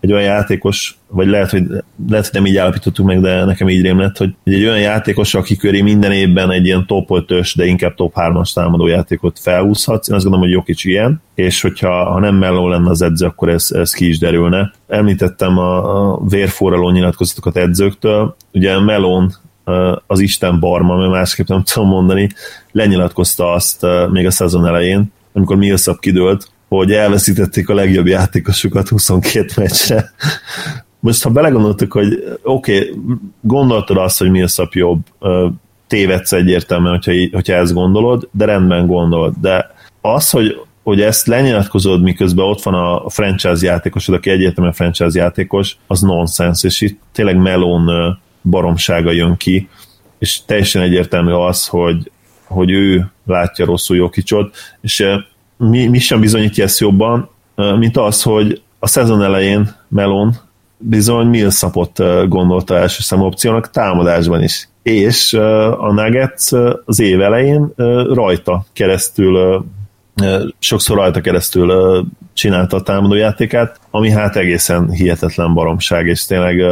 egy 0.00 0.12
olyan 0.12 0.24
játékos, 0.24 0.98
vagy 1.08 1.26
lehet, 1.26 1.50
hogy, 1.50 1.66
lehet, 2.08 2.24
hogy 2.24 2.40
nem 2.40 2.46
így 2.46 2.56
állapítottuk 2.56 3.06
meg, 3.06 3.20
de 3.20 3.44
nekem 3.44 3.68
így 3.68 3.82
rém 3.82 3.98
lett, 3.98 4.16
hogy 4.16 4.34
egy 4.44 4.64
olyan 4.64 4.80
játékos, 4.80 5.34
aki 5.34 5.56
köré 5.56 5.80
minden 5.80 6.12
évben 6.12 6.50
egy 6.50 6.64
ilyen 6.64 6.86
top 6.86 7.08
5-ös, 7.10 7.52
de 7.56 7.64
inkább 7.64 7.94
top 7.94 8.12
3-as 8.16 8.52
támadó 8.52 8.86
játékot 8.86 9.38
felhúzhatsz. 9.38 10.08
Én 10.08 10.14
azt 10.14 10.24
gondolom, 10.24 10.48
hogy 10.48 10.56
Jokic 10.56 10.84
ilyen, 10.84 11.22
és 11.34 11.60
hogyha 11.60 12.10
ha 12.12 12.20
nem 12.20 12.34
melló 12.34 12.68
lenne 12.68 12.90
az 12.90 13.02
edző, 13.02 13.26
akkor 13.26 13.48
ez, 13.48 13.70
ez 13.70 13.92
ki 13.92 14.08
is 14.08 14.18
derülne. 14.18 14.72
Említettem 14.88 15.58
a, 15.58 16.12
a 16.12 16.20
vérforraló 16.28 16.90
nyilatkozatokat 16.90 17.56
edzőktől. 17.56 18.36
Ugye 18.52 18.80
Melon 18.80 19.32
az 20.06 20.20
Isten 20.20 20.60
barma, 20.60 20.96
mert 20.96 21.10
másképp 21.10 21.46
nem 21.46 21.62
tudom 21.62 21.88
mondani, 21.88 22.28
lenyilatkozta 22.72 23.52
azt 23.52 23.86
még 24.10 24.26
a 24.26 24.30
szezon 24.30 24.66
elején, 24.66 25.12
amikor 25.32 25.56
Millsap 25.56 26.00
kidőlt, 26.00 26.48
hogy 26.68 26.92
elveszítették 26.92 27.68
a 27.68 27.74
legjobb 27.74 28.06
játékosukat 28.06 28.88
22 28.88 29.46
meccsre. 29.56 30.10
Most 31.00 31.22
ha 31.22 31.30
belegondoltuk, 31.30 31.92
hogy 31.92 32.38
oké, 32.42 32.78
okay, 32.78 32.94
gondoltad 33.40 33.96
azt, 33.96 34.18
hogy 34.18 34.30
Millsap 34.30 34.72
jobb, 34.72 35.00
tévedsz 35.86 36.32
egyértelműen, 36.32 36.92
hogyha, 36.92 37.12
hogyha 37.32 37.54
ezt 37.54 37.72
gondolod, 37.72 38.28
de 38.32 38.44
rendben 38.44 38.86
gondolod. 38.86 39.34
De 39.40 39.70
az, 40.00 40.30
hogy, 40.30 40.60
hogy 40.82 41.00
ezt 41.00 41.26
lenyilatkozod, 41.26 42.02
miközben 42.02 42.44
ott 42.44 42.62
van 42.62 42.74
a 42.74 43.08
franchise 43.08 43.66
játékosod, 43.66 44.14
aki 44.14 44.30
egyértelműen 44.30 44.74
franchise 44.74 45.20
játékos, 45.20 45.76
az 45.86 46.00
nonsens, 46.00 46.64
és 46.64 46.80
itt 46.80 47.00
tényleg 47.12 47.36
melón 47.36 48.18
baromsága 48.44 49.10
jön 49.10 49.36
ki, 49.36 49.68
és 50.18 50.44
teljesen 50.46 50.82
egyértelmű 50.82 51.32
az, 51.32 51.66
hogy, 51.66 52.10
hogy 52.44 52.70
ő 52.70 53.10
látja 53.26 53.64
rosszul 53.64 53.96
Jokicsot, 53.96 54.56
és 54.80 55.00
eh, 55.00 55.16
mi, 55.56 55.86
mi 55.86 55.98
sem 55.98 56.20
bizonyítja 56.20 56.64
ezt 56.64 56.80
jobban, 56.80 57.30
eh, 57.54 57.76
mint 57.76 57.96
az, 57.96 58.22
hogy 58.22 58.62
a 58.78 58.86
szezon 58.86 59.22
elején 59.22 59.74
Melon 59.88 60.36
bizony 60.78 61.26
Millsapot 61.26 62.00
eh, 62.00 62.28
gondolta 62.28 62.76
első 62.76 63.02
számú 63.02 63.24
opciónak 63.24 63.70
támadásban 63.70 64.42
is. 64.42 64.68
És 64.82 65.32
a 65.78 65.92
Nuggets 65.92 66.52
az 66.84 67.00
év 67.00 67.20
elején 67.20 67.72
rajta 68.12 68.64
keresztül 68.72 69.64
sokszor 70.58 70.96
rajta 70.96 71.20
keresztül 71.20 71.72
csinálta 72.32 72.76
a 72.76 72.82
támadójátékát, 72.82 73.80
ami 73.90 74.10
hát 74.10 74.36
egészen 74.36 74.90
hihetetlen 74.90 75.54
baromság, 75.54 76.06
és 76.06 76.24
tényleg 76.24 76.64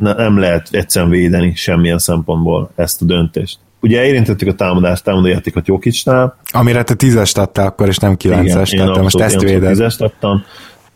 nem 0.00 0.38
lehet 0.38 0.68
egyszerűen 0.70 1.10
védeni 1.10 1.54
semmilyen 1.54 1.98
szempontból 1.98 2.70
ezt 2.74 3.02
a 3.02 3.04
döntést. 3.04 3.58
Ugye 3.80 4.04
érintettük 4.04 4.48
a 4.48 4.54
támadást, 4.54 5.04
támadójátékot 5.04 5.66
Jokicsnál. 5.66 6.36
Amire 6.52 6.82
te 6.82 6.94
tízest 6.94 7.38
adtál 7.38 7.66
akkor, 7.66 7.88
és 7.88 7.96
nem 7.96 8.16
kilences, 8.16 8.70
tehát 8.70 8.88
abszolút, 8.88 9.12
most 9.12 9.24
ezt 9.24 9.40
véded. 9.40 9.68
tízest 9.68 10.00
adtam. 10.00 10.44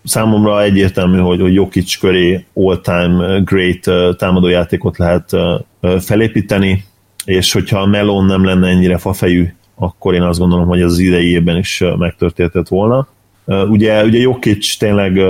Számomra 0.05 0.63
egyértelmű, 0.63 1.19
hogy, 1.19 1.41
hogy 1.41 1.55
Jokic 1.55 1.99
köré 1.99 2.45
all-time 2.55 3.41
great 3.45 4.17
támadójátékot 4.17 4.99
lehet 4.99 5.31
felépíteni, 5.99 6.85
és 7.25 7.53
hogyha 7.53 7.79
a 7.81 7.87
Melon 7.87 8.25
nem 8.25 8.45
lenne 8.45 8.69
ennyire 8.69 8.99
fafejű, 8.99 9.55
akkor 9.75 10.15
én 10.15 10.23
azt 10.23 10.39
gondolom, 10.39 10.67
hogy 10.67 10.83
az 10.83 10.99
idei 10.99 11.31
évben 11.31 11.57
is 11.57 11.83
megtörténhetett 11.99 12.69
volna. 12.69 13.09
Ugye, 13.45 14.05
ugye 14.05 14.19
Jokic 14.19 14.77
tényleg 14.77 15.21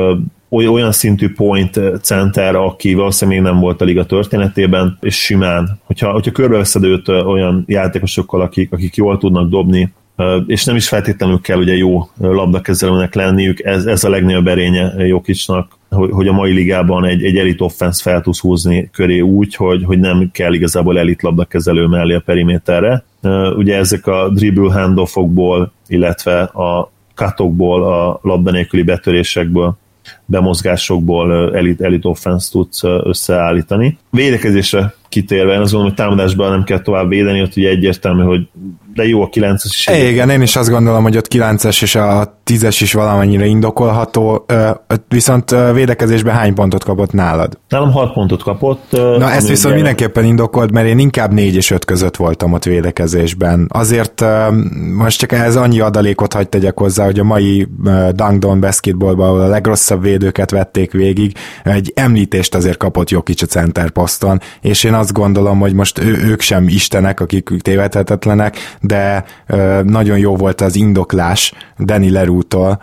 olyan 0.55 0.93
szintű 0.93 1.33
point 1.33 1.81
center, 2.03 2.55
aki 2.55 2.95
valószínűleg 2.95 3.41
még 3.41 3.53
nem 3.53 3.61
volt 3.61 3.81
a 3.81 3.85
liga 3.85 4.05
történetében, 4.05 4.99
és 5.01 5.17
simán, 5.17 5.79
hogyha, 5.85 6.13
hogyha 6.13 6.31
körbeveszed 6.31 6.85
őt 6.85 7.09
olyan 7.09 7.65
játékosokkal, 7.67 8.41
akik, 8.41 8.73
akik 8.73 8.95
jól 8.95 9.19
tudnak 9.19 9.49
dobni, 9.49 9.93
és 10.47 10.65
nem 10.65 10.77
is 10.77 10.89
feltétlenül 10.89 11.41
kell 11.41 11.59
ugye 11.59 11.77
jó 11.77 12.09
labdakezelőnek 12.19 13.15
lenniük, 13.15 13.61
ez, 13.61 13.85
ez 13.85 14.05
a 14.05 14.09
legnagyobb 14.09 14.47
erénye 14.47 15.07
Jokicsnak, 15.07 15.73
hogy, 15.89 16.11
hogy 16.11 16.29
a 16.29 16.33
mai 16.33 16.53
ligában 16.53 17.05
egy, 17.05 17.25
egy 17.25 17.37
elit 17.37 17.61
offense 17.61 18.03
fel 18.03 18.21
tudsz 18.21 18.41
húzni 18.41 18.91
köré 18.93 19.21
úgy, 19.21 19.55
hogy, 19.55 19.85
hogy 19.85 19.99
nem 19.99 20.31
kell 20.33 20.53
igazából 20.53 20.99
elit 20.99 21.23
labdakezelő 21.23 21.87
mellé 21.87 22.15
a 22.15 22.23
periméterre. 22.25 23.05
Ugye 23.57 23.77
ezek 23.77 24.07
a 24.07 24.29
dribble 24.29 24.73
handoffokból, 24.73 25.73
illetve 25.87 26.43
a 26.43 26.93
katokból, 27.15 27.93
a 27.93 28.19
labda 28.23 28.51
nélküli 28.51 28.83
betörésekből 28.83 29.77
bemozgásokból 30.27 31.57
elit, 31.57 31.81
elit 31.81 32.05
offense 32.05 32.51
tudsz 32.51 32.83
összeállítani. 33.03 33.99
Védekezésre 34.11 34.95
kitérve, 35.09 35.53
én 35.53 35.61
azt 35.61 35.73
gondolom, 35.73 35.95
hogy 35.97 36.05
támadásban 36.05 36.51
nem 36.51 36.65
kell 36.65 36.81
tovább 36.81 37.09
védeni, 37.09 37.43
ott 37.43 37.57
ugye 37.57 37.69
egyértelmű, 37.69 38.23
hogy 38.23 38.49
de 38.95 39.07
jó 39.09 39.23
a 39.23 39.29
9-es 39.29 39.65
is. 39.65 39.87
Igen, 39.87 40.31
én 40.31 40.43
is 40.43 40.57
azt 40.57 40.71
gondolom, 40.71 41.03
hogy 41.03 41.17
ott 41.17 41.29
9-es 41.35 41.83
és 41.83 41.95
a 41.95 42.39
10-es 42.47 42.79
is 42.81 42.93
valamennyire 42.93 43.45
indokolható, 43.45 44.47
viszont 45.09 45.57
védekezésben 45.75 46.35
hány 46.35 46.55
pontot 46.55 46.85
kapott 46.85 47.13
nálad? 47.13 47.59
Nálam 47.69 47.93
6 47.93 48.13
pontot 48.13 48.43
kapott. 48.43 48.93
Na 48.93 49.31
ezt 49.31 49.49
viszont 49.49 49.75
ugye... 49.75 49.75
mindenképpen 49.75 50.25
indokolt, 50.25 50.73
mert 50.73 50.87
én 50.87 50.99
inkább 50.99 51.33
4 51.33 51.55
és 51.55 51.71
5 51.71 51.85
között 51.85 52.17
voltam 52.17 52.53
ott 52.53 52.65
védekezésben. 52.65 53.67
Azért 53.69 54.25
most 54.97 55.19
csak 55.19 55.33
ez 55.33 55.57
annyi 55.57 55.81
adalékot 55.81 56.33
hagy 56.33 56.49
tegyek 56.49 56.79
hozzá, 56.79 57.05
hogy 57.05 57.19
a 57.19 57.25
mai 57.25 57.69
Dunk 58.13 58.59
basketballban, 58.59 59.29
ahol 59.29 59.41
a 59.41 59.47
legrosszabb 59.47 60.03
védőket 60.15 60.51
vették 60.51 60.93
végig, 60.93 61.37
egy 61.65 61.93
említést 61.95 62.55
azért 62.55 62.77
kapott 62.77 63.11
Jokic 63.11 63.43
a 63.43 63.47
center 63.47 63.91
poszton, 63.91 64.41
és 64.61 64.85
én 64.85 64.95
azt 64.95 65.13
gondolom, 65.13 65.59
hogy 65.59 65.75
most 65.75 65.99
ő, 65.99 66.17
ők 66.25 66.41
sem 66.41 66.69
istenek, 66.69 67.21
akik 67.21 67.51
tévedhetetlenek, 67.63 68.57
de 68.81 69.25
nagyon 69.83 70.19
jó 70.19 70.37
volt 70.37 70.61
az 70.61 70.77
indoklás 70.77 71.53
Danny 71.79 72.13
Lerútól. 72.13 72.83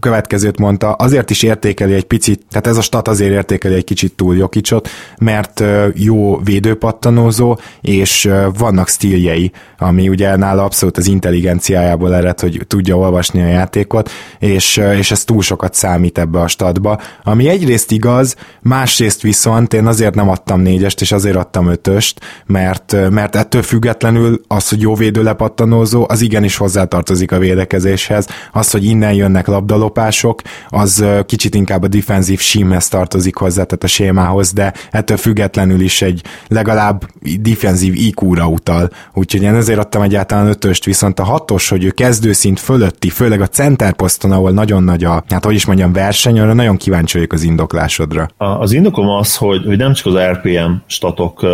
Következőt 0.00 0.58
mondta, 0.58 0.92
azért 0.92 1.30
is 1.30 1.42
értékeli 1.42 1.94
egy 1.94 2.04
picit, 2.04 2.42
tehát 2.50 2.66
ez 2.66 2.76
a 2.76 2.82
stat 2.82 3.08
azért 3.08 3.32
értékeli 3.32 3.74
egy 3.74 3.84
kicsit 3.84 4.14
túl 4.14 4.36
Jokicsot, 4.36 4.88
mert 5.18 5.64
jó 5.94 6.38
védőpattanózó, 6.38 7.58
és 7.80 8.30
vannak 8.58 8.88
stíljei, 8.88 9.52
ami 9.78 10.08
ugye 10.08 10.36
nála 10.36 10.64
abszolút 10.64 10.96
az 10.96 11.06
intelligenciájából 11.06 12.14
ered, 12.14 12.40
hogy 12.40 12.60
tudja 12.66 12.96
olvasni 12.96 13.42
a 13.42 13.46
játékot, 13.46 14.10
és, 14.38 14.76
és 14.76 15.10
ez 15.10 15.24
túl 15.24 15.42
sokat 15.42 15.74
számít 15.74 16.18
ebbe 16.18 16.40
a 16.40 16.48
statba, 16.58 17.00
ami 17.22 17.48
egyrészt 17.48 17.92
igaz, 17.92 18.36
másrészt 18.60 19.22
viszont 19.22 19.74
én 19.74 19.86
azért 19.86 20.14
nem 20.14 20.28
adtam 20.28 20.60
négyest, 20.60 21.00
és 21.00 21.12
azért 21.12 21.36
adtam 21.36 21.68
ötöst, 21.68 22.20
mert, 22.46 22.96
mert 23.10 23.36
ettől 23.36 23.62
függetlenül 23.62 24.40
az, 24.48 24.68
hogy 24.68 24.80
jó 24.80 24.94
védő 24.94 25.22
lepattanózó, 25.22 26.06
az 26.08 26.20
igenis 26.20 26.56
hozzátartozik 26.56 27.32
a 27.32 27.38
védekezéshez. 27.38 28.26
Az, 28.52 28.70
hogy 28.70 28.84
innen 28.84 29.12
jönnek 29.12 29.46
labdalopások, 29.46 30.42
az 30.68 31.04
kicsit 31.26 31.54
inkább 31.54 31.82
a 31.82 31.88
defensív 31.88 32.40
símhez 32.40 32.88
tartozik 32.88 33.36
hozzá, 33.36 33.62
tehát 33.62 33.84
a 33.84 33.86
sémához, 33.86 34.52
de 34.52 34.72
ettől 34.90 35.16
függetlenül 35.16 35.80
is 35.80 36.02
egy 36.02 36.22
legalább 36.48 37.06
defensív 37.40 37.94
IQ-ra 37.94 38.46
utal. 38.46 38.90
Úgyhogy 39.14 39.42
én 39.42 39.54
ezért 39.54 39.78
adtam 39.78 40.02
egyáltalán 40.02 40.46
ötöst, 40.46 40.84
viszont 40.84 41.20
a 41.20 41.24
hatos, 41.24 41.68
hogy 41.68 41.84
ő 41.84 41.90
kezdőszint 41.90 42.60
fölötti, 42.60 43.10
főleg 43.10 43.40
a 43.40 43.46
center 43.46 43.92
poszton, 43.92 44.32
ahol 44.32 44.50
nagyon 44.50 44.82
nagy 44.82 45.04
a, 45.04 45.24
hát 45.28 45.44
hogy 45.44 45.54
is 45.54 45.66
mondjam, 45.66 45.92
verseny, 45.92 46.40
arra 46.48 46.56
nagyon 46.56 46.76
kíváncsi 46.76 47.16
vagyok 47.16 47.32
az 47.32 47.42
indoklásodra. 47.42 48.28
Az 48.36 48.72
indokom 48.72 49.08
az, 49.08 49.36
hogy, 49.36 49.64
hogy 49.64 49.78
nem 49.78 49.92
csak 49.92 50.06
az 50.06 50.14
RPM 50.14 50.72
statok 50.86 51.46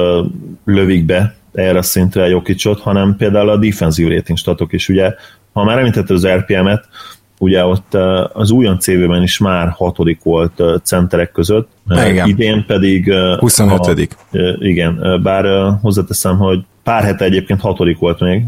lövik 0.65 1.05
be, 1.05 1.35
erre 1.53 1.79
a 1.79 1.83
szintre 1.83 2.29
Jokicot, 2.29 2.81
hanem 2.81 3.17
például 3.17 3.49
a 3.49 3.57
defensive 3.57 4.15
rating 4.15 4.39
statok 4.39 4.73
is. 4.73 4.89
Ugye, 4.89 5.15
ha 5.53 5.65
már 5.65 5.79
említetted 5.79 6.17
az 6.17 6.27
RPM-et, 6.27 6.89
ugye 7.39 7.65
ott 7.65 7.95
az 8.33 8.51
újon 8.51 8.79
CV-ben 8.79 9.23
is 9.23 9.39
már 9.39 9.69
hatodik 9.69 10.23
volt 10.23 10.63
centerek 10.83 11.33
között, 11.33 11.69
igen. 11.91 12.29
idén 12.29 12.65
pedig 12.67 13.13
25 13.39 13.87
a, 13.87 13.95
Igen, 14.59 15.21
bár 15.23 15.75
hozzáteszem, 15.83 16.39
hogy 16.39 16.65
pár 16.83 17.03
hete 17.03 17.25
egyébként 17.25 17.61
hatodik 17.61 17.99
volt 17.99 18.21
még, 18.21 18.45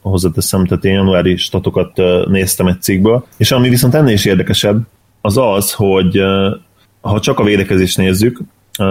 hozzáteszem, 0.00 0.64
tehát 0.64 0.84
én 0.84 0.92
januári 0.92 1.36
statokat 1.36 2.00
néztem 2.28 2.66
egy 2.66 2.82
cikkből, 2.82 3.26
és 3.36 3.50
ami 3.50 3.68
viszont 3.68 3.94
ennél 3.94 4.14
is 4.14 4.24
érdekesebb, 4.24 4.80
az 5.26 5.36
az, 5.36 5.72
hogy 5.72 6.20
ha 7.00 7.20
csak 7.20 7.38
a 7.38 7.44
védekezést 7.44 7.96
nézzük, 7.96 8.40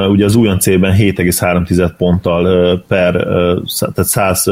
ugye 0.10 0.26
az 0.26 0.36
újon 0.36 0.60
célben 0.60 0.96
7,3 0.98 1.92
ponttal 1.98 2.44
per, 2.88 3.14
tehát 3.80 4.10
100 4.10 4.44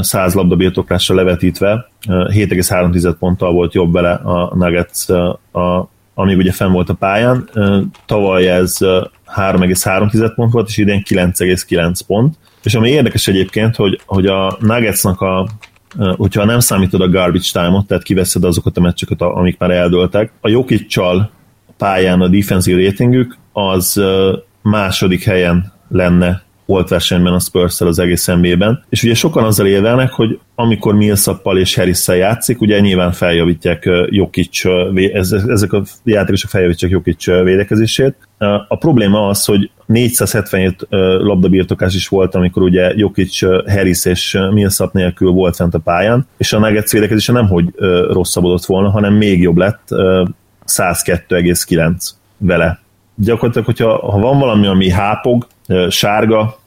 100 0.00 0.34
labdabirtoklásra 0.34 1.14
levetítve 1.14 1.90
7,3 2.06 3.14
ponttal 3.18 3.52
volt 3.52 3.74
jobb 3.74 3.92
vele 3.92 4.12
a 4.12 4.56
Nuggets, 4.56 5.08
a, 5.52 5.88
amíg 6.14 6.36
ugye 6.36 6.52
fenn 6.52 6.72
volt 6.72 6.88
a 6.88 6.94
pályán. 6.94 7.48
Tavaly 8.06 8.48
ez 8.48 8.76
3,3 8.80 10.32
pont 10.34 10.52
volt, 10.52 10.68
és 10.68 10.76
idén 10.76 11.02
9,9 11.08 12.00
pont. 12.06 12.34
És 12.62 12.74
ami 12.74 12.88
érdekes 12.88 13.28
egyébként, 13.28 13.76
hogy, 13.76 14.00
hogy 14.06 14.26
a 14.26 14.56
Nuggetsnak 14.60 15.20
a 15.20 15.48
hogyha 16.16 16.44
nem 16.44 16.60
számítod 16.60 17.00
a 17.00 17.08
garbage 17.08 17.50
time-ot, 17.52 17.86
tehát 17.86 18.02
kiveszed 18.02 18.44
azokat 18.44 18.76
a 18.76 18.80
meccseket, 18.80 19.20
amik 19.20 19.58
már 19.58 19.70
eldőltek, 19.70 20.32
a 20.40 20.48
Jokic-csal 20.48 21.30
pályán 21.76 22.20
a 22.20 22.28
defensive 22.28 22.82
ratingük 22.82 23.36
az 23.52 24.02
második 24.62 25.24
helyen 25.24 25.72
lenne 25.88 26.43
volt 26.66 26.88
versenyben 26.88 27.32
a 27.32 27.38
spurs 27.38 27.80
az 27.80 27.98
egész 27.98 28.26
NBA-ben. 28.26 28.84
És 28.88 29.02
ugye 29.02 29.14
sokan 29.14 29.44
azzal 29.44 29.66
érvelnek, 29.66 30.10
hogy 30.10 30.38
amikor 30.54 30.94
Millsappal 30.94 31.58
és 31.58 31.74
harris 31.74 32.08
játszik, 32.08 32.60
ugye 32.60 32.80
nyilván 32.80 33.12
feljavítják 33.12 33.90
Jokic, 34.06 34.62
ezek 35.48 35.72
a 35.72 35.82
játékosok 36.04 36.50
feljavítják 36.50 36.90
Jokic 36.90 37.26
védekezését. 37.26 38.14
A 38.68 38.76
probléma 38.76 39.28
az, 39.28 39.44
hogy 39.44 39.70
477 39.86 40.86
labdabirtokás 41.18 41.94
is 41.94 42.08
volt, 42.08 42.34
amikor 42.34 42.62
ugye 42.62 42.92
Jokic, 42.96 43.40
Harris 43.70 44.04
és 44.04 44.38
Millsap 44.50 44.92
nélkül 44.92 45.30
volt 45.30 45.56
fent 45.56 45.74
a 45.74 45.78
pályán, 45.78 46.26
és 46.36 46.52
a 46.52 46.58
Nuggets 46.58 46.90
védekezése 46.90 47.32
nem 47.32 47.48
hogy 47.48 47.64
rosszabbodott 48.10 48.64
volna, 48.64 48.90
hanem 48.90 49.14
még 49.14 49.40
jobb 49.40 49.56
lett, 49.56 49.88
102,9 50.66 52.10
vele. 52.36 52.78
Gyakorlatilag, 53.16 53.66
hogyha 53.66 54.10
ha 54.10 54.18
van 54.18 54.38
valami, 54.38 54.66
ami 54.66 54.90
hápog, 54.90 55.46
sárga, 55.88 56.58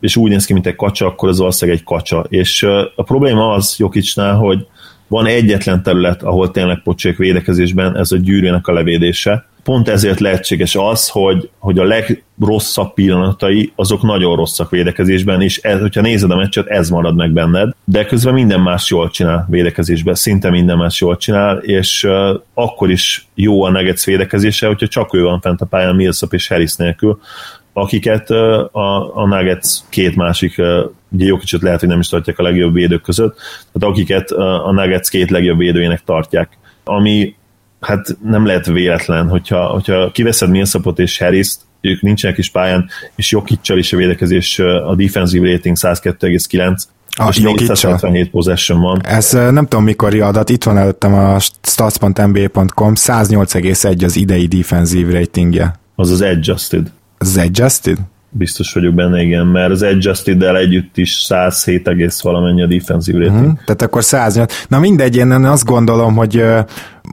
és 0.00 0.16
úgy 0.16 0.30
néz 0.30 0.44
ki, 0.44 0.52
mint 0.52 0.66
egy 0.66 0.76
kacsa, 0.76 1.06
akkor 1.06 1.28
az 1.28 1.38
valószínűleg 1.38 1.80
egy 1.80 1.86
kacsa. 1.86 2.26
És 2.28 2.62
a 2.96 3.02
probléma 3.02 3.52
az 3.52 3.76
Jokicsnál, 3.78 4.34
hogy 4.34 4.66
van 5.08 5.26
egyetlen 5.26 5.82
terület, 5.82 6.22
ahol 6.22 6.50
tényleg 6.50 6.82
pocsék 6.82 7.16
védekezésben, 7.16 7.96
ez 7.96 8.12
a 8.12 8.16
gyűrűnek 8.16 8.66
a 8.66 8.72
levédése. 8.72 9.46
Pont 9.62 9.88
ezért 9.88 10.20
lehetséges 10.20 10.76
az, 10.76 11.08
hogy, 11.08 11.50
hogy 11.58 11.78
a 11.78 11.84
legrosszabb 11.84 12.94
pillanatai 12.94 13.72
azok 13.76 14.02
nagyon 14.02 14.36
rosszak 14.36 14.70
védekezésben, 14.70 15.40
és 15.40 15.58
ez, 15.58 15.80
hogyha 15.80 16.00
nézed 16.00 16.30
a 16.30 16.36
meccset, 16.36 16.66
ez 16.66 16.90
marad 16.90 17.16
meg 17.16 17.32
benned, 17.32 17.74
de 17.84 18.04
közben 18.04 18.34
minden 18.34 18.60
más 18.60 18.90
jól 18.90 19.10
csinál 19.10 19.46
védekezésben, 19.50 20.14
szinte 20.14 20.50
minden 20.50 20.76
más 20.76 21.00
jól 21.00 21.16
csinál, 21.16 21.56
és 21.56 22.04
uh, 22.04 22.40
akkor 22.54 22.90
is 22.90 23.26
jó 23.34 23.62
a 23.62 23.70
Nuggets 23.70 24.04
védekezése, 24.04 24.66
hogyha 24.66 24.86
csak 24.86 25.14
ő 25.14 25.22
van 25.22 25.40
fent 25.40 25.60
a 25.60 25.66
pályán 25.66 25.94
Millsap 25.94 26.32
és 26.32 26.48
Harris 26.48 26.76
nélkül, 26.76 27.18
akiket 27.74 28.30
a, 28.30 29.16
a 29.16 29.26
Nuggets 29.26 29.68
két 29.88 30.16
másik, 30.16 30.58
ugye 31.10 31.24
jó 31.26 31.36
kicsit 31.36 31.62
lehet, 31.62 31.80
hogy 31.80 31.88
nem 31.88 32.00
is 32.00 32.08
tartják 32.08 32.38
a 32.38 32.42
legjobb 32.42 32.72
védők 32.72 33.02
között, 33.02 33.36
tehát 33.72 33.94
akiket 33.94 34.30
a 34.64 34.72
Nuggets 34.72 35.08
két 35.08 35.30
legjobb 35.30 35.58
védőjének 35.58 36.02
tartják. 36.04 36.58
Ami 36.84 37.34
hát 37.80 38.16
nem 38.22 38.46
lehet 38.46 38.66
véletlen, 38.66 39.28
hogyha, 39.28 39.66
hogyha 39.66 40.10
kiveszed 40.10 40.50
Millsapot 40.50 40.98
és 40.98 41.18
harris 41.18 41.54
ők 41.80 42.00
nincsenek 42.00 42.38
is 42.38 42.50
pályán, 42.50 42.88
és 43.16 43.30
Jokicsal 43.30 43.78
is 43.78 43.92
a 43.92 43.96
védekezés, 43.96 44.58
a 44.58 44.94
defensive 44.94 45.50
rating 45.50 45.76
102,9, 45.80 46.76
a 47.16 47.28
és 47.28 47.38
477 47.38 48.30
possession 48.30 48.80
van. 48.80 49.00
Ez 49.06 49.32
nem 49.32 49.66
tudom 49.66 49.84
mikori 49.84 50.20
adat, 50.20 50.48
itt 50.48 50.64
van 50.64 50.78
előttem 50.78 51.14
a 51.14 51.38
stats.nba.com, 51.38 52.92
108,1 52.94 54.04
az 54.04 54.16
idei 54.16 54.46
defensive 54.46 55.12
ratingje. 55.12 55.74
Az 55.94 56.10
az 56.10 56.20
adjusted. 56.20 56.90
Az 57.24 57.36
adjusted? 57.36 57.98
Biztos 58.36 58.72
vagyok 58.72 58.94
benne, 58.94 59.22
igen, 59.22 59.46
mert 59.46 59.70
az 59.70 59.82
adjusted-del 59.82 60.56
együtt 60.56 60.96
is 60.96 61.12
107 61.12 61.88
egész 61.88 62.20
valamennyi 62.20 62.62
a 62.62 62.66
defensive 62.66 63.18
rating. 63.18 63.42
Uh-huh. 63.42 63.58
Tehát 63.64 63.82
akkor 63.82 64.04
108. 64.04 64.64
Na 64.68 64.78
mindegy, 64.78 65.16
én 65.16 65.30
azt 65.30 65.64
gondolom, 65.64 66.14
hogy 66.14 66.44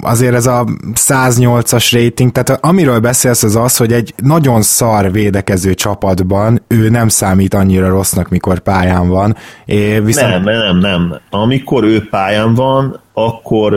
azért 0.01 0.33
ez 0.35 0.45
a 0.45 0.65
108-as 0.93 1.89
rating, 1.91 2.31
tehát 2.31 2.65
amiről 2.65 2.99
beszélsz 2.99 3.43
az 3.43 3.55
az, 3.55 3.77
hogy 3.77 3.93
egy 3.93 4.13
nagyon 4.23 4.61
szar 4.61 5.11
védekező 5.11 5.73
csapatban 5.73 6.61
ő 6.67 6.89
nem 6.89 7.07
számít 7.07 7.53
annyira 7.53 7.89
rossznak, 7.89 8.29
mikor 8.29 8.59
pályán 8.59 9.07
van. 9.07 9.35
É, 9.65 9.99
viszont... 9.99 10.43
Nem, 10.43 10.43
nem, 10.43 10.77
nem. 10.77 11.19
Amikor 11.29 11.83
ő 11.83 12.07
pályán 12.09 12.53
van, 12.53 12.99
akkor 13.13 13.75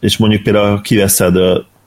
és 0.00 0.16
mondjuk 0.16 0.42
például 0.42 0.80
kiveszed 0.80 1.36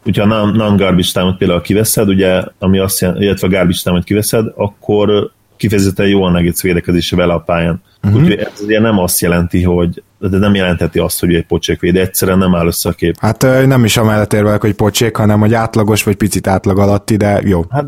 hogyha 0.05 0.35
a 0.35 0.51
non-garbage 0.51 1.09
time-ot 1.13 1.37
például 1.37 1.61
kiveszed, 1.61 2.07
ugye, 2.07 2.43
ami 2.59 2.77
azt 2.77 3.01
jelenti, 3.01 3.23
illetve 3.23 3.47
a 3.47 3.49
garbage 3.49 3.79
time-ot 3.83 4.03
kiveszed, 4.03 4.45
akkor 4.55 5.31
kifejezetten 5.57 6.07
jó 6.07 6.23
a 6.23 6.29
Nuggets 6.29 6.61
védekezése 6.61 7.15
vele 7.15 7.33
a 7.33 7.39
pályán. 7.39 7.81
Uh-huh. 8.03 8.21
Úgyhogy 8.21 8.37
ez 8.39 8.61
ugye 8.61 8.79
nem 8.79 8.99
azt 8.99 9.21
jelenti, 9.21 9.63
hogy 9.63 10.03
de 10.19 10.37
nem 10.37 10.55
jelenteti 10.55 10.99
azt, 10.99 11.19
hogy 11.19 11.33
egy 11.33 11.45
pocsék 11.45 11.79
véd, 11.79 11.95
egyszerűen 11.95 12.37
nem 12.37 12.55
áll 12.55 12.67
össze 12.67 12.89
a 12.89 12.91
kép. 12.91 13.15
Hát 13.19 13.41
nem 13.65 13.83
is 13.83 13.97
amellett 13.97 14.33
érvelek, 14.33 14.61
hogy 14.61 14.73
pocsék, 14.73 15.15
hanem 15.15 15.39
hogy 15.39 15.53
átlagos, 15.53 16.03
vagy 16.03 16.15
picit 16.15 16.47
átlag 16.47 16.79
alatti, 16.79 17.15
de 17.15 17.41
jó. 17.45 17.65
Hát, 17.69 17.85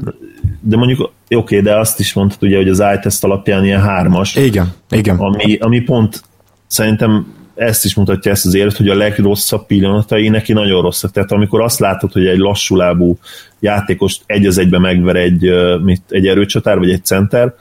de 0.62 0.78
mondjuk 0.78 1.00
oké, 1.00 1.36
okay, 1.36 1.62
de 1.62 1.80
azt 1.80 2.00
is 2.00 2.14
mondtad 2.14 2.44
ugye, 2.44 2.56
hogy 2.56 2.70
az 2.70 2.84
iTest 2.98 3.24
alapján 3.24 3.66
ilyen 3.66 3.82
hármas. 3.82 4.36
Igen, 4.36 4.74
igen. 4.90 5.18
Ami, 5.18 5.58
ami 5.58 5.80
pont 5.80 6.22
szerintem 6.68 7.34
ezt 7.58 7.86
is 7.86 7.96
mutatja 7.96 8.32
ezt 8.32 8.46
az 8.46 8.54
élet, 8.54 8.78
hogy 8.78 8.90
a 8.90 8.96
legrosszabb 8.96 9.66
pillanatai 9.66 10.30
neki 10.30 10.54
nagyon 10.54 10.82
rosszak. 10.82 11.12
Tehát 11.12 11.32
amikor 11.32 11.62
azt 11.62 11.80
látod, 11.80 12.12
hogy 12.12 12.28
egy 12.28 12.38
lassulábú 12.38 13.18
játékost 13.60 14.22
egy 14.26 14.46
az 14.46 14.58
egybe 14.58 14.80
megver 14.80 15.16
egy, 15.16 15.52
mit, 15.84 16.02
egy 16.10 16.28
erőcsatár, 16.28 16.78
vagy 16.78 16.92
egy 16.92 17.06
center, 17.06 17.54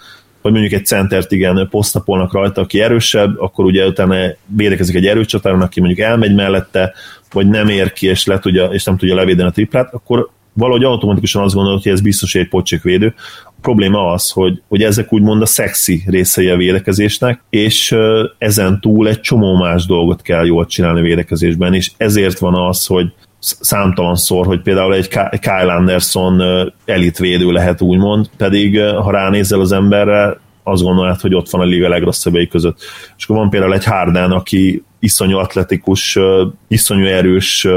vagy 0.43 0.53
mondjuk 0.53 0.73
egy 0.73 0.87
centert 0.87 1.33
igen 1.33 1.69
posztapolnak 1.71 2.33
rajta, 2.33 2.61
aki 2.61 2.81
erősebb, 2.81 3.41
akkor 3.41 3.65
ugye 3.65 3.87
utána 3.87 4.17
védekezik 4.47 4.95
egy 4.95 5.07
erőcsatáron, 5.07 5.61
aki 5.61 5.81
mondjuk 5.81 6.07
elmegy 6.07 6.35
mellette, 6.35 6.93
vagy 7.33 7.49
nem 7.49 7.69
ér 7.69 7.93
ki, 7.93 8.07
és, 8.07 8.25
le 8.25 8.39
tudja, 8.39 8.65
és 8.65 8.85
nem 8.85 8.97
tudja 8.97 9.15
levédeni 9.15 9.49
a 9.49 9.53
triplát, 9.53 9.95
akkor 9.95 10.31
valahogy 10.57 10.85
automatikusan 10.85 11.43
azt 11.43 11.55
gondolod, 11.55 11.83
hogy 11.83 11.93
ez 11.93 12.01
biztos 12.01 12.35
egy 12.35 12.49
pocsékvédő. 12.49 13.15
A 13.45 13.53
probléma 13.61 14.13
az, 14.13 14.31
hogy, 14.31 14.63
hogy 14.69 14.83
ezek 14.83 15.13
úgymond 15.13 15.43
a 15.43 15.47
szexi 15.47 16.03
részei 16.07 16.49
a 16.49 16.57
védekezésnek, 16.57 17.43
és 17.51 17.95
ezen 18.39 18.81
túl 18.81 19.09
egy 19.09 19.21
csomó 19.21 19.57
más 19.57 19.87
dolgot 19.87 20.23
kell 20.23 20.45
jól 20.45 20.67
csinálni 20.67 21.01
a 21.01 21.03
védekezésben, 21.03 21.75
és 21.75 21.91
ezért 21.97 22.39
van 22.39 22.55
az, 22.55 22.87
hogy 22.87 23.13
számtalan 23.39 24.17
szor, 24.17 24.47
hogy 24.47 24.63
például 24.63 24.95
egy 24.95 25.09
Kyle 25.41 25.75
Anderson 25.75 26.43
elitvédő 26.85 27.51
lehet 27.51 27.81
úgymond, 27.81 28.29
pedig 28.37 28.81
ha 28.81 29.11
ránézel 29.11 29.61
az 29.61 29.73
emberre, 29.73 30.39
azt 30.63 30.83
gondolod, 30.83 31.21
hogy 31.21 31.35
ott 31.35 31.51
van 31.51 31.61
a 31.61 31.65
liga 31.65 31.89
legrosszabbjai 31.89 32.49
között. 32.49 32.79
És 33.17 33.25
akkor 33.25 33.37
van 33.37 33.51
például 33.51 33.75
egy 33.75 33.85
Harden, 33.85 34.31
aki 34.31 34.85
iszonyú 34.99 35.37
atletikus, 35.37 36.19
iszonyú 36.69 37.07
erős, 37.07 37.69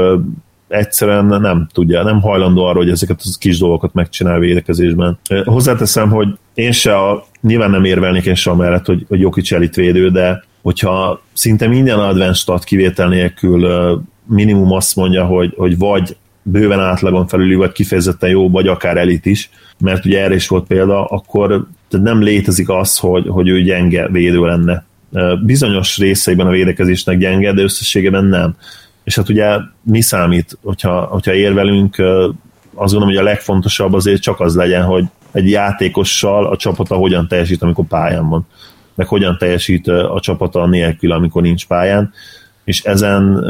egyszerűen 0.70 1.24
nem 1.24 1.66
tudja, 1.72 2.02
nem 2.02 2.20
hajlandó 2.20 2.64
arra, 2.64 2.78
hogy 2.78 2.90
ezeket 2.90 3.20
a 3.24 3.36
kis 3.38 3.58
dolgokat 3.58 3.94
megcsinál 3.94 4.38
védekezésben. 4.38 5.18
Hozzáteszem, 5.44 6.10
hogy 6.10 6.28
én 6.54 6.72
se 6.72 6.96
a, 6.96 7.26
nyilván 7.40 7.70
nem 7.70 7.84
érvelnék 7.84 8.24
én 8.24 8.34
sem 8.34 8.56
mellett, 8.56 8.86
hogy, 8.86 9.04
hogy 9.08 9.20
Jokic 9.20 9.52
elitvédő, 9.52 10.10
de 10.10 10.44
hogyha 10.62 11.22
szinte 11.32 11.66
minden 11.66 11.98
advanced 11.98 12.34
stat 12.34 12.64
kivétel 12.64 13.08
nélkül 13.08 13.68
minimum 14.26 14.72
azt 14.72 14.96
mondja, 14.96 15.24
hogy, 15.24 15.54
hogy 15.56 15.78
vagy 15.78 16.16
bőven 16.42 16.80
átlagon 16.80 17.26
felüli, 17.26 17.54
vagy 17.54 17.72
kifejezetten 17.72 18.30
jó, 18.30 18.50
vagy 18.50 18.66
akár 18.66 18.96
elit 18.96 19.26
is, 19.26 19.50
mert 19.78 20.04
ugye 20.04 20.22
erre 20.22 20.34
is 20.34 20.48
volt 20.48 20.66
példa, 20.66 21.04
akkor 21.04 21.66
nem 21.88 22.22
létezik 22.22 22.68
az, 22.68 22.98
hogy, 22.98 23.26
hogy 23.28 23.48
ő 23.48 23.62
gyenge 23.62 24.08
védő 24.08 24.40
lenne. 24.40 24.84
Bizonyos 25.44 25.98
részeiben 25.98 26.46
a 26.46 26.50
védekezésnek 26.50 27.18
gyenge, 27.18 27.52
de 27.52 27.62
összességében 27.62 28.24
nem. 28.24 28.56
És 29.10 29.16
hát 29.16 29.28
ugye 29.28 29.58
mi 29.82 30.00
számít, 30.00 30.58
hogyha, 30.62 31.00
hogyha 31.00 31.34
érvelünk, 31.34 31.96
azt 32.74 32.92
gondolom, 32.92 33.08
hogy 33.08 33.16
a 33.16 33.22
legfontosabb 33.22 33.92
azért 33.92 34.22
csak 34.22 34.40
az 34.40 34.54
legyen, 34.54 34.84
hogy 34.84 35.04
egy 35.32 35.50
játékossal 35.50 36.46
a 36.46 36.56
csapata 36.56 36.94
hogyan 36.94 37.28
teljesít, 37.28 37.62
amikor 37.62 37.84
pályán 37.84 38.28
van, 38.28 38.46
meg 38.94 39.06
hogyan 39.06 39.36
teljesít 39.38 39.88
a 39.88 40.18
csapata 40.20 40.66
nélkül, 40.66 41.12
amikor 41.12 41.42
nincs 41.42 41.66
pályán, 41.66 42.12
és 42.64 42.82
ezen 42.82 43.44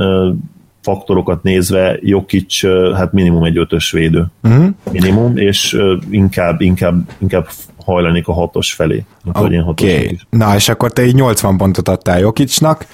faktorokat 0.80 1.42
nézve 1.42 1.98
Jokic 2.00 2.66
hát 2.94 3.12
minimum 3.12 3.44
egy 3.44 3.58
ötös 3.58 3.90
védő. 3.90 4.26
Uh-huh. 4.42 4.68
Minimum, 4.92 5.36
és 5.36 5.78
inkább, 6.10 6.60
inkább, 6.60 7.08
inkább 7.18 7.48
hajlanék 7.84 8.28
a 8.28 8.32
hatos 8.32 8.72
felé. 8.72 9.04
Oké, 9.32 9.58
okay. 9.58 10.18
na 10.30 10.54
és 10.54 10.68
akkor 10.68 10.92
te 10.92 11.04
így 11.04 11.14
80 11.14 11.56
pontot 11.56 11.88
adtál 11.88 12.18
Jokicsnak, 12.18 12.86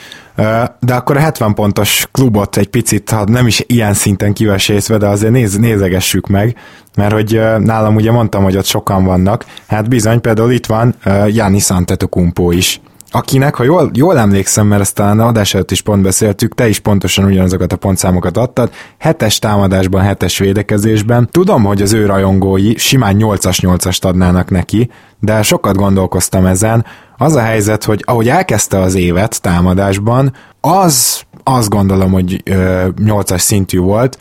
de 0.80 0.94
akkor 0.94 1.16
a 1.16 1.20
70 1.20 1.54
pontos 1.54 2.08
klubot 2.12 2.56
egy 2.56 2.68
picit, 2.68 3.10
ha 3.10 3.24
nem 3.24 3.46
is 3.46 3.64
ilyen 3.66 3.94
szinten 3.94 4.32
kivesészve, 4.32 4.96
de 4.96 5.06
azért 5.06 5.32
néz, 5.32 5.56
nézegessük 5.56 6.26
meg, 6.26 6.56
mert 6.96 7.12
hogy 7.12 7.40
nálam 7.58 7.94
ugye 7.94 8.12
mondtam, 8.12 8.42
hogy 8.42 8.56
ott 8.56 8.64
sokan 8.64 9.04
vannak, 9.04 9.44
hát 9.66 9.88
bizony, 9.88 10.20
például 10.20 10.52
itt 10.52 10.66
van 10.66 10.94
Janis 11.26 11.70
Antetokumpo 11.70 12.50
is, 12.50 12.80
akinek, 13.10 13.54
ha 13.54 13.64
jól, 13.64 13.90
jól 13.94 14.18
emlékszem, 14.18 14.66
mert 14.66 14.80
ezt 14.80 14.94
talán 14.94 15.20
adás 15.20 15.54
előtt 15.54 15.70
is 15.70 15.80
pont 15.80 16.02
beszéltük, 16.02 16.54
te 16.54 16.68
is 16.68 16.78
pontosan 16.78 17.24
ugyanazokat 17.24 17.72
a 17.72 17.76
pontszámokat 17.76 18.36
adtad, 18.36 18.70
hetes 18.98 19.38
támadásban, 19.38 20.02
hetes 20.02 20.38
védekezésben. 20.38 21.28
Tudom, 21.30 21.64
hogy 21.64 21.82
az 21.82 21.92
ő 21.92 22.06
rajongói 22.06 22.76
simán 22.76 23.16
8-as 23.18 23.58
8-ast 23.60 24.04
adnának 24.04 24.50
neki, 24.50 24.90
de 25.20 25.42
sokat 25.42 25.76
gondolkoztam 25.76 26.46
ezen. 26.46 26.84
Az 27.16 27.34
a 27.34 27.40
helyzet, 27.40 27.84
hogy 27.84 28.02
ahogy 28.06 28.28
elkezdte 28.28 28.78
az 28.78 28.94
évet 28.94 29.40
támadásban, 29.40 30.32
az 30.60 31.22
azt 31.44 31.68
gondolom, 31.68 32.12
hogy 32.12 32.42
ö, 32.44 32.86
8-as 32.96 33.38
szintű 33.38 33.78
volt, 33.78 34.18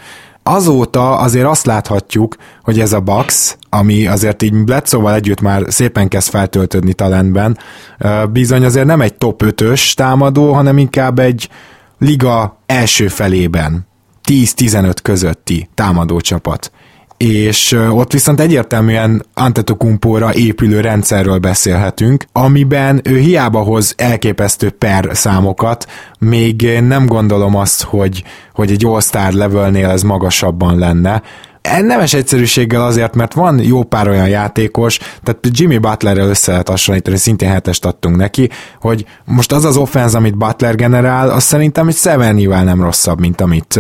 azóta 0.48 1.18
azért 1.18 1.46
azt 1.46 1.66
láthatjuk, 1.66 2.36
hogy 2.64 2.80
ez 2.80 2.94
a 2.94 3.00
Bax, 3.00 3.58
ami 3.70 4.08
azért 4.08 4.42
így 4.42 4.64
Bledsoe-val 4.64 5.14
együtt 5.14 5.42
már 5.42 5.64
szépen 5.68 6.08
kezd 6.08 6.30
feltöltődni 6.30 6.94
talentben, 6.94 7.58
bizony 8.32 8.66
azért 8.66 8.86
nem 8.86 9.02
egy 9.02 9.14
top 9.14 9.44
5-ös 9.46 9.94
támadó, 9.94 10.54
hanem 10.54 10.78
inkább 10.78 11.20
egy 11.20 11.50
liga 12.00 12.58
első 12.66 13.08
felében 13.08 13.88
10-15 14.30 14.96
közötti 15.02 15.70
támadó 15.74 16.20
csapat 16.20 16.72
és 17.18 17.72
ott 17.90 18.12
viszont 18.12 18.40
egyértelműen 18.40 19.26
Antetokumpóra 19.34 20.34
épülő 20.34 20.80
rendszerről 20.80 21.38
beszélhetünk, 21.38 22.26
amiben 22.32 23.02
ő 23.04 23.18
hiába 23.18 23.60
hoz 23.60 23.94
elképesztő 23.98 24.70
per 24.70 25.10
számokat, 25.12 25.86
még 26.20 26.80
nem 26.80 27.06
gondolom 27.06 27.56
azt, 27.56 27.84
hogy, 27.84 28.24
hogy 28.54 28.72
egy 28.72 28.86
All-Star 28.86 29.34
levelnél 29.34 29.90
ez 29.90 30.02
magasabban 30.02 30.78
lenne, 30.80 31.22
nemes 31.82 32.14
egyszerűséggel 32.14 32.84
azért, 32.84 33.16
mert 33.16 33.34
van 33.34 33.64
jó 33.64 33.84
pár 33.84 34.08
olyan 34.08 34.28
játékos, 34.28 34.98
tehát 34.98 35.40
Jimmy 35.50 35.78
Butlerrel 35.78 36.28
össze 36.28 36.52
lehet 36.52 36.70
hasonlítani, 36.70 37.18
szintén 37.18 37.50
hetest 37.50 37.86
adtunk 37.86 38.16
neki, 38.16 38.50
hogy 38.80 39.06
most 39.26 39.52
az 39.52 39.66
az 39.66 39.78
offense, 39.78 40.18
amit 40.18 40.38
Butler 40.38 40.76
generál, 40.76 41.30
az 41.30 41.44
szerintem 41.44 41.88
egy 41.88 41.96
Severnyvel 41.96 42.64
nem 42.64 42.82
rosszabb, 42.82 43.20
mint 43.20 43.42
amit, 43.42 43.80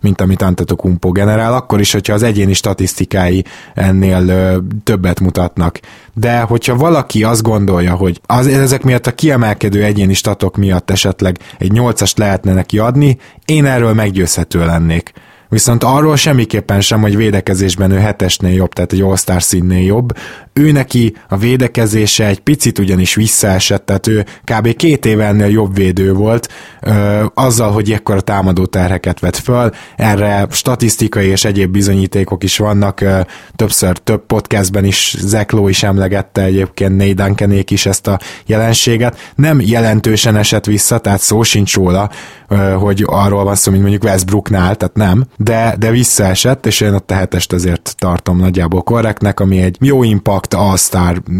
mint 0.00 0.20
amit 0.20 0.42
Antetokumpo 0.42 1.10
generál, 1.10 1.54
akkor 1.54 1.80
is, 1.80 1.92
hogyha 1.92 2.14
az 2.14 2.22
egyéni 2.22 2.52
statisztikái 2.52 3.44
ennél 3.74 4.60
többet 4.84 5.20
mutatnak. 5.20 5.80
De 6.14 6.40
hogyha 6.40 6.76
valaki 6.76 7.22
azt 7.24 7.42
gondolja, 7.42 7.94
hogy 7.94 8.20
az, 8.26 8.46
ezek 8.46 8.82
miatt 8.82 9.06
a 9.06 9.14
kiemelkedő 9.14 9.82
egyéni 9.82 10.14
statok 10.14 10.56
miatt 10.56 10.90
esetleg 10.90 11.38
egy 11.58 11.72
nyolcast 11.72 12.18
lehetne 12.18 12.52
neki 12.52 12.78
adni, 12.78 13.18
én 13.44 13.64
erről 13.64 13.94
meggyőzhető 13.94 14.64
lennék. 14.64 15.12
Viszont 15.54 15.84
arról 15.84 16.16
semmiképpen 16.16 16.80
sem, 16.80 17.00
hogy 17.00 17.16
védekezésben 17.16 17.90
ő 17.90 17.98
hetesnél 17.98 18.52
jobb, 18.52 18.72
tehát 18.72 18.92
egy 18.92 19.00
all 19.00 19.38
színnél 19.38 19.84
jobb. 19.84 20.12
Ő 20.52 20.72
neki 20.72 21.16
a 21.28 21.36
védekezése 21.36 22.26
egy 22.26 22.40
picit 22.40 22.78
ugyanis 22.78 23.14
visszaesett, 23.14 23.86
tehát 23.86 24.06
ő 24.06 24.24
kb. 24.44 24.76
két 24.76 25.06
éve 25.06 25.24
ennél 25.26 25.46
jobb 25.46 25.74
védő 25.74 26.12
volt, 26.12 26.48
ö, 26.80 27.24
azzal, 27.34 27.70
hogy 27.70 27.92
ekkor 27.92 28.16
a 28.16 28.20
támadó 28.20 28.66
terheket 28.66 29.20
vett 29.20 29.36
föl. 29.36 29.70
Erre 29.96 30.46
statisztikai 30.50 31.26
és 31.26 31.44
egyéb 31.44 31.70
bizonyítékok 31.70 32.42
is 32.44 32.58
vannak, 32.58 33.00
ö, 33.00 33.20
többször 33.56 33.98
több 33.98 34.26
podcastben 34.26 34.84
is 34.84 35.16
Zekló 35.18 35.68
is 35.68 35.82
emlegette 35.82 36.42
egyébként 36.42 36.96
Nate 36.96 37.64
is 37.68 37.86
ezt 37.86 38.06
a 38.06 38.18
jelenséget. 38.46 39.32
Nem 39.34 39.60
jelentősen 39.60 40.36
esett 40.36 40.64
vissza, 40.64 40.98
tehát 40.98 41.20
szó 41.20 41.42
sincs 41.42 41.74
róla, 41.74 42.10
ö, 42.48 42.56
hogy 42.56 43.04
arról 43.06 43.44
van 43.44 43.54
szó, 43.54 43.70
mint 43.70 43.82
mondjuk 43.82 44.04
Westbrooknál, 44.04 44.76
tehát 44.76 44.94
nem, 44.94 45.24
de, 45.44 45.74
de 45.78 45.90
visszaesett, 45.90 46.66
és 46.66 46.80
én 46.80 46.92
a 46.92 46.98
tehetest 46.98 47.52
azért 47.52 47.94
tartom 47.98 48.38
nagyjából 48.38 48.82
korrektnek, 48.82 49.40
ami 49.40 49.58
egy 49.58 49.76
jó 49.80 50.02
impact, 50.02 50.54
all 50.54 50.76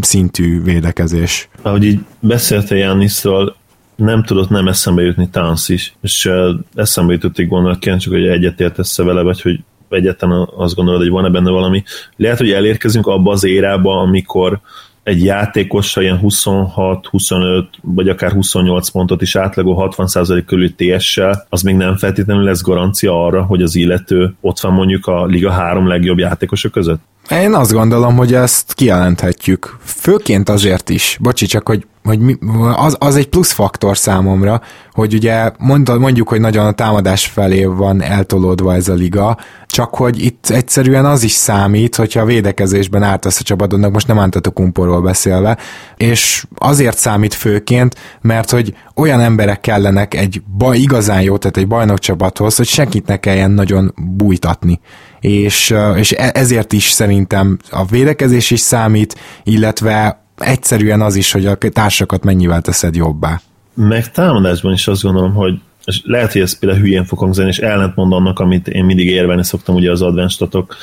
szintű 0.01 0.63
védekezés. 0.63 1.49
Ahogy 1.63 1.85
így 1.85 1.99
beszéltél 2.21 2.79
Jániszról, 2.79 3.57
nem 3.97 4.23
tudott 4.23 4.49
nem 4.49 4.69
eszembe 4.69 5.03
jutni 5.03 5.29
Towns 5.29 5.69
is, 5.69 5.95
és 6.03 6.31
eszembe 6.75 7.13
jutott 7.13 7.39
egy 7.39 7.49
gondolat, 7.49 7.79
csak 7.79 8.13
hogy 8.13 8.27
egyetértesz 8.27 8.97
vele, 8.97 9.23
vagy 9.23 9.41
hogy 9.41 9.61
egyetlen 9.89 10.49
azt 10.57 10.75
gondolod, 10.75 11.01
hogy 11.01 11.11
van-e 11.11 11.29
benne 11.29 11.51
valami. 11.51 11.83
Lehet, 12.17 12.39
hogy 12.39 12.51
elérkezünk 12.51 13.07
abba 13.07 13.33
az 13.33 13.45
érába, 13.45 14.01
amikor 14.01 14.61
egy 15.05 15.25
játékosra 15.25 16.03
ilyen 16.03 16.19
26, 16.19 17.07
25 17.07 17.69
vagy 17.81 18.09
akár 18.09 18.33
28 18.33 18.89
pontot 18.89 19.23
is 19.23 19.37
átlagol 19.37 19.95
60% 19.97 20.43
körül 20.47 20.75
TS-sel, 20.75 21.47
az 21.49 21.63
még 21.63 21.75
nem 21.75 21.97
feltétlenül 21.97 22.43
lesz 22.43 22.63
garancia 22.63 23.25
arra, 23.25 23.43
hogy 23.43 23.63
az 23.63 23.75
illető 23.75 24.35
ott 24.41 24.61
van 24.61 24.73
mondjuk 24.73 25.07
a 25.07 25.27
liga 25.27 25.51
három 25.51 25.87
legjobb 25.89 26.19
játékosok 26.19 26.73
között? 26.73 27.01
Én 27.31 27.55
azt 27.55 27.73
gondolom, 27.73 28.17
hogy 28.17 28.35
ezt 28.35 28.73
kijelenthetjük. 28.75 29.77
Főként 29.85 30.49
azért 30.49 30.89
is, 30.89 31.19
bocsi, 31.21 31.47
csak 31.47 31.69
hogy, 31.69 31.87
hogy 32.03 32.19
mi, 32.19 32.37
az, 32.77 32.97
az 32.99 33.17
egy 33.17 33.29
plusz 33.29 33.53
faktor 33.53 33.97
számomra, 33.99 34.61
hogy 34.93 35.15
ugye 35.15 35.51
mond, 35.59 35.99
mondjuk, 35.99 36.29
hogy 36.29 36.41
nagyon 36.41 36.67
a 36.67 36.73
támadás 36.73 37.27
felé 37.27 37.65
van 37.65 38.03
eltolódva 38.03 38.75
ez 38.75 38.89
a 38.89 38.95
liga, 38.95 39.39
csak 39.67 39.95
hogy 39.95 40.25
itt 40.25 40.49
egyszerűen 40.49 41.05
az 41.05 41.23
is 41.23 41.33
számít, 41.33 41.97
hogyha 41.97 42.21
a 42.21 42.25
védekezésben 42.25 43.03
ártasz 43.03 43.41
a 43.41 43.43
csapatodnak, 43.43 43.93
most 43.93 44.07
nem 44.07 44.19
Antetokumporról 44.19 45.01
beszélve, 45.01 45.59
és 45.97 46.45
azért 46.59 46.99
számít 46.99 47.35
főként, 47.35 47.95
mert 48.21 48.51
hogy 48.51 48.75
olyan 48.95 49.21
emberek 49.21 49.61
kellenek 49.61 50.15
egy 50.15 50.43
baj, 50.57 50.79
igazán 50.79 51.23
jó, 51.23 51.37
tehát 51.37 51.57
egy 51.57 51.69
bajnokcsapathoz, 51.69 52.57
hogy 52.57 52.67
senkit 52.67 53.07
ne 53.07 53.17
kelljen 53.17 53.51
nagyon 53.51 53.95
bújtatni 53.97 54.81
és, 55.25 55.75
és 55.97 56.13
e, 56.13 56.31
ezért 56.35 56.73
is 56.73 56.85
szerintem 56.91 57.59
a 57.71 57.85
védekezés 57.85 58.51
is 58.51 58.61
számít, 58.61 59.15
illetve 59.45 60.25
egyszerűen 60.37 61.01
az 61.01 61.17
is, 61.17 61.33
hogy 61.33 61.47
a 61.47 61.57
társakat 61.57 62.25
mennyivel 62.25 62.61
teszed 62.61 62.95
jobbá. 62.95 63.41
Meg 63.75 64.11
támadásban 64.11 64.73
is 64.73 64.89
azt 64.89 65.03
gondolom, 65.03 65.35
hogy 65.35 65.61
és 65.85 66.01
lehet, 66.05 66.33
hogy 66.33 66.41
ez 66.41 66.59
például 66.59 66.81
hülyén 66.81 67.05
fog 67.05 67.19
hangzani, 67.19 67.49
és 67.49 67.59
ellentmond 67.59 68.13
annak, 68.13 68.39
amit 68.39 68.69
én 68.69 68.85
mindig 68.85 69.07
érvelni 69.07 69.45
szoktam 69.45 69.75
ugye 69.75 69.91
az 69.91 70.03
advenstatok. 70.03 70.77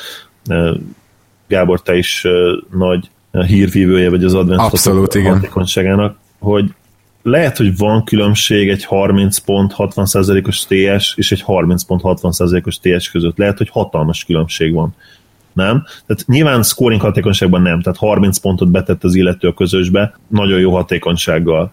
Gábor, 1.48 1.82
te 1.82 1.96
is 1.96 2.26
nagy 2.70 3.10
hírvívője 3.30 4.10
vagy 4.10 4.24
az 4.24 4.34
advenstatok 4.34 5.12
hatékonyságának, 5.12 6.16
hogy 6.38 6.74
lehet, 7.22 7.56
hogy 7.56 7.76
van 7.76 8.04
különbség 8.04 8.68
egy 8.68 8.84
30 8.84 9.38
pont 9.38 9.74
60%-os 9.76 10.66
TS 10.66 11.16
és 11.16 11.32
egy 11.32 11.42
30 11.42 11.82
pont 11.82 12.00
60%-os 12.04 12.78
TS 12.78 13.10
között. 13.10 13.36
Lehet, 13.36 13.58
hogy 13.58 13.68
hatalmas 13.68 14.24
különbség 14.24 14.72
van. 14.72 14.94
Nem? 15.52 15.84
Tehát 16.06 16.24
nyilván 16.26 16.62
scoring 16.62 17.00
hatékonyságban 17.00 17.62
nem, 17.62 17.80
tehát 17.80 17.98
30 17.98 18.38
pontot 18.38 18.70
betett 18.70 19.04
az 19.04 19.14
illető 19.14 19.48
a 19.48 19.54
közösbe, 19.54 20.14
nagyon 20.28 20.60
jó 20.60 20.72
hatékonysággal. 20.72 21.72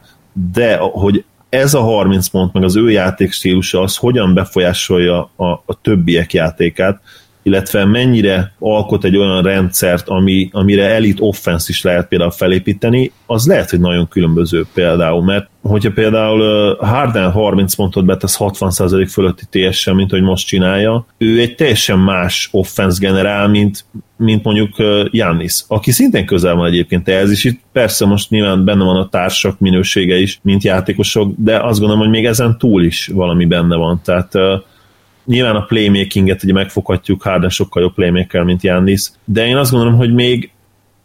De 0.54 0.78
hogy 0.78 1.24
ez 1.50 1.74
a 1.74 1.82
30 1.82 2.28
pont, 2.28 2.54
meg 2.54 2.64
az 2.64 2.76
ő 2.76 2.90
játékstílusa, 2.90 3.82
az 3.82 3.96
hogyan 3.96 4.34
befolyásolja 4.34 5.32
a, 5.36 5.46
a 5.46 5.82
többiek 5.82 6.34
játékát, 6.34 7.02
illetve 7.44 7.86
mennyire 7.86 8.54
alkot 8.60 9.04
egy 9.04 9.18
olyan 9.18 9.42
rendszert, 9.42 10.08
ami, 10.08 10.50
amire 10.52 10.90
elit 10.90 11.18
offense 11.20 11.66
is 11.70 11.82
lehet 11.82 12.08
például 12.08 12.32
felépíteni, 12.32 13.12
az 13.26 13.48
lehet, 13.48 13.70
hogy 13.70 13.80
nagyon 13.80 14.08
különböző 14.08 14.66
például, 14.74 15.24
mert 15.24 15.50
hogyha 15.62 15.92
például 15.92 16.76
Harden 16.76 17.32
30 17.32 17.74
pontot 17.76 18.06
betesz 18.06 18.38
60% 18.40 19.08
fölötti 19.12 19.46
ts 19.50 19.92
mint 19.92 20.12
hogy 20.12 20.22
most 20.22 20.48
csinálja, 20.48 21.06
ő 21.18 21.40
egy 21.40 21.56
teljesen 21.56 22.00
más 22.00 22.50
offense 22.52 22.98
generál, 23.00 23.48
mint, 23.48 23.86
mint 24.18 24.44
mondjuk 24.44 24.76
Jannis, 25.12 25.64
aki 25.68 25.92
szintén 25.92 26.26
közel 26.26 26.56
van 26.56 26.68
egyébként 26.68 27.10
ehhez 27.10 27.32
is. 27.32 27.44
Itt 27.44 27.62
persze 27.72 28.06
most 28.06 28.30
nyilván 28.30 28.66
benne 28.66 28.84
van 28.84 28.96
a 28.96 29.10
társak 29.10 29.60
minősége 29.60 30.18
is, 30.18 30.40
mint 30.44 30.64
játékosok, 30.64 31.34
de 31.38 31.60
azt 31.60 31.80
gondolom, 31.80 32.04
hogy 32.04 32.12
még 32.12 32.26
ezen 32.26 32.58
túl 32.58 32.84
is 32.84 33.08
valami 33.08 33.46
benne 33.46 33.76
van. 33.76 34.02
Tehát 34.04 34.34
nyilván 35.30 35.56
a 35.56 35.66
playmakinget 35.66 36.44
ugye 36.44 36.54
megfoghatjuk, 36.54 37.22
Harden 37.22 37.50
sokkal 37.50 37.82
jobb 37.82 37.94
playmaker, 37.94 38.44
mint 38.44 38.64
Jannis, 38.64 39.12
de 39.26 39.46
én 39.46 39.58
azt 39.58 39.72
gondolom, 39.72 39.96
hogy 39.96 40.14
még 40.14 40.52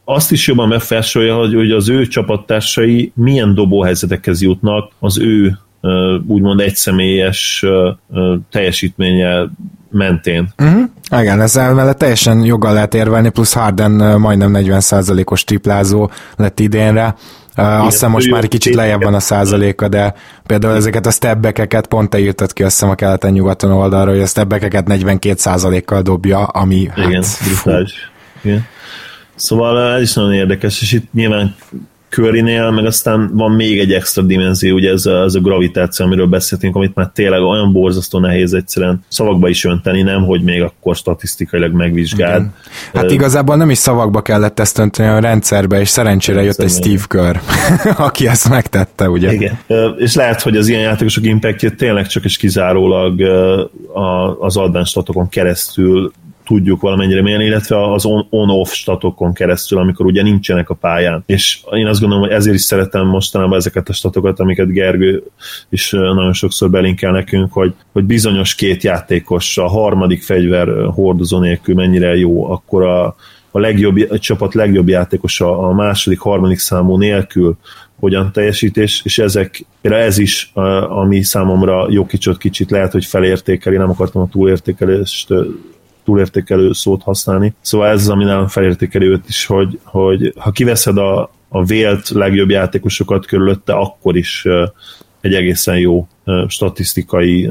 azt 0.05 0.33
is 0.33 0.47
jobban 0.47 0.69
megfelsolja, 0.69 1.37
hogy, 1.37 1.55
hogy 1.55 1.71
az 1.71 1.89
ő 1.89 2.07
csapattársai 2.07 3.13
milyen 3.15 3.55
dobóhelyzetekhez 3.55 4.43
jutnak 4.43 4.91
az 4.99 5.19
ő 5.19 5.59
úgymond 6.27 6.61
egyszemélyes 6.61 7.65
teljesítménye 8.51 9.51
mentén. 9.91 10.49
Uh-huh. 10.59 10.83
Igen, 11.21 11.41
ezzel 11.41 11.75
mellett 11.75 11.99
teljesen 11.99 12.45
joggal 12.45 12.73
lehet 12.73 12.95
érvelni, 12.95 13.29
plusz 13.29 13.53
Harden 13.55 14.21
majdnem 14.21 14.53
40%-os 14.55 15.45
triplázó 15.45 16.11
lett 16.37 16.61
idénre, 16.61 17.15
azt 17.55 17.91
hiszem 17.91 18.11
most 18.11 18.31
már 18.31 18.43
egy 18.43 18.49
kicsit 18.49 18.75
lejjebb 18.75 19.03
van 19.03 19.15
a 19.15 19.21
százaléka, 19.21 19.89
de 19.89 20.15
például 20.47 20.75
ezeket 20.75 21.07
a 21.07 21.11
stebbekeket 21.11 21.87
pont 21.87 22.11
te 22.11 22.19
írtad 22.19 22.53
ki 22.53 22.63
azt 22.63 22.73
hiszem 22.73 22.91
a 22.91 22.95
keleten-nyugaton 22.95 23.71
oldalra, 23.73 24.11
hogy 24.11 24.21
a 24.21 24.27
stebbekeket 24.27 24.87
42 24.87 25.35
százalékkal 25.39 26.03
dobja, 26.03 26.45
ami 26.45 26.91
Igen, 26.97 27.25
hát, 27.65 27.87
Igen. 28.43 28.67
Szóval 29.35 29.95
ez 29.95 30.03
is 30.03 30.15
nagyon 30.15 30.33
érdekes, 30.33 30.83
és 30.83 30.93
itt 30.93 31.13
nyilván 31.13 31.55
Currynél, 32.15 32.71
meg 32.71 32.85
aztán 32.85 33.31
van 33.33 33.53
még 33.53 33.79
egy 33.79 33.93
extra 33.93 34.23
dimenzió, 34.23 34.75
ugye 34.75 34.91
ez 34.91 35.07
a, 35.07 35.23
ez 35.23 35.35
a 35.35 35.41
gravitáció, 35.41 36.07
amiről 36.07 36.27
beszéltünk, 36.27 36.77
amit 36.77 36.95
már 36.95 37.11
tényleg 37.15 37.41
olyan 37.41 37.73
borzasztó 37.73 38.19
nehéz 38.19 38.53
egyszerűen 38.53 39.05
szavakba 39.09 39.49
is 39.49 39.65
önteni, 39.65 40.03
nem, 40.03 40.25
hogy 40.25 40.43
még 40.43 40.63
akkor 40.63 40.97
statisztikailag 40.97 41.73
megvizsgáld. 41.73 42.41
Igen. 42.41 42.55
Hát 42.95 43.05
uh, 43.05 43.13
igazából 43.13 43.57
nem 43.57 43.71
is 43.71 43.79
szavakba 43.79 44.23
kellett 44.23 44.61
ezt 44.61 44.79
önteni 44.79 45.09
a 45.09 45.19
rendszerbe, 45.19 45.81
és 45.81 45.89
szerencsére 45.89 46.43
jött 46.43 46.59
egy 46.59 46.71
Steve 46.71 47.03
Kerr, 47.09 47.37
aki 48.09 48.29
ezt 48.29 48.49
megtette, 48.49 49.09
ugye? 49.11 49.33
Igen. 49.33 49.59
Uh, 49.69 49.79
és 49.97 50.15
lehet, 50.15 50.43
hogy 50.43 50.57
az 50.57 50.69
ilyen 50.69 50.83
játékosok 50.83 51.25
impactje 51.25 51.71
tényleg 51.71 52.07
csak 52.07 52.25
és 52.25 52.37
kizárólag 52.37 53.19
uh, 53.19 54.45
az 54.45 54.57
advanced 54.57 54.87
statokon 54.87 55.29
keresztül 55.29 56.13
tudjuk 56.45 56.81
valamennyire 56.81 57.23
mérni, 57.23 57.45
illetve 57.45 57.93
az 57.93 58.05
on-off 58.31 58.73
statokon 58.73 59.33
keresztül, 59.33 59.79
amikor 59.79 60.07
ugye 60.07 60.23
nincsenek 60.23 60.71
a 60.71 60.75
pályán. 60.75 61.23
És 61.27 61.61
én 61.73 61.87
azt 61.87 62.01
gondolom, 62.01 62.25
hogy 62.25 62.35
ezért 62.35 62.57
is 62.57 62.63
szeretem 62.63 63.07
mostanában 63.07 63.59
ezeket 63.59 63.89
a 63.89 63.93
statokat, 63.93 64.41
amiket 64.41 64.73
Gergő 64.73 65.23
is 65.69 65.91
nagyon 65.91 66.33
sokszor 66.33 66.71
belinkel 66.71 67.13
nekünk, 67.13 67.53
hogy, 67.53 67.75
hogy 67.93 68.05
bizonyos 68.05 68.55
két 68.55 68.83
játékos 68.83 69.59
a 69.59 69.69
harmadik 69.69 70.23
fegyver 70.23 70.69
hordozó 70.87 71.39
nélkül 71.39 71.75
mennyire 71.75 72.17
jó, 72.17 72.51
akkor 72.51 72.83
a, 72.83 73.17
a 73.51 73.59
legjobb, 73.59 74.11
a 74.11 74.19
csapat 74.19 74.55
legjobb 74.55 74.89
játékosa 74.89 75.59
a 75.59 75.73
második, 75.73 76.19
harmadik 76.19 76.59
számú 76.59 76.97
nélkül 76.97 77.57
hogyan 78.01 78.33
teljesítés, 78.33 79.01
és 79.05 79.19
ezek, 79.19 79.65
ez 79.81 80.19
is, 80.19 80.51
ami 80.89 81.23
számomra 81.23 81.87
jó 81.91 82.07
kicsot 82.07 82.39
kicsit 82.39 82.71
lehet, 82.71 82.93
hogy 82.93 83.05
felértékeli, 83.05 83.77
nem 83.77 83.91
akartam 83.91 84.23
a 84.23 84.29
túlértékelést 84.29 85.29
túlértékelő 86.05 86.73
szót 86.73 87.03
használni. 87.03 87.55
Szóval 87.61 87.89
ez 87.89 88.01
az, 88.01 88.09
ami 88.09 88.25
nálam 88.25 88.49
felértékelő 88.49 89.11
őt 89.11 89.29
is, 89.29 89.47
hogy, 89.47 89.79
hogy 89.85 90.33
ha 90.39 90.51
kiveszed 90.51 90.99
a, 90.99 91.31
a 91.49 91.65
vélt 91.65 92.09
legjobb 92.09 92.51
játékosokat 92.51 93.27
körülötte, 93.27 93.73
akkor 93.73 94.17
is 94.17 94.47
egy 95.21 95.35
egészen 95.35 95.79
jó 95.79 96.07
statisztikai 96.49 97.49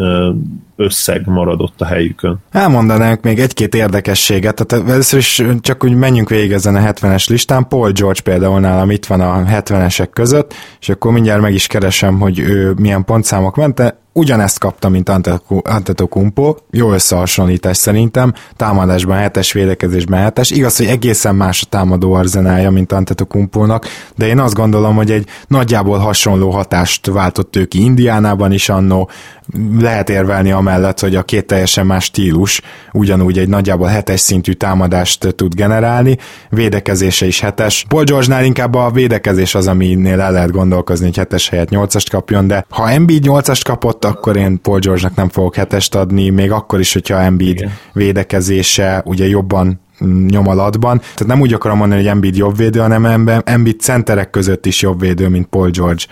összeg 0.75 1.25
maradott 1.25 1.81
a 1.81 1.85
helyükön. 1.85 2.37
Elmondanánk 2.51 3.21
még 3.21 3.39
egy-két 3.39 3.75
érdekességet, 3.75 4.65
tehát 4.65 4.89
először 4.89 5.19
is 5.19 5.43
csak 5.59 5.83
úgy 5.83 5.95
menjünk 5.95 6.29
végig 6.29 6.51
ezen 6.51 6.75
a 6.75 6.79
70-es 6.79 7.29
listán, 7.29 7.67
Paul 7.67 7.91
George 7.91 8.21
például 8.21 8.59
nálam 8.59 8.91
itt 8.91 9.05
van 9.05 9.21
a 9.21 9.43
70-esek 9.45 10.09
között, 10.13 10.53
és 10.79 10.89
akkor 10.89 11.11
mindjárt 11.11 11.41
meg 11.41 11.53
is 11.53 11.67
keresem, 11.67 12.19
hogy 12.19 12.39
ő 12.39 12.73
milyen 12.77 13.05
pontszámok 13.05 13.55
ment, 13.55 13.95
ugyanezt 14.13 14.59
kapta, 14.59 14.89
mint 14.89 15.11
Antetokumpo, 15.63 16.55
jó 16.71 16.91
összehasonlítás 16.91 17.77
szerintem, 17.77 18.33
támadásban 18.55 19.17
7-es, 19.21 19.49
védekezésben 19.53 20.31
7-es, 20.31 20.49
igaz, 20.53 20.77
hogy 20.77 20.85
egészen 20.85 21.35
más 21.35 21.61
a 21.61 21.69
támadó 21.69 22.13
arzenálja, 22.13 22.71
mint 22.71 22.91
Antetokumpónak, 22.91 23.85
de 24.15 24.27
én 24.27 24.39
azt 24.39 24.53
gondolom, 24.53 24.95
hogy 24.95 25.11
egy 25.11 25.27
nagyjából 25.47 25.97
hasonló 25.97 26.49
hatást 26.49 27.07
váltott 27.07 27.55
ő 27.55 27.65
ki 27.65 27.83
Indiánában 27.83 28.51
is 28.51 28.69
annó, 28.69 29.09
lehet 29.79 30.09
érvelni 30.09 30.51
amellett, 30.51 30.99
hogy 30.99 31.15
a 31.15 31.23
két 31.23 31.45
teljesen 31.45 31.85
más 31.85 32.03
stílus 32.03 32.61
ugyanúgy 32.91 33.37
egy 33.37 33.49
nagyjából 33.49 33.87
hetes 33.87 34.19
szintű 34.19 34.51
támadást 34.51 35.35
tud 35.35 35.55
generálni, 35.55 36.17
védekezése 36.49 37.25
is 37.25 37.39
hetes. 37.39 37.85
Paul 37.87 38.03
George-nál 38.03 38.43
inkább 38.43 38.75
a 38.75 38.91
védekezés 38.91 39.55
az, 39.55 39.67
aminél 39.67 40.21
el 40.21 40.31
lehet 40.31 40.51
gondolkozni, 40.51 41.05
hogy 41.05 41.17
hetes 41.17 41.49
helyett 41.49 41.69
nyolcast 41.69 42.09
kapjon, 42.09 42.47
de 42.47 42.65
ha 42.69 42.89
Embiid 42.89 43.23
nyolcast 43.23 43.63
kapott, 43.63 44.05
akkor 44.05 44.37
én 44.37 44.61
Paul 44.61 44.79
George-nak 44.79 45.15
nem 45.15 45.29
fogok 45.29 45.55
hetest 45.55 45.95
adni, 45.95 46.29
még 46.29 46.51
akkor 46.51 46.79
is, 46.79 46.93
hogyha 46.93 47.19
Embiid 47.21 47.57
Igen. 47.57 47.77
védekezése 47.93 49.01
ugye 49.05 49.27
jobban 49.27 49.81
nyomalatban. 50.27 50.97
Tehát 50.97 51.25
nem 51.25 51.41
úgy 51.41 51.53
akarom 51.53 51.77
mondani, 51.77 52.01
hogy 52.01 52.09
Embiid 52.09 52.35
jobb 52.35 52.57
védő, 52.57 52.79
hanem 52.79 53.29
Embiid 53.43 53.79
centerek 53.79 54.29
között 54.29 54.65
is 54.65 54.81
jobb 54.81 54.99
védő, 54.99 55.27
mint 55.27 55.47
Paul 55.47 55.69
George 55.69 56.03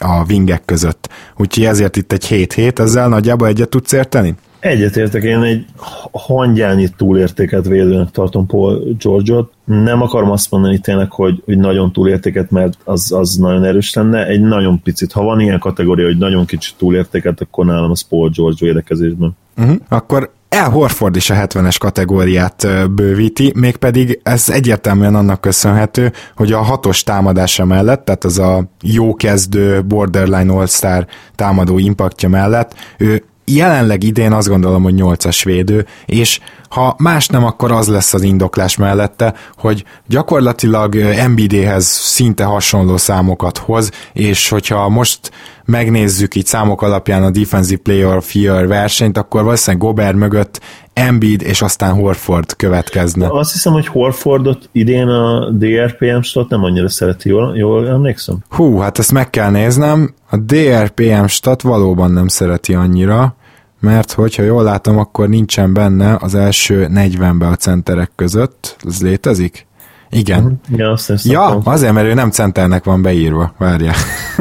a 0.00 0.24
wingek 0.28 0.64
között. 0.64 1.08
Úgyhogy 1.36 1.64
ezért 1.64 1.96
itt 1.96 2.12
egy 2.12 2.26
7-7, 2.28 2.78
ezzel 2.78 3.08
nagyjából 3.08 3.48
egyet 3.48 3.68
tudsz 3.68 3.92
érteni? 3.92 4.34
Egyetértek, 4.64 5.22
én 5.22 5.42
egy 5.42 5.64
hangyányi 6.12 6.88
túlértéket 6.96 7.66
védőnek 7.66 8.10
tartom 8.10 8.46
Paul 8.46 8.96
George-ot. 8.98 9.52
Nem 9.64 10.02
akarom 10.02 10.30
azt 10.30 10.50
mondani 10.50 10.78
tényleg, 10.78 11.10
hogy, 11.10 11.42
hogy 11.44 11.58
nagyon 11.58 11.92
túlértéket, 11.92 12.50
mert 12.50 12.78
az, 12.84 13.12
az 13.12 13.36
nagyon 13.36 13.64
erős 13.64 13.94
lenne. 13.94 14.26
Egy 14.26 14.40
nagyon 14.40 14.82
picit, 14.82 15.12
ha 15.12 15.22
van 15.22 15.40
ilyen 15.40 15.58
kategória, 15.58 16.06
hogy 16.06 16.18
nagyon 16.18 16.44
kicsit 16.44 16.74
túlértéket, 16.78 17.40
akkor 17.40 17.64
nálam 17.64 17.90
az 17.90 18.00
Paul 18.00 18.30
George 18.34 18.58
védekezésben. 18.60 19.36
Uh-huh. 19.56 19.76
Akkor 19.88 20.32
el 20.54 20.70
Horford 20.70 21.16
is 21.16 21.30
a 21.30 21.34
70-es 21.34 21.76
kategóriát 21.78 22.66
bővíti, 22.90 23.52
mégpedig 23.56 24.20
ez 24.22 24.48
egyértelműen 24.48 25.14
annak 25.14 25.40
köszönhető, 25.40 26.12
hogy 26.36 26.52
a 26.52 26.58
hatos 26.58 27.02
támadása 27.02 27.64
mellett, 27.64 28.04
tehát 28.04 28.24
az 28.24 28.38
a 28.38 28.64
jó 28.82 29.14
kezdő 29.14 29.84
borderline 29.84 30.52
all-star 30.52 31.06
támadó 31.34 31.78
impaktja 31.78 32.28
mellett, 32.28 32.74
ő 32.98 33.24
jelenleg 33.44 34.02
idén 34.02 34.32
azt 34.32 34.48
gondolom, 34.48 34.82
hogy 34.82 34.94
8-as 34.96 35.40
védő, 35.44 35.86
és 36.06 36.40
ha 36.68 36.94
más 36.98 37.26
nem, 37.26 37.44
akkor 37.44 37.72
az 37.72 37.88
lesz 37.88 38.14
az 38.14 38.22
indoklás 38.22 38.76
mellette, 38.76 39.34
hogy 39.56 39.84
gyakorlatilag 40.06 40.94
MBD-hez 41.28 41.86
szinte 41.86 42.44
hasonló 42.44 42.96
számokat 42.96 43.58
hoz, 43.58 43.90
és 44.12 44.48
hogyha 44.48 44.88
most 44.88 45.30
megnézzük 45.64 46.34
így 46.34 46.46
számok 46.46 46.82
alapján 46.82 47.22
a 47.22 47.30
Defensive 47.30 47.80
Player 47.82 48.16
of 48.16 48.34
Year 48.34 48.66
versenyt, 48.66 49.18
akkor 49.18 49.42
valószínűleg 49.42 49.86
Gobert 49.86 50.16
mögött 50.16 50.60
Embiid 50.94 51.42
és 51.42 51.62
aztán 51.62 51.94
Horford 51.94 52.56
következne. 52.56 53.28
Azt 53.30 53.52
hiszem, 53.52 53.72
hogy 53.72 53.86
Horfordot 53.86 54.68
idén 54.72 55.08
a 55.08 55.50
DRPM 55.50 56.20
stat 56.20 56.48
nem 56.48 56.64
annyira 56.64 56.88
szereti, 56.88 57.28
jól, 57.28 57.56
jól 57.56 57.88
emlékszem? 57.88 58.36
Hú, 58.48 58.78
hát 58.78 58.98
ezt 58.98 59.12
meg 59.12 59.30
kell 59.30 59.50
néznem. 59.50 60.14
A 60.30 60.36
DRPM 60.36 61.24
stat 61.24 61.62
valóban 61.62 62.10
nem 62.10 62.28
szereti 62.28 62.74
annyira, 62.74 63.36
mert 63.80 64.12
hogyha 64.12 64.42
jól 64.42 64.62
látom, 64.62 64.98
akkor 64.98 65.28
nincsen 65.28 65.72
benne 65.72 66.16
az 66.20 66.34
első 66.34 66.88
40-be 66.94 67.46
a 67.46 67.56
centerek 67.56 68.10
között. 68.16 68.76
Ez 68.86 69.02
létezik? 69.02 69.66
Igen. 70.10 70.42
Mhm. 70.42 70.80
Ja, 70.80 70.90
azt 70.90 71.24
ja 71.24 71.58
azért, 71.64 71.92
mert 71.92 72.06
ő 72.06 72.14
nem 72.14 72.30
centernek 72.30 72.84
van 72.84 73.02
beírva. 73.02 73.54
Várja. 73.58 73.92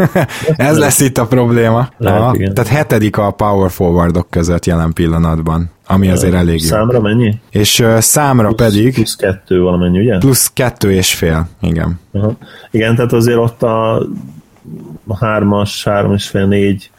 Ez 0.55 0.77
lesz 0.77 0.99
itt 0.99 1.17
a 1.17 1.27
probléma. 1.27 1.89
Lehet, 1.97 2.21
Aha, 2.21 2.35
tehát 2.37 2.67
hetedik 2.67 3.17
a 3.17 3.31
power 3.31 3.71
forwardok 3.71 4.29
között 4.29 4.65
jelen 4.65 4.93
pillanatban, 4.93 5.71
ami 5.87 6.09
azért 6.09 6.33
elég 6.33 6.61
jó. 6.61 6.67
Számra 6.67 6.99
mennyi? 6.99 7.39
És 7.49 7.79
uh, 7.79 7.97
számra 7.97 8.47
plusz, 8.47 8.69
pedig... 8.69 8.93
Plusz 8.93 9.15
kettő 9.15 9.61
valamennyi, 9.61 9.99
ugye? 9.99 10.17
Plusz 10.17 10.51
kettő 10.53 10.91
és 10.91 11.13
fél, 11.13 11.47
igen. 11.61 11.99
Aha. 12.11 12.37
Igen, 12.71 12.95
tehát 12.95 13.13
azért 13.13 13.37
ott 13.37 13.63
a, 13.63 14.07
hármas, 15.19 15.83
három 15.83 16.13
és 16.13 16.27
fél, 16.27 16.45
négy 16.45 16.91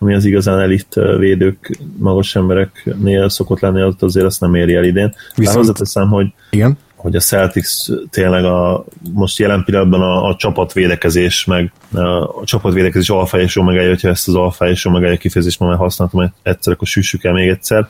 ami 0.00 0.14
az 0.14 0.24
igazán 0.24 0.60
elit 0.60 0.94
védők, 1.18 1.78
magas 1.98 2.36
embereknél 2.36 3.28
szokott 3.28 3.60
lenni, 3.60 3.80
az 3.80 3.94
azért 3.98 4.26
azt 4.26 4.40
nem 4.40 4.54
éri 4.54 4.74
el 4.74 4.84
idén. 4.84 5.14
Viszont... 5.34 5.56
hozzáteszem, 5.56 6.08
hogy 6.08 6.26
igen 6.50 6.78
hogy 6.98 7.16
a 7.16 7.20
Celtics 7.20 7.68
tényleg 8.10 8.44
a, 8.44 8.84
most 9.12 9.38
jelen 9.38 9.64
pillanatban 9.64 10.02
a, 10.02 10.24
a 10.24 10.36
csapatvédekezés, 10.36 11.44
meg 11.44 11.72
a 11.92 12.44
csapatvédekezés 12.44 13.10
alfa 13.10 13.40
és 13.40 13.56
omegája, 13.56 13.88
hogyha 13.88 14.08
ezt 14.08 14.28
az 14.28 14.34
alfa 14.34 14.68
és 14.68 14.84
omegája 14.84 15.16
kifejezést 15.16 15.60
már 15.60 15.76
használtam 15.76 16.32
egyszer, 16.42 16.72
akkor 16.72 16.86
süssük 16.86 17.24
el 17.24 17.32
még 17.32 17.48
egyszer 17.48 17.88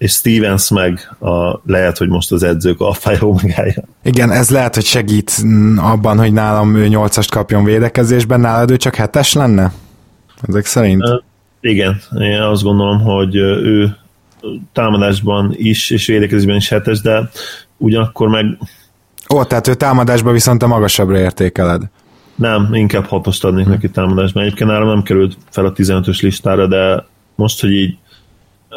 és 0.00 0.12
Stevens 0.12 0.70
meg 0.70 1.16
a, 1.18 1.60
lehet, 1.64 1.98
hogy 1.98 2.08
most 2.08 2.32
az 2.32 2.42
edzők 2.42 2.80
alfa 2.80 3.16
omegája. 3.20 3.84
Igen, 4.02 4.30
ez 4.30 4.50
lehet, 4.50 4.74
hogy 4.74 4.84
segít 4.84 5.32
abban, 5.76 6.18
hogy 6.18 6.32
nálam 6.32 6.74
ő 6.74 6.88
8-ast 6.90 7.26
kapjon 7.30 7.64
védekezésben, 7.64 8.40
nálad 8.40 8.70
ő 8.70 8.76
csak 8.76 8.94
hetes 8.94 9.32
lenne? 9.32 9.72
Ezek 10.42 10.64
szerint? 10.64 11.02
Uh, 11.02 11.22
igen, 11.60 12.00
én 12.18 12.40
azt 12.40 12.62
gondolom, 12.62 13.00
hogy 13.00 13.34
ő 13.36 13.96
támadásban 14.72 15.54
is, 15.56 15.90
és 15.90 16.06
védekezésben 16.06 16.56
is 16.56 16.68
hetes, 16.68 17.00
de 17.00 17.30
ugyanakkor 17.76 18.28
meg... 18.28 18.58
Ó, 19.34 19.44
tehát 19.44 19.68
ő 19.68 19.74
támadásban 19.74 20.32
viszont 20.32 20.62
a 20.62 20.66
magasabbra 20.66 21.18
értékeled. 21.18 21.82
Nem, 22.34 22.68
inkább 22.72 23.04
hatost 23.04 23.44
adnék 23.44 23.66
neki 23.66 23.90
támadásban. 23.90 24.42
Egyébként 24.42 24.70
nálam 24.70 24.88
nem 24.88 25.02
került 25.02 25.36
fel 25.50 25.64
a 25.64 25.72
15-ös 25.72 26.22
listára, 26.22 26.66
de 26.66 27.04
most, 27.34 27.60
hogy 27.60 27.72
így 27.72 27.98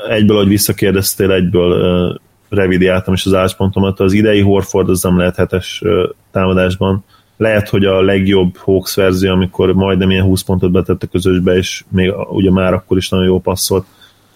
egyből, 0.10 0.38
hogy 0.38 0.48
visszakérdeztél, 0.48 1.32
egyből 1.32 2.22
revidiáltam 2.50 3.14
is 3.14 3.26
az 3.26 3.34
álláspontomat. 3.34 4.00
Az 4.00 4.14
idei 4.14 4.42
Horford 4.42 4.90
az 4.90 5.04
nem 5.04 5.18
lehet 5.18 5.36
hetes 5.36 5.84
támadásban. 6.32 7.04
Lehet, 7.38 7.70
hogy 7.70 7.86
a 7.86 8.02
legjobb 8.02 8.58
Hawks 8.58 8.96
verzió, 8.96 9.32
amikor 9.32 9.74
majdnem 9.74 10.10
ilyen 10.10 10.24
20 10.24 10.42
pontot 10.42 10.72
betett 10.72 11.04
a 11.04 11.08
közösbe, 11.08 11.56
és 11.56 11.84
még 11.90 12.14
ugye 12.30 12.52
már 12.52 12.74
akkor 12.74 12.98
is 12.98 13.10
nagyon 13.10 13.26
jó 13.26 13.40
passzolt, 13.40 13.86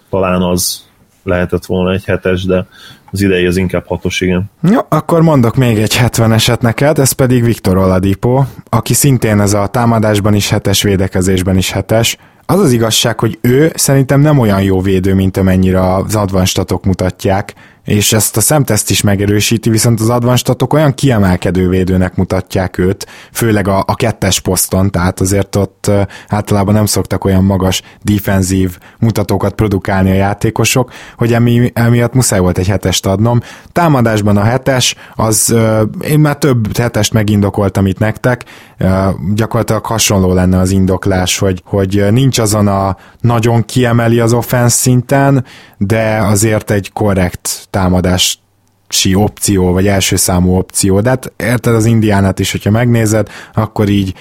talán 0.09 0.41
az 0.41 0.85
lehetett 1.23 1.65
volna 1.65 1.91
egy 1.91 2.05
hetes, 2.05 2.45
de 2.45 2.67
az 3.11 3.21
idei 3.21 3.45
az 3.45 3.57
inkább 3.57 3.85
hatos, 3.87 4.21
igen. 4.21 4.49
Jó, 4.61 4.79
akkor 4.89 5.21
mondok 5.21 5.55
még 5.55 5.77
egy 5.77 5.97
70-eset 6.01 6.59
neked, 6.59 6.99
ez 6.99 7.11
pedig 7.11 7.43
Viktor 7.43 7.77
Oladipo, 7.77 8.43
aki 8.69 8.93
szintén 8.93 9.39
ez 9.39 9.53
a 9.53 9.67
támadásban 9.67 10.33
is 10.33 10.49
hetes, 10.49 10.81
védekezésben 10.81 11.57
is 11.57 11.71
hetes. 11.71 12.17
Az 12.49 12.59
az 12.59 12.71
igazság, 12.71 13.19
hogy 13.19 13.37
ő 13.41 13.71
szerintem 13.75 14.19
nem 14.19 14.37
olyan 14.37 14.61
jó 14.61 14.81
védő, 14.81 15.13
mint 15.13 15.37
amennyire 15.37 15.93
az 15.93 16.15
advanstatok 16.15 16.85
mutatják, 16.85 17.53
és 17.87 18.13
ezt 18.13 18.37
a 18.37 18.41
szemteszt 18.41 18.89
is 18.89 19.01
megerősíti, 19.01 19.69
viszont 19.69 19.99
az 19.99 20.09
advanstatok 20.09 20.73
olyan 20.73 20.93
kiemelkedő 20.93 21.69
védőnek 21.69 22.15
mutatják 22.15 22.77
őt, 22.77 23.07
főleg 23.31 23.67
a, 23.67 23.83
a 23.87 23.95
kettes 23.95 24.39
poszton, 24.39 24.91
tehát 24.91 25.19
azért 25.19 25.55
ott 25.55 25.91
általában 26.27 26.73
nem 26.73 26.85
szoktak 26.85 27.25
olyan 27.25 27.43
magas 27.43 27.81
defenzív 28.01 28.77
mutatókat 28.99 29.53
produkálni 29.53 30.11
a 30.11 30.13
játékosok, 30.13 30.91
hogy 31.17 31.33
emi, 31.33 31.71
emiatt 31.73 32.13
muszáj 32.13 32.39
volt 32.39 32.57
egy 32.57 32.67
hetest 32.67 33.05
adnom. 33.05 33.39
Támadásban 33.71 34.37
a 34.37 34.43
hetes, 34.43 34.95
az 35.15 35.55
én 36.07 36.19
már 36.19 36.37
több 36.37 36.77
hetest 36.77 37.13
megindokoltam 37.13 37.85
itt 37.85 37.99
nektek, 37.99 38.43
gyakorlatilag 39.33 39.85
hasonló 39.85 40.33
lenne 40.33 40.59
az 40.59 40.71
indoklás, 40.71 41.37
hogy, 41.37 41.61
hogy 41.65 42.07
nincs 42.11 42.39
azon 42.39 42.67
a 42.67 42.97
nagyon 43.21 43.65
kiemeli 43.65 44.19
az 44.19 44.33
offensz 44.33 44.73
szinten, 44.73 45.45
de 45.77 46.17
azért 46.21 46.71
egy 46.71 46.91
korrekt 46.93 47.67
támadás 47.77 48.41
si 48.89 49.15
opció, 49.15 49.71
vagy 49.71 49.87
első 49.87 50.15
számú 50.15 50.55
opció, 50.55 50.99
de 50.99 51.09
hát 51.09 51.33
érted 51.37 51.73
az 51.73 51.85
indiánát 51.85 52.39
is, 52.39 52.51
hogyha 52.51 52.71
megnézed, 52.71 53.27
akkor 53.53 53.89
így 53.89 54.13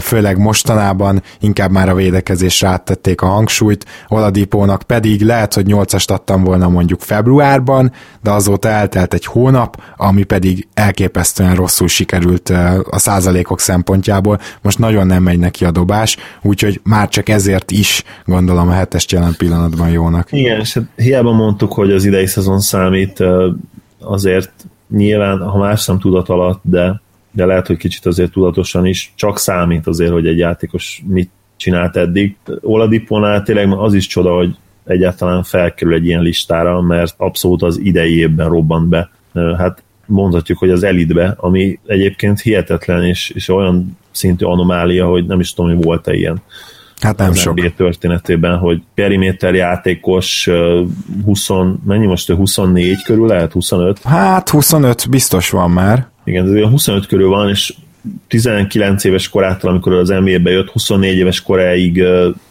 főleg 0.00 0.38
mostanában 0.38 1.22
inkább 1.40 1.70
már 1.70 1.88
a 1.88 1.94
védekezésre 1.94 2.68
áttették 2.68 3.20
a 3.20 3.26
hangsúlyt, 3.26 3.86
Oladipónak 4.08 4.82
pedig 4.82 5.22
lehet, 5.22 5.54
hogy 5.54 5.66
8-ast 5.68 6.10
adtam 6.10 6.44
volna 6.44 6.68
mondjuk 6.68 7.00
februárban, 7.00 7.92
de 8.22 8.30
azóta 8.30 8.68
eltelt 8.68 9.14
egy 9.14 9.24
hónap, 9.24 9.82
ami 9.96 10.22
pedig 10.22 10.68
elképesztően 10.74 11.54
rosszul 11.54 11.88
sikerült 11.88 12.48
a 12.90 12.98
százalékok 12.98 13.60
szempontjából, 13.60 14.40
most 14.62 14.78
nagyon 14.78 15.06
nem 15.06 15.22
megy 15.22 15.38
neki 15.38 15.64
a 15.64 15.70
dobás, 15.70 16.16
úgyhogy 16.42 16.80
már 16.84 17.08
csak 17.08 17.28
ezért 17.28 17.70
is 17.70 18.04
gondolom 18.24 18.68
a 18.68 18.72
hetest 18.72 19.12
jelen 19.12 19.34
pillanatban 19.38 19.90
jónak. 19.90 20.32
Igen, 20.32 20.60
és 20.60 20.74
hát 20.74 20.84
hiába 20.96 21.32
mondtuk, 21.32 21.72
hogy 21.72 21.92
az 21.92 22.04
idei 22.04 22.26
szezon 22.26 22.60
számít, 22.60 23.22
azért 24.00 24.52
nyilván, 24.88 25.38
ha 25.38 25.58
más 25.58 25.86
nem 25.86 25.98
tudat 25.98 26.28
alatt, 26.28 26.60
de, 26.62 27.00
de 27.30 27.44
lehet, 27.44 27.66
hogy 27.66 27.76
kicsit 27.76 28.06
azért 28.06 28.32
tudatosan 28.32 28.86
is, 28.86 29.12
csak 29.16 29.38
számít 29.38 29.86
azért, 29.86 30.12
hogy 30.12 30.26
egy 30.26 30.38
játékos 30.38 31.02
mit 31.06 31.30
csinált 31.56 31.96
eddig. 31.96 32.36
Oladiponál 32.60 33.42
tényleg 33.42 33.72
az 33.72 33.94
is 33.94 34.06
csoda, 34.06 34.34
hogy 34.34 34.56
egyáltalán 34.84 35.42
felkerül 35.42 35.94
egy 35.94 36.06
ilyen 36.06 36.22
listára, 36.22 36.80
mert 36.80 37.14
abszolút 37.16 37.62
az 37.62 37.78
idei 37.78 38.18
évben 38.18 38.48
robbant 38.48 38.88
be. 38.88 39.10
Hát 39.56 39.82
mondhatjuk, 40.06 40.58
hogy 40.58 40.70
az 40.70 40.82
elitbe, 40.82 41.34
ami 41.36 41.78
egyébként 41.86 42.40
hihetetlen, 42.40 43.04
és, 43.04 43.30
és 43.30 43.48
olyan 43.48 43.98
szintű 44.10 44.44
anomália, 44.44 45.06
hogy 45.06 45.26
nem 45.26 45.40
is 45.40 45.54
tudom, 45.54 45.74
hogy 45.74 45.84
volt-e 45.84 46.14
ilyen. 46.14 46.42
Hát 47.00 47.18
nem 47.18 47.32
sok. 47.34 47.54
NBA 47.54 47.70
történetében, 47.76 48.58
hogy 48.58 48.82
periméter 48.94 49.54
játékos 49.54 50.48
20, 51.24 51.48
mennyi 51.84 52.06
most, 52.06 52.30
24 52.30 53.02
körül 53.02 53.26
lehet, 53.26 53.52
25? 53.52 54.02
Hát 54.02 54.48
25 54.48 55.08
biztos 55.10 55.50
van 55.50 55.70
már. 55.70 56.06
Igen, 56.24 56.56
ez 56.56 56.70
25 56.70 57.06
körül 57.06 57.28
van, 57.28 57.48
és 57.48 57.74
19 58.28 59.04
éves 59.04 59.28
korától, 59.28 59.70
amikor 59.70 59.92
az 59.92 60.08
NBA-be 60.08 60.50
jött, 60.50 60.70
24 60.70 61.16
éves 61.16 61.42
koráig, 61.42 62.04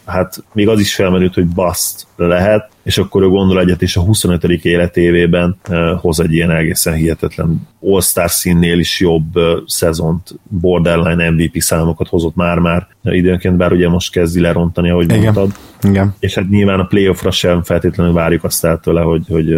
hát 0.10 0.44
még 0.53 0.68
az 0.68 0.80
is 0.80 0.95
felmerült, 0.95 1.34
hogy 1.34 1.45
bust 1.45 2.07
lehet, 2.15 2.69
és 2.84 2.98
akkor 2.98 3.23
ő 3.23 3.27
gondol 3.27 3.60
egyet, 3.60 3.81
és 3.81 3.98
a 3.98 4.02
25. 4.02 4.44
életévében 4.44 5.57
hoz 6.02 6.19
egy 6.19 6.34
ilyen 6.34 6.52
egészen 6.52 6.94
hihetetlen 6.94 7.68
All-Star 7.81 8.30
színnél 8.30 8.80
is 8.80 8.99
jobb 8.99 9.34
szezont, 9.65 10.40
borderline 10.44 11.30
MVP 11.30 11.60
számokat 11.60 12.07
hozott 12.07 12.36
már-már 12.36 12.88
időnként, 13.03 13.57
bár 13.57 13.72
ugye 13.72 13.90
most 13.90 14.11
kezdi 14.11 14.40
lerontani, 14.40 14.90
ahogy 14.90 15.03
Igen. 15.03 15.19
mondtad. 15.19 15.52
Igen. 15.81 16.15
És 16.19 16.36
hát 16.36 16.49
nyilván 16.49 16.80
a 16.80 16.86
playoffra 16.86 17.31
sem 17.31 17.64
feltétlenül 17.64 18.14
várjuk 18.14 18.44
azt 18.44 18.65
el 18.65 18.80
tőle, 18.80 19.02
hogy, 19.02 19.23
hogy 19.27 19.57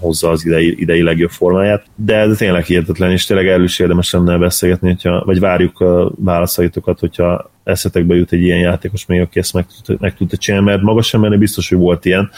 hozza 0.00 0.30
az 0.30 0.46
idei, 0.46 0.80
idei 0.80 1.02
legjobb 1.02 1.30
formáját, 1.30 1.84
de, 1.94 2.26
de 2.26 2.34
tényleg 2.34 2.64
hihetetlen, 2.64 3.10
és 3.10 3.24
tényleg 3.24 3.48
erről 3.48 3.64
is 3.64 3.78
érdemes 3.78 4.10
lenne 4.10 4.38
beszélgetni, 4.38 4.88
hogyha, 4.88 5.24
vagy 5.24 5.40
várjuk 5.40 5.80
a 5.80 6.12
válaszaitokat, 6.16 6.98
hogyha 6.98 7.50
eszetekbe 7.64 8.14
jut 8.14 8.32
egy 8.32 8.42
ilyen 8.42 8.58
játékos 8.58 9.06
még, 9.06 9.20
aki 9.20 9.38
ezt 9.38 9.52
meg, 9.52 9.66
meg 9.98 10.14
tudta 10.14 10.36
csinálni, 10.36 10.66
mert 10.66 10.82
magas 10.82 11.06
sem 11.06 11.38
biztos, 11.38 11.68
hogy 11.68 11.78
volt 11.78 12.04
ilyen. 12.04 12.30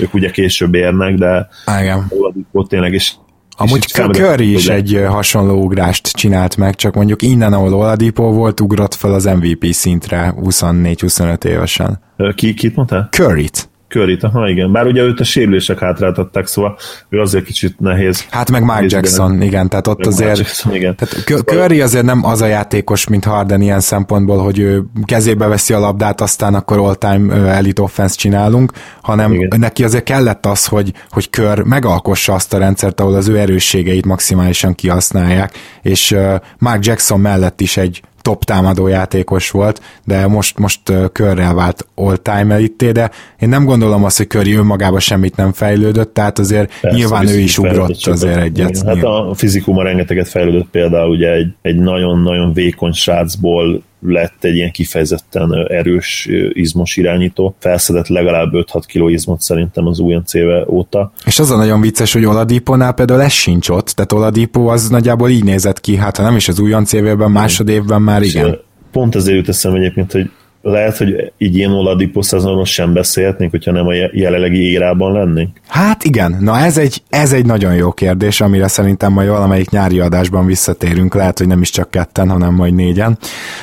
Ők 0.00 0.14
ugye 0.14 0.30
később 0.30 0.74
érnek, 0.74 1.14
de 1.14 1.48
Igen. 1.80 2.10
ott 2.52 2.68
tényleg, 2.68 2.92
és 2.92 3.12
Amúgy 3.58 3.86
Curry 4.12 4.52
is 4.52 4.68
egy 4.68 5.04
hasonló 5.08 5.62
ugrást 5.62 6.08
csinált 6.08 6.56
meg, 6.56 6.74
csak 6.74 6.94
mondjuk 6.94 7.22
innen, 7.22 7.52
ahol 7.52 7.74
Oladipo 7.74 8.32
volt, 8.32 8.60
ugrott 8.60 8.94
fel 8.94 9.14
az 9.14 9.24
MVP 9.24 9.66
szintre 9.70 10.34
24-25 10.42 11.44
évesen. 11.44 12.00
Ki, 12.34 12.54
kit 12.54 12.76
mondtál? 12.76 13.08
Curry-t. 13.10 13.68
Curry-t, 13.88 14.22
aha, 14.22 14.48
igen. 14.48 14.72
Bár 14.72 14.86
ugye 14.86 15.02
őt 15.02 15.20
a 15.20 15.24
sérülések 15.24 15.78
hátráltatták, 15.78 16.46
szóval 16.46 16.78
ő 17.08 17.20
azért 17.20 17.44
kicsit 17.44 17.80
nehéz. 17.80 18.26
Hát 18.30 18.50
meg 18.50 18.62
Mike 18.62 18.84
Jackson, 18.88 19.30
benne. 19.30 19.44
igen, 19.44 19.68
tehát 19.68 19.86
ott 19.86 19.98
meg 19.98 20.06
azért... 20.06 20.38
Jackson, 20.38 20.74
igen. 20.74 20.96
Tehát 20.96 21.14
szóval- 21.14 21.42
Curry 21.44 21.80
azért 21.80 22.04
nem 22.04 22.24
az 22.24 22.40
a 22.40 22.46
játékos, 22.46 23.08
mint 23.08 23.24
Harden 23.24 23.60
ilyen 23.60 23.80
szempontból, 23.80 24.38
hogy 24.38 24.58
ő 24.58 24.84
kezébe 25.04 25.46
veszi 25.46 25.72
a 25.72 25.78
labdát, 25.78 26.20
aztán 26.20 26.54
akkor 26.54 26.78
all-time 26.78 27.34
elite 27.34 27.82
offense 27.82 28.14
csinálunk, 28.14 28.72
hanem 29.02 29.32
igen. 29.32 29.58
neki 29.58 29.84
azért 29.84 30.04
kellett 30.04 30.46
az, 30.46 30.66
hogy, 30.66 30.92
hogy 31.08 31.30
Kör 31.30 31.62
megalkossa 31.62 32.34
azt 32.34 32.54
a 32.54 32.58
rendszert, 32.58 33.00
ahol 33.00 33.14
az 33.14 33.28
ő 33.28 33.38
erősségeit 33.38 34.06
maximálisan 34.06 34.74
kihasználják, 34.74 35.54
és 35.82 36.16
Mark 36.58 36.84
Jackson 36.84 37.20
mellett 37.20 37.60
is 37.60 37.76
egy 37.76 38.02
top 38.26 38.44
támadó 38.44 38.86
játékos 38.86 39.50
volt, 39.50 39.80
de 40.04 40.26
most, 40.26 40.58
most 40.58 40.80
körrel 41.12 41.54
vált 41.54 41.86
all-time 41.94 42.54
elitté, 42.54 42.92
de 42.92 43.10
én 43.38 43.48
nem 43.48 43.64
gondolom 43.64 44.04
azt, 44.04 44.16
hogy 44.16 44.26
Curry 44.26 44.54
önmagában 44.54 45.00
semmit 45.00 45.36
nem 45.36 45.52
fejlődött, 45.52 46.14
tehát 46.14 46.38
azért 46.38 46.80
Persze, 46.80 46.96
nyilván 46.96 47.28
ő 47.28 47.38
is 47.38 47.58
ugrott 47.58 48.06
azért 48.06 48.36
egyet. 48.36 48.82
Hát 48.86 49.02
a 49.02 49.32
fizikuma 49.34 49.82
rengeteget 49.82 50.28
fejlődött 50.28 50.68
például 50.70 51.10
ugye 51.10 51.30
egy, 51.32 51.54
egy 51.62 51.76
nagyon-nagyon 51.76 52.52
vékony 52.52 52.92
srácból 52.92 53.82
lett 54.00 54.44
egy 54.44 54.54
ilyen 54.54 54.70
kifejezetten 54.70 55.66
erős 55.68 56.28
izmos 56.52 56.96
irányító. 56.96 57.56
Felszedett 57.58 58.08
legalább 58.08 58.48
5-6 58.52 58.82
kg 58.92 59.10
izmot 59.10 59.40
szerintem 59.40 59.86
az 59.86 60.02
éve 60.32 60.64
óta. 60.68 61.12
És 61.24 61.38
az 61.38 61.50
a 61.50 61.56
nagyon 61.56 61.80
vicces, 61.80 62.12
hogy 62.12 62.24
Oladipónál 62.24 62.92
például 62.92 63.22
ez 63.22 63.32
sincs 63.32 63.68
ott, 63.68 63.88
tehát 63.88 64.12
Oladipo 64.12 64.66
az 64.66 64.88
nagyjából 64.88 65.30
így 65.30 65.44
nézett 65.44 65.80
ki, 65.80 65.96
hát 65.96 66.16
ha 66.16 66.22
nem 66.22 66.36
is 66.36 66.48
az 66.48 66.60
újonc 66.60 66.92
évében, 66.92 67.30
másodévben 67.30 68.02
már 68.02 68.22
igen. 68.22 68.58
Pont 68.92 69.14
ezért 69.14 69.36
jut 69.36 69.48
eszembe 69.48 69.78
egyébként, 69.78 70.12
hogy 70.12 70.30
lehet, 70.70 70.96
hogy 70.96 71.32
így 71.38 71.56
ilyen 71.56 71.72
Oladipo 71.72 72.22
szezonon 72.22 72.64
sem 72.64 72.92
beszélhetnénk, 72.92 73.50
hogyha 73.50 73.72
nem 73.72 73.86
a 73.86 73.92
jelenlegi 74.12 74.70
érában 74.70 75.12
lennénk? 75.12 75.60
Hát 75.68 76.04
igen, 76.04 76.36
na 76.40 76.58
ez 76.58 76.78
egy, 76.78 77.02
ez 77.08 77.32
egy 77.32 77.46
nagyon 77.46 77.74
jó 77.74 77.92
kérdés, 77.92 78.40
amire 78.40 78.68
szerintem 78.68 79.12
majd 79.12 79.28
valamelyik 79.28 79.70
nyári 79.70 80.00
adásban 80.00 80.46
visszatérünk, 80.46 81.14
lehet, 81.14 81.38
hogy 81.38 81.46
nem 81.46 81.60
is 81.60 81.70
csak 81.70 81.90
ketten, 81.90 82.30
hanem 82.30 82.54
majd 82.54 82.74
négyen. 82.74 83.18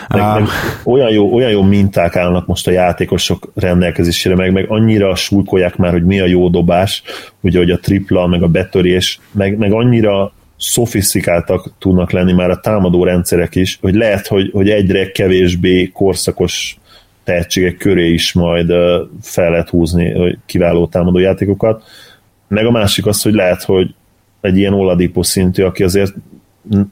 Meg, 0.07 0.21
uh, 0.21 0.33
meg 0.33 0.47
olyan, 0.83 1.09
jó, 1.11 1.33
olyan 1.33 1.51
jó 1.51 1.61
minták 1.61 2.15
állnak 2.15 2.47
most 2.47 2.67
a 2.67 2.71
játékosok 2.71 3.51
rendelkezésére, 3.55 4.35
meg, 4.35 4.51
meg 4.51 4.65
annyira 4.67 5.15
súlykolják 5.15 5.75
már, 5.75 5.91
hogy 5.91 6.05
mi 6.05 6.19
a 6.19 6.25
jó 6.25 6.49
dobás, 6.49 7.03
ugye, 7.41 7.57
hogy 7.57 7.71
a 7.71 7.79
tripla, 7.79 8.27
meg 8.27 8.43
a 8.43 8.47
betörés, 8.47 9.19
meg, 9.31 9.57
meg 9.57 9.71
annyira 9.71 10.33
szofisztikáltak 10.57 11.73
tudnak 11.79 12.11
lenni 12.11 12.33
már 12.33 12.49
a 12.49 12.59
támadó 12.59 13.03
rendszerek 13.03 13.55
is, 13.55 13.77
hogy 13.81 13.95
lehet, 13.95 14.27
hogy, 14.27 14.49
hogy 14.53 14.69
egyre 14.69 15.11
kevésbé 15.11 15.91
korszakos 15.93 16.77
tehetségek 17.23 17.77
köré 17.77 18.09
is 18.09 18.33
majd 18.33 18.71
fel 19.21 19.49
lehet 19.49 19.69
húzni 19.69 20.37
kiváló 20.45 20.87
támadó 20.87 21.19
játékokat. 21.19 21.83
Meg 22.47 22.65
a 22.65 22.71
másik 22.71 23.05
az, 23.05 23.21
hogy 23.21 23.33
lehet, 23.33 23.63
hogy 23.63 23.95
egy 24.41 24.57
ilyen 24.57 24.73
Oladipo 24.73 25.23
szintű, 25.23 25.63
aki 25.63 25.83
azért 25.83 26.13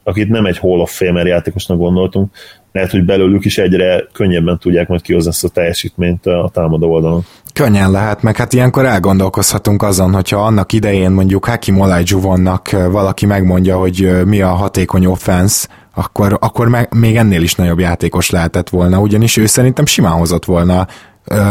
akit 0.03 0.29
nem 0.29 0.45
egy 0.45 0.57
Hall 0.57 0.79
of 0.79 0.95
Famer 0.95 1.25
játékosnak 1.25 1.77
gondoltunk, 1.77 2.31
lehet, 2.71 2.91
hogy 2.91 3.05
belőlük 3.05 3.45
is 3.45 3.57
egyre 3.57 4.03
könnyebben 4.13 4.57
tudják 4.57 4.87
majd 4.87 5.01
kihozni 5.01 5.29
ezt 5.29 5.43
a 5.43 5.49
teljesítményt 5.49 6.25
a 6.25 6.49
támadó 6.53 6.91
oldalon. 6.91 7.25
Könnyen 7.53 7.91
lehet, 7.91 8.21
meg 8.21 8.37
hát 8.37 8.53
ilyenkor 8.53 8.85
elgondolkozhatunk 8.85 9.83
azon, 9.83 10.13
hogyha 10.13 10.37
annak 10.37 10.73
idején 10.73 11.11
mondjuk 11.11 11.45
Hakim 11.45 11.79
Olajuwonnak 11.79 12.69
valaki 12.71 13.25
megmondja, 13.25 13.77
hogy 13.77 14.11
mi 14.25 14.41
a 14.41 14.47
hatékony 14.47 15.05
offense, 15.05 15.67
akkor, 15.93 16.37
akkor 16.39 16.67
meg, 16.67 16.93
még 16.93 17.15
ennél 17.15 17.41
is 17.41 17.55
nagyobb 17.55 17.79
játékos 17.79 18.29
lehetett 18.29 18.69
volna, 18.69 18.99
ugyanis 18.99 19.37
ő 19.37 19.45
szerintem 19.45 19.85
simán 19.85 20.13
hozott 20.13 20.45
volna 20.45 20.87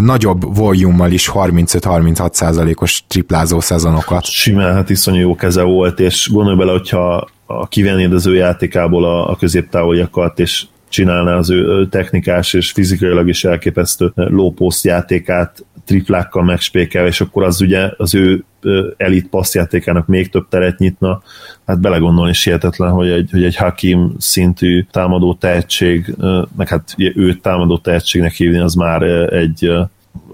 nagyobb 0.00 0.56
volummal 0.56 1.10
is 1.10 1.30
35-36 1.34 2.32
százalékos 2.32 3.04
triplázó 3.06 3.60
szezonokat. 3.60 4.24
Simán, 4.24 4.74
hát 4.74 4.90
iszonyú 4.90 5.20
jó 5.20 5.34
keze 5.34 5.62
volt, 5.62 6.00
és 6.00 6.28
gondolj 6.32 6.56
bele, 6.56 6.72
hogyha 6.72 7.28
a 7.46 7.68
kivennéd 7.68 8.12
az 8.12 8.26
ő 8.26 8.34
játékából 8.34 9.04
a, 9.04 9.30
a 9.30 9.36
középtávoljakat, 9.36 10.38
és 10.38 10.66
csinálná 10.88 11.36
az 11.36 11.50
ő 11.50 11.88
technikás 11.88 12.52
és 12.52 12.70
fizikailag 12.70 13.28
is 13.28 13.44
elképesztő 13.44 14.12
post 14.54 14.84
játékát 14.84 15.64
triplákkal 15.90 16.42
megspékel, 16.42 17.06
és 17.06 17.20
akkor 17.20 17.42
az 17.42 17.60
ugye 17.60 17.90
az 17.96 18.14
ő 18.14 18.44
elit 18.96 19.28
passzjátékának 19.28 20.06
még 20.06 20.30
több 20.30 20.48
teret 20.48 20.78
nyitna, 20.78 21.22
hát 21.66 21.80
belegondolni 21.80 22.30
is 22.30 22.44
hihetetlen, 22.44 22.90
hogy 22.90 23.08
egy, 23.08 23.28
hogy 23.30 23.44
egy 23.44 23.56
Hakim 23.56 24.14
szintű 24.18 24.86
támadó 24.90 25.34
tehetség, 25.34 26.14
meg 26.56 26.68
hát 26.68 26.94
őt 27.14 27.42
támadó 27.42 27.78
tehetségnek 27.78 28.32
hívni, 28.32 28.58
az 28.58 28.74
már 28.74 29.02
egy 29.32 29.70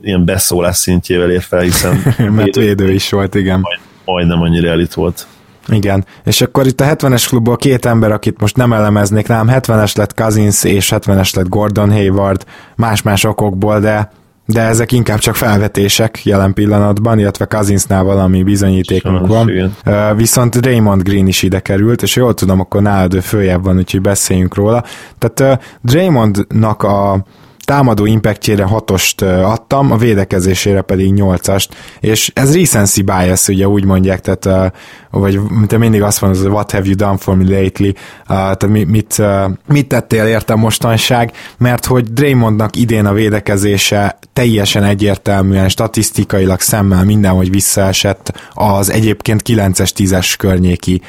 ilyen 0.03 0.25
beszólás 0.25 0.77
szintjével 0.77 1.31
ér 1.31 1.43
fel, 1.43 1.61
hiszen 1.61 2.03
mert 2.37 2.57
védő 2.57 2.93
is 2.93 3.11
volt, 3.11 3.35
igen. 3.35 3.61
Majd, 3.61 3.79
majdnem 4.05 4.41
annyira 4.41 4.69
elit 4.69 4.95
volt. 4.95 5.27
Igen, 5.69 6.05
és 6.25 6.41
akkor 6.41 6.67
itt 6.67 6.81
a 6.81 6.85
70-es 6.85 7.25
klubból 7.29 7.57
két 7.57 7.85
ember, 7.85 8.13
akit 8.13 8.41
most 8.41 8.57
nem 8.57 8.73
elemeznék, 8.73 9.29
nem 9.29 9.49
70-es 9.51 9.97
lett 9.97 10.15
Cousins 10.15 10.65
és 10.65 10.93
70-es 10.95 11.37
lett 11.37 11.49
Gordon 11.49 11.93
Hayward, 11.93 12.45
más-más 12.75 13.25
okokból, 13.25 13.81
de 13.81 14.11
de 14.47 14.61
ezek 14.61 14.93
inkább 14.93 15.19
csak 15.19 15.35
felvetések 15.35 16.25
jelen 16.25 16.53
pillanatban, 16.53 17.19
illetve 17.19 17.45
Cousinsnál 17.45 18.05
valami 18.05 18.43
bizonyítékunk 18.43 19.27
van. 19.27 19.49
Igen. 19.49 20.17
Viszont 20.17 20.61
Draymond 20.61 21.03
Green 21.03 21.27
is 21.27 21.43
ide 21.43 21.61
került, 21.61 22.03
és 22.03 22.17
jól 22.17 22.35
tudom, 22.35 22.61
akkor 22.61 22.83
nálad 22.83 23.15
ő 23.15 23.21
följebb 23.21 23.65
van, 23.65 23.77
úgyhogy 23.77 24.01
beszéljünk 24.01 24.55
róla. 24.55 24.85
Tehát 25.19 25.79
Draymondnak 25.83 26.83
a 26.83 27.25
támadó 27.67 28.07
impactjére 28.07 28.65
hatost 28.65 29.23
adtam, 29.23 29.93
a 29.93 29.97
védekezésére 29.97 30.81
pedig 30.81 31.13
nyolcast, 31.13 31.75
és 32.01 32.31
ez 32.35 32.57
recency 32.57 33.03
bias, 33.03 33.49
ugye 33.49 33.69
úgy 33.69 33.85
mondják, 33.85 34.21
tehát, 34.21 34.73
vagy 35.11 35.41
te 35.67 35.79
mindig 35.79 36.03
azt 36.03 36.21
mondod, 36.21 36.43
hogy 36.43 36.51
what 36.51 36.71
have 36.71 36.87
you 36.87 36.95
done 36.95 37.17
for 37.17 37.37
me 37.37 37.45
lately, 37.45 37.93
tehát 38.27 38.67
mit, 38.67 39.23
mit 39.69 39.87
tettél 39.89 40.25
értem 40.25 40.59
mostanság, 40.59 41.33
mert 41.59 41.85
hogy 41.85 42.13
Draymondnak 42.13 42.77
idén 42.77 43.07
a 43.07 43.13
védekezése 43.13 44.19
teljesen 44.33 44.85
egyértelműen, 44.85 45.69
statisztikailag 45.69 46.61
szemmel 46.61 47.05
mindenhogy 47.05 47.51
visszaesett 47.51 48.33
az 48.55 48.91
egyébként 48.91 49.43
9-es, 49.47 49.91
10-es 49.97 50.35
környéki 50.39 51.01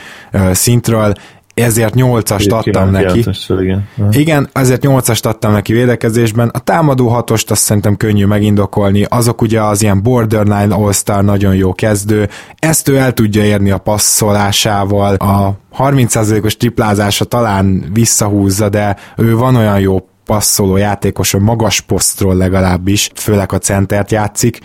szintről, 0.52 1.14
ezért 1.62 1.94
8-ast 1.98 2.52
adtam 2.52 2.90
neki. 2.90 3.26
Igen. 3.50 3.88
igen, 4.12 4.50
ezért 4.54 4.84
8-ast 4.86 5.26
adtam 5.26 5.52
neki 5.52 5.74
védekezésben. 5.74 6.50
A 6.54 6.60
támadó 6.60 7.08
hatost 7.08 7.52
azt 7.52 7.62
szerintem 7.62 7.98
könnyű 7.98 8.26
megindokolni, 8.26 9.06
azok 9.10 9.42
ugye 9.42 9.62
az 9.62 9.82
ilyen 9.82 10.04
borderline 10.04 10.76
all-star 10.76 11.24
nagyon 11.24 11.56
jó 11.56 11.74
kezdő, 11.74 12.30
ezt 12.60 12.88
ő 12.88 12.98
el 12.98 13.14
tudja 13.14 13.44
érni 13.44 13.72
a 13.72 13.78
passzolásával, 13.78 15.16
a 15.16 15.58
30%-os 15.78 16.58
triplázása 16.58 17.26
talán 17.26 17.84
visszahúzza, 17.94 18.70
de 18.70 18.96
ő 19.18 19.36
van 19.36 19.56
olyan 19.56 19.80
jó 19.80 20.08
passzoló 20.26 20.78
játékos, 20.78 21.34
a 21.34 21.40
magas 21.40 21.82
posztról 21.82 22.36
legalábbis, 22.36 23.12
főleg 23.16 23.52
a 23.52 23.58
centert 23.58 24.12
játszik, 24.12 24.60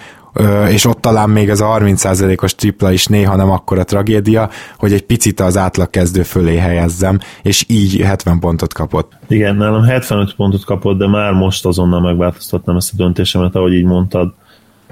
és 0.69 0.85
ott 0.85 1.01
talán 1.01 1.31
még 1.31 1.49
ez 1.49 1.61
a 1.61 1.67
30%-os 1.67 2.55
tripla 2.55 2.93
is 2.93 3.07
néha 3.07 3.37
nem 3.37 3.51
akkora 3.51 3.85
tragédia, 3.85 4.51
hogy 4.77 4.93
egy 4.93 5.05
picit 5.05 5.41
az 5.41 5.57
átlag 5.57 5.91
kezdő 5.91 6.23
fölé 6.23 6.57
helyezzem, 6.57 7.19
és 7.43 7.65
így 7.69 8.01
70 8.01 8.39
pontot 8.39 8.73
kapott. 8.73 9.13
Igen, 9.29 9.57
nálam 9.57 9.83
75 9.83 10.35
pontot 10.35 10.65
kapott, 10.65 10.99
de 10.99 11.09
már 11.09 11.33
most 11.33 11.67
azonnal 11.67 12.01
megváltoztatnám 12.01 12.77
ezt 12.77 12.93
a 12.93 12.97
döntésemet, 12.97 13.55
ahogy 13.55 13.73
így 13.73 13.85
mondtad, 13.85 14.33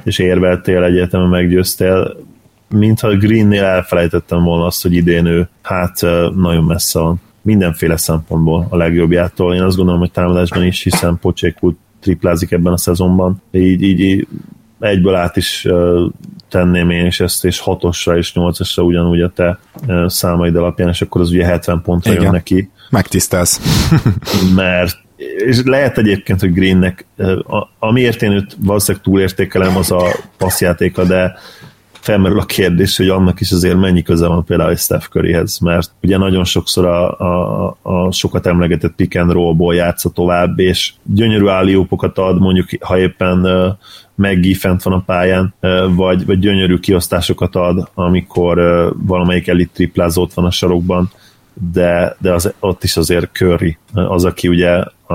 és 0.03 0.19
érveltél, 0.19 0.83
egyetemen 0.83 1.29
meggyőztél, 1.29 2.17
mintha 2.69 3.17
Greennél 3.17 3.65
elfelejtettem 3.65 4.43
volna 4.43 4.65
azt, 4.65 4.83
hogy 4.83 4.95
idén 4.95 5.27
ő 5.27 5.49
hát 5.63 6.01
nagyon 6.35 6.65
messze 6.65 6.99
van 6.99 7.21
mindenféle 7.43 7.97
szempontból 7.97 8.67
a 8.69 8.77
legjobbjától. 8.77 9.55
Én 9.55 9.63
azt 9.63 9.77
gondolom, 9.77 10.01
hogy 10.01 10.11
támadásban 10.11 10.65
is, 10.65 10.83
hiszen 10.83 11.19
Pocsékul 11.21 11.77
triplázik 12.01 12.51
ebben 12.51 12.73
a 12.73 12.77
szezonban. 12.77 13.43
Így, 13.51 13.83
így, 13.83 14.01
így 14.01 14.27
egyből 14.81 15.15
át 15.15 15.37
is 15.37 15.67
tenném 16.49 16.91
én 16.91 17.07
is 17.07 17.21
ezt, 17.21 17.45
és 17.45 17.59
hatosra 17.59 18.17
és 18.17 18.35
nyolcasra 18.35 18.83
ugyanúgy 18.83 19.21
a 19.21 19.29
te 19.29 19.59
számaid 20.07 20.57
alapján, 20.57 20.89
és 20.89 21.03
akkor 21.03 21.21
az 21.21 21.31
ugye 21.31 21.45
70 21.45 21.83
pontra 21.83 22.11
Igen. 22.11 22.23
jön 22.23 22.33
neki. 22.33 22.71
Megtisztelsz. 22.91 23.61
mert 24.55 24.99
és 25.37 25.61
lehet 25.65 25.99
egyébként, 25.99 26.41
hogy 26.41 26.53
Greennek, 26.53 27.07
amiért 27.79 28.23
én 28.23 28.33
őt 28.33 28.57
valószínűleg 28.59 29.05
túlértékelem, 29.05 29.77
az 29.77 29.91
a 29.91 30.03
passzjátéka, 30.37 31.05
de 31.05 31.35
felmerül 32.01 32.39
a 32.39 32.45
kérdés, 32.45 32.97
hogy 32.97 33.09
annak 33.09 33.41
is 33.41 33.51
azért 33.51 33.79
mennyi 33.79 34.03
köze 34.03 34.27
van 34.27 34.45
például 34.45 34.71
egy 34.71 34.79
Steph 34.79 35.07
Curryhez, 35.07 35.59
mert 35.59 35.91
ugye 36.03 36.17
nagyon 36.17 36.45
sokszor 36.45 36.87
a, 36.87 37.19
a, 37.19 37.77
a 37.83 38.13
sokat 38.13 38.47
emlegetett 38.47 38.95
pick 38.95 39.19
and 39.19 39.33
roll-ból 39.33 39.75
játsza 39.75 40.11
tovább, 40.11 40.59
és 40.59 40.93
gyönyörű 41.03 41.47
állíópokat 41.47 42.19
ad, 42.19 42.41
mondjuk 42.41 42.69
ha 42.81 42.99
éppen 42.99 43.47
Meggi 44.21 44.55
fent 44.55 44.83
van 44.83 44.93
a 44.95 45.03
pályán, 45.07 45.55
vagy, 45.89 46.27
vagy 46.27 46.39
gyönyörű 46.39 46.77
kiosztásokat 46.79 47.57
ad, 47.57 47.91
amikor 47.95 48.59
valamelyik 48.97 49.49
elit 49.49 49.71
triplázót 49.73 50.35
van 50.35 50.45
a 50.45 50.51
sarokban, 50.51 51.11
de, 51.73 52.17
de 52.19 52.33
az, 52.33 52.53
ott 52.61 52.85
is 52.85 52.97
azért 52.97 53.33
Curry 53.33 53.79
az, 53.93 54.25
aki 54.25 54.49
ugye 54.49 54.71
a, 55.07 55.15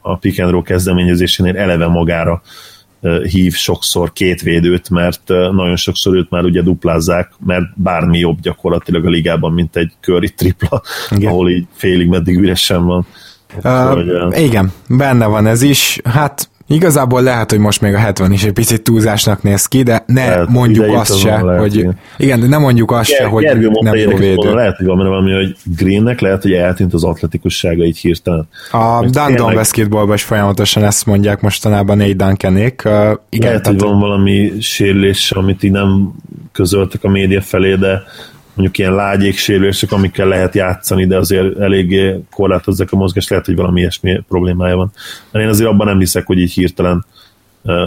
a 0.00 0.16
pick 0.20 0.40
and 0.40 0.50
roll 0.50 0.62
kezdeményezésénél 0.62 1.56
eleve 1.56 1.86
magára 1.86 2.42
hív 3.30 3.54
sokszor 3.54 4.12
két 4.12 4.42
védőt, 4.42 4.90
mert 4.90 5.28
nagyon 5.28 5.76
sokszor 5.76 6.14
őt 6.14 6.30
már 6.30 6.44
ugye 6.44 6.62
duplázzák, 6.62 7.32
mert 7.46 7.64
bármi 7.74 8.18
jobb 8.18 8.40
gyakorlatilag 8.40 9.06
a 9.06 9.08
ligában, 9.08 9.52
mint 9.52 9.76
egy 9.76 9.92
köri 10.00 10.28
tripla, 10.28 10.82
igen. 11.10 11.30
ahol 11.30 11.50
így 11.50 11.66
félig 11.72 12.08
meddig 12.08 12.36
üresen 12.36 12.84
van. 12.84 13.06
Uh, 13.62 13.92
hogy, 13.92 14.42
igen, 14.42 14.72
benne 14.88 15.26
van 15.26 15.46
ez 15.46 15.62
is. 15.62 16.00
Hát 16.04 16.50
Igazából 16.68 17.22
lehet, 17.22 17.50
hogy 17.50 17.58
most 17.58 17.80
még 17.80 17.94
a 17.94 17.98
70 17.98 18.32
is 18.32 18.44
egy 18.44 18.52
picit 18.52 18.82
túlzásnak 18.82 19.42
néz 19.42 19.66
ki, 19.66 19.82
de 19.82 20.04
ne 20.06 20.28
lehet, 20.28 20.48
mondjuk 20.48 20.94
azt 20.94 21.18
se, 21.18 21.42
lehet, 21.42 21.60
hogy 21.60 21.76
igen. 21.76 21.98
igen, 22.16 22.40
de 22.40 22.46
ne 22.46 22.58
mondjuk 22.58 22.90
azt 22.90 23.08
Ger- 23.08 23.20
se, 23.20 23.26
hogy 23.26 23.42
Gergő 23.42 23.70
nem 23.80 23.94
jó 23.94 24.16
védő. 24.16 24.54
Lehet, 24.54 24.76
hogy 24.76 24.86
van 24.86 24.96
valami, 24.96 25.32
hogy 25.32 25.56
Greennek 25.76 26.20
lehet, 26.20 26.42
hogy 26.42 26.52
eltűnt 26.52 26.94
az 26.94 27.04
atletikussága 27.04 27.84
így 27.84 27.98
hirtelen. 27.98 28.48
A 28.70 29.06
Dundon 29.10 29.54
basketballban 29.54 30.14
is 30.14 30.22
folyamatosan 30.22 30.84
ezt 30.84 31.06
mondják 31.06 31.40
mostanában 31.40 31.96
Nate 31.96 32.12
Duncanék. 32.12 32.82
Uh, 32.84 32.92
igen, 32.92 33.48
lehet, 33.48 33.62
tehát... 33.62 33.66
hogy 33.66 33.78
van 33.78 34.00
valami 34.00 34.52
sérülés, 34.60 35.30
amit 35.30 35.62
így 35.62 35.70
nem 35.72 36.12
közöltek 36.52 37.04
a 37.04 37.08
média 37.08 37.40
felé, 37.40 37.74
de 37.74 38.02
mondjuk 38.58 38.78
ilyen 38.78 38.94
lágyék 38.94 39.36
sérülések, 39.36 39.92
amikkel 39.92 40.28
lehet 40.28 40.54
játszani, 40.54 41.06
de 41.06 41.16
azért 41.16 41.58
eléggé 41.58 42.20
korlátozzák 42.30 42.92
a 42.92 42.96
mozgást, 42.96 43.30
lehet, 43.30 43.46
hogy 43.46 43.56
valami 43.56 43.80
ilyesmi 43.80 44.22
problémája 44.28 44.76
van. 44.76 44.92
De 45.32 45.40
én 45.40 45.48
azért 45.48 45.68
abban 45.68 45.86
nem 45.86 45.98
hiszek, 45.98 46.26
hogy 46.26 46.38
így 46.38 46.52
hirtelen 46.52 47.06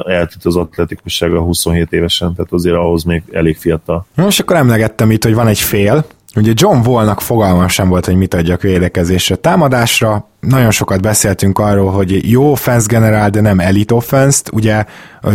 eltűnt 0.05 0.45
az 0.45 0.55
atletikussága 0.55 1.41
27 1.41 1.91
évesen, 1.91 2.35
tehát 2.35 2.51
azért 2.51 2.75
ahhoz 2.75 3.03
még 3.03 3.23
elég 3.31 3.57
fiatal. 3.57 4.05
Most 4.15 4.39
akkor 4.39 4.55
emlegettem 4.55 5.11
itt, 5.11 5.23
hogy 5.23 5.33
van 5.33 5.47
egy 5.47 5.59
fél, 5.59 6.05
Ugye 6.35 6.51
John 6.55 6.87
Wallnak 6.87 7.21
fogalma 7.21 7.67
sem 7.67 7.89
volt, 7.89 8.05
hogy 8.05 8.15
mit 8.15 8.33
adjak 8.33 8.61
védekezésre, 8.61 9.35
támadásra. 9.35 10.29
Nagyon 10.39 10.71
sokat 10.71 11.01
beszéltünk 11.01 11.59
arról, 11.59 11.91
hogy 11.91 12.31
jó 12.31 12.51
offense 12.51 12.85
generál, 12.89 13.29
de 13.29 13.41
nem 13.41 13.59
elite 13.59 13.93
offense 13.93 14.41
Ugye 14.51 14.85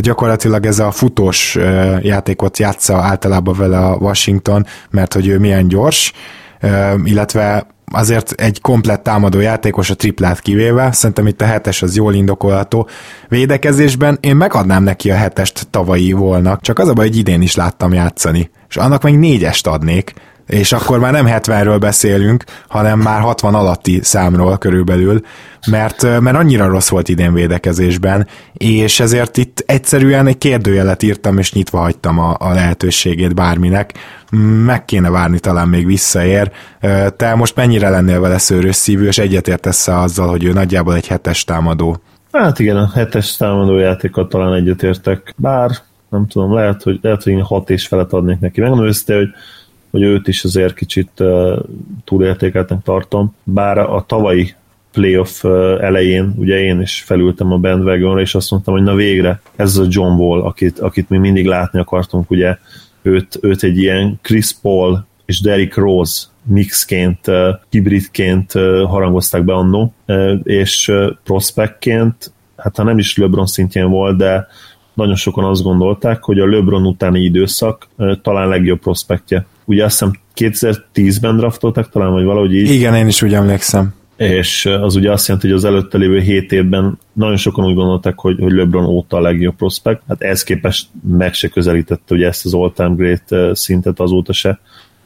gyakorlatilag 0.01 0.67
ez 0.67 0.79
a 0.79 0.91
futós 0.91 1.59
játékot 2.01 2.59
játsza 2.59 2.97
általában 2.97 3.55
vele 3.57 3.79
a 3.79 3.97
Washington, 3.97 4.67
mert 4.91 5.13
hogy 5.13 5.27
ő 5.27 5.39
milyen 5.39 5.69
gyors, 5.69 6.13
illetve 7.05 7.67
azért 7.93 8.31
egy 8.31 8.61
komplett 8.61 9.03
támadó 9.03 9.41
játékos 9.41 9.91
a 9.91 9.95
triplát 9.95 10.41
kivéve, 10.41 10.93
szerintem 10.93 11.27
itt 11.27 11.41
a 11.41 11.45
hetes 11.45 11.83
az 11.83 11.97
jól 11.97 12.15
indokolható. 12.15 12.89
Védekezésben. 13.29 14.19
Én 14.21 14.37
megadnám 14.37 14.83
neki 14.83 15.11
a 15.11 15.17
hetest 15.17 15.67
tavalyi 15.71 16.13
volnak, 16.13 16.61
csak 16.61 16.79
az 16.79 16.89
a 16.89 16.93
baj, 16.93 17.07
hogy 17.07 17.17
idén 17.17 17.43
is 17.43 17.55
láttam 17.55 17.93
játszani, 17.93 18.51
és 18.69 18.77
annak 18.77 19.03
meg 19.03 19.19
négyest 19.19 19.67
adnék, 19.67 20.13
és 20.47 20.73
akkor 20.73 20.99
már 20.99 21.13
nem 21.13 21.27
70-ről 21.29 21.77
beszélünk, 21.81 22.45
hanem 22.69 22.99
már 22.99 23.21
60 23.21 23.55
alatti 23.55 24.01
számról 24.03 24.59
körülbelül, 24.59 25.21
mert, 25.71 26.21
mert 26.21 26.37
annyira 26.37 26.67
rossz 26.67 26.89
volt 26.89 27.09
idén 27.09 27.33
védekezésben, 27.33 28.27
és 28.53 29.01
ezért 29.01 29.37
itt 29.37 29.63
egyszerűen 29.67 30.27
egy 30.27 30.39
kérdőjelet 30.39 31.03
írtam, 31.03 31.39
és 31.39 31.53
nyitva 31.53 31.79
hagytam 31.79 32.19
a, 32.19 32.37
a 32.39 32.53
lehetőségét 32.53 33.35
bárminek. 33.35 33.93
Meg 34.65 34.85
kéne 34.85 35.11
várni, 35.11 35.39
talán 35.39 35.69
még 35.69 35.87
visszaér. 35.87 36.51
Te 37.17 37.35
most 37.35 37.57
mennyire 37.57 37.89
lennél 37.89 38.21
vele 38.21 38.39
szőrös 38.39 38.77
szívű, 38.77 39.07
és 39.07 39.19
egyetértesz 39.19 39.89
azzal, 39.89 40.29
hogy 40.29 40.45
ő 40.45 40.53
nagyjából 40.53 40.95
egy 40.95 41.07
hetes 41.07 41.45
támadó? 41.45 42.01
Hát 42.33 42.59
igen, 42.59 42.77
a 42.77 42.91
hetes 42.95 43.37
támadó 43.37 43.79
játékot 43.79 44.29
talán 44.29 44.55
egyetértek, 44.55 45.35
bár 45.37 45.71
nem 46.09 46.27
tudom, 46.27 46.55
lehet, 46.55 46.83
hogy, 46.83 46.99
lehet, 47.03 47.23
hogy 47.23 47.33
én 47.33 47.43
hat 47.43 47.71
és 47.71 47.87
felet 47.87 48.13
adnék 48.13 48.39
neki. 48.39 48.61
Megmondom 48.61 48.87
őszintén, 48.87 49.17
hogy 49.17 49.29
hogy 49.91 50.03
őt 50.03 50.29
is 50.29 50.45
azért 50.45 50.75
kicsit 50.75 51.11
túlértékeltnek 52.05 52.83
tartom, 52.83 53.35
bár 53.45 53.79
a 53.79 54.05
tavalyi 54.07 54.55
playoff 54.93 55.45
elején, 55.81 56.35
ugye 56.37 56.59
én 56.61 56.81
is 56.81 57.03
felültem 57.07 57.53
a 57.53 57.59
bandwagonra, 57.59 58.21
és 58.21 58.35
azt 58.35 58.51
mondtam, 58.51 58.75
hogy 58.75 58.83
na 58.83 58.95
végre, 58.95 59.41
ez 59.57 59.77
a 59.77 59.87
John 59.89 60.21
Wall, 60.21 60.43
akit, 60.43 60.79
akit 60.79 61.09
mi 61.09 61.19
mindig 61.19 61.47
látni 61.47 61.79
akartunk, 61.79 62.31
ugye 62.31 62.57
őt, 63.03 63.39
őt 63.41 63.63
egy 63.63 63.79
ilyen 63.79 64.19
Chris 64.23 64.55
Paul 64.63 65.07
és 65.25 65.41
Derrick 65.41 65.77
Rose 65.77 66.27
mixként, 66.43 67.21
hibridként 67.71 68.53
harangozták 68.87 69.45
be 69.45 69.55
annó, 69.55 69.95
és 70.43 70.93
prospektként, 71.25 72.33
hát 72.57 72.77
ha 72.77 72.83
nem 72.83 72.99
is 72.99 73.17
LeBron 73.17 73.47
szintjén 73.47 73.91
volt, 73.91 74.17
de 74.17 74.47
nagyon 74.95 75.15
sokan 75.15 75.45
azt 75.45 75.63
gondolták, 75.63 76.23
hogy 76.23 76.39
a 76.39 76.47
LeBron 76.47 76.87
utáni 76.87 77.21
időszak 77.21 77.89
talán 78.23 78.49
legjobb 78.49 78.79
prospektje. 78.79 79.47
Ugye 79.67 79.85
azt 79.85 79.99
hiszem 79.99 80.13
2010-ben 80.37 81.37
draftoltak 81.37 81.91
talán, 81.91 82.13
vagy 82.13 82.25
valahogy 82.25 82.55
így. 82.55 82.71
Igen, 82.71 82.95
én 82.95 83.07
is 83.07 83.23
úgy 83.23 83.35
emlékszem 83.35 83.95
és 84.17 84.67
az 84.67 84.97
ugye 84.97 85.13
azt 85.13 85.27
jelenti, 85.27 85.49
hogy 85.49 85.57
az 85.57 85.65
előtte 85.65 85.99
lévő 85.99 86.21
7 86.21 86.53
évben 86.53 86.99
nagyon 87.13 87.37
sokan 87.37 87.65
úgy 87.65 87.75
gondolták, 87.75 88.19
hogy, 88.19 88.39
hogy 88.41 88.53
LeBron 88.53 88.85
óta 88.85 89.17
a 89.17 89.21
legjobb 89.21 89.55
prospekt. 89.57 90.03
Hát 90.09 90.23
ez 90.23 90.43
képest 90.43 90.89
meg 91.09 91.35
se 91.35 91.49
közelítette 91.49 92.15
ugye 92.15 92.27
ezt 92.27 92.45
az 92.45 92.55
all-time 92.55 92.95
great 92.95 93.57
szintet 93.57 94.01
azóta 94.01 94.33
se 94.33 94.59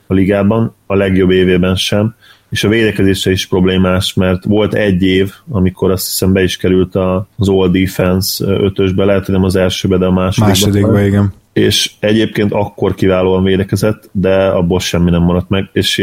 a 0.06 0.14
ligában, 0.14 0.74
a 0.86 0.94
legjobb 0.94 1.30
évében 1.30 1.76
sem, 1.76 2.14
és 2.50 2.64
a 2.64 2.68
védekezése 2.68 3.30
is 3.30 3.46
problémás, 3.46 4.14
mert 4.14 4.44
volt 4.44 4.74
egy 4.74 5.02
év, 5.02 5.32
amikor 5.48 5.90
azt 5.90 6.06
hiszem 6.06 6.32
be 6.32 6.42
is 6.42 6.56
került 6.56 6.94
az 7.36 7.48
All 7.48 7.70
Defense 7.70 8.44
ötösbe, 8.44 9.04
lehet, 9.04 9.24
hogy 9.24 9.34
nem 9.34 9.44
az 9.44 9.56
elsőbe, 9.56 9.96
de 9.96 10.06
a 10.06 10.12
másodikba. 10.12 10.46
Másodikba, 10.46 11.00
igen 11.00 11.32
és 11.52 11.90
egyébként 11.98 12.52
akkor 12.52 12.94
kiválóan 12.94 13.44
védekezett, 13.44 14.08
de 14.12 14.46
abból 14.46 14.80
semmi 14.80 15.10
nem 15.10 15.22
maradt 15.22 15.48
meg, 15.48 15.68
és 15.72 15.98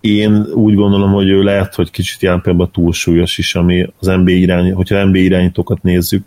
én 0.00 0.46
úgy 0.54 0.74
gondolom, 0.74 1.12
hogy 1.12 1.28
ő 1.28 1.42
lehet, 1.42 1.74
hogy 1.74 1.90
kicsit 1.90 2.22
jelen 2.22 2.40
például 2.40 2.70
túlsúlyos 2.70 3.38
is, 3.38 3.54
ami 3.54 3.86
az 3.98 4.06
NBA 4.06 4.30
irány, 4.30 4.72
hogyha 4.72 5.04
NBA 5.04 5.18
irányítókat 5.18 5.82
nézzük, 5.82 6.24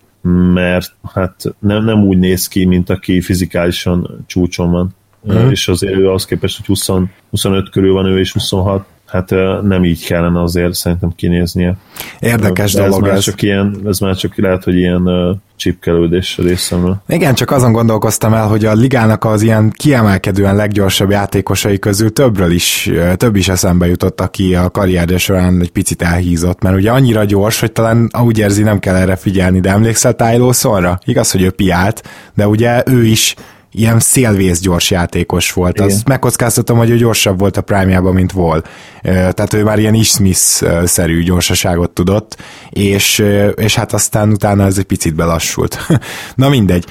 mert 0.53 0.95
hát 1.13 1.55
nem, 1.59 1.83
nem 1.83 2.03
úgy 2.03 2.17
néz 2.17 2.47
ki, 2.47 2.65
mint 2.65 2.89
aki 2.89 3.21
fizikálisan 3.21 4.23
csúcson 4.27 4.71
van. 4.71 4.95
Mm. 5.33 5.49
És 5.49 5.67
azért 5.67 5.95
ő 5.95 6.09
az 6.09 6.25
képest, 6.25 6.57
hogy 6.57 6.65
20, 6.65 6.89
25 7.29 7.69
körül 7.69 7.93
van 7.93 8.05
ő, 8.05 8.19
és 8.19 8.31
26, 8.31 8.85
hát 9.13 9.29
nem 9.61 9.83
így 9.83 10.05
kellene 10.05 10.41
azért 10.41 10.73
szerintem 10.73 11.11
kinéznie. 11.15 11.75
Érdekes 12.19 12.73
De 12.73 12.81
dolog 12.81 13.03
ez. 13.03 13.07
Már 13.07 13.17
ez. 13.17 13.23
Csak 13.23 13.41
ilyen, 13.41 13.81
ez 13.85 13.99
már 13.99 14.15
csak 14.15 14.37
lehet, 14.37 14.63
hogy 14.63 14.75
ilyen 14.75 15.09
csipkelődés 15.55 16.37
részemről. 16.37 17.01
Igen, 17.07 17.33
csak 17.33 17.51
azon 17.51 17.71
gondolkoztam 17.71 18.33
el, 18.33 18.47
hogy 18.47 18.65
a 18.65 18.73
ligának 18.73 19.25
az 19.25 19.41
ilyen 19.41 19.71
kiemelkedően 19.75 20.55
leggyorsabb 20.55 21.09
játékosai 21.09 21.79
közül 21.79 22.13
többről 22.13 22.51
is, 22.51 22.91
több 23.15 23.35
is 23.35 23.47
eszembe 23.47 23.87
jutott, 23.87 24.21
aki 24.21 24.55
a 24.55 24.69
karrierje 24.69 25.17
során 25.17 25.61
egy 25.61 25.71
picit 25.71 26.01
elhízott, 26.01 26.61
mert 26.61 26.75
ugye 26.75 26.91
annyira 26.91 27.23
gyors, 27.23 27.59
hogy 27.59 27.71
talán 27.71 28.09
úgy 28.23 28.37
érzi, 28.37 28.63
nem 28.63 28.79
kell 28.79 28.95
erre 28.95 29.15
figyelni, 29.15 29.59
de 29.59 29.69
emlékszel 29.69 30.13
Ty 30.13 30.37
Lawsonra? 30.37 30.99
Igaz, 31.05 31.31
hogy 31.31 31.41
ő 31.41 31.51
piált, 31.51 32.03
de 32.33 32.47
ugye 32.47 32.83
ő 32.85 33.05
is 33.05 33.35
ilyen 33.73 33.99
szélvész 33.99 34.59
gyors 34.59 34.91
játékos 34.91 35.53
volt. 35.53 35.75
Igen. 35.75 35.87
Azt 35.87 36.07
megkockáztatom, 36.07 36.77
hogy 36.77 36.89
ő 36.89 36.95
gyorsabb 36.95 37.39
volt 37.39 37.57
a 37.57 37.61
prime 37.61 37.99
mint 37.99 38.31
vol. 38.31 38.63
Tehát 39.01 39.53
ő 39.53 39.63
már 39.63 39.79
ilyen 39.79 40.03
Smith-szerű 40.03 41.23
gyorsaságot 41.23 41.89
tudott, 41.89 42.37
és, 42.69 43.23
és 43.55 43.75
hát 43.75 43.93
aztán 43.93 44.29
utána 44.29 44.65
ez 44.65 44.77
egy 44.77 44.83
picit 44.83 45.15
belassult. 45.15 45.87
Na 46.35 46.49
mindegy. 46.49 46.85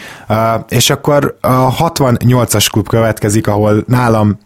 És 0.69 0.91
akkor 0.91 1.37
a 1.41 1.77
68-as 1.77 2.67
klub 2.71 2.89
következik, 2.89 3.47
ahol 3.47 3.85
nálam 3.87 4.39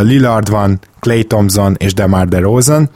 Lillard 0.00 0.50
van, 0.50 0.80
Clay 1.00 1.24
Thompson 1.24 1.74
és 1.78 1.94
DeMar 1.94 2.28
DeRozan, 2.28 2.90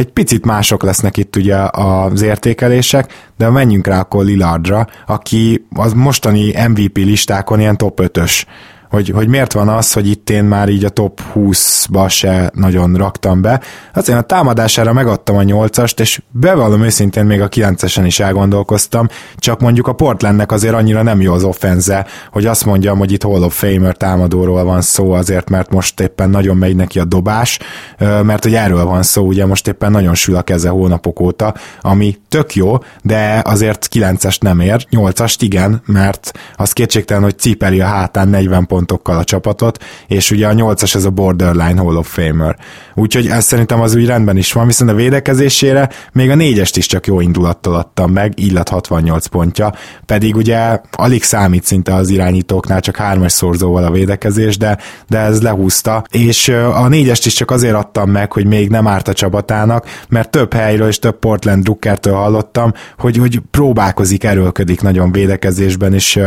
egy 0.00 0.12
picit 0.12 0.44
mások 0.44 0.82
lesznek 0.82 1.16
itt 1.16 1.36
ugye 1.36 1.56
az 1.70 2.22
értékelések, 2.22 3.30
de 3.36 3.50
menjünk 3.50 3.86
rá 3.86 4.00
akkor 4.00 4.24
Lillardra, 4.24 4.86
aki 5.06 5.66
az 5.74 5.92
mostani 5.92 6.68
MVP 6.68 6.96
listákon 6.96 7.60
ilyen 7.60 7.76
top 7.76 8.00
5-ös 8.02 8.42
hogy, 8.90 9.08
hogy 9.08 9.28
miért 9.28 9.52
van 9.52 9.68
az, 9.68 9.92
hogy 9.92 10.08
itt 10.08 10.30
én 10.30 10.44
már 10.44 10.68
így 10.68 10.84
a 10.84 10.88
top 10.88 11.20
20-ba 11.34 12.08
se 12.08 12.50
nagyon 12.54 12.94
raktam 12.94 13.40
be. 13.40 13.60
Azért 13.94 14.18
a 14.18 14.22
támadására 14.22 14.92
megadtam 14.92 15.36
a 15.36 15.42
8-ast, 15.42 16.00
és 16.00 16.22
bevallom 16.30 16.82
őszintén 16.82 17.24
még 17.24 17.40
a 17.40 17.48
9-esen 17.48 18.02
is 18.04 18.20
elgondolkoztam, 18.20 19.08
csak 19.36 19.60
mondjuk 19.60 19.86
a 19.86 19.92
Portlandnek 19.92 20.52
azért 20.52 20.74
annyira 20.74 21.02
nem 21.02 21.20
jó 21.20 21.32
az 21.32 21.44
offenze, 21.44 22.06
hogy 22.30 22.46
azt 22.46 22.64
mondjam, 22.64 22.98
hogy 22.98 23.12
itt 23.12 23.22
Hall 23.22 23.42
of 23.42 23.58
Famer 23.58 23.96
támadóról 23.96 24.64
van 24.64 24.80
szó 24.80 25.12
azért, 25.12 25.50
mert 25.50 25.70
most 25.70 26.00
éppen 26.00 26.30
nagyon 26.30 26.56
megy 26.56 26.76
neki 26.76 26.98
a 26.98 27.04
dobás, 27.04 27.58
mert 27.98 28.42
hogy 28.42 28.54
erről 28.54 28.84
van 28.84 29.02
szó, 29.02 29.26
ugye 29.26 29.46
most 29.46 29.68
éppen 29.68 29.90
nagyon 29.90 30.14
sül 30.14 30.36
a 30.36 30.42
keze 30.42 30.68
hónapok 30.68 31.20
óta, 31.20 31.54
ami 31.80 32.16
tök 32.28 32.54
jó, 32.54 32.78
de 33.02 33.42
azért 33.44 33.88
9-est 33.92 34.40
nem 34.40 34.60
ér, 34.60 34.86
8-ast 34.90 35.36
igen, 35.38 35.82
mert 35.86 36.32
az 36.56 36.72
kétségtelen, 36.72 37.22
hogy 37.22 37.38
cipeli 37.38 37.80
a 37.80 37.86
hátán 37.86 38.28
40 38.28 38.66
pont 38.66 38.79
pontokkal 38.80 39.16
a 39.18 39.24
csapatot, 39.24 39.84
és 40.06 40.30
ugye 40.30 40.46
a 40.46 40.52
8-as 40.52 40.94
ez 40.94 41.04
a 41.04 41.10
borderline 41.10 41.80
Hall 41.80 41.96
of 41.96 42.12
Famer. 42.12 42.56
Úgyhogy 42.94 43.26
ez 43.26 43.44
szerintem 43.44 43.80
az 43.80 43.94
úgy 43.94 44.06
rendben 44.06 44.36
is 44.36 44.52
van, 44.52 44.66
viszont 44.66 44.90
a 44.90 44.94
védekezésére 44.94 45.88
még 46.12 46.30
a 46.30 46.34
négyest 46.34 46.76
is 46.76 46.86
csak 46.86 47.06
jó 47.06 47.20
indulattal 47.20 47.74
adtam 47.74 48.12
meg, 48.12 48.32
így 48.36 48.52
lett 48.52 48.68
68 48.68 49.26
pontja, 49.26 49.72
pedig 50.06 50.36
ugye 50.36 50.80
alig 50.90 51.22
számít 51.22 51.64
szinte 51.64 51.94
az 51.94 52.08
irányítóknál, 52.08 52.80
csak 52.80 52.96
hármas 52.96 53.32
szorzóval 53.32 53.84
a 53.84 53.90
védekezés, 53.90 54.56
de, 54.56 54.78
de 55.08 55.18
ez 55.18 55.42
lehúzta, 55.42 56.04
és 56.10 56.48
a 56.74 56.88
négyest 56.88 57.26
is 57.26 57.34
csak 57.34 57.50
azért 57.50 57.74
adtam 57.74 58.10
meg, 58.10 58.32
hogy 58.32 58.46
még 58.46 58.68
nem 58.68 58.86
árt 58.86 59.08
a 59.08 59.12
csapatának, 59.12 59.86
mert 60.08 60.30
több 60.30 60.52
helyről 60.52 60.88
és 60.88 60.98
több 60.98 61.18
Portland 61.18 61.62
Druckertől 61.62 62.14
hallottam, 62.14 62.72
hogy, 62.98 63.16
hogy 63.16 63.40
próbálkozik, 63.50 64.24
erőlködik 64.24 64.80
nagyon 64.80 65.12
védekezésben, 65.12 65.94
és 65.94 66.20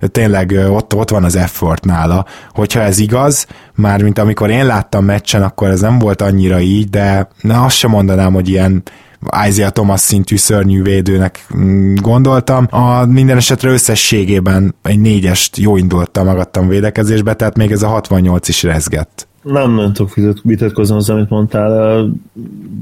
tényleg 0.00 0.60
ott, 0.70 0.94
ott 0.94 1.10
van 1.10 1.24
az 1.24 1.36
effort 1.36 1.84
nála. 2.00 2.24
Hogyha 2.48 2.80
ez 2.80 2.98
igaz, 2.98 3.46
már 3.74 4.02
mint 4.02 4.18
amikor 4.18 4.50
én 4.50 4.66
láttam 4.66 5.04
meccsen, 5.04 5.42
akkor 5.42 5.68
ez 5.68 5.80
nem 5.80 5.98
volt 5.98 6.22
annyira 6.22 6.60
így, 6.60 6.88
de 6.90 7.28
na, 7.40 7.64
azt 7.64 7.76
sem 7.76 7.90
mondanám, 7.90 8.32
hogy 8.32 8.48
ilyen 8.48 8.82
Isaiah 9.48 9.70
Thomas 9.70 10.00
szintű 10.00 10.36
szörnyű 10.36 10.82
védőnek 10.82 11.46
mm, 11.56 11.94
gondoltam. 11.94 12.66
A 12.70 13.04
minden 13.04 13.36
esetre 13.36 13.70
összességében 13.70 14.74
egy 14.82 15.00
négyest 15.00 15.56
jó 15.56 15.76
indultam 15.76 16.26
magadtam 16.26 16.68
védekezésbe, 16.68 17.34
tehát 17.34 17.56
még 17.56 17.70
ez 17.70 17.82
a 17.82 17.88
68 17.88 18.48
is 18.48 18.62
rezgett. 18.62 19.28
Nem 19.42 19.74
nagyon 19.74 19.92
tudok 19.92 20.38
vitatkozni 20.42 20.96
az, 20.96 21.10
amit 21.10 21.28
mondtál. 21.28 22.06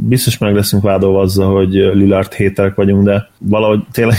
Biztos 0.09 0.39
meg 0.39 0.55
leszünk 0.55 0.83
vádolva 0.83 1.21
azzal, 1.21 1.55
hogy 1.55 1.73
Lillard 1.73 2.33
hételek 2.33 2.75
vagyunk, 2.75 3.05
de 3.05 3.29
valahogy 3.39 3.81
tényleg 3.93 4.19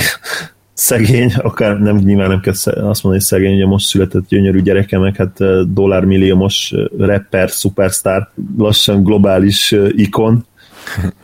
szegény, 0.79 1.33
akár 1.37 1.79
nem, 1.79 1.95
nyilván 1.95 2.29
nem 2.29 2.39
kell 2.39 2.53
azt 2.53 2.75
mondani, 2.75 3.13
hogy 3.13 3.21
szegény, 3.21 3.55
ugye 3.55 3.65
most 3.65 3.87
született 3.87 4.27
gyönyörű 4.27 4.61
gyereke, 4.61 4.97
meg 4.97 5.15
hát 5.15 5.37
dollármilliómos 5.73 6.73
rapper, 6.97 7.49
superstar, 7.49 8.29
lassan 8.57 9.03
globális 9.03 9.75
ikon, 9.89 10.47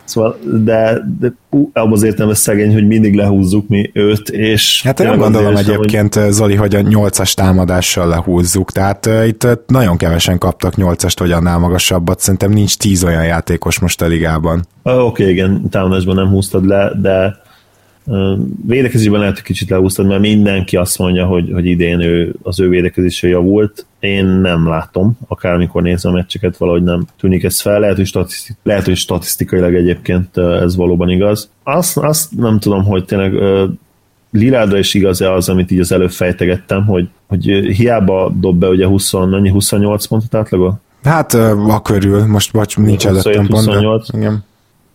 Szóval, 0.04 0.38
de, 0.64 0.98
de 1.18 1.32
ú, 1.50 1.70
abban 1.72 1.92
az 1.92 2.02
értelme 2.02 2.34
szegény, 2.34 2.72
hogy 2.72 2.86
mindig 2.86 3.14
lehúzzuk 3.14 3.68
mi 3.68 3.90
őt, 3.94 4.28
és... 4.28 4.82
Hát 4.82 5.00
én 5.00 5.18
gondolom 5.18 5.56
egyébként, 5.56 6.14
hogy... 6.14 6.32
Zoli, 6.32 6.54
hogy 6.54 6.74
a 6.74 6.80
nyolcas 6.80 7.34
támadással 7.34 8.08
lehúzzuk, 8.08 8.72
tehát 8.72 9.06
uh, 9.06 9.26
itt 9.26 9.44
uh, 9.44 9.52
nagyon 9.66 9.96
kevesen 9.96 10.38
kaptak 10.38 10.76
nyolcast, 10.76 11.18
vagy 11.18 11.32
annál 11.32 11.58
magasabbat, 11.58 12.20
szerintem 12.20 12.50
nincs 12.50 12.76
tíz 12.76 13.04
olyan 13.04 13.24
játékos 13.24 13.78
most 13.78 14.02
a 14.02 14.06
ligában. 14.06 14.66
Uh, 14.82 14.92
Oké, 14.92 15.22
okay, 15.22 15.32
igen, 15.32 15.68
támadásban 15.70 16.14
nem 16.14 16.28
húztad 16.28 16.66
le, 16.66 16.92
de 17.00 17.44
Védekezésben 18.66 19.20
lehet, 19.20 19.34
hogy 19.34 19.44
kicsit 19.44 19.70
leúsztad, 19.70 20.06
mert 20.06 20.20
mindenki 20.20 20.76
azt 20.76 20.98
mondja, 20.98 21.26
hogy, 21.26 21.50
hogy 21.52 21.66
idén 21.66 22.00
ő, 22.00 22.34
az 22.42 22.60
ő 22.60 22.68
védekezése 22.68 23.28
javult. 23.28 23.86
Én 24.00 24.24
nem 24.24 24.68
látom, 24.68 25.18
akármikor 25.28 25.82
nézem 25.82 26.12
a 26.12 26.14
meccseket, 26.14 26.56
valahogy 26.56 26.82
nem 26.82 27.06
tűnik 27.20 27.44
ez 27.44 27.60
fel. 27.60 27.80
Lehet, 27.80 27.96
hogy, 27.96 28.06
statisztik, 28.06 28.56
lehet, 28.62 28.84
hogy 28.84 28.96
statisztikailag 28.96 29.74
egyébként 29.74 30.36
ez 30.36 30.76
valóban 30.76 31.08
igaz. 31.08 31.50
Azt, 31.62 31.96
azt 31.96 32.36
nem 32.36 32.58
tudom, 32.58 32.84
hogy 32.84 33.04
tényleg 33.04 33.32
Liládra 34.30 34.78
is 34.78 34.94
igaz-e 34.94 35.32
az, 35.32 35.48
amit 35.48 35.70
így 35.70 35.80
az 35.80 35.92
előbb 35.92 36.10
fejtegettem, 36.10 36.84
hogy, 36.86 37.08
hogy 37.26 37.44
hiába 37.76 38.32
dob 38.40 38.58
be 38.58 38.68
ugye 38.68 38.86
20, 38.86 39.14
annyi 39.14 39.50
28 39.50 40.06
pontot 40.06 40.34
átlagol? 40.34 40.80
Hát 41.02 41.34
a 41.68 41.82
körül, 41.82 42.26
most 42.26 42.52
vagy 42.52 42.74
nincs 42.76 43.06
előttem 43.06 43.46
pont. 43.46 43.64
28. 43.64 44.08
Igen. 44.12 44.44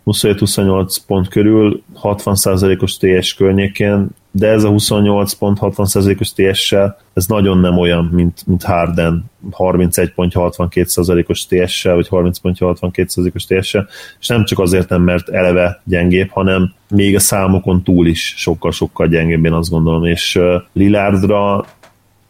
27-28 0.06 0.98
pont 1.08 1.28
körül, 1.28 1.84
60%-os 2.02 2.98
TS 2.98 3.34
környékén, 3.34 4.08
de 4.32 4.48
ez 4.48 4.64
a 4.64 4.70
28 4.70 5.34
pont 5.34 5.58
60%-os 5.62 6.34
TS-sel, 6.34 6.98
ez 7.14 7.26
nagyon 7.26 7.58
nem 7.58 7.78
olyan, 7.78 8.06
mint, 8.06 8.44
mint 8.46 8.64
Harden. 8.64 9.24
31 9.52 10.14
pontja 10.14 10.50
62%-os 10.52 11.46
TS-sel, 11.46 11.96
vagy 11.96 12.08
30 12.08 12.40
pontja 12.40 12.76
62%-os 12.82 13.46
TS-sel, 13.46 13.88
és 14.20 14.28
nem 14.28 14.46
csak 14.46 14.60
azért 14.60 14.90
nem, 14.90 15.02
mert 15.02 15.30
eleve 15.30 15.82
gyengébb, 15.84 16.30
hanem 16.30 16.74
még 16.90 17.16
a 17.16 17.20
számokon 17.20 17.84
túl 17.84 18.08
is 18.08 18.34
sokkal-sokkal 18.38 19.08
gyengébb, 19.08 19.46
én 19.46 19.54
azt 19.54 19.70
gondolom, 19.70 20.06
és 20.06 20.40
Lillardra 20.74 21.66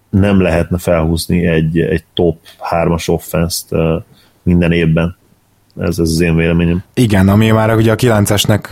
nem 0.09 0.41
lehetne 0.41 0.77
felhúzni 0.77 1.45
egy, 1.45 1.79
egy 1.79 2.03
top 2.13 2.37
3-as 2.71 3.09
offense-t 3.09 3.75
minden 4.43 4.71
évben 4.71 5.19
ez, 5.79 5.87
ez 5.87 5.99
az 5.99 6.21
én 6.21 6.35
véleményem. 6.35 6.83
Igen, 6.93 7.29
ami 7.29 7.49
már 7.49 7.75
ugye 7.75 7.91
a 7.91 7.95
9-esnek 7.95 8.71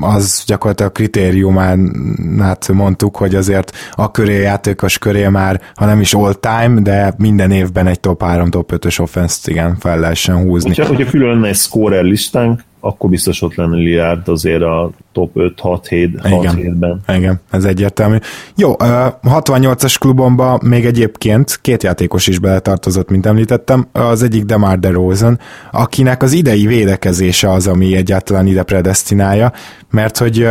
az 0.00 0.42
gyakorlatilag 0.46 0.90
a 0.90 0.94
kritériumán 0.94 1.92
hát 2.38 2.68
mondtuk, 2.72 3.16
hogy 3.16 3.34
azért 3.34 3.72
a 3.92 4.10
köré 4.10 4.40
játékos 4.40 4.98
köré 4.98 5.28
már, 5.28 5.60
ha 5.74 5.86
nem 5.86 6.00
is 6.00 6.14
all 6.14 6.34
time, 6.34 6.80
de 6.80 7.14
minden 7.16 7.50
évben 7.50 7.86
egy 7.86 8.00
top 8.00 8.22
3, 8.22 8.50
top 8.50 8.72
5-ös 8.74 9.00
offense 9.00 9.50
igen, 9.50 9.76
fel 9.78 9.98
lehessen 9.98 10.36
húzni. 10.36 10.68
Hogyha, 10.68 10.86
hogyha 10.86 11.10
külön 11.10 11.44
egy 11.44 11.56
scorer 11.56 12.04
listánk, 12.04 12.60
akkor 12.80 13.10
biztos 13.10 13.42
ott 13.42 13.54
lenne 13.54 13.76
Lillard 13.76 14.28
azért 14.28 14.62
a 14.62 14.90
top 15.12 15.30
5-6-7 15.34 16.74
ben 16.78 17.16
Igen, 17.16 17.40
ez 17.50 17.64
egyértelmű. 17.64 18.16
Jó, 18.56 18.74
68-as 18.78 19.96
klubomba 20.00 20.60
még 20.62 20.86
egyébként 20.86 21.58
két 21.62 21.82
játékos 21.82 22.26
is 22.26 22.38
beletartozott, 22.38 23.10
mint 23.10 23.26
említettem. 23.26 23.88
Az 23.92 24.22
egyik 24.22 24.44
Demar 24.44 24.78
DeRozan, 24.78 25.38
akinek 25.70 26.22
az 26.22 26.32
idei 26.32 26.66
védekezése 26.66 27.50
az, 27.50 27.66
ami 27.66 27.96
egyáltalán 27.96 28.46
ide 28.46 28.62
predestinálja, 28.62 29.52
mert 29.90 30.18
hogy 30.18 30.48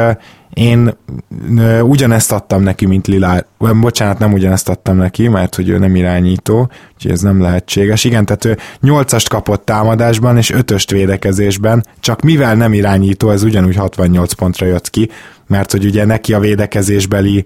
én 0.53 0.97
ugyanezt 1.81 2.31
adtam 2.31 2.61
neki, 2.61 2.85
mint 2.85 3.07
Lilár. 3.07 3.45
Bocsánat, 3.57 4.19
nem 4.19 4.33
ugyanezt 4.33 4.69
adtam 4.69 4.97
neki, 4.97 5.27
mert 5.27 5.55
hogy 5.55 5.69
ő 5.69 5.77
nem 5.77 5.95
irányító, 5.95 6.71
úgyhogy 6.95 7.11
ez 7.11 7.21
nem 7.21 7.41
lehetséges. 7.41 8.03
Igen, 8.03 8.25
tehát 8.25 8.45
ő 8.45 8.57
8-ast 8.83 9.25
kapott 9.29 9.65
támadásban 9.65 10.37
és 10.37 10.53
5-öst 10.55 10.87
védekezésben, 10.91 11.85
csak 11.99 12.21
mivel 12.21 12.55
nem 12.55 12.73
irányító, 12.73 13.29
ez 13.29 13.43
ugyanúgy 13.43 13.75
68 13.75 14.33
pontra 14.33 14.65
jött 14.65 14.89
ki, 14.89 15.09
mert 15.47 15.71
hogy 15.71 15.85
ugye 15.85 16.05
neki 16.05 16.33
a 16.33 16.39
védekezésbeli 16.39 17.45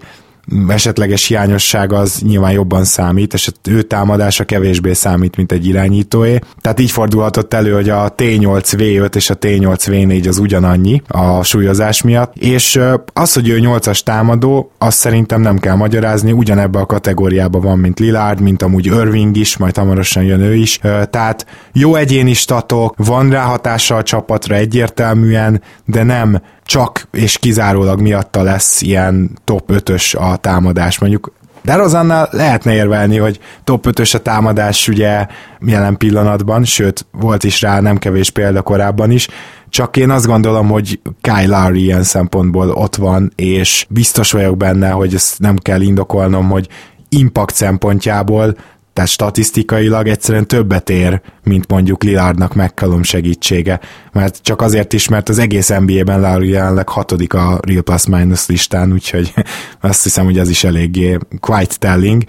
esetleges 0.68 1.26
hiányosság 1.26 1.92
az 1.92 2.18
nyilván 2.18 2.52
jobban 2.52 2.84
számít, 2.84 3.32
és 3.32 3.50
ő 3.68 3.82
támadása 3.82 4.44
kevésbé 4.44 4.92
számít, 4.92 5.36
mint 5.36 5.52
egy 5.52 5.66
irányítóé. 5.66 6.38
Tehát 6.60 6.80
így 6.80 6.90
fordulhatott 6.90 7.54
elő, 7.54 7.72
hogy 7.72 7.88
a 7.88 8.14
T8V5 8.14 9.14
és 9.14 9.30
a 9.30 9.38
T8V4 9.38 10.28
az 10.28 10.38
ugyanannyi 10.38 11.02
a 11.08 11.42
súlyozás 11.42 12.02
miatt, 12.02 12.36
és 12.36 12.80
az, 13.12 13.32
hogy 13.32 13.48
ő 13.48 13.58
8-as 13.62 14.00
támadó, 14.00 14.70
azt 14.78 14.98
szerintem 14.98 15.40
nem 15.40 15.58
kell 15.58 15.74
magyarázni, 15.74 16.32
ugyanebbe 16.32 16.78
a 16.78 16.86
kategóriába 16.86 17.60
van, 17.60 17.78
mint 17.78 17.98
Lillard, 17.98 18.40
mint 18.40 18.62
amúgy 18.62 18.86
Irving 18.86 19.36
is, 19.36 19.56
majd 19.56 19.76
hamarosan 19.76 20.22
jön 20.22 20.40
ő 20.40 20.54
is. 20.54 20.78
Tehát 21.10 21.46
jó 21.72 21.94
egyéni 21.94 22.32
statok, 22.32 22.94
van 22.96 23.30
rá 23.30 23.42
hatása 23.42 23.96
a 23.96 24.02
csapatra 24.02 24.54
egyértelműen, 24.54 25.62
de 25.84 26.02
nem 26.02 26.40
csak 26.64 27.08
és 27.12 27.38
kizárólag 27.38 28.00
miatta 28.00 28.42
lesz 28.42 28.80
ilyen 28.80 29.30
top 29.44 29.72
5-ös 29.72 30.16
a 30.16 30.36
támadás. 30.36 30.98
Mondjuk 30.98 31.32
de 31.64 31.74
Rozannál 31.74 32.28
lehetne 32.30 32.74
érvelni, 32.74 33.16
hogy 33.16 33.40
top 33.64 33.86
5-ös 33.88 34.14
a 34.14 34.18
támadás 34.18 34.88
ugye 34.88 35.26
jelen 35.66 35.96
pillanatban, 35.96 36.64
sőt, 36.64 37.06
volt 37.10 37.44
is 37.44 37.60
rá 37.60 37.80
nem 37.80 37.98
kevés 37.98 38.30
példa 38.30 38.62
korábban 38.62 39.10
is, 39.10 39.28
csak 39.68 39.96
én 39.96 40.10
azt 40.10 40.26
gondolom, 40.26 40.68
hogy 40.68 41.00
Kyle 41.20 41.46
Lowry 41.46 41.82
ilyen 41.82 42.02
szempontból 42.02 42.70
ott 42.70 42.96
van, 42.96 43.32
és 43.36 43.86
biztos 43.88 44.32
vagyok 44.32 44.56
benne, 44.56 44.90
hogy 44.90 45.14
ezt 45.14 45.38
nem 45.38 45.56
kell 45.56 45.80
indokolnom, 45.80 46.50
hogy 46.50 46.68
impact 47.08 47.54
szempontjából 47.54 48.56
tehát 48.94 49.10
statisztikailag 49.10 50.08
egyszerűen 50.08 50.46
többet 50.46 50.90
ér, 50.90 51.20
mint 51.42 51.70
mondjuk 51.70 52.02
Lillardnak 52.02 52.54
McCallum 52.54 53.02
segítsége. 53.02 53.80
Mert 54.12 54.38
csak 54.42 54.60
azért 54.62 54.92
is, 54.92 55.08
mert 55.08 55.28
az 55.28 55.38
egész 55.38 55.68
NBA-ben 55.68 56.20
Lowry 56.20 56.48
jelenleg 56.48 56.88
hatodik 56.88 57.34
a 57.34 57.60
Real 57.66 57.82
Plus 57.82 58.06
Minus 58.06 58.46
listán, 58.46 58.92
úgyhogy 58.92 59.34
azt 59.80 60.02
hiszem, 60.02 60.24
hogy 60.24 60.38
ez 60.38 60.48
is 60.48 60.64
eléggé 60.64 61.18
quite 61.40 61.74
telling. 61.78 62.24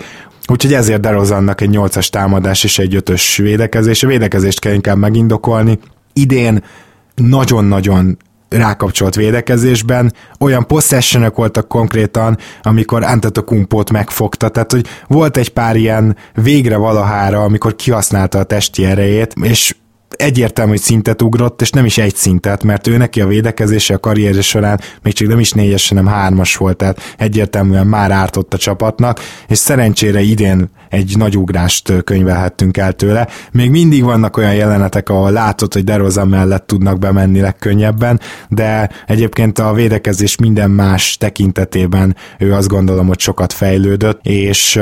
Úgyhogy 0.48 0.74
ezért 0.74 1.02
DeRozannak 1.02 1.62
egy 1.62 1.70
8-as 1.72 2.08
támadás 2.08 2.64
és 2.64 2.80
egy 2.80 2.96
5-ös 3.06 3.34
védekezés. 3.38 4.04
A 4.04 4.08
védekezést 4.08 4.60
kell 4.60 4.74
inkább 4.74 4.98
megindokolni. 4.98 5.80
Idén 6.14 6.64
nagyon-nagyon 7.16 8.18
rákapcsolt 8.58 9.16
védekezésben, 9.16 10.14
olyan 10.40 10.68
possession 10.68 11.32
voltak 11.36 11.68
konkrétan, 11.68 12.38
amikor 12.62 13.04
Antetokumpót 13.04 13.92
megfogta, 13.92 14.50
tehát 14.50 14.72
hogy 14.72 14.88
volt 15.08 15.38
egy 15.38 15.50
pár 15.50 15.76
ilyen 15.76 16.18
végre 16.34 16.78
valahára, 16.78 17.44
amikor 17.44 17.76
kihasználta 17.76 18.40
a 18.40 18.44
testi 18.44 18.86
erejét, 18.86 19.34
és 19.42 19.76
egyértelmű, 20.10 20.72
hogy 20.72 20.82
szintet 20.82 21.22
ugrott, 21.22 21.62
és 21.62 21.70
nem 21.70 21.86
is 21.86 21.98
egy 21.98 22.16
szintet, 22.16 22.64
mert 22.64 22.88
ő 22.88 22.98
neki 22.98 23.22
a 23.22 23.28
védekezése 23.28 23.94
a 23.94 24.00
karrierje 24.00 24.42
során 24.42 24.80
még 25.02 25.14
csak 25.14 25.28
nem 25.28 25.40
is 25.40 25.52
négyes, 25.52 25.90
hanem 25.90 26.06
hármas 26.06 26.56
volt, 26.56 26.78
tehát 26.78 27.16
egyértelműen 27.18 27.88
már 27.88 28.12
ártott 28.12 28.54
a 28.54 28.58
csapatnak, 28.58 29.20
és 29.48 29.58
szerencsére 29.58 30.22
idén 30.22 30.70
egy 30.90 31.14
nagy 31.18 31.38
ugrást 31.38 32.04
könyvelhettünk 32.04 32.78
el 32.78 32.94
tőle. 32.94 33.28
Még 33.52 33.70
mindig 33.70 34.04
vannak 34.04 34.38
olyan 34.38 34.54
jelenetek, 34.54 35.10
ahol 35.10 35.32
látod, 35.32 35.74
hogy 35.74 35.84
Deroza 35.84 36.26
mellett 36.26 36.68
tudnak 36.68 37.00
bemenni 37.00 37.40
legkönnyebben, 37.40 38.20
de 38.50 38.90
egyébként 39.08 39.60
a 39.60 39.74
védekezés 39.74 40.38
minden 40.38 40.72
más 40.72 41.18
tekintetében 41.18 42.16
ő 42.40 42.54
azt 42.54 42.68
gondolom, 42.68 43.08
hogy 43.08 43.20
sokat 43.20 43.54
fejlődött, 43.54 44.20
és 44.24 44.80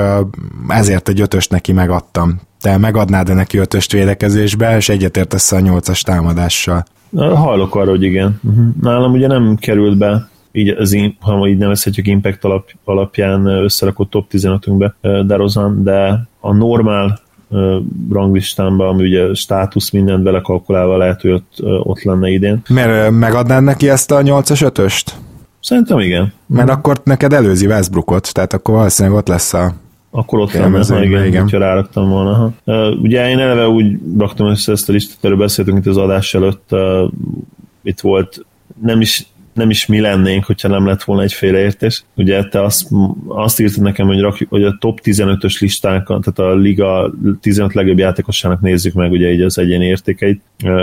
ezért 0.67 1.09
egy 1.09 1.21
ötöst 1.21 1.51
neki 1.51 1.71
megadtam 1.71 2.41
te 2.63 2.77
megadnád 2.77 3.29
-e 3.29 3.33
neki 3.33 3.57
ötöst 3.57 3.91
védekezésbe, 3.91 4.75
és 4.75 4.89
egyetértesz 4.89 5.51
a 5.51 5.59
nyolcas 5.59 6.01
támadással? 6.01 6.83
Hajlok 7.15 7.75
arra, 7.75 7.89
hogy 7.89 8.03
igen. 8.03 8.39
Uh-huh. 8.43 8.65
Nálam 8.81 9.11
ugye 9.11 9.27
nem 9.27 9.57
került 9.59 9.97
be 9.97 10.29
így 10.55 10.69
az, 10.69 10.97
ha 11.19 11.47
így 11.47 11.57
nevezhetjük 11.57 12.07
impact 12.07 12.43
alap, 12.43 12.69
alapján 12.83 13.45
összerakott 13.45 14.09
top 14.09 14.27
15-ünkbe 14.31 14.91
Derozan, 15.25 15.83
de 15.83 16.27
a 16.39 16.53
normál 16.53 17.19
ranglistámban, 18.09 18.87
ami 18.87 19.03
ugye 19.03 19.33
státusz 19.33 19.89
mindent 19.89 20.23
belekalkulálva 20.23 20.97
lehet, 20.97 21.21
hogy 21.21 21.31
ott, 21.31 21.53
ott 21.83 22.03
lenne 22.03 22.29
idén. 22.29 22.61
Mert 22.69 23.11
megadnád 23.11 23.63
neki 23.63 23.89
ezt 23.89 24.11
a 24.11 24.21
8-as 24.21 24.71
5-öst? 24.73 25.11
Szerintem 25.59 25.99
igen. 25.99 26.33
Mert 26.45 26.69
akkor 26.69 27.01
neked 27.03 27.33
előzi 27.33 27.65
Westbrookot, 27.65 28.33
tehát 28.33 28.53
akkor 28.53 28.75
valószínűleg 28.75 29.17
ott 29.17 29.27
lesz 29.27 29.53
a 29.53 29.73
akkor 30.15 30.39
ott 30.39 30.51
lenne, 30.53 30.85
ha 30.87 31.03
igen, 31.03 31.25
igen. 31.25 31.41
hogyha 31.41 31.57
ráraktam 31.57 32.09
volna. 32.09 32.33
Ha. 32.33 32.51
Uh, 32.63 33.01
ugye 33.01 33.29
én 33.29 33.39
eleve 33.39 33.67
úgy 33.67 33.99
raktam 34.17 34.47
össze 34.47 34.71
ezt 34.71 34.89
a 34.89 34.91
listát, 34.91 35.17
erről 35.21 35.37
beszéltünk 35.37 35.77
itt 35.77 35.85
az 35.85 35.97
adás 35.97 36.33
előtt, 36.33 36.67
uh, 36.71 37.11
itt 37.83 37.99
volt 37.99 38.45
nem 38.81 39.01
is 39.01 39.27
nem 39.53 39.69
is 39.69 39.85
mi 39.85 39.99
lennénk, 39.99 40.45
hogyha 40.45 40.67
nem 40.67 40.85
lett 40.85 41.03
volna 41.03 41.21
egy 41.21 41.33
félreértés. 41.33 42.03
Ugye 42.15 42.43
te 42.43 42.63
azt, 42.63 42.87
azt 43.27 43.59
írtad 43.59 43.83
nekem, 43.83 44.07
hogy, 44.07 44.19
rakjuk, 44.19 44.49
hogy 44.49 44.63
a 44.63 44.77
top 44.79 44.99
15-ös 45.03 45.59
listánkon, 45.59 46.21
tehát 46.21 46.51
a 46.53 46.55
liga 46.55 47.13
15 47.41 47.73
legjobb 47.73 47.97
játékosának 47.97 48.61
nézzük 48.61 48.93
meg 48.93 49.11
ugye 49.11 49.31
így 49.31 49.41
az 49.41 49.57
egyéni 49.57 49.85
értékeit, 49.85 50.41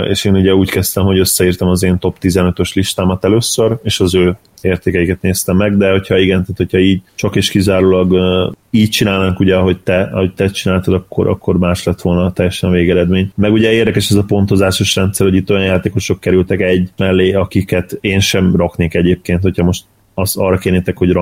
és 0.09 0.25
én 0.25 0.35
ugye 0.35 0.53
úgy 0.53 0.69
kezdtem, 0.69 1.03
hogy 1.03 1.19
összeírtam 1.19 1.67
az 1.67 1.83
én 1.83 1.97
top 1.97 2.17
15-ös 2.21 2.73
listámat 2.73 3.25
először, 3.25 3.77
és 3.83 3.99
az 3.99 4.15
ő 4.15 4.37
értékeiket 4.63 5.21
néztem 5.21 5.57
meg, 5.57 5.77
de 5.77 5.91
hogyha 5.91 6.17
igen, 6.17 6.41
tehát 6.41 6.57
hogyha 6.57 6.79
így 6.79 7.01
csak 7.15 7.35
és 7.35 7.49
kizárólag 7.49 8.15
így 8.69 8.89
csinálnánk, 8.89 9.39
ugye, 9.39 9.55
ahogy 9.55 9.79
te, 9.79 10.01
ahogy 10.13 10.33
te 10.33 10.47
csináltad, 10.47 10.93
akkor, 10.93 11.27
akkor 11.27 11.57
más 11.57 11.83
lett 11.83 12.01
volna 12.01 12.25
a 12.25 12.31
teljesen 12.31 12.71
végeredmény. 12.71 13.31
Meg 13.35 13.51
ugye 13.51 13.71
érdekes 13.71 14.09
ez 14.09 14.15
a 14.15 14.23
pontozásos 14.23 14.95
rendszer, 14.95 15.27
hogy 15.27 15.35
itt 15.35 15.49
olyan 15.49 15.63
játékosok 15.63 16.19
kerültek 16.19 16.61
egy 16.61 16.89
mellé, 16.97 17.33
akiket 17.33 17.97
én 18.01 18.19
sem 18.19 18.55
raknék 18.55 18.93
egyébként, 18.93 19.41
hogyha 19.41 19.63
most 19.63 19.83
azt 20.13 20.37
arra 20.37 20.57
kénétek, 20.57 20.97
hogy 20.97 21.17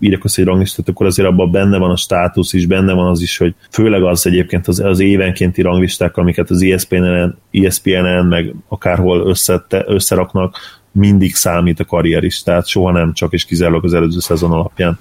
írjak 0.00 0.24
össze 0.24 0.40
egy 0.40 0.46
ranglistát, 0.48 0.88
akkor 0.88 1.06
azért 1.06 1.28
abban 1.28 1.50
benne 1.50 1.78
van 1.78 1.90
a 1.90 1.96
státusz 1.96 2.52
is, 2.52 2.66
benne 2.66 2.92
van 2.92 3.06
az 3.10 3.22
is, 3.22 3.36
hogy 3.36 3.54
főleg 3.70 4.02
az 4.02 4.26
egyébként 4.26 4.68
az, 4.68 4.80
az 4.80 5.00
évenkénti 5.00 5.62
ranglisták, 5.62 6.16
amiket 6.16 6.50
az 6.50 6.62
ESPN-en, 6.62 7.38
ESPN-en 7.50 8.26
meg 8.26 8.54
akárhol 8.68 9.26
összette, 9.26 9.84
összeraknak, 9.86 10.56
mindig 10.96 11.34
számít 11.34 11.80
a 11.80 11.84
karrier 11.84 12.24
is, 12.24 12.42
tehát 12.42 12.66
soha 12.66 12.90
nem 12.90 13.12
csak 13.12 13.32
és 13.32 13.44
kizárólag 13.44 13.84
az 13.84 13.94
előző 13.94 14.18
szezon 14.18 14.52
alapján 14.52 14.98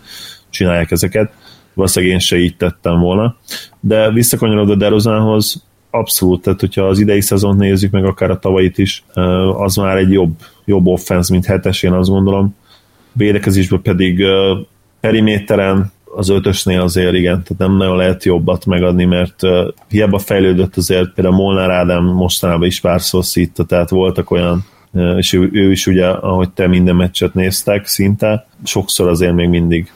csinálják 0.50 0.92
ezeket. 0.92 1.32
Valószínűleg 1.74 2.14
én 2.14 2.20
se 2.20 2.38
így 2.38 2.58
tettem 2.58 3.00
volna. 3.00 3.36
De 3.80 4.12
visszakanyarodva 4.12 4.76
Derozánhoz, 4.76 5.64
abszolút, 5.90 6.42
tehát 6.42 6.60
hogyha 6.60 6.84
az 6.84 7.00
idei 7.00 7.22
szezont 7.22 7.60
nézzük, 7.60 7.92
meg 7.92 8.06
akár 8.06 8.30
a 8.30 8.40
tavait 8.40 8.78
is, 8.78 9.04
az 9.58 9.76
már 9.76 9.98
egy 9.98 10.12
jobb, 10.12 10.36
jobb 10.66 10.86
offense, 10.86 11.34
mint 11.34 11.46
hetes, 11.46 11.84
én 11.84 11.92
azt 11.92 12.10
gondolom. 12.10 12.56
Védekezésben 13.12 13.82
pedig 13.82 14.24
periméteren 15.00 15.92
az 16.16 16.30
ötösnél 16.30 16.82
azért 16.82 17.14
igen, 17.14 17.44
tehát 17.44 17.58
nem 17.58 17.78
nagyon 17.78 17.98
lehet 17.98 18.24
jobbat 18.24 18.66
megadni, 18.66 19.06
mert 19.06 19.40
hiába 19.90 20.20
fejlődött 20.20 20.78
azért, 20.78 21.14
például 21.14 21.36
Molnár 21.36 21.70
Ádám 21.70 22.04
mostanában 22.04 22.68
is 22.68 22.80
párszor 22.80 23.26
szitta, 23.26 23.64
tehát 23.64 23.90
voltak 23.90 24.32
olyan 24.32 24.66
és 25.18 25.34
ő, 25.34 25.50
ő 25.54 25.72
is 25.72 25.88
ugye, 25.88 26.08
ahogy 26.08 26.50
te 26.50 26.68
minden 26.68 26.96
meccset 26.96 27.34
néztek 27.34 27.86
szinte, 27.86 28.48
sokszor 28.64 29.08
azért 29.08 29.34
még 29.34 29.50
mindig 29.50 29.92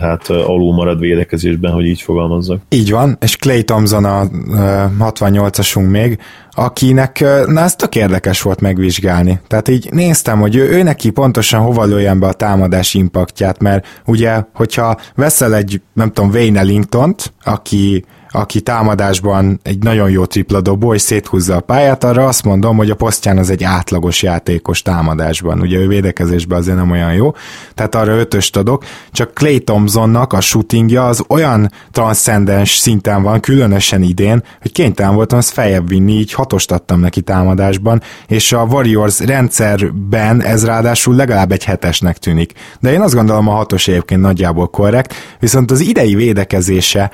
hát 0.00 0.28
alul 0.28 0.74
marad 0.74 1.00
védekezésben, 1.00 1.72
hogy 1.72 1.86
így 1.86 2.00
fogalmazzak. 2.00 2.60
Így 2.68 2.90
van, 2.90 3.16
és 3.20 3.36
Clay 3.36 3.64
Thompson 3.64 4.04
a 4.04 4.28
68-asunk 4.98 5.90
még, 5.90 6.18
akinek, 6.50 7.24
na 7.46 7.60
ez 7.60 7.74
tök 7.74 7.96
érdekes 7.96 8.42
volt 8.42 8.60
megvizsgálni. 8.60 9.40
Tehát 9.46 9.68
így 9.68 9.88
néztem, 9.92 10.40
hogy 10.40 10.56
ő, 10.56 10.68
ő 10.68 10.82
neki 10.82 11.10
pontosan 11.10 11.60
hova 11.60 11.84
lőjen 11.84 12.18
be 12.18 12.26
a 12.26 12.32
támadás 12.32 12.94
impaktját, 12.94 13.60
mert 13.60 13.86
ugye, 14.06 14.42
hogyha 14.54 14.96
veszel 15.14 15.54
egy, 15.54 15.80
nem 15.92 16.12
tudom, 16.12 16.30
Wayne 16.30 16.58
Ellingtont, 16.58 17.32
aki 17.44 18.04
aki 18.30 18.60
támadásban 18.60 19.60
egy 19.62 19.78
nagyon 19.78 20.10
jó 20.10 20.24
tripla 20.24 20.60
dobó, 20.60 20.94
és 20.94 21.02
széthúzza 21.02 21.56
a 21.56 21.60
pályát, 21.60 22.04
arra 22.04 22.26
azt 22.26 22.44
mondom, 22.44 22.76
hogy 22.76 22.90
a 22.90 22.94
posztján 22.94 23.38
az 23.38 23.50
egy 23.50 23.64
átlagos 23.64 24.22
játékos 24.22 24.82
támadásban. 24.82 25.60
Ugye 25.60 25.78
ő 25.78 25.88
védekezésben 25.88 26.58
azért 26.58 26.76
nem 26.76 26.90
olyan 26.90 27.12
jó, 27.12 27.34
tehát 27.74 27.94
arra 27.94 28.12
ötöst 28.12 28.56
adok, 28.56 28.84
csak 29.12 29.32
Clay 29.34 29.60
Thompsonnak 29.60 30.32
a 30.32 30.40
shootingja 30.40 31.06
az 31.06 31.24
olyan 31.28 31.72
transzcendens 31.90 32.76
szinten 32.76 33.22
van, 33.22 33.40
különösen 33.40 34.02
idén, 34.02 34.42
hogy 34.60 34.72
kénytelen 34.72 35.14
voltam 35.14 35.38
ezt 35.38 35.52
feljebb 35.52 35.88
vinni, 35.88 36.12
így 36.12 36.32
hatost 36.32 36.72
adtam 36.72 37.00
neki 37.00 37.20
támadásban, 37.20 38.02
és 38.26 38.52
a 38.52 38.62
Warriors 38.62 39.20
rendszerben 39.20 40.42
ez 40.42 40.64
ráadásul 40.64 41.14
legalább 41.14 41.52
egy 41.52 41.64
hetesnek 41.64 42.18
tűnik. 42.18 42.52
De 42.80 42.92
én 42.92 43.00
azt 43.00 43.14
gondolom 43.14 43.48
a 43.48 43.52
hatos 43.52 43.88
egyébként 43.88 44.20
nagyjából 44.20 44.68
korrekt, 44.68 45.14
viszont 45.38 45.70
az 45.70 45.80
idei 45.80 46.14
védekezése, 46.14 47.10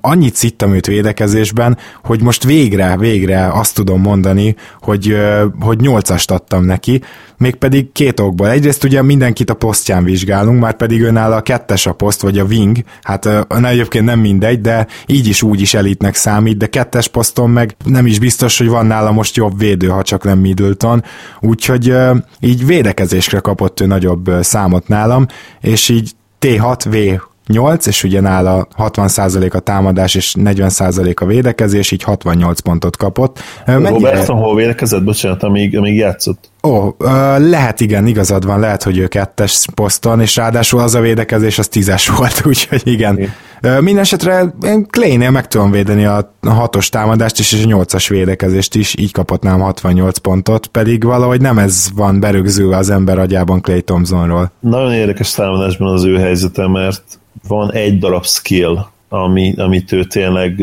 annyit 0.00 0.34
szittam 0.56 0.74
őt 0.74 0.86
védekezésben, 0.86 1.78
hogy 2.04 2.22
most 2.22 2.44
végre, 2.44 2.96
végre 2.96 3.48
azt 3.52 3.74
tudom 3.74 4.00
mondani, 4.00 4.56
hogy, 4.80 5.16
hogy 5.60 5.80
nyolcast 5.80 6.30
adtam 6.30 6.64
neki, 6.64 7.02
mégpedig 7.38 7.92
két 7.92 8.20
okból. 8.20 8.50
Egyrészt 8.50 8.84
ugye 8.84 9.02
mindenkit 9.02 9.50
a 9.50 9.54
posztján 9.54 10.04
vizsgálunk, 10.04 10.60
már 10.60 10.76
pedig 10.76 11.02
önáll 11.02 11.32
a 11.32 11.40
kettes 11.40 11.86
a 11.86 11.92
poszt, 11.92 12.20
vagy 12.20 12.38
a 12.38 12.44
wing, 12.44 12.76
hát 13.02 13.24
na, 13.48 13.68
egyébként 13.68 14.04
nem 14.04 14.18
mindegy, 14.18 14.60
de 14.60 14.86
így 15.06 15.26
is 15.26 15.42
úgy 15.42 15.60
is 15.60 15.74
elitnek 15.74 16.14
számít, 16.14 16.56
de 16.56 16.66
kettes 16.66 17.08
poszton 17.08 17.50
meg 17.50 17.76
nem 17.84 18.06
is 18.06 18.18
biztos, 18.18 18.58
hogy 18.58 18.68
van 18.68 18.86
nála 18.86 19.12
most 19.12 19.36
jobb 19.36 19.58
védő, 19.58 19.88
ha 19.88 20.02
csak 20.02 20.24
nem 20.24 20.38
Middleton, 20.38 21.04
úgyhogy 21.40 21.94
így 22.40 22.66
védekezésre 22.66 23.38
kapott 23.38 23.80
ő 23.80 23.86
nagyobb 23.86 24.30
számot 24.40 24.88
nálam, 24.88 25.26
és 25.60 25.88
így 25.88 26.10
T6V 26.40 27.20
8, 27.46 27.86
és 27.86 28.04
ugye 28.04 28.20
nála 28.20 28.68
60% 28.78 29.52
a 29.52 29.58
támadás 29.58 30.14
és 30.14 30.34
40% 30.38 31.16
a 31.16 31.24
védekezés, 31.24 31.90
így 31.90 32.02
68 32.02 32.60
pontot 32.60 32.96
kapott. 32.96 33.40
Mennyire... 33.66 33.88
Robertson 33.88 34.36
hol 34.36 34.54
védekezett? 34.54 35.04
Bocsánat, 35.04 35.42
amíg, 35.42 35.76
amíg 35.76 35.96
játszott. 35.96 36.50
Ó, 36.62 36.94
lehet 37.38 37.80
igen, 37.80 38.06
igazad 38.06 38.46
van, 38.46 38.60
lehet, 38.60 38.82
hogy 38.82 38.98
ő 38.98 39.06
kettes 39.06 39.66
poszton, 39.74 40.20
és 40.20 40.36
ráadásul 40.36 40.80
az 40.80 40.94
a 40.94 41.00
védekezés 41.00 41.58
az 41.58 41.68
tízes 41.68 42.08
volt, 42.16 42.42
úgyhogy 42.46 42.82
igen. 42.84 43.18
igen. 43.18 43.32
Mindenesetre 43.80 44.54
én 44.62 44.86
Clay-nél 44.90 45.30
meg 45.30 45.48
tudom 45.48 45.70
védeni 45.70 46.04
a 46.04 46.36
hatos 46.40 46.88
támadást 46.88 47.38
is, 47.38 47.52
és 47.52 47.64
a 47.64 47.66
nyolcas 47.66 48.08
védekezést 48.08 48.74
is, 48.74 48.94
így 48.98 49.12
kapott 49.12 49.42
nem 49.42 49.60
68 49.60 50.18
pontot, 50.18 50.66
pedig 50.66 51.04
valahogy 51.04 51.40
nem 51.40 51.58
ez 51.58 51.88
van 51.94 52.20
berögzülve 52.20 52.76
az 52.76 52.90
ember 52.90 53.18
agyában 53.18 53.60
Clay 53.60 53.82
Thompsonról. 53.82 54.50
Nagyon 54.60 54.92
érdekes 54.92 55.30
támadásban 55.30 55.92
az 55.92 56.04
ő 56.04 56.16
helyzete, 56.16 56.68
mert 56.68 57.02
van 57.48 57.72
egy 57.72 57.98
darab 57.98 58.24
skill, 58.24 58.78
ami, 59.08 59.54
amit 59.56 59.92
ő 59.92 60.04
tényleg, 60.04 60.54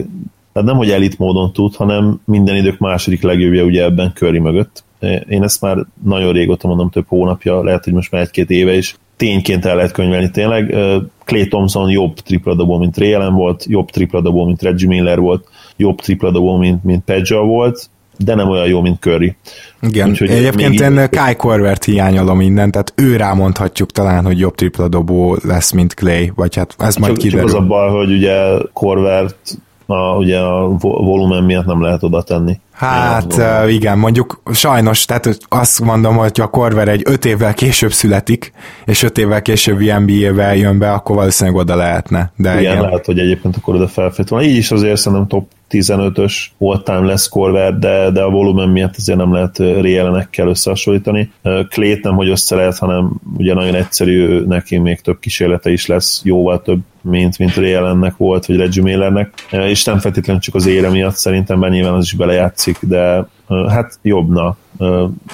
tehát 0.54 0.68
nem, 0.68 0.78
hogy 0.78 0.90
elit 0.92 1.18
módon 1.18 1.54
tud, 1.54 1.76
hanem 1.76 2.22
minden 2.26 2.56
idők 2.56 2.78
második 2.78 3.22
legjobbja 3.22 3.64
ugye 3.64 3.84
ebben 3.84 4.12
Curry 4.16 4.40
mögött. 4.40 4.84
Én 5.30 5.44
ezt 5.44 5.62
már 5.62 5.78
nagyon 6.04 6.34
régóta 6.34 6.68
mondom, 6.68 6.90
több 6.90 7.06
hónapja, 7.08 7.64
lehet, 7.64 7.84
hogy 7.84 7.94
most 7.94 8.12
már 8.12 8.22
egy-két 8.22 8.50
éve 8.50 8.76
is 8.76 8.96
tényként 9.18 9.66
el 9.66 9.76
lehet 9.76 9.92
könyvelni 9.92 10.30
tényleg. 10.30 10.76
Clay 11.24 11.48
Thompson 11.48 11.90
jobb 11.90 12.14
tripla 12.14 12.56
dobó, 12.56 12.78
mint 12.78 12.98
Ray 12.98 13.14
Allen 13.14 13.34
volt, 13.34 13.66
jobb 13.68 13.90
tripla 13.90 14.22
dobó, 14.22 14.46
mint 14.46 14.62
Reggie 14.62 14.88
Miller 14.88 15.20
volt, 15.20 15.48
jobb 15.78 16.00
tripla 16.00 16.32
dobó, 16.32 16.58
mint, 16.58 16.84
mint 16.84 17.04
Pedja 17.04 17.42
volt, 17.42 17.90
de 18.18 18.36
nem 18.36 18.50
olyan 18.50 18.68
jó, 18.68 18.82
mint 18.82 19.02
Curry. 19.02 19.36
Igen, 19.82 20.10
Úgyhogy 20.10 20.30
egyébként 20.30 20.80
én. 20.80 21.10
Kai 21.10 21.36
Korvert 21.36 21.84
hiányolom 21.84 22.42
innen, 22.42 22.72
tehát 22.72 22.94
ő 22.96 23.16
rámondhatjuk 23.16 23.92
talán, 23.92 24.26
hogy 24.26 24.40
jobb 24.40 24.56
tripla 24.56 24.88
dobó 24.88 25.38
lesz, 25.44 25.72
mint 25.72 25.94
Clay, 25.94 26.32
vagy 26.36 26.56
hát 26.56 26.76
ez 26.78 26.96
majd 26.96 27.14
csak, 27.14 27.22
kiderül. 27.22 27.50
Csak 27.50 27.58
az 27.58 27.64
a 27.64 27.68
baj, 27.68 27.90
hogy 27.90 28.12
ugye 28.12 28.36
Korvert 28.74 29.58
a, 29.86 30.16
ugye 30.16 30.40
a 30.40 30.68
volumen 30.80 31.44
miatt 31.44 31.66
nem 31.66 31.82
lehet 31.82 32.04
oda 32.04 32.22
tenni. 32.22 32.60
Hát 32.72 33.42
igen, 33.70 33.98
mondjuk 33.98 34.42
sajnos, 34.54 35.06
tehát 35.06 35.38
azt 35.50 35.82
mondom, 35.82 36.16
hogy 36.16 36.42
a 36.42 36.48
Korver 36.48 36.88
egy 36.88 37.02
öt 37.06 37.26
évvel 37.26 37.54
később 37.54 37.92
születik, 37.92 38.52
és 38.86 39.04
öt 39.04 39.18
évvel 39.18 39.42
később 39.42 39.80
NBA-vel 39.80 40.56
jön 40.56 40.80
be, 40.80 40.92
akkor 40.92 41.16
valószínűleg 41.16 41.60
oda 41.60 41.76
lehetne. 41.76 42.32
De 42.36 42.60
igen, 42.60 42.72
igen. 42.72 42.84
lehet, 42.84 43.06
hogy 43.06 43.20
egyébként 43.20 43.56
akkor 43.56 43.76
oda 43.76 43.88
felfért 43.88 44.30
volna. 44.30 44.46
Így 44.46 44.56
is 44.56 44.72
azért 44.72 44.98
szerintem 44.98 45.28
top 45.28 45.48
15-ös 45.74 46.46
all-time 46.60 47.06
lesz 47.06 47.28
Korver, 47.28 47.78
de, 47.78 48.10
de 48.12 48.22
a 48.22 48.30
volumen 48.30 48.70
miatt 48.70 48.96
azért 48.98 49.18
nem 49.18 49.34
lehet 49.34 49.58
réjelenekkel 49.58 50.48
összehasonlítani. 50.48 51.32
Klét 51.70 52.04
nem, 52.04 52.16
hogy 52.16 52.30
össze 52.30 52.56
lehet, 52.56 52.78
hanem 52.78 53.12
ugye 53.38 53.54
nagyon 53.54 53.76
egyszerű, 53.76 54.40
neki 54.40 54.78
még 54.78 55.02
több 55.02 55.20
kísérlete 55.20 55.72
is 55.72 55.86
lesz, 55.86 56.22
jóval 56.24 56.62
több 56.62 56.80
mint, 57.02 57.38
mint 57.38 57.56
Réjelennek 57.56 58.18
volt, 58.18 58.46
vagy 58.46 58.58
Reggie 58.58 58.84
Millernek, 58.84 59.34
és 59.52 59.84
nem 59.84 60.00
feltétlenül 60.00 60.42
csak 60.42 60.56
az 60.56 60.66
ére 60.66 60.90
miatt 60.90 61.16
szerintem, 61.16 61.60
mert 61.60 61.74
nyilván 61.74 61.94
az 61.94 62.04
is 62.04 62.14
belejátszik, 62.14 62.78
de 62.82 63.28
hát 63.68 64.00
jobbna, 64.02 64.58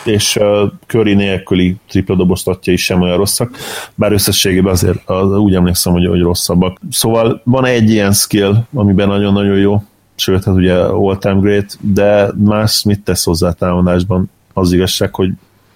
és 0.06 0.40
Curry 0.88 1.14
nélküli 1.14 1.76
tripla 1.90 2.16
doboztatja 2.16 2.74
is 2.74 2.84
sem 2.84 3.02
olyan 3.02 3.18
rosszak, 3.18 3.58
bár 3.96 4.12
összességében 4.12 4.72
azért 4.72 5.10
az, 5.10 5.38
úgy 5.38 5.56
emlékszem, 5.56 5.94
hogy, 5.94 6.08
hogy 6.08 6.22
rosszabbak. 6.22 6.80
Szóval 6.92 7.42
van 7.44 7.66
egy 7.66 7.90
ilyen 7.90 8.14
skill, 8.14 8.56
amiben 8.74 9.08
nagyon-nagyon 9.08 9.58
jó, 9.58 9.84
sőt, 10.20 10.44
hát 10.44 10.56
ugye 10.56 10.76
all-time 10.76 11.40
great, 11.40 11.78
de 11.82 12.30
más 12.38 12.84
mit 12.84 13.04
tesz 13.04 13.24
hozzá 13.24 13.52
támadásban? 13.52 14.30
Az 14.54 14.72
igazság, 14.72 15.16
hogy 15.16 15.32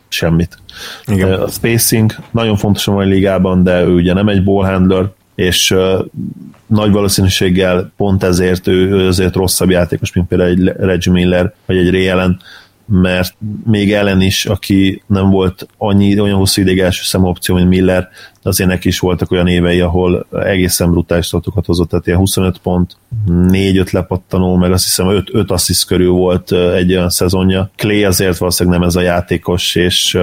semmit. 0.08 0.58
Igen. 1.06 1.32
A 1.32 1.48
spacing 1.48 2.16
nagyon 2.32 2.56
fontos 2.56 2.88
a 2.88 2.92
mai 2.92 3.08
ligában, 3.08 3.64
de 3.64 3.84
ő 3.84 3.94
ugye 3.94 4.14
nem 4.14 4.28
egy 4.28 4.44
ball 4.44 4.66
handler, 4.66 5.10
és 5.36 5.72
uh, 5.72 6.06
nagy 6.68 6.92
valószínűséggel 6.92 7.92
pont 7.98 8.24
ezért 8.24 8.68
ő, 8.68 8.90
ő 8.90 9.08
azért 9.08 9.36
rosszabb 9.36 9.70
játékos, 9.70 10.14
mint 10.14 10.28
például 10.28 10.50
egy 10.50 10.74
Reggie 10.78 11.14
Miller, 11.14 11.54
vagy 11.66 11.78
egy 11.78 11.90
Ray 11.90 12.10
Allen, 12.10 12.40
mert 13.02 13.36
még 13.66 13.94
ellen 13.94 14.22
is, 14.22 14.46
aki 14.46 15.04
nem 15.08 15.30
volt 15.30 15.68
annyi, 15.78 16.20
olyan 16.20 16.38
hosszú 16.38 16.62
ideig 16.62 16.80
első 16.80 17.02
szem 17.04 17.24
opció, 17.24 17.56
mint 17.56 17.70
Miller, 17.70 18.10
de 18.42 18.50
azért 18.50 18.70
neki 18.70 18.88
is 18.88 19.00
voltak 19.00 19.32
olyan 19.32 19.48
évei, 19.48 19.80
ahol 19.80 20.28
egészen 20.32 20.92
brutális 20.92 21.30
tartokat 21.30 21.66
hozott, 21.66 21.90
tehát 21.90 22.08
ilyen 22.08 22.20
25 22.20 22.58
pont, 22.58 22.98
4-5 23.30 23.92
lepattanó, 23.92 24.56
meg 24.56 24.72
azt 24.72 24.84
hiszem 24.84 25.08
5, 25.08 25.30
5 25.32 25.52
assziszt 25.52 25.86
körül 25.86 26.12
volt 26.12 26.52
egy 26.52 26.94
olyan 26.94 27.10
szezonja. 27.10 27.72
Clay 27.76 28.04
azért 28.04 28.38
valószínűleg 28.38 28.80
nem 28.80 28.88
ez 28.88 28.96
a 28.96 29.02
játékos, 29.02 29.76
és 29.76 30.20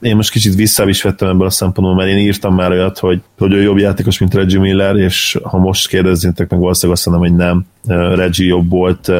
én 0.00 0.16
most 0.16 0.30
kicsit 0.30 0.54
vissza 0.54 0.88
is 0.88 1.02
vettem 1.02 1.28
ebből 1.28 1.46
a 1.46 1.50
szempontból, 1.50 1.96
mert 1.96 2.10
én 2.10 2.18
írtam 2.18 2.54
már 2.54 2.70
olyat, 2.70 2.98
hogy, 2.98 3.22
hogy 3.38 3.52
ő 3.52 3.62
jobb 3.62 3.78
játékos, 3.78 4.18
mint 4.18 4.34
Reggie 4.34 4.58
Miller, 4.58 4.96
és 4.96 5.38
ha 5.42 5.58
most 5.58 5.88
kérdeznétek 5.88 6.50
meg, 6.50 6.60
valószínűleg 6.60 6.96
azt 6.98 7.06
mondom, 7.06 7.28
hogy 7.28 7.36
nem. 7.36 7.66
Reggie 8.14 8.46
jobb 8.46 8.70
volt, 8.70 9.12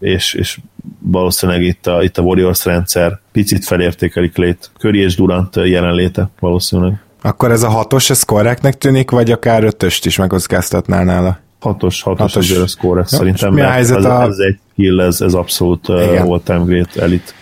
és, 0.00 0.34
és 0.34 0.58
valószínűleg 1.02 1.62
itt 1.62 1.86
a, 1.86 2.02
itt 2.02 2.18
a 2.18 2.22
Warriors 2.22 2.64
rendszer 2.64 3.20
picit 3.32 3.64
felértékelik 3.64 4.36
lét. 4.36 4.70
Curry 4.78 4.98
és 4.98 5.16
Durant 5.16 5.56
jelenléte 5.56 6.30
valószínűleg. 6.40 7.02
Akkor 7.22 7.50
ez 7.50 7.62
a 7.62 7.68
hatos, 7.68 8.10
ez 8.10 8.22
korrektnek 8.22 8.78
tűnik, 8.78 9.10
vagy 9.10 9.30
akár 9.30 9.64
ötöst 9.64 10.06
is 10.06 10.16
megoszkáztatnál 10.16 11.04
nála? 11.04 11.38
Hatos, 11.60 12.02
hatos, 12.02 12.32
hatos. 12.32 12.50
ez 12.50 12.74
korrekt 12.74 13.08
szerintem, 13.08 13.52
mi 13.52 13.60
a 13.60 13.68
helyzet 13.68 13.98
ez, 13.98 14.04
a... 14.04 14.22
ez 14.22 14.38
egy 14.38 14.58
skill, 14.72 15.00
ez, 15.00 15.20
ez 15.20 15.34
abszolút 15.34 15.88
uh, 15.88 16.30
all-time 16.30 16.64
great 16.64 16.96
elit. 16.96 17.34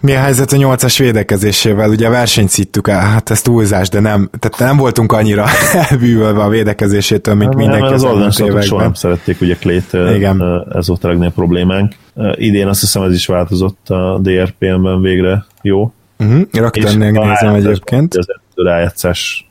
Mi 0.00 0.14
a 0.14 0.18
helyzet 0.18 0.52
a 0.52 0.56
nyolcas 0.56 0.98
védekezésével? 0.98 1.90
Ugye 1.90 2.08
versenyt 2.08 2.48
szittük 2.48 2.88
el, 2.88 3.00
hát 3.00 3.30
ez 3.30 3.42
túlzás, 3.42 3.88
de 3.88 4.00
nem, 4.00 4.30
tehát 4.38 4.58
nem 4.58 4.76
voltunk 4.76 5.12
annyira 5.12 5.44
elbűvölve 5.90 6.42
a 6.42 6.48
védekezésétől, 6.48 7.34
mint 7.34 7.54
nem, 7.54 7.58
mindenki 7.58 7.94
az 7.94 8.04
az 8.04 8.40
években. 8.40 8.62
Soha 8.62 8.82
nem 8.82 8.94
szerették 8.94 9.40
ugye 9.40 9.54
Klét, 9.54 9.92
Igen. 9.92 10.42
ez 10.72 10.88
volt 10.88 11.04
a 11.04 11.08
legnagyobb 11.08 11.34
problémánk. 11.34 11.94
Idén 12.34 12.66
azt 12.66 12.80
hiszem 12.80 13.02
ez 13.02 13.12
is 13.12 13.26
változott 13.26 13.88
a 13.88 14.18
DRPM-ben 14.22 15.00
végre 15.00 15.46
jó. 15.62 15.92
Uh-huh. 16.18 16.42
Rögtön 16.52 16.98
nézem 16.98 17.54
egyébként. 17.54 18.14
Az 18.16 18.26
rájátszás 18.54 19.50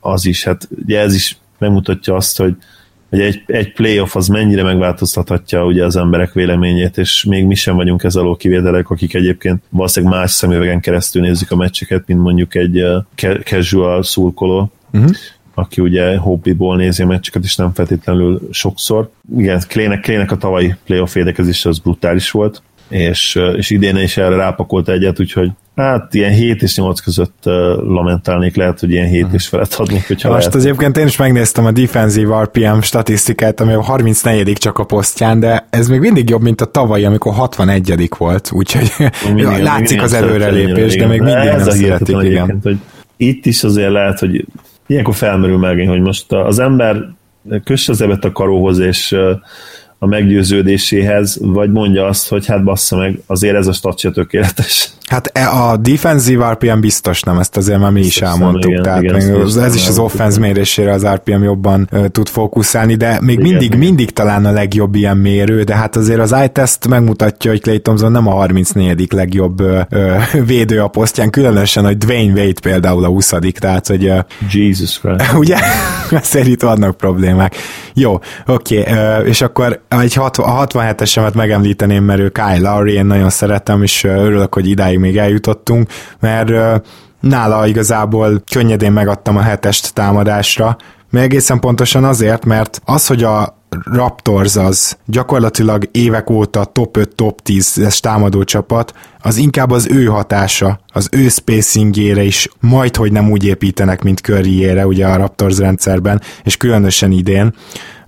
az 0.00 0.26
is, 0.26 0.44
hát 0.44 0.68
ugye 0.84 1.00
ez 1.00 1.14
is 1.14 1.38
megmutatja 1.58 2.14
azt, 2.14 2.38
hogy 2.38 2.56
hogy 3.12 3.20
egy, 3.20 3.42
egy 3.46 3.72
playoff 3.72 4.16
az 4.16 4.28
mennyire 4.28 4.62
megváltoztathatja 4.62 5.64
ugye 5.64 5.84
az 5.84 5.96
emberek 5.96 6.32
véleményét, 6.32 6.98
és 6.98 7.24
még 7.24 7.44
mi 7.44 7.54
sem 7.54 7.76
vagyunk 7.76 8.04
ez 8.04 8.16
alól 8.16 8.36
kivételek, 8.36 8.90
akik 8.90 9.14
egyébként 9.14 9.62
valószínűleg 9.68 10.18
más 10.18 10.30
szemüvegen 10.30 10.80
keresztül 10.80 11.22
nézik 11.22 11.50
a 11.50 11.56
meccseket, 11.56 12.06
mint 12.06 12.20
mondjuk 12.20 12.54
egy 12.54 12.84
casual 13.44 14.02
szurkoló. 14.02 14.72
Uh-huh 14.92 15.10
aki 15.54 15.80
ugye 15.80 16.16
hobbiból 16.16 16.76
nézi 16.76 17.02
a 17.02 17.06
meccseket, 17.06 17.44
és 17.44 17.56
nem 17.56 17.72
feltétlenül 17.72 18.48
sokszor. 18.50 19.10
Igen, 19.36 19.62
Klének, 19.68 20.00
Klének 20.00 20.30
a 20.30 20.36
tavalyi 20.36 20.74
playoff 20.84 21.12
védekezése 21.12 21.68
az 21.68 21.78
brutális 21.78 22.30
volt, 22.30 22.62
és, 22.88 23.40
és 23.56 23.70
idén 23.70 23.96
is 23.96 24.16
erre 24.16 24.36
rápakolt 24.36 24.88
egyet, 24.88 25.20
úgyhogy 25.20 25.50
Hát 25.76 26.14
ilyen 26.14 26.32
7 26.32 26.62
és 26.62 26.76
8 26.76 27.00
között 27.00 27.42
uh, 27.44 27.52
lamentálnék, 27.76 28.56
lehet, 28.56 28.80
hogy 28.80 28.90
ilyen 28.90 29.06
7 29.06 29.26
és 29.32 29.48
felett 29.48 29.74
adnék, 29.74 30.06
hogyha 30.06 30.30
Most 30.30 30.46
lehet. 30.46 30.60
egyébként 30.60 30.96
én 30.96 31.06
is 31.06 31.16
megnéztem 31.16 31.64
a 31.64 31.70
defensive 31.70 32.42
RPM 32.42 32.80
statisztikát, 32.80 33.60
ami 33.60 33.72
a 33.72 33.82
34 33.82 34.52
csak 34.52 34.78
a 34.78 34.84
posztján, 34.84 35.40
de 35.40 35.66
ez 35.70 35.88
még 35.88 36.00
mindig 36.00 36.28
jobb, 36.28 36.42
mint 36.42 36.60
a 36.60 36.64
tavalyi, 36.64 37.04
amikor 37.04 37.32
61 37.32 38.08
volt, 38.18 38.50
úgyhogy 38.52 38.92
mindig, 39.26 39.44
látszik 39.44 39.78
mindig 39.78 40.02
az 40.02 40.12
előrelépés, 40.12 40.96
de 40.96 41.06
még 41.06 41.20
mindig 41.20 41.44
nem 41.44 41.68
szeretik, 41.68 42.16
igen. 42.22 42.58
Hogy 42.62 42.78
itt 43.16 43.46
is 43.46 43.64
azért 43.64 43.92
lehet, 43.92 44.18
hogy 44.18 44.46
ilyenkor 44.86 45.14
felmerül 45.14 45.58
meg, 45.58 45.88
hogy 45.88 46.00
most 46.00 46.32
az 46.32 46.58
ember 46.58 46.96
kösse 47.64 47.92
az 47.92 48.00
ebet 48.00 48.24
a 48.24 48.32
karóhoz, 48.32 48.78
és 48.78 49.16
a 50.02 50.06
meggyőződéséhez, 50.06 51.38
vagy 51.40 51.70
mondja 51.70 52.06
azt, 52.06 52.28
hogy 52.28 52.46
hát 52.46 52.64
bassza 52.64 52.96
meg, 52.96 53.20
azért 53.26 53.56
ez 53.56 53.66
a 53.66 53.72
statja 53.72 54.10
tökéletes. 54.10 54.90
Hát 55.12 55.30
e, 55.32 55.48
a 55.48 55.76
defensive 55.76 56.50
RPM 56.50 56.80
biztos 56.80 57.22
nem, 57.22 57.38
ezt 57.38 57.56
azért 57.56 57.78
már 57.78 57.90
mi 57.90 58.00
is 58.00 58.22
elmondtuk, 58.22 58.70
igen, 58.70 58.82
tehát 58.82 59.02
igen, 59.02 59.14
még 59.14 59.40
ez, 59.40 59.56
ez 59.56 59.74
is 59.74 59.88
az 59.88 59.98
offense 59.98 60.40
mérésére 60.40 60.92
az 60.92 61.06
RPM 61.06 61.42
jobban 61.42 61.88
uh, 61.92 62.06
tud 62.06 62.28
fókuszálni, 62.28 62.94
de 62.94 63.18
még 63.20 63.38
igen, 63.38 63.50
mindig, 63.50 63.66
igen. 63.66 63.78
mindig 63.78 64.10
talán 64.10 64.44
a 64.44 64.50
legjobb 64.50 64.94
ilyen 64.94 65.16
mérő, 65.16 65.62
de 65.62 65.74
hát 65.74 65.96
azért 65.96 66.20
az 66.20 66.34
iTest 66.44 66.88
megmutatja, 66.88 67.50
hogy 67.50 67.60
Clay 67.60 67.80
Thompson 67.80 68.12
nem 68.12 68.26
a 68.26 68.30
34. 68.30 69.12
legjobb 69.12 69.60
uh, 69.60 69.80
uh, 69.90 70.46
védő 70.46 70.80
a 70.80 70.88
posztján, 70.88 71.30
különösen, 71.30 71.84
hogy 71.84 71.98
Dwayne 71.98 72.40
Wade 72.40 72.60
például 72.62 73.04
a 73.04 73.08
20 73.08 73.32
tehát 73.58 73.86
hogy 73.86 74.08
uh, 74.08 74.18
Jesus 74.50 75.00
Christ. 75.00 75.32
ugye? 75.42 75.56
Szerint 76.22 76.62
vannak 76.62 76.96
problémák. 76.96 77.56
Jó, 77.94 78.20
oké, 78.46 78.80
okay, 78.80 78.92
uh, 78.92 79.28
és 79.28 79.40
akkor 79.40 79.80
egy 79.88 80.14
60, 80.14 80.48
a 80.48 80.66
67-esemet 80.66 81.34
megemlíteném, 81.34 82.04
mert 82.04 82.20
ő 82.20 82.28
Kyle 82.28 82.58
Lowry, 82.58 82.92
én 82.92 83.06
nagyon 83.06 83.30
szeretem, 83.30 83.82
és 83.82 84.04
örülök, 84.04 84.54
hogy 84.54 84.68
idáig 84.68 85.00
még 85.02 85.18
eljutottunk, 85.18 85.88
mert 86.20 86.50
nála 87.20 87.66
igazából 87.66 88.42
könnyedén 88.52 88.92
megadtam 88.92 89.36
a 89.36 89.40
hetest 89.40 89.94
támadásra, 89.94 90.76
mert 91.10 91.24
egészen 91.24 91.60
pontosan 91.60 92.04
azért, 92.04 92.44
mert 92.44 92.80
az, 92.84 93.06
hogy 93.06 93.22
a 93.22 93.60
Raptors 93.84 94.56
az 94.56 94.96
gyakorlatilag 95.06 95.88
évek 95.90 96.30
óta 96.30 96.64
top 96.64 96.96
5, 96.96 97.14
top 97.14 97.40
10-es 97.44 97.98
támadó 97.98 98.44
csapat, 98.44 98.94
az 99.20 99.36
inkább 99.36 99.70
az 99.70 99.86
ő 99.90 100.04
hatása, 100.04 100.80
az 100.92 101.08
ő 101.12 101.28
spacingére 101.28 102.22
is 102.22 102.48
majd, 102.60 102.96
hogy 102.96 103.12
nem 103.12 103.30
úgy 103.30 103.44
építenek, 103.44 104.02
mint 104.02 104.20
Curryére, 104.20 104.86
ugye 104.86 105.06
a 105.06 105.16
Raptors 105.16 105.58
rendszerben, 105.58 106.20
és 106.44 106.56
különösen 106.56 107.10
idén 107.10 107.54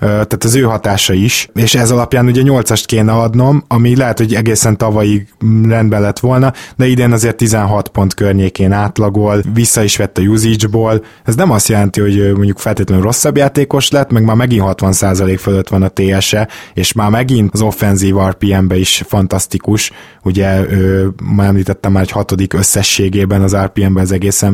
tehát 0.05 0.44
az 0.44 0.55
ő 0.55 0.62
hatása 0.62 1.12
is, 1.12 1.48
és 1.55 1.74
ez 1.74 1.90
alapján 1.90 2.26
ugye 2.26 2.43
8-ast 2.44 2.82
kéne 2.86 3.12
adnom, 3.12 3.64
ami 3.68 3.97
lehet, 3.97 4.18
hogy 4.18 4.35
egészen 4.35 4.76
tavalyig 4.76 5.26
rendben 5.68 6.01
lett 6.01 6.18
volna, 6.18 6.52
de 6.76 6.86
idén 6.86 7.12
azért 7.12 7.36
16 7.36 7.89
pont 7.89 8.14
környékén 8.14 8.72
átlagol, 8.72 9.43
vissza 9.55 9.82
is 9.82 9.97
vett 9.97 10.18
a 10.18 10.22
usage-ból, 10.22 11.05
ez 11.24 11.35
nem 11.35 11.51
azt 11.51 11.68
jelenti, 11.68 12.01
hogy 12.01 12.32
mondjuk 12.35 12.59
feltétlenül 12.59 13.05
rosszabb 13.05 13.36
játékos 13.36 13.90
lett, 13.90 14.10
meg 14.10 14.24
már 14.24 14.36
megint 14.36 14.62
60% 14.66 15.36
fölött 15.40 15.68
van 15.68 15.82
a 15.82 15.89
TSE, 15.89 16.48
és 16.74 16.93
már 16.93 17.10
megint 17.10 17.51
az 17.52 17.60
offenzív 17.60 18.14
RPM-be 18.16 18.76
is 18.76 19.02
fantasztikus, 19.06 19.93
ugye 20.22 20.70
ő, 20.70 21.10
már 21.22 21.48
említettem 21.48 21.93
már 21.93 22.02
egy 22.02 22.10
hatodik 22.10 22.52
összességében 22.52 23.43
az 23.43 23.56
RPM-ben 23.56 24.02
az 24.02 24.12
egész 24.12 24.44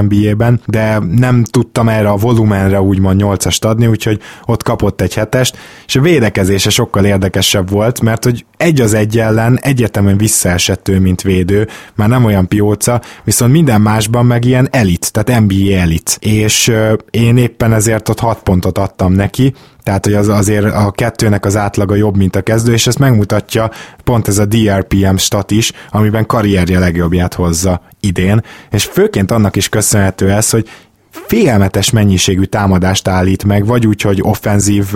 NBA-ben, 0.00 0.60
de 0.66 0.98
nem 0.98 1.44
tudtam 1.44 1.88
erre 1.88 2.08
a 2.08 2.16
volumenre 2.16 2.80
úgymond 2.80 3.22
8-ast 3.24 3.64
adni, 3.64 3.86
úgyhogy 3.86 4.20
ott 4.44 4.62
kapott 4.70 5.00
egy 5.00 5.14
hetest, 5.14 5.58
és 5.86 5.96
a 5.96 6.00
védekezése 6.00 6.70
sokkal 6.70 7.04
érdekesebb 7.04 7.70
volt, 7.70 8.00
mert 8.00 8.24
hogy 8.24 8.44
egy 8.56 8.80
az 8.80 8.94
egy 8.94 9.18
ellen 9.18 9.58
egyetemen 9.62 10.16
visszaesett 10.16 10.88
ő, 10.88 11.00
mint 11.00 11.22
védő, 11.22 11.68
már 11.94 12.08
nem 12.08 12.24
olyan 12.24 12.48
pióca, 12.48 13.00
viszont 13.24 13.52
minden 13.52 13.80
másban 13.80 14.26
meg 14.26 14.44
ilyen 14.44 14.68
elit, 14.70 15.12
tehát 15.12 15.40
NBA 15.40 15.74
elit. 15.74 16.18
És 16.20 16.72
én 17.10 17.36
éppen 17.36 17.72
ezért 17.72 18.08
ott 18.08 18.20
6 18.20 18.42
pontot 18.42 18.78
adtam 18.78 19.12
neki, 19.12 19.54
tehát 19.82 20.04
hogy 20.04 20.14
az 20.14 20.28
azért 20.28 20.64
a 20.64 20.90
kettőnek 20.90 21.44
az 21.44 21.56
átlaga 21.56 21.94
jobb, 21.94 22.16
mint 22.16 22.36
a 22.36 22.42
kezdő, 22.42 22.72
és 22.72 22.86
ezt 22.86 22.98
megmutatja 22.98 23.70
pont 24.04 24.28
ez 24.28 24.38
a 24.38 24.44
DRPM 24.44 25.16
stat 25.16 25.50
is, 25.50 25.72
amiben 25.90 26.26
karrierje 26.26 26.78
legjobbját 26.78 27.34
hozza 27.34 27.82
idén, 28.00 28.42
és 28.70 28.84
főként 28.84 29.30
annak 29.30 29.56
is 29.56 29.68
köszönhető 29.68 30.30
ez, 30.30 30.50
hogy 30.50 30.68
félelmetes 31.10 31.90
mennyiségű 31.90 32.42
támadást 32.42 33.08
állít 33.08 33.44
meg, 33.44 33.66
vagy 33.66 33.86
úgy, 33.86 34.02
hogy 34.02 34.20
offenzív, 34.22 34.90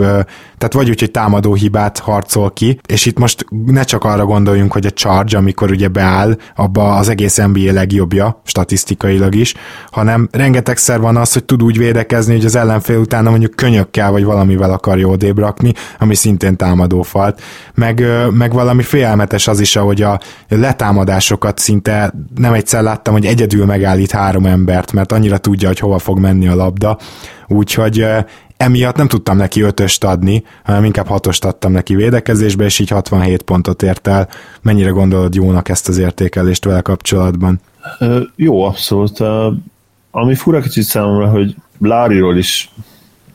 tehát 0.58 0.72
vagy 0.72 0.88
úgy, 0.88 1.00
hogy 1.00 1.10
támadó 1.10 1.54
hibát 1.54 1.98
harcol 1.98 2.52
ki, 2.52 2.78
és 2.86 3.06
itt 3.06 3.18
most 3.18 3.46
ne 3.66 3.82
csak 3.82 4.04
arra 4.04 4.24
gondoljunk, 4.24 4.72
hogy 4.72 4.86
a 4.86 4.90
charge, 4.90 5.36
amikor 5.36 5.70
ugye 5.70 5.88
beáll, 5.88 6.36
abba 6.56 6.94
az 6.94 7.08
egész 7.08 7.36
NBA 7.36 7.72
legjobbja, 7.72 8.40
statisztikailag 8.44 9.34
is, 9.34 9.54
hanem 9.90 10.28
rengetegszer 10.32 11.00
van 11.00 11.16
az, 11.16 11.32
hogy 11.32 11.44
tud 11.44 11.62
úgy 11.62 11.78
védekezni, 11.78 12.34
hogy 12.34 12.44
az 12.44 12.56
ellenfél 12.56 12.98
utána 12.98 13.30
mondjuk 13.30 13.54
könyökkel 13.54 14.10
vagy 14.10 14.24
valamivel 14.24 14.72
akarja 14.72 15.06
odébb 15.06 15.38
rakni, 15.38 15.72
ami 15.98 16.14
szintén 16.14 16.56
támadó 16.56 17.02
falt. 17.02 17.42
Meg, 17.74 18.04
meg 18.30 18.52
valami 18.52 18.82
félelmetes 18.82 19.46
az 19.46 19.60
is, 19.60 19.76
ahogy 19.76 20.02
a 20.02 20.20
letámadásokat 20.48 21.58
szinte 21.58 22.12
nem 22.34 22.52
egyszer 22.52 22.82
láttam, 22.82 23.12
hogy 23.12 23.26
egyedül 23.26 23.64
megállít 23.64 24.10
három 24.10 24.46
embert, 24.46 24.92
mert 24.92 25.12
annyira 25.12 25.38
tudja, 25.38 25.68
hogy 25.68 25.78
hova 25.78 25.98
fog 26.04 26.18
menni 26.18 26.48
a 26.48 26.54
labda, 26.54 26.98
úgyhogy 27.48 28.06
emiatt 28.56 28.96
nem 28.96 29.08
tudtam 29.08 29.36
neki 29.36 29.60
ötöst 29.60 30.04
adni, 30.04 30.44
hanem 30.64 30.84
inkább 30.84 31.06
hatost 31.06 31.44
adtam 31.44 31.72
neki 31.72 31.94
védekezésbe, 31.94 32.64
és 32.64 32.78
így 32.78 32.88
67 32.88 33.42
pontot 33.42 33.82
ért 33.82 34.06
el. 34.06 34.28
Mennyire 34.62 34.90
gondolod 34.90 35.34
jónak 35.34 35.68
ezt 35.68 35.88
az 35.88 35.98
értékelést 35.98 36.64
vele 36.64 36.80
kapcsolatban? 36.80 37.60
Jó, 38.36 38.62
abszolút. 38.62 39.20
Ami 40.10 40.34
fura 40.34 40.60
kicsit 40.60 40.84
számomra, 40.84 41.28
hogy 41.28 41.54
Láriról 41.78 42.36
is 42.36 42.70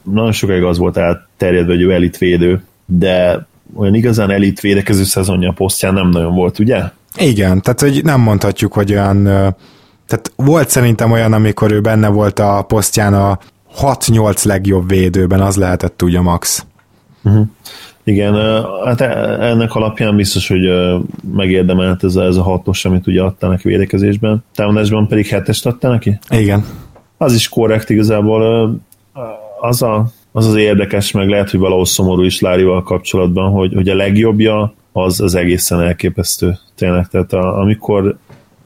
nagyon 0.04 0.32
sokáig 0.32 0.64
az 0.64 0.78
volt 0.78 0.98
elterjedve, 0.98 1.74
hogy 1.74 1.82
ő 1.82 1.92
elitvédő, 1.92 2.64
de 2.86 3.48
olyan 3.76 3.94
igazán 3.94 4.30
elit 4.30 4.60
védekező 4.60 5.04
szezonja 5.04 5.50
a 5.50 5.54
posztján 5.54 5.94
nem 5.94 6.10
nagyon 6.10 6.34
volt, 6.34 6.60
ugye? 6.60 6.84
Igen, 7.18 7.62
tehát 7.62 7.80
hogy 7.80 8.04
nem 8.04 8.22
mondhatjuk, 8.22 8.74
hogy 8.74 8.92
olyan 8.92 9.56
tehát 10.10 10.32
volt 10.36 10.70
szerintem 10.70 11.12
olyan, 11.12 11.34
amikor 11.34 11.72
ő 11.72 11.82
benne 11.82 12.08
volt 12.08 12.40
a 12.40 12.66
posztján 12.68 13.14
a 13.14 13.40
6-8 13.82 14.46
legjobb 14.46 14.90
védőben, 14.90 15.42
az 15.42 15.56
lehetett 15.56 16.02
ugye 16.02 16.22
max. 16.22 16.66
Uh-huh. 17.24 17.48
Igen, 18.04 18.64
hát 18.86 19.02
e, 19.02 19.08
ennek 19.40 19.76
alapján 19.76 20.16
biztos, 20.16 20.48
hogy 20.48 20.70
megérdemelt 21.34 22.04
ez 22.04 22.16
a, 22.16 22.24
ez 22.24 22.36
a 22.36 22.44
hatos, 22.44 22.86
amit 22.86 23.08
ugye 23.08 23.22
adta 23.22 23.48
neki 23.48 23.68
védekezésben. 23.68 24.44
Támadásban 24.56 25.08
pedig 25.08 25.28
hetest 25.28 25.66
adta 25.66 25.90
neki? 25.90 26.20
Igen. 26.30 26.66
Az 27.18 27.34
is 27.34 27.50
korrekt 27.50 27.90
igazából. 27.90 28.74
Az 29.62 29.82
a, 29.82 30.06
az, 30.32 30.46
az 30.48 30.56
érdekes, 30.56 31.12
meg 31.12 31.30
lehet, 31.30 31.50
hogy 31.50 31.60
valahol 31.60 31.86
szomorú 31.86 32.22
is 32.22 32.40
Lárival 32.40 32.84
kapcsolatban, 32.84 33.52
hogy, 33.52 33.74
hogy 33.74 33.90
a 33.90 33.96
legjobbja 33.96 34.74
az, 34.92 35.22
az 35.22 35.36
egészen 35.36 35.82
elképesztő. 35.82 36.58
Tényleg, 36.76 37.08
tehát 37.08 37.34
a, 37.34 37.60
amikor 37.60 38.18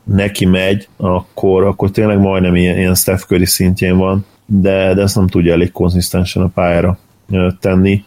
neki 0.04 0.46
megy, 0.46 0.88
akkor, 0.98 1.64
akkor 1.64 1.92
tényleg 1.92 2.20
majdnem 2.20 2.56
ilyen, 2.56 2.78
ilyen 2.78 2.96
Steph 2.96 3.22
Curry 3.22 3.46
szintjén 3.46 3.98
van, 3.98 4.26
de, 4.46 4.94
de 4.94 5.02
ezt 5.02 5.16
nem 5.16 5.28
tudja 5.28 5.54
elég 5.54 5.72
konzisztensen 5.72 6.44
a 6.44 6.48
pályára 6.48 6.98
tenni, 7.60 8.04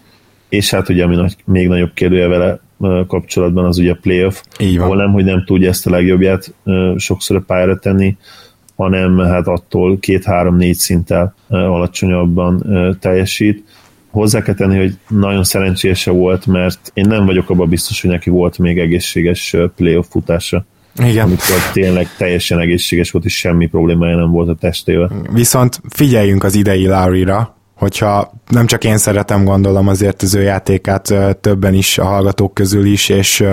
és 0.48 0.70
hát 0.70 0.88
ugye 0.88 1.04
ami 1.04 1.14
nagy, 1.16 1.36
még 1.44 1.68
nagyobb 1.68 1.92
kérdője 1.94 2.26
vele 2.26 2.58
kapcsolatban 3.06 3.64
az 3.64 3.78
ugye 3.78 3.92
a 3.92 3.98
playoff, 4.00 4.42
Így 4.58 4.76
van. 4.76 4.84
ahol 4.84 4.96
nem, 4.96 5.12
hogy 5.12 5.24
nem 5.24 5.44
tudja 5.44 5.68
ezt 5.68 5.86
a 5.86 5.90
legjobbját 5.90 6.54
sokszor 6.96 7.36
a 7.36 7.44
pályára 7.46 7.78
tenni, 7.78 8.16
hanem 8.76 9.18
hát 9.18 9.46
attól 9.46 9.98
két-három-négy 9.98 10.76
szinttel 10.76 11.34
alacsonyabban 11.48 12.66
teljesít. 13.00 13.64
Hozzá 14.10 14.42
kell 14.42 14.54
tenni, 14.54 14.76
hogy 14.76 14.98
nagyon 15.08 15.44
szerencsése 15.44 16.10
volt, 16.10 16.46
mert 16.46 16.90
én 16.94 17.08
nem 17.08 17.26
vagyok 17.26 17.50
abban 17.50 17.68
biztos, 17.68 18.00
hogy 18.00 18.10
neki 18.10 18.30
volt 18.30 18.58
még 18.58 18.78
egészséges 18.78 19.56
playoff 19.76 20.06
futása. 20.10 20.64
Igen. 20.98 21.24
Amikor 21.24 21.56
tényleg 21.72 22.08
teljesen 22.16 22.58
egészséges 22.58 23.10
volt, 23.10 23.24
és 23.24 23.36
semmi 23.36 23.66
problémája 23.66 24.16
nem 24.16 24.30
volt 24.30 24.48
a 24.48 24.54
testével. 24.54 25.10
Viszont 25.32 25.80
figyeljünk 25.88 26.44
az 26.44 26.54
idei 26.54 26.86
Lowry-ra, 26.86 27.56
hogyha 27.74 28.32
nem 28.48 28.66
csak 28.66 28.84
én 28.84 28.98
szeretem, 28.98 29.44
gondolom 29.44 29.88
azért 29.88 30.22
az 30.22 30.34
ő 30.34 30.42
játékát 30.42 31.14
többen 31.40 31.74
is 31.74 31.98
a 31.98 32.04
hallgatók 32.04 32.54
közül 32.54 32.86
is, 32.86 33.08
és 33.08 33.44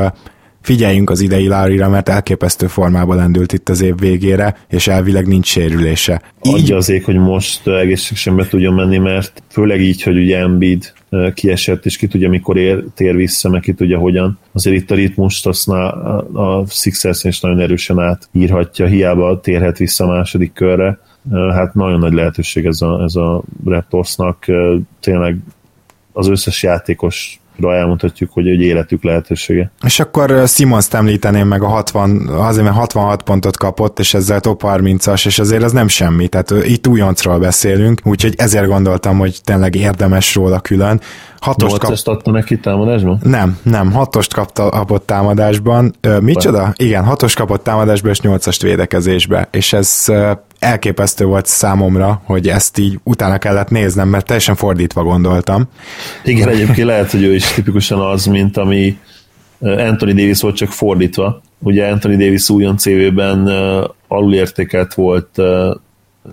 figyeljünk 0.63 1.09
az 1.09 1.21
idei 1.21 1.47
Larry-ra, 1.47 1.89
mert 1.89 2.09
elképesztő 2.09 2.67
formában 2.67 3.15
lendült 3.15 3.53
itt 3.53 3.69
az 3.69 3.81
év 3.81 3.97
végére, 3.97 4.55
és 4.69 4.87
elvileg 4.87 5.27
nincs 5.27 5.47
sérülése. 5.47 6.21
Így... 6.41 6.53
Adja 6.53 6.75
az 6.75 6.89
ég, 6.89 7.03
hogy 7.03 7.15
most 7.15 7.67
egészségesen 7.67 8.35
be 8.35 8.47
tudjon 8.47 8.73
menni, 8.73 8.97
mert 8.97 9.43
főleg 9.49 9.81
így, 9.81 10.03
hogy 10.03 10.17
ugye 10.17 10.37
Embiid 10.37 10.93
kiesett, 11.33 11.85
és 11.85 11.97
ki 11.97 12.07
tudja, 12.07 12.29
mikor 12.29 12.57
ér, 12.57 12.83
tér 12.95 13.15
vissza, 13.15 13.49
meg 13.49 13.61
ki 13.61 13.73
tudja, 13.73 13.99
hogyan. 13.99 14.39
Azért 14.51 14.75
itt 14.75 14.91
a 14.91 14.95
ritmust 14.95 15.47
azt 15.47 15.67
a 15.67 16.65
Sixers 16.67 17.23
is 17.23 17.39
nagyon 17.39 17.59
erősen 17.59 17.99
átírhatja, 17.99 18.85
hiába 18.85 19.39
térhet 19.39 19.77
vissza 19.77 20.03
a 20.03 20.07
második 20.07 20.53
körre. 20.53 20.99
Hát 21.31 21.73
nagyon 21.73 21.99
nagy 21.99 22.13
lehetőség 22.13 22.65
ez 22.65 22.81
a, 22.81 23.03
ez 23.03 23.15
a 23.15 23.43
Raptorsnak. 23.65 24.45
Tényleg 24.99 25.37
az 26.11 26.27
összes 26.27 26.63
játékos 26.63 27.39
elmondhatjuk, 27.61 28.31
hogy 28.33 28.47
egy 28.47 28.61
életük 28.61 29.03
lehetősége. 29.03 29.71
És 29.85 29.99
akkor 29.99 30.43
Simons 30.47 30.87
említeném 30.91 31.47
meg 31.47 31.63
a 31.63 31.67
60, 31.67 32.27
azért 32.27 32.63
mert 32.63 32.75
66 32.75 33.23
pontot 33.23 33.57
kapott, 33.57 33.99
és 33.99 34.13
ezzel 34.13 34.39
top 34.39 34.61
30-as, 34.65 35.25
és 35.25 35.39
azért 35.39 35.63
az 35.63 35.71
nem 35.71 35.87
semmi, 35.87 36.27
tehát 36.27 36.65
itt 36.65 36.87
újoncról 36.87 37.39
beszélünk, 37.39 38.01
úgyhogy 38.03 38.33
ezért 38.37 38.67
gondoltam, 38.67 39.17
hogy 39.17 39.39
tényleg 39.43 39.75
érdemes 39.75 40.35
róla 40.35 40.59
külön. 40.59 41.01
Hatost 41.39 41.77
kap... 41.77 41.93
adta 42.03 42.31
neki 42.31 42.59
támadásban? 42.59 43.19
Nem, 43.23 43.57
nem, 43.63 43.91
hatost 43.91 44.33
kapta, 44.33 44.69
kapott 44.69 45.05
támadásban. 45.05 45.93
Ö, 46.01 46.19
micsoda? 46.19 46.73
Igen, 46.77 47.03
hatos 47.03 47.33
kapott 47.33 47.63
támadásban, 47.63 48.11
és 48.11 48.21
nyolcast 48.21 48.61
védekezésbe, 48.61 49.47
és 49.51 49.73
ez 49.73 50.05
elképesztő 50.63 51.25
volt 51.25 51.45
számomra, 51.45 52.21
hogy 52.25 52.47
ezt 52.47 52.77
így 52.77 52.99
utána 53.03 53.37
kellett 53.37 53.69
néznem, 53.69 54.07
mert 54.07 54.25
teljesen 54.25 54.55
fordítva 54.55 55.03
gondoltam. 55.03 55.67
Igen, 56.23 56.49
egyébként 56.49 56.87
lehet, 56.87 57.11
hogy 57.11 57.23
ő 57.23 57.33
is 57.33 57.51
tipikusan 57.51 57.99
az, 57.99 58.25
mint 58.25 58.57
ami 58.57 58.97
Anthony 59.59 60.15
Davis 60.15 60.41
volt 60.41 60.55
csak 60.55 60.69
fordítva. 60.69 61.41
Ugye 61.59 61.87
Anthony 61.87 62.17
Davis 62.17 62.49
újon 62.49 62.77
CV-ben 62.77 63.47
alulértékelt 64.07 64.93
volt 64.93 65.41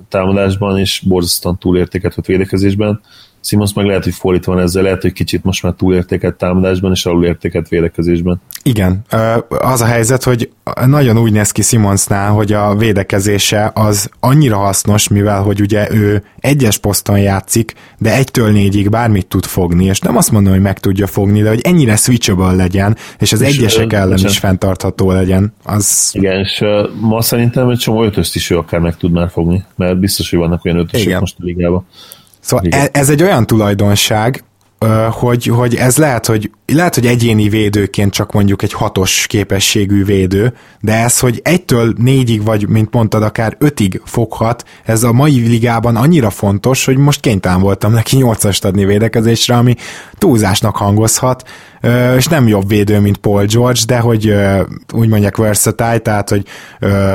támadásban, 0.09 0.78
és 0.78 1.02
borzasztóan 1.07 1.59
túlértékelt 1.59 2.15
volt 2.15 2.27
védekezésben. 2.27 3.01
Simons 3.42 3.72
meg 3.72 3.86
lehet, 3.86 4.04
hogy 4.04 4.14
fordítva 4.14 4.54
van 4.54 4.62
ezzel, 4.62 4.82
lehet, 4.82 5.02
hogy 5.02 5.12
kicsit 5.12 5.44
most 5.44 5.62
már 5.62 5.72
túlértékelt 5.72 6.34
támadásban 6.34 6.90
és 6.90 7.06
alulértékelt 7.06 7.68
védekezésben. 7.68 8.40
Igen, 8.62 9.04
az 9.48 9.80
a 9.80 9.84
helyzet, 9.84 10.22
hogy 10.22 10.50
nagyon 10.86 11.18
úgy 11.18 11.32
néz 11.32 11.50
ki 11.50 11.62
Simonsnál, 11.62 12.30
hogy 12.30 12.52
a 12.52 12.74
védekezése 12.74 13.70
az 13.74 14.10
annyira 14.20 14.56
hasznos, 14.56 15.08
mivel 15.08 15.42
hogy 15.42 15.60
ugye 15.60 15.92
ő 15.92 16.24
egyes 16.38 16.78
poszton 16.78 17.18
játszik, 17.18 17.74
de 17.98 18.14
egytől 18.14 18.50
négyig 18.50 18.88
bármit 18.88 19.26
tud 19.26 19.44
fogni, 19.44 19.84
és 19.84 20.00
nem 20.00 20.16
azt 20.16 20.30
mondom, 20.30 20.52
hogy 20.52 20.62
meg 20.62 20.78
tudja 20.78 21.06
fogni, 21.06 21.42
de 21.42 21.48
hogy 21.48 21.60
ennyire 21.60 21.96
switchable 21.96 22.52
legyen, 22.52 22.96
és 23.18 23.32
az 23.32 23.40
és 23.40 23.56
egyesek 23.56 23.92
ellen 23.92 24.18
is 24.24 24.38
fenntartható 24.38 25.12
legyen. 25.12 25.52
Az... 25.64 26.10
Igen, 26.12 26.38
és 26.38 26.64
ma 27.00 27.22
szerintem 27.22 27.68
egy 27.68 27.78
csomó 27.78 28.04
ötöst 28.04 28.34
is 28.34 28.50
ő 28.50 28.56
akár 28.56 28.80
meg 28.80 28.96
tud 28.96 29.12
már 29.12 29.30
fogni, 29.30 29.64
mert 29.76 29.98
biztos, 29.98 30.30
hogy 30.30 30.38
vannak 30.38 30.64
olyan 30.64 30.78
ötösök 30.78 31.20
most 31.20 31.36
a 31.38 31.44
ligában. 31.44 31.86
Szóval 32.40 32.64
Igen. 32.64 32.80
E- 32.80 32.88
ez 32.92 33.08
egy 33.08 33.22
olyan 33.22 33.46
tulajdonság, 33.46 34.44
hogy, 35.10 35.46
hogy 35.46 35.74
ez 35.74 35.96
lehet 35.96 36.26
hogy, 36.26 36.50
lehet, 36.66 36.94
hogy 36.94 37.06
egyéni 37.06 37.48
védőként 37.48 38.12
csak 38.12 38.32
mondjuk 38.32 38.62
egy 38.62 38.72
hatos 38.72 39.26
képességű 39.26 40.04
védő, 40.04 40.54
de 40.80 40.92
ez, 40.92 41.18
hogy 41.18 41.40
egytől 41.44 41.94
négyig, 41.96 42.44
vagy 42.44 42.68
mint 42.68 42.92
mondtad, 42.92 43.22
akár 43.22 43.56
ötig 43.58 44.00
foghat, 44.04 44.64
ez 44.84 45.02
a 45.02 45.12
mai 45.12 45.40
ligában 45.48 45.96
annyira 45.96 46.30
fontos, 46.30 46.84
hogy 46.84 46.96
most 46.96 47.20
kénytelen 47.20 47.60
voltam 47.60 47.92
neki 47.92 48.16
nyolcast 48.16 48.64
adni 48.64 48.84
védekezésre, 48.84 49.56
ami 49.56 49.74
túlzásnak 50.18 50.76
hangozhat, 50.76 51.48
és 52.16 52.27
nem 52.27 52.48
jobb 52.48 52.69
védő, 52.69 53.01
mint 53.01 53.16
Paul 53.16 53.44
George, 53.44 53.81
de 53.86 53.98
hogy 53.98 54.35
úgy 54.94 55.09
mondják 55.09 55.36
versatile, 55.36 55.98
tehát 55.98 56.28
hogy 56.28 56.47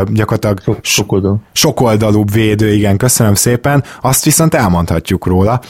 gyakorlatilag 0.08 0.80
sokoldalú. 0.82 1.40
sokoldalúbb 1.52 2.32
védő, 2.32 2.74
igen, 2.74 2.98
köszönöm 2.98 3.34
szépen, 3.34 3.84
azt 4.02 4.24
viszont 4.24 4.54
elmondhatjuk 4.54 5.26
róla. 5.26 5.62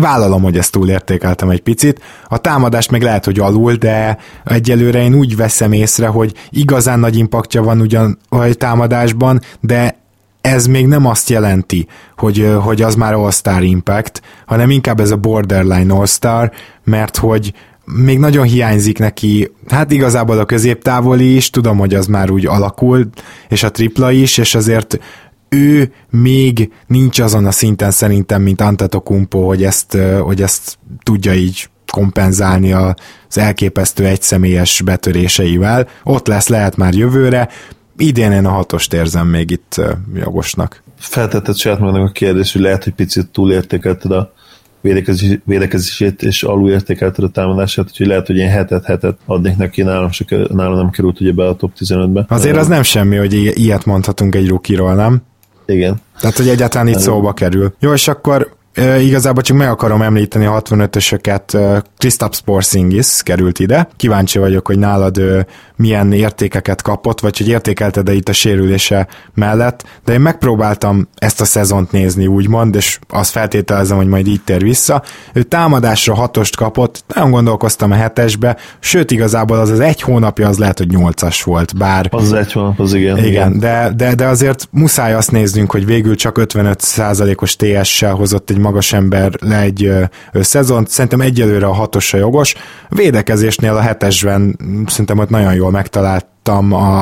Vállalom, 0.00 0.42
hogy 0.42 0.58
ezt 0.58 0.72
túlértékeltem 0.72 1.50
egy 1.50 1.60
picit. 1.60 2.00
A 2.28 2.38
támadás 2.38 2.88
meg 2.88 3.02
lehet, 3.02 3.24
hogy 3.24 3.38
alul, 3.38 3.74
de 3.74 4.18
egyelőre 4.44 5.02
én 5.02 5.14
úgy 5.14 5.36
veszem 5.36 5.72
észre, 5.72 6.06
hogy 6.06 6.32
igazán 6.50 6.98
nagy 6.98 7.16
impaktja 7.16 7.62
van 7.62 7.80
ugyan 7.80 8.18
a 8.28 8.54
támadásban, 8.54 9.40
de 9.60 10.00
ez 10.40 10.66
még 10.66 10.86
nem 10.86 11.06
azt 11.06 11.28
jelenti, 11.28 11.86
hogy, 12.16 12.54
hogy 12.60 12.82
az 12.82 12.94
már 12.94 13.12
All-Star 13.12 13.62
Impact, 13.62 14.22
hanem 14.46 14.70
inkább 14.70 15.00
ez 15.00 15.10
a 15.10 15.16
borderline 15.16 15.94
All-Star, 15.94 16.52
mert 16.84 17.16
hogy 17.16 17.52
még 17.94 18.18
nagyon 18.18 18.44
hiányzik 18.44 18.98
neki, 18.98 19.50
hát 19.68 19.90
igazából 19.90 20.38
a 20.38 20.44
középtávoli 20.44 21.34
is, 21.34 21.50
tudom, 21.50 21.78
hogy 21.78 21.94
az 21.94 22.06
már 22.06 22.30
úgy 22.30 22.46
alakul, 22.46 23.08
és 23.48 23.62
a 23.62 23.70
tripla 23.70 24.10
is, 24.10 24.38
és 24.38 24.54
azért 24.54 24.98
ő 25.48 25.92
még 26.10 26.72
nincs 26.86 27.20
azon 27.20 27.46
a 27.46 27.50
szinten 27.50 27.90
szerintem, 27.90 28.42
mint 28.42 28.60
Antetokumpo, 28.60 29.46
hogy 29.46 29.64
ezt, 29.64 29.98
hogy 30.20 30.42
ezt 30.42 30.78
tudja 31.02 31.34
így 31.34 31.70
kompenzálni 31.92 32.72
az 32.72 33.38
elképesztő 33.38 34.06
egyszemélyes 34.06 34.82
betöréseivel. 34.84 35.88
Ott 36.04 36.26
lesz 36.26 36.48
lehet 36.48 36.76
már 36.76 36.94
jövőre, 36.94 37.48
idén 37.96 38.32
én 38.32 38.44
a 38.44 38.50
hatost 38.50 38.92
érzem 38.92 39.26
még 39.26 39.50
itt 39.50 39.80
jogosnak. 40.14 40.82
Feltetted 40.98 41.56
saját 41.56 41.78
magadnak 41.78 42.08
a 42.08 42.12
kérdés, 42.12 42.52
hogy 42.52 42.60
lehet, 42.62 42.84
hogy 42.84 42.94
picit 42.94 43.30
túlértékelted 43.30 44.10
a 44.10 44.32
védekezését 45.44 46.22
és 46.22 46.42
alulértékelted 46.42 47.24
a 47.24 47.28
támadását, 47.28 47.86
úgyhogy 47.88 48.06
lehet, 48.06 48.26
hogy 48.26 48.36
én 48.36 48.48
hetet 48.48 48.84
hetet 48.84 49.18
adnék 49.26 49.56
neki, 49.56 49.82
nálam, 49.82 50.10
se, 50.10 50.24
nálam 50.52 50.76
nem 50.76 50.90
került 50.90 51.20
ugye 51.20 51.32
be 51.32 51.46
a 51.46 51.56
top 51.56 51.72
15-be. 51.78 52.24
Azért 52.28 52.56
az 52.56 52.66
nem 52.66 52.82
semmi, 52.82 53.16
hogy 53.16 53.32
ilyet 53.34 53.84
mondhatunk 53.84 54.34
egy 54.34 54.48
rukiról, 54.48 54.94
nem? 54.94 55.22
Igen. 55.66 56.00
Tehát, 56.20 56.36
hogy 56.36 56.48
egyáltalán 56.48 56.88
itt 56.88 56.98
szóba 56.98 57.32
kerül. 57.32 57.74
Jó, 57.78 57.92
és 57.92 58.08
akkor 58.08 58.54
igazából 59.00 59.42
csak 59.42 59.56
meg 59.56 59.68
akarom 59.68 60.02
említeni 60.02 60.44
a 60.44 60.62
65-ösöket, 60.62 61.82
Kristaps 61.98 62.40
Porzingis 62.40 63.20
került 63.22 63.58
ide. 63.58 63.88
Kíváncsi 63.96 64.38
vagyok, 64.38 64.66
hogy 64.66 64.78
nálad 64.78 65.20
milyen 65.76 66.12
értékeket 66.12 66.82
kapott, 66.82 67.20
vagy 67.20 67.38
hogy 67.38 67.48
értékelted-e 67.48 68.12
itt 68.12 68.28
a 68.28 68.32
sérülése 68.32 69.08
mellett, 69.34 69.84
de 70.04 70.12
én 70.12 70.20
megpróbáltam 70.20 71.08
ezt 71.18 71.40
a 71.40 71.44
szezont 71.44 71.92
nézni, 71.92 72.26
úgymond, 72.26 72.74
és 72.74 72.98
azt 73.08 73.30
feltételezem, 73.30 73.96
hogy 73.96 74.06
majd 74.06 74.26
így 74.26 74.40
tér 74.44 74.62
vissza. 74.62 75.02
Ő 75.32 75.42
támadásra 75.42 76.14
hatost 76.14 76.56
kapott, 76.56 77.04
nagyon 77.14 77.30
gondolkoztam 77.30 77.90
a 77.90 77.94
hetesbe, 77.94 78.56
sőt 78.80 79.10
igazából 79.10 79.58
az 79.58 79.70
az 79.70 79.80
egy 79.80 80.00
hónapja 80.00 80.48
az 80.48 80.58
lehet, 80.58 80.78
hogy 80.78 80.88
nyolcas 80.88 81.42
volt, 81.42 81.76
bár... 81.76 82.08
Az, 82.10 82.22
az 82.22 82.32
egy 82.32 82.52
hónap, 82.52 82.80
az 82.80 82.94
igen. 82.94 83.16
Igen, 83.16 83.28
igen. 83.28 83.58
De, 83.58 83.92
de, 83.96 84.14
de 84.14 84.26
azért 84.26 84.68
muszáj 84.70 85.14
azt 85.14 85.30
néznünk, 85.30 85.70
hogy 85.70 85.86
végül 85.86 86.14
csak 86.14 86.36
55%-os 86.40 87.56
TS-sel 87.56 88.14
hozott 88.14 88.50
egy 88.50 88.58
magas 88.62 88.92
ember 88.92 89.32
le 89.40 89.60
egy 89.60 89.92
szezont, 90.32 90.88
szerintem 90.88 91.20
egyelőre 91.20 91.66
a 91.66 91.72
hatosra 91.72 92.18
jogos. 92.18 92.54
Védekezésnél 92.88 93.74
a 93.74 93.80
hetesben 93.80 94.58
szerintem 94.86 95.18
ott 95.18 95.30
nagyon 95.30 95.54
jól 95.54 95.70
megtalált 95.70 96.26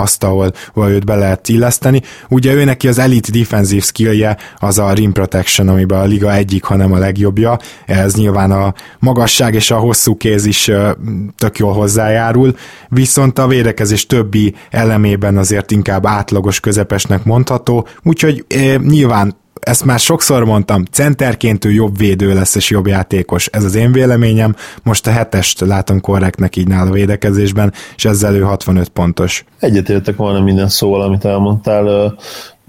azt, 0.03 0.25
ahol, 0.25 0.53
ahol 0.75 0.91
őt 0.91 1.05
be 1.05 1.15
lehet 1.15 1.49
illeszteni. 1.49 2.03
Ugye 2.29 2.53
ő 2.53 2.65
neki 2.65 2.89
az 2.89 2.99
elite 2.99 3.31
defensive 3.33 3.83
skillje 3.83 4.37
az 4.59 4.79
a 4.79 4.93
rim 4.93 5.13
protection, 5.13 5.69
amiben 5.69 6.01
a 6.01 6.05
liga 6.05 6.35
egyik, 6.35 6.65
hanem 6.65 6.93
a 6.93 6.99
legjobbja. 6.99 7.59
Ez 7.87 8.15
nyilván 8.15 8.51
a 8.51 8.75
magasság 8.99 9.55
és 9.55 9.71
a 9.71 9.77
hosszú 9.77 10.17
kéz 10.17 10.47
is 10.47 10.71
tök 11.37 11.59
jól 11.59 11.73
hozzájárul, 11.73 12.55
viszont 12.89 13.39
a 13.39 13.47
védekezés 13.47 14.07
többi 14.07 14.55
elemében 14.71 15.37
azért 15.37 15.71
inkább 15.71 16.07
átlagos 16.07 16.61
közepesnek 16.61 17.25
mondható, 17.25 17.87
úgyhogy 18.03 18.45
nyilván 18.79 19.40
ezt 19.61 19.85
már 19.85 19.99
sokszor 19.99 20.45
mondtam, 20.45 20.85
centerként 20.85 21.65
ő 21.65 21.71
jobb 21.71 21.99
védő 21.99 22.35
lesz 22.35 22.55
és 22.55 22.71
jobb 22.71 22.87
játékos. 22.87 23.47
Ez 23.47 23.65
az 23.65 23.75
én 23.75 23.93
véleményem. 23.93 24.57
Most 24.83 25.07
a 25.07 25.11
hetest 25.11 25.61
látom 25.61 26.01
korrektnek 26.01 26.57
így 26.57 26.69
nála 26.69 26.91
védekezésben, 26.91 27.73
és 27.97 28.05
ezzel 28.05 28.35
ő 28.35 28.41
65 28.41 28.89
pontos. 28.89 29.45
Egyetértek 29.59 30.17
volna 30.17 30.41
minden 30.41 30.69
szóval, 30.69 31.01
amit 31.01 31.25
elmondtál. 31.25 32.17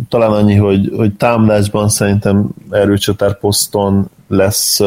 Talán 0.10 0.32
annyi, 0.32 0.56
hogy, 0.56 0.92
hogy 0.96 1.14
támadásban 1.14 1.90
szerintem 1.90 2.50
erőcsatár 2.70 3.40
poszton 3.40 4.10
lesz 4.28 4.80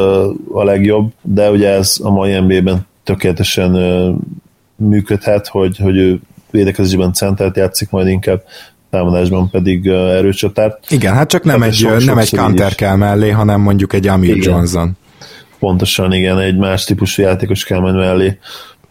a 0.53 0.65
legjobb, 0.65 1.13
de 1.23 1.51
ugye 1.51 1.69
ez 1.69 1.97
a 2.03 2.11
mai 2.11 2.41
NBA-ben 2.41 2.87
tökéletesen 3.05 3.73
működhet, 4.77 5.49
hogy, 5.49 5.79
hogy 5.79 5.97
ő 5.97 6.21
védekezésben 6.51 7.13
centert 7.13 7.57
játszik 7.57 7.91
majd 7.91 8.09
inkább, 8.09 8.43
támadásban 8.95 9.51
pedig 9.51 9.87
erőcsatár. 9.87 10.79
Igen, 10.89 11.15
hát 11.15 11.29
csak 11.29 11.45
nem 11.45 11.61
hát 11.61 11.71
egy, 11.71 12.05
nem 12.05 12.19
egy 12.19 12.37
counter 12.37 12.75
kell 12.75 12.97
mellé, 12.97 13.31
hanem 13.31 13.61
mondjuk 13.61 13.93
egy 13.93 14.07
Amir 14.07 14.37
igen. 14.37 14.53
Johnson. 14.53 14.97
Pontosan, 15.59 16.13
igen, 16.13 16.39
egy 16.39 16.57
más 16.57 16.85
típusú 16.85 17.23
játékos 17.23 17.65
kell 17.65 17.79
majd 17.79 17.95
mellé, 17.95 18.39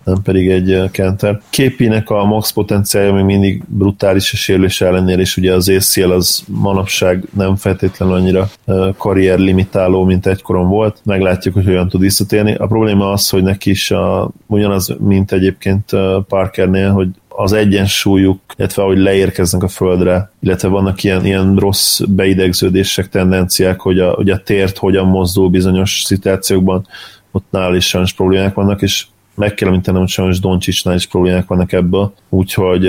nem 0.03 0.21
pedig 0.23 0.49
egy 0.49 0.91
Kenter. 0.91 1.41
Képinek 1.49 2.09
a 2.09 2.25
max 2.25 2.51
potenciálja 2.51 3.13
még 3.13 3.23
mindig 3.23 3.63
brutális 3.67 4.33
a 4.33 4.35
sérülés 4.35 4.81
ellenére, 4.81 5.21
és 5.21 5.37
ugye 5.37 5.53
az 5.53 5.69
ACL 5.69 6.11
az 6.11 6.43
manapság 6.47 7.23
nem 7.33 7.55
feltétlenül 7.55 8.15
annyira 8.15 8.49
karrier 8.97 9.39
limitáló, 9.39 10.03
mint 10.03 10.27
egykoron 10.27 10.67
volt. 10.67 10.99
Meglátjuk, 11.03 11.53
hogy 11.53 11.65
hogyan 11.65 11.87
tud 11.87 12.01
visszatérni. 12.01 12.53
A 12.53 12.67
probléma 12.67 13.11
az, 13.11 13.29
hogy 13.29 13.43
neki 13.43 13.69
is 13.69 13.91
a, 13.91 14.31
ugyanaz, 14.47 14.95
mint 14.99 15.31
egyébként 15.31 15.91
Parkernél, 16.27 16.91
hogy 16.91 17.07
az 17.35 17.53
egyensúlyuk, 17.53 18.39
illetve 18.57 18.83
ahogy 18.83 18.97
leérkeznek 18.97 19.63
a 19.63 19.67
földre, 19.67 20.31
illetve 20.39 20.67
vannak 20.67 21.03
ilyen, 21.03 21.25
ilyen 21.25 21.55
rossz 21.55 21.99
beidegződések, 21.99 23.09
tendenciák, 23.09 23.79
hogy 23.79 23.99
a, 23.99 24.11
hogy 24.11 24.29
a 24.29 24.43
tért 24.43 24.77
hogyan 24.77 25.07
mozdul 25.07 25.49
bizonyos 25.49 26.01
szituációkban, 26.05 26.87
ott 27.31 27.45
nál 27.49 27.75
is 27.75 27.87
sajnos 27.87 28.13
problémák 28.13 28.53
vannak, 28.53 28.81
és 28.81 29.05
meg 29.35 29.53
kell 29.53 29.67
említenem, 29.67 29.99
hogy 29.99 30.09
sajnos 30.09 30.39
Doncsicsnál 30.39 30.95
is 30.95 31.07
problémák 31.07 31.47
vannak 31.47 31.71
ebből, 31.71 32.13
úgyhogy 32.29 32.85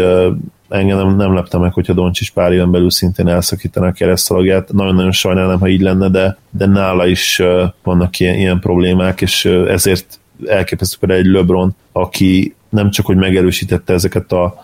engem 0.68 0.98
nem, 0.98 1.16
nem 1.16 1.34
lepte 1.34 1.58
meg, 1.58 1.72
hogyha 1.72 1.92
Doncsics 1.92 2.32
pár 2.32 2.52
éven 2.52 2.70
belül 2.70 2.90
szintén 2.90 3.28
elszakítaná 3.28 3.86
a 3.86 3.92
keresztalagját. 3.92 4.72
Nagyon-nagyon 4.72 5.12
sajnálom, 5.12 5.60
ha 5.60 5.68
így 5.68 5.80
lenne, 5.80 6.08
de, 6.08 6.36
de 6.50 6.66
nála 6.66 7.06
is 7.06 7.42
vannak 7.82 8.18
ilyen, 8.18 8.34
ilyen 8.34 8.60
problémák, 8.60 9.20
és 9.20 9.44
ezért 9.44 10.20
elképesztő 10.46 10.96
például 11.00 11.20
egy 11.20 11.32
LeBron, 11.32 11.76
aki 11.92 12.54
nem 12.74 12.90
csak, 12.90 13.06
hogy 13.06 13.16
megerősítette 13.16 13.92
ezeket 13.92 14.32
a 14.32 14.54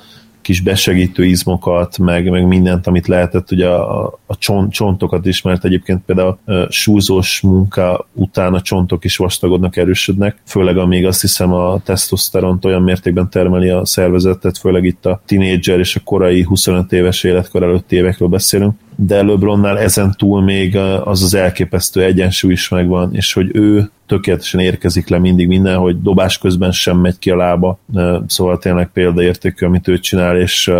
kis 0.40 0.60
besegítő 0.60 1.24
izmokat, 1.24 1.98
meg, 1.98 2.30
meg 2.30 2.46
mindent, 2.46 2.86
amit 2.86 3.06
lehetett, 3.06 3.50
ugye 3.50 3.68
a, 3.68 4.18
a 4.26 4.36
csont, 4.38 4.72
csontokat 4.72 5.26
is, 5.26 5.42
mert 5.42 5.64
egyébként 5.64 6.02
például 6.04 6.38
a 6.44 6.52
súzós 6.70 7.40
munka 7.40 8.08
után 8.12 8.54
a 8.54 8.60
csontok 8.60 9.04
is 9.04 9.16
vastagodnak, 9.16 9.76
erősödnek, 9.76 10.36
főleg 10.46 10.76
amíg 10.76 11.06
azt 11.06 11.20
hiszem 11.20 11.52
a 11.52 11.80
tesztoszteront 11.84 12.64
olyan 12.64 12.82
mértékben 12.82 13.30
termeli 13.30 13.68
a 13.68 13.86
szervezetet, 13.86 14.58
főleg 14.58 14.84
itt 14.84 15.06
a 15.06 15.22
tinédzser 15.26 15.78
és 15.78 15.96
a 15.96 16.00
korai 16.04 16.42
25 16.42 16.92
éves 16.92 17.24
életkor 17.24 17.62
előtti 17.62 17.96
évekről 17.96 18.28
beszélünk, 18.28 18.74
de 18.96 19.22
LeBronnál 19.22 19.78
ezen 19.78 20.14
túl 20.18 20.42
még 20.42 20.76
az 21.04 21.22
az 21.22 21.34
elképesztő 21.34 22.02
egyensúly 22.02 22.52
is 22.52 22.68
megvan, 22.68 23.14
és 23.14 23.32
hogy 23.32 23.50
ő 23.52 23.90
tökéletesen 24.10 24.60
érkezik 24.60 25.08
le 25.08 25.18
mindig 25.18 25.46
minden, 25.46 25.76
hogy 25.76 26.02
dobás 26.02 26.38
közben 26.38 26.72
sem 26.72 26.98
megy 26.98 27.18
ki 27.18 27.30
a 27.30 27.36
lába, 27.36 27.78
szóval 28.26 28.58
tényleg 28.58 28.90
példaértékű, 28.92 29.66
amit 29.66 29.88
ő 29.88 29.98
csinál, 29.98 30.36
és 30.36 30.72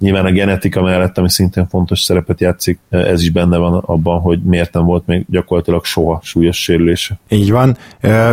Nyilván 0.00 0.24
a 0.24 0.30
genetika 0.30 0.82
mellett, 0.82 1.18
ami 1.18 1.30
szintén 1.30 1.68
fontos 1.68 2.00
szerepet 2.00 2.40
játszik, 2.40 2.78
ez 2.88 3.22
is 3.22 3.30
benne 3.30 3.56
van 3.56 3.82
abban, 3.86 4.20
hogy 4.20 4.42
miért 4.42 4.72
nem 4.72 4.84
volt 4.84 5.06
még 5.06 5.24
gyakorlatilag 5.28 5.84
soha 5.84 6.20
súlyos 6.22 6.62
sérülése. 6.62 7.18
Így 7.28 7.50
van, 7.50 7.76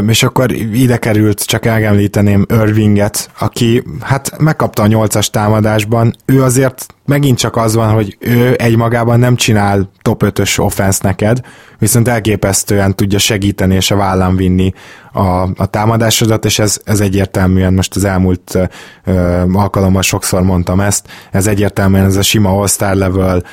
és 0.07 0.23
akkor 0.23 0.51
ide 0.51 0.97
került, 0.97 1.45
csak 1.45 1.65
elgemlíteném 1.65 2.45
Irvinget, 2.49 3.29
aki 3.39 3.83
hát 3.99 4.37
megkapta 4.39 4.83
a 4.83 4.87
nyolcas 4.87 5.29
támadásban, 5.29 6.13
ő 6.25 6.43
azért 6.43 6.85
megint 7.05 7.37
csak 7.37 7.55
az 7.55 7.75
van, 7.75 7.93
hogy 7.93 8.17
ő 8.19 8.55
egymagában 8.57 9.19
nem 9.19 9.35
csinál 9.35 9.89
top 10.01 10.23
5-ös 10.25 10.59
offense 10.59 10.99
neked, 11.03 11.41
viszont 11.79 12.07
elképesztően 12.07 12.95
tudja 12.95 13.19
segíteni 13.19 13.75
és 13.75 13.91
a 13.91 13.95
vállán 13.95 14.35
vinni 14.35 14.73
a, 15.11 15.41
a 15.55 15.65
támadásodat, 15.65 16.45
és 16.45 16.59
ez, 16.59 16.79
ez 16.83 16.99
egyértelműen 16.99 17.73
most 17.73 17.95
az 17.95 18.03
elmúlt 18.03 18.57
ö, 19.03 19.41
alkalommal 19.53 20.01
sokszor 20.01 20.41
mondtam 20.41 20.79
ezt, 20.79 21.07
ez 21.31 21.47
egyértelműen 21.47 22.05
ez 22.05 22.15
a 22.15 22.21
sima 22.21 22.49
all-star 22.49 22.95
level, 22.95 23.43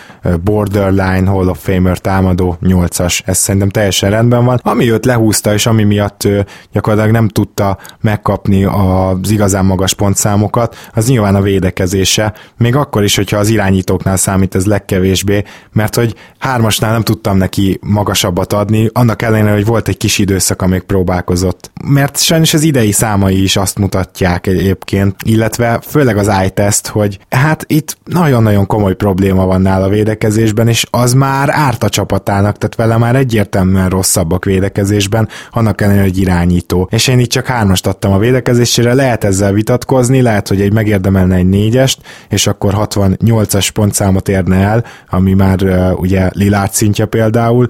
borderline 0.43 1.31
Hall 1.31 1.49
of 1.49 1.63
Famer 1.63 1.99
támadó 1.99 2.57
8-as, 2.63 3.21
ez 3.25 3.39
szerintem 3.39 3.69
teljesen 3.69 4.11
rendben 4.11 4.45
van. 4.45 4.61
Ami 4.63 4.91
őt 4.93 5.05
lehúzta, 5.05 5.53
és 5.53 5.67
ami 5.67 5.83
miatt 5.83 6.25
ő 6.25 6.47
gyakorlatilag 6.73 7.15
nem 7.15 7.29
tudta 7.29 7.79
megkapni 8.01 8.65
az 8.65 9.31
igazán 9.31 9.65
magas 9.65 9.95
pontszámokat, 9.95 10.77
az 10.95 11.09
nyilván 11.09 11.35
a 11.35 11.41
védekezése, 11.41 12.35
még 12.57 12.77
akkor 12.77 13.03
is, 13.03 13.17
hogyha 13.17 13.37
az 13.37 13.49
irányítóknál 13.49 14.17
számít 14.17 14.55
ez 14.55 14.67
legkevésbé, 14.67 15.45
mert 15.73 15.95
hogy 15.95 16.15
hármasnál 16.39 16.93
nem 16.93 17.03
tudtam 17.03 17.37
neki 17.37 17.79
magasabbat 17.83 18.53
adni, 18.53 18.91
annak 18.93 19.23
ellenére, 19.23 19.55
hogy 19.55 19.67
volt 19.67 19.89
egy 19.89 19.97
kis 19.97 20.19
időszak, 20.19 20.63
amíg 20.63 20.83
próbálkozott. 20.83 21.44
Mert 21.85 22.19
sajnos 22.19 22.55
az 22.55 22.63
idei 22.63 22.93
számai 22.93 23.43
is 23.43 23.57
azt 23.57 23.79
mutatják 23.79 24.47
egyébként, 24.47 25.17
illetve 25.25 25.81
főleg 25.87 26.17
az 26.17 26.31
iTest, 26.45 26.87
hogy 26.87 27.19
hát 27.31 27.65
itt 27.67 27.97
nagyon-nagyon 28.05 28.67
komoly 28.67 28.95
probléma 28.95 29.47
van 29.47 29.61
nála 29.61 29.85
a 29.85 29.89
védekezésben, 29.89 30.69
és 30.69 30.87
az 30.91 31.13
már 31.13 31.49
árt 31.51 31.83
a 31.85 31.89
csapatának, 31.89 32.59
tehát 32.59 32.75
vele 32.75 32.97
már 32.97 33.17
egyértelműen 33.17 33.89
rosszabbak 33.89 34.45
védekezésben, 34.45 35.29
annak 35.51 35.81
ellenére, 35.81 36.03
hogy 36.03 36.19
irányító. 36.19 36.89
És 36.91 37.09
én 37.09 37.19
itt 37.19 37.31
csak 37.31 37.47
hármast 37.47 37.87
adtam 37.87 38.13
a 38.13 38.19
védekezésére, 38.19 38.95
lehet 38.95 39.25
ezzel 39.25 39.53
vitatkozni, 39.53 40.23
lehet, 40.23 40.49
hogy 40.49 40.61
egy 40.61 40.73
megérdemelne 40.73 41.35
egy 41.35 41.49
négyest, 41.49 42.01
és 42.29 42.47
akkor 42.47 42.75
68-as 42.77 43.69
pontszámot 43.75 44.29
érne 44.29 44.57
el, 44.57 44.85
ami 45.11 45.33
már 45.33 45.59
ugye 45.97 46.31
Lilárd 46.33 46.73
szintje 46.73 47.05
például, 47.05 47.69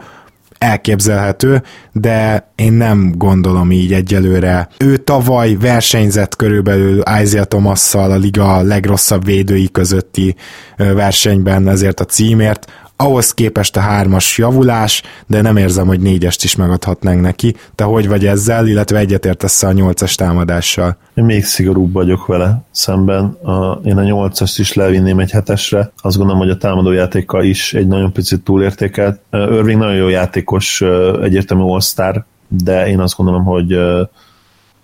elképzelhető, 0.65 1.63
de 1.93 2.49
én 2.55 2.73
nem 2.73 3.13
gondolom 3.17 3.71
így 3.71 3.93
egyelőre. 3.93 4.69
Ő 4.79 4.97
tavaly 4.97 5.57
versenyzett 5.61 6.37
körülbelül 6.37 7.03
Isaiah 7.23 7.47
thomas 7.47 7.95
a 7.95 8.17
liga 8.17 8.61
legrosszabb 8.61 9.25
védői 9.25 9.71
közötti 9.71 10.35
versenyben 10.77 11.69
ezért 11.69 12.01
a 12.01 12.05
címért, 12.05 12.73
ahhoz 12.97 13.35
képest 13.35 13.77
a 13.77 13.81
hármas 13.81 14.39
javulás, 14.39 15.03
de 15.27 15.41
nem 15.41 15.57
érzem, 15.57 15.87
hogy 15.87 16.01
négyest 16.01 16.45
is 16.45 16.57
megadhatnánk 16.57 17.21
neki. 17.21 17.55
Te 17.75 17.85
hogy 17.85 18.09
vagy 18.09 18.27
ezzel, 18.27 18.67
illetve 18.67 18.99
egyetértesz 18.99 19.63
a 19.63 19.73
nyolcas 19.73 20.15
támadással? 20.15 20.97
Én 21.15 21.25
még 21.25 21.45
szigorúbb 21.45 21.93
vagyok 21.93 22.27
vele 22.27 22.63
szemben. 22.71 23.25
A, 23.25 23.81
én 23.85 23.97
a 23.97 24.03
nyolcast 24.03 24.59
is 24.59 24.73
levinném 24.73 25.19
egy 25.19 25.31
hetesre. 25.31 25.93
Azt 26.03 26.17
gondolom, 26.17 26.41
hogy 26.41 26.51
a 26.51 26.57
támadójátékkal 26.57 27.45
is 27.45 27.75
egy 27.75 27.87
nagyon 27.87 28.13
picit 28.13 28.41
túlértékelt. 28.41 29.21
Irving 29.31 29.79
nagyon 29.79 29.97
jó 29.97 30.09
játékos, 30.09 30.81
egyértelmű 31.23 31.63
all 31.63 32.25
de 32.49 32.89
én 32.89 33.01
azt 33.01 33.17
gondolom, 33.17 33.45
hogy 33.45 33.79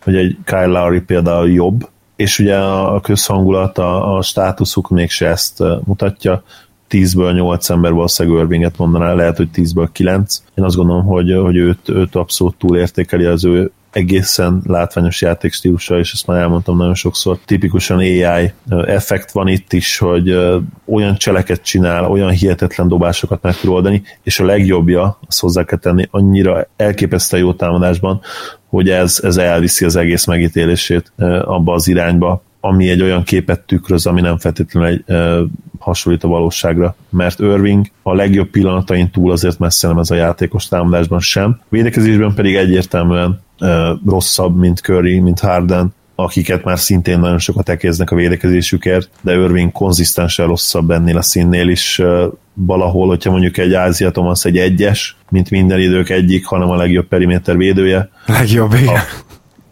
hogy 0.04 0.16
egy 0.16 0.36
Kyle 0.44 0.66
Lowry 0.66 1.00
például 1.00 1.50
jobb, 1.50 1.88
és 2.16 2.38
ugye 2.38 2.56
a 2.58 3.00
közhangulat, 3.00 3.78
a, 3.78 4.16
a 4.16 4.22
státuszuk 4.22 4.88
mégse 4.88 5.26
ezt 5.26 5.62
mutatja. 5.84 6.42
10-ből 6.90 7.34
8 7.34 7.70
ember 7.70 7.92
valószínűleg 7.92 8.38
Irvinget 8.38 8.78
mondaná, 8.78 9.12
lehet, 9.12 9.36
hogy 9.36 9.48
10-ből 9.54 9.88
9. 9.92 10.42
Én 10.54 10.64
azt 10.64 10.76
gondolom, 10.76 11.04
hogy, 11.04 11.34
hogy 11.42 11.56
őt, 11.56 11.88
őt 11.88 12.14
abszolút 12.14 12.56
túlértékeli 12.56 13.24
az 13.24 13.44
ő 13.44 13.70
egészen 13.90 14.62
látványos 14.66 15.22
játékstílusa, 15.22 15.98
és 15.98 16.12
ezt 16.12 16.26
már 16.26 16.40
elmondtam 16.40 16.76
nagyon 16.76 16.94
sokszor, 16.94 17.38
tipikusan 17.44 17.98
AI 17.98 18.52
effekt 18.86 19.30
van 19.30 19.48
itt 19.48 19.72
is, 19.72 19.98
hogy 19.98 20.36
olyan 20.84 21.14
cseleket 21.14 21.62
csinál, 21.62 22.04
olyan 22.04 22.30
hihetetlen 22.30 22.88
dobásokat 22.88 23.42
meg 23.42 23.56
tud 23.56 23.70
oldani, 23.70 24.02
és 24.22 24.40
a 24.40 24.44
legjobbja, 24.44 25.18
azt 25.26 25.40
hozzá 25.40 25.64
kell 25.64 25.78
tenni, 25.78 26.08
annyira 26.10 26.66
elképesztő 26.76 27.38
jó 27.38 27.52
támadásban, 27.52 28.20
hogy 28.68 28.90
ez, 28.90 29.20
ez 29.22 29.36
elviszi 29.36 29.84
az 29.84 29.96
egész 29.96 30.24
megítélését 30.24 31.12
abba 31.44 31.72
az 31.72 31.88
irányba, 31.88 32.42
ami 32.60 32.88
egy 32.88 33.02
olyan 33.02 33.22
képet 33.22 33.60
tükröz, 33.60 34.06
ami 34.06 34.20
nem 34.20 34.38
feltétlenül 34.38 34.88
egy, 34.88 35.02
e, 35.06 35.38
hasonlít 35.78 36.24
a 36.24 36.28
valóságra, 36.28 36.96
mert 37.10 37.38
Irving 37.38 37.86
a 38.02 38.14
legjobb 38.14 38.48
pillanatain 38.48 39.10
túl 39.10 39.32
azért 39.32 39.58
messze 39.58 39.88
nem 39.88 39.98
ez 39.98 40.10
a 40.10 40.14
játékos 40.14 40.68
támadásban 40.68 41.20
sem. 41.20 41.60
Védekezésben 41.68 42.34
pedig 42.34 42.54
egyértelműen 42.54 43.40
e, 43.58 43.92
rosszabb, 44.06 44.58
mint 44.58 44.78
Curry, 44.78 45.18
mint 45.18 45.40
Harden, 45.40 45.94
akiket 46.14 46.64
már 46.64 46.78
szintén 46.78 47.18
nagyon 47.18 47.38
sokat 47.38 47.68
ekéznek 47.68 48.10
a 48.10 48.16
védekezésükért, 48.16 49.10
de 49.20 49.32
Irving 49.32 49.72
konzisztensen 49.72 50.46
rosszabb 50.46 50.90
ennél 50.90 51.16
a 51.16 51.22
színnél 51.22 51.68
is 51.68 51.98
e, 51.98 52.26
valahol, 52.54 53.08
hogyha 53.08 53.30
mondjuk 53.30 53.58
egy 53.58 53.74
Ázia 53.74 54.10
Thomas 54.10 54.44
egy 54.44 54.58
egyes, 54.58 55.16
mint 55.28 55.50
minden 55.50 55.80
idők 55.80 56.10
egyik, 56.10 56.46
hanem 56.46 56.70
a 56.70 56.76
legjobb 56.76 57.06
periméter 57.06 57.56
védője. 57.56 58.08
Legjobb, 58.26 58.74
igen. 58.74 59.00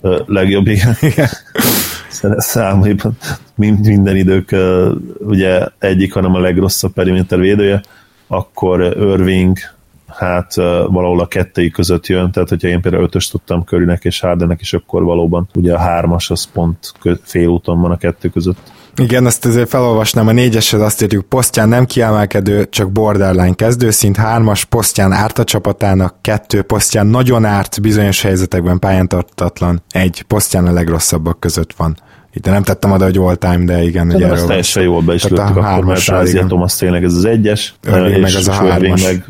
A, 0.00 0.08
a 0.08 0.24
legjobb, 0.26 0.66
igen. 0.66 0.96
igen 1.00 1.28
számaiban 2.36 3.16
minden 3.54 4.16
idők 4.16 4.56
ugye 5.18 5.66
egyik, 5.78 6.12
hanem 6.12 6.34
a 6.34 6.40
legrosszabb 6.40 6.92
periméter 6.92 7.38
védője, 7.38 7.82
akkor 8.26 8.80
Irving 8.82 9.58
hát 10.08 10.54
valahol 10.86 11.20
a 11.20 11.26
kettői 11.26 11.70
között 11.70 12.06
jön, 12.06 12.30
tehát 12.30 12.48
hogyha 12.48 12.68
én 12.68 12.80
például 12.80 13.02
ötös 13.02 13.28
tudtam 13.28 13.64
Körinek 13.64 14.04
és 14.04 14.20
Hardennek 14.20 14.60
is, 14.60 14.72
akkor 14.72 15.02
valóban 15.02 15.48
ugye 15.54 15.74
a 15.74 15.78
hármas 15.78 16.30
az 16.30 16.44
pont 16.52 16.92
félúton 17.22 17.80
van 17.80 17.90
a 17.90 17.96
kettő 17.96 18.28
között. 18.28 18.58
Igen, 18.96 19.26
ezt 19.26 19.44
azért 19.44 19.68
felolvasnám, 19.68 20.26
a 20.26 20.32
négyeshez 20.32 20.80
azt 20.80 21.02
írjuk, 21.02 21.28
posztján 21.28 21.68
nem 21.68 21.86
kiemelkedő, 21.86 22.68
csak 22.68 22.92
borderline 22.92 23.54
kezdőszint, 23.54 24.16
hármas, 24.16 24.64
posztján 24.64 25.12
árt 25.12 25.38
a 25.38 25.44
csapatának, 25.44 26.14
kettő, 26.20 26.62
posztján 26.62 27.06
nagyon 27.06 27.44
árt, 27.44 27.80
bizonyos 27.80 28.22
helyzetekben 28.22 28.78
pályán 28.78 29.08
tartatlan, 29.08 29.82
egy, 29.90 30.22
posztján 30.22 30.66
a 30.66 30.72
legrosszabbak 30.72 31.40
között 31.40 31.72
van. 31.72 31.96
Itt 32.38 32.44
nem 32.44 32.62
tettem 32.62 32.90
oda, 32.90 33.04
hogy 33.04 33.16
all 33.16 33.34
time, 33.34 33.64
de 33.64 33.82
igen. 33.82 34.10
Ugye 34.10 34.30
ezt 34.30 34.46
teljesen 34.46 34.82
jól 34.82 35.00
be 35.00 35.14
is 35.14 35.26
lőttük 35.26 35.56
akkor, 35.56 35.84
mert 35.84 36.10
Ázia 36.10 36.46
Thomas 36.46 36.76
tényleg 36.76 37.04
ez 37.04 37.14
az 37.14 37.24
egyes, 37.24 37.74
Irving 37.86 38.10
és 38.10 38.20
meg 38.20 38.34
az 38.34 38.48
a 38.48 38.52
hármas. 38.52 39.02
meg 39.02 39.24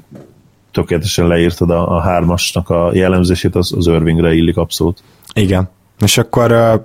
tökéletesen 0.72 1.26
leírtad 1.26 1.70
a, 1.70 1.97
a 1.97 2.01
hármasnak 2.01 2.70
a 2.70 2.90
jellemzését, 2.93 3.55
az, 3.55 3.72
az 3.76 3.86
Irvingre 3.86 4.35
illik 4.35 4.56
abszolút. 4.56 5.02
Igen. 5.35 5.68
És 6.01 6.18
akkor 6.18 6.52
a 6.52 6.82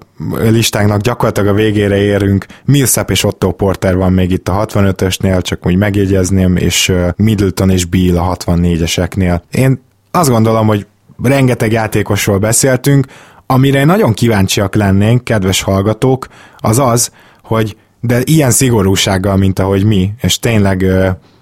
listánknak 0.49 1.01
gyakorlatilag 1.01 1.49
a 1.49 1.53
végére 1.53 1.97
érünk. 1.97 2.45
Millsap 2.65 3.09
és 3.09 3.23
Otto 3.23 3.51
Porter 3.51 3.95
van 3.95 4.13
még 4.13 4.31
itt 4.31 4.47
a 4.47 4.65
65-ösnél, 4.65 5.41
csak 5.41 5.65
úgy 5.65 5.75
megjegyezném, 5.75 6.55
és 6.55 6.93
Middleton 7.15 7.69
és 7.69 7.85
Bill 7.85 8.17
a 8.17 8.35
64-eseknél. 8.35 9.41
Én 9.51 9.81
azt 10.11 10.29
gondolom, 10.29 10.67
hogy 10.67 10.85
rengeteg 11.23 11.71
játékosról 11.71 12.37
beszéltünk, 12.37 13.05
amire 13.45 13.83
nagyon 13.83 14.13
kíváncsiak 14.13 14.75
lennénk, 14.75 15.23
kedves 15.23 15.61
hallgatók, 15.61 16.27
az 16.57 16.79
az, 16.79 17.11
hogy 17.43 17.77
de 17.99 18.21
ilyen 18.23 18.51
szigorúsággal, 18.51 19.37
mint 19.37 19.59
ahogy 19.59 19.83
mi, 19.83 20.13
és 20.21 20.39
tényleg 20.39 20.85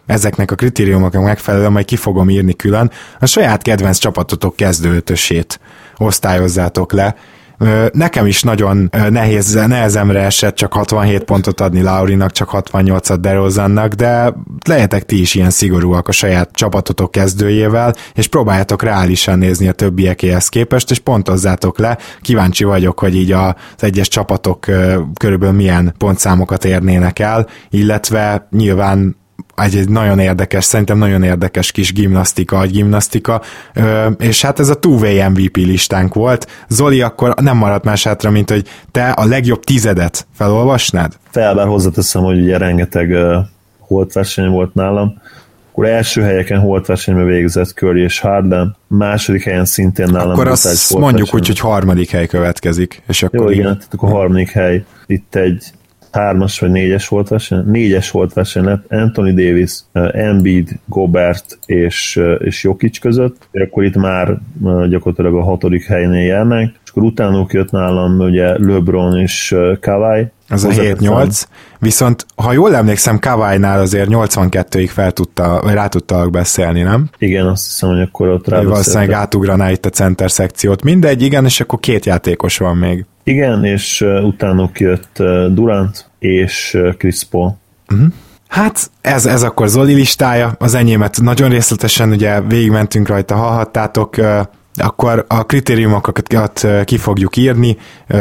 ezeknek 0.06 0.52
a 0.52 0.56
kritériumoknak 0.56 1.24
megfelelően 1.24 1.72
majd 1.72 1.86
ki 1.86 1.96
fogom 1.96 2.30
írni 2.30 2.54
külön, 2.54 2.92
a 3.20 3.26
saját 3.26 3.62
kedvenc 3.62 3.98
csapatotok 3.98 4.56
kezdőötösét 4.56 5.60
osztályozzátok 5.98 6.92
le, 6.92 7.16
Nekem 7.92 8.26
is 8.26 8.44
nagyon 8.44 8.90
nehéz, 9.10 9.54
nehezemre 9.54 10.22
esett 10.22 10.56
csak 10.56 10.74
67 10.74 11.24
pontot 11.24 11.62
adni 11.62 11.82
Laurinak, 11.82 12.32
csak 12.32 12.50
68-at 12.54 13.18
DeRozannak, 13.20 13.94
de 13.94 14.34
lehetek 14.68 15.06
ti 15.06 15.20
is 15.20 15.36
ilyen 15.36 15.50
szigorúak 15.50 16.08
a 16.08 16.12
saját 16.12 16.50
csapatotok 16.54 17.12
kezdőjével, 17.12 17.96
és 18.14 18.28
próbáljátok 18.28 18.84
reálisan 18.84 19.38
nézni 19.38 19.68
a 19.68 19.72
többiekéhez 19.72 20.50
képest, 20.50 20.92
és 20.92 21.00
pontozzátok 21.00 21.80
le. 21.80 21.98
Kíváncsi 22.22 22.64
vagyok, 22.64 23.00
hogy 23.00 23.16
így 23.16 23.32
az 23.32 23.54
egyes 23.78 24.08
csapatok 24.08 24.60
körülbelül 25.20 25.56
milyen 25.56 25.94
pontszámokat 25.98 26.66
érnének 26.66 27.20
el, 27.20 27.48
illetve 27.70 28.48
nyilván 28.52 29.20
egy, 29.56 29.76
egy 29.76 29.90
nagyon 29.90 30.20
érdekes, 30.20 30.64
szerintem 30.64 30.98
nagyon 30.98 31.24
érdekes 31.24 31.72
kis 31.72 31.94
gimnasztika, 31.94 32.66
gimnasztika, 32.66 33.42
és 34.18 34.42
hát 34.42 34.60
ez 34.60 34.70
a 34.70 34.80
two-way 34.80 35.30
MVP 35.30 35.56
listánk 35.56 36.14
volt. 36.14 36.48
Zoli, 36.68 37.02
akkor 37.02 37.34
nem 37.42 37.58
maradt 37.58 37.84
más 37.84 38.04
hátra, 38.04 38.30
mint 38.30 38.50
hogy 38.50 38.68
te 38.92 39.10
a 39.10 39.26
legjobb 39.26 39.64
tizedet 39.64 40.28
felolvasnád? 40.34 41.14
Fel, 41.30 41.56
bár 41.56 41.68
hozzáteszem, 41.68 42.24
hogy 42.24 42.40
ugye 42.40 42.58
rengeteg 42.58 43.10
uh, 43.10 43.36
holt 43.92 44.14
verseny 44.14 44.50
volt 44.50 44.74
nálam, 44.74 45.22
Akkor 45.72 45.86
első 45.86 46.22
helyeken 46.22 46.60
holtversenyben 46.60 47.26
végzett 47.26 47.70
Curry 47.70 48.02
és 48.02 48.20
Harden, 48.20 48.76
második 48.88 49.44
helyen 49.44 49.66
szintén 49.66 50.08
nálam. 50.12 50.32
Akkor 50.32 50.48
azt 50.48 50.98
mondjuk 50.98 51.34
úgy, 51.34 51.48
hogy 51.48 51.60
harmadik 51.60 52.10
hely 52.10 52.28
következik. 52.28 53.02
És 53.08 53.24
akkor 53.24 53.40
Jó, 53.40 53.50
igen, 53.50 53.78
tehát 53.78 53.94
akkor 53.94 54.10
a 54.10 54.12
harmadik 54.12 54.50
hely. 54.50 54.84
Itt 55.06 55.36
egy 55.36 55.72
hármas 56.12 56.60
vagy 56.60 56.72
négyes 56.72 57.08
volt 57.08 57.28
verseny, 57.28 57.64
négyes 57.66 58.12
volt 58.12 58.34
verseny 58.34 58.64
lett 58.64 58.86
Anthony 58.90 59.36
Davis, 59.36 59.80
Embiid, 60.12 60.70
Gobert 60.86 61.60
és, 61.66 62.22
és 62.38 62.64
Jokic 62.64 63.00
között, 63.00 63.48
akkor 63.52 63.84
itt 63.84 63.96
már 63.96 64.38
gyakorlatilag 64.90 65.36
a 65.36 65.44
hatodik 65.44 65.86
helynél 65.86 66.26
járnak, 66.26 66.72
és 66.84 66.90
akkor 66.90 67.04
utánuk 67.04 67.54
jött 67.54 67.72
nálam 67.72 68.20
ugye 68.20 68.58
LeBron 68.58 69.18
és 69.18 69.56
Kawhi, 69.80 70.28
ez 70.52 70.64
a 70.64 70.70
7-8, 70.70 71.44
viszont 71.80 72.26
ha 72.36 72.52
jól 72.52 72.76
emlékszem, 72.76 73.20
Kawai-nál 73.20 73.80
azért 73.80 74.08
82-ig 74.12 74.90
fel 74.94 75.12
tudta, 75.12 75.60
vagy 75.64 75.74
rá 75.74 75.88
tudtak 75.88 76.32
beszélni, 76.32 76.82
nem? 76.82 77.10
Igen, 77.18 77.48
azt 77.48 77.64
hiszem, 77.64 77.90
hogy 77.90 78.02
akkor 78.02 78.28
ott 78.28 78.48
rá 78.48 78.62
Valószínűleg 78.62 79.12
átugraná 79.12 79.72
itt 79.72 79.86
a 79.86 79.90
center 79.90 80.32
szekciót. 80.32 80.84
Mindegy, 80.84 81.22
igen, 81.22 81.46
és 81.46 81.60
akkor 81.60 81.80
két 81.80 82.06
játékos 82.06 82.58
van 82.58 82.78
még. 82.78 83.06
Igen, 83.24 83.66
és 83.66 84.06
utánuk 84.24 84.80
jött 84.80 85.18
Durant 85.50 86.06
és 86.20 86.78
Chris 86.98 87.24
Paul. 87.24 87.58
Uh-huh. 87.94 88.08
Hát 88.48 88.92
ez, 89.02 89.26
ez 89.26 89.44
akkor 89.44 89.68
Zoli 89.68 89.94
listája, 89.94 90.56
az 90.58 90.74
enyémet 90.74 91.22
nagyon 91.22 91.50
részletesen 91.50 92.10
ugye 92.10 92.42
végigmentünk 92.42 93.08
rajta, 93.08 93.36
hallhattátok, 93.36 94.16
akkor 94.74 95.26
a 95.28 95.44
kritériumokat 95.44 96.24
ki 96.84 96.98
fogjuk 96.98 97.38
írni, 97.38 97.78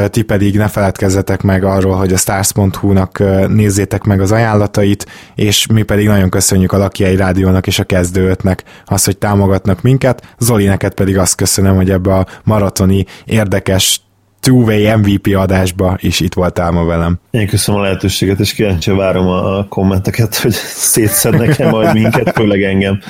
ti 0.06 0.22
pedig 0.22 0.56
ne 0.56 0.68
feledkezzetek 0.68 1.42
meg 1.42 1.64
arról, 1.64 1.96
hogy 1.96 2.12
a 2.12 2.16
stars.hu-nak 2.16 3.22
nézzétek 3.48 4.04
meg 4.04 4.20
az 4.20 4.32
ajánlatait, 4.32 5.06
és 5.34 5.66
mi 5.66 5.82
pedig 5.82 6.06
nagyon 6.06 6.30
köszönjük 6.30 6.72
a 6.72 6.78
Lakiai 6.78 7.16
Rádiónak 7.16 7.66
és 7.66 7.78
a 7.78 7.84
Kezdőötnek 7.84 8.64
azt, 8.86 9.04
hogy 9.04 9.18
támogatnak 9.18 9.82
minket. 9.82 10.34
Zoli, 10.38 10.64
neked 10.64 10.94
pedig 10.94 11.18
azt 11.18 11.34
köszönöm, 11.34 11.76
hogy 11.76 11.90
ebbe 11.90 12.14
a 12.14 12.26
maratoni 12.44 13.06
érdekes 13.24 14.00
two-way 14.40 14.98
MVP 14.98 15.34
adásba 15.36 15.96
is 16.00 16.20
itt 16.20 16.34
voltál 16.34 16.70
ma 16.70 16.84
velem. 16.84 17.18
Én 17.30 17.46
köszönöm 17.46 17.80
a 17.80 17.84
lehetőséget, 17.84 18.40
és 18.40 18.52
kíváncsi 18.52 18.90
várom 18.90 19.26
a 19.26 19.66
kommenteket, 19.68 20.36
hogy 20.36 20.52
szétszednek-e 20.92 21.70
majd 21.70 21.94
minket, 21.94 22.30
főleg 22.34 22.62
engem. 22.62 23.00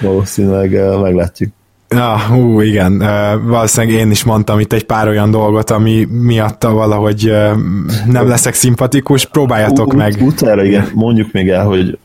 Valószínűleg 0.00 1.00
meglátjuk. 1.00 1.56
Ja, 1.90 2.18
hú, 2.18 2.60
igen, 2.60 2.98
valószínűleg 3.46 3.96
én 3.96 4.10
is 4.10 4.24
mondtam 4.24 4.60
itt 4.60 4.72
egy 4.72 4.84
pár 4.84 5.08
olyan 5.08 5.30
dolgot, 5.30 5.70
ami 5.70 6.04
miatta 6.10 6.72
valahogy 6.72 7.32
nem 8.06 8.28
leszek 8.28 8.54
szimpatikus, 8.54 9.24
próbáljatok 9.24 9.94
meg. 9.94 10.16
Utára, 10.20 10.64
igen, 10.64 10.90
mondjuk 10.94 11.32
még 11.32 11.48
el, 11.48 11.64
hogy 11.64 11.98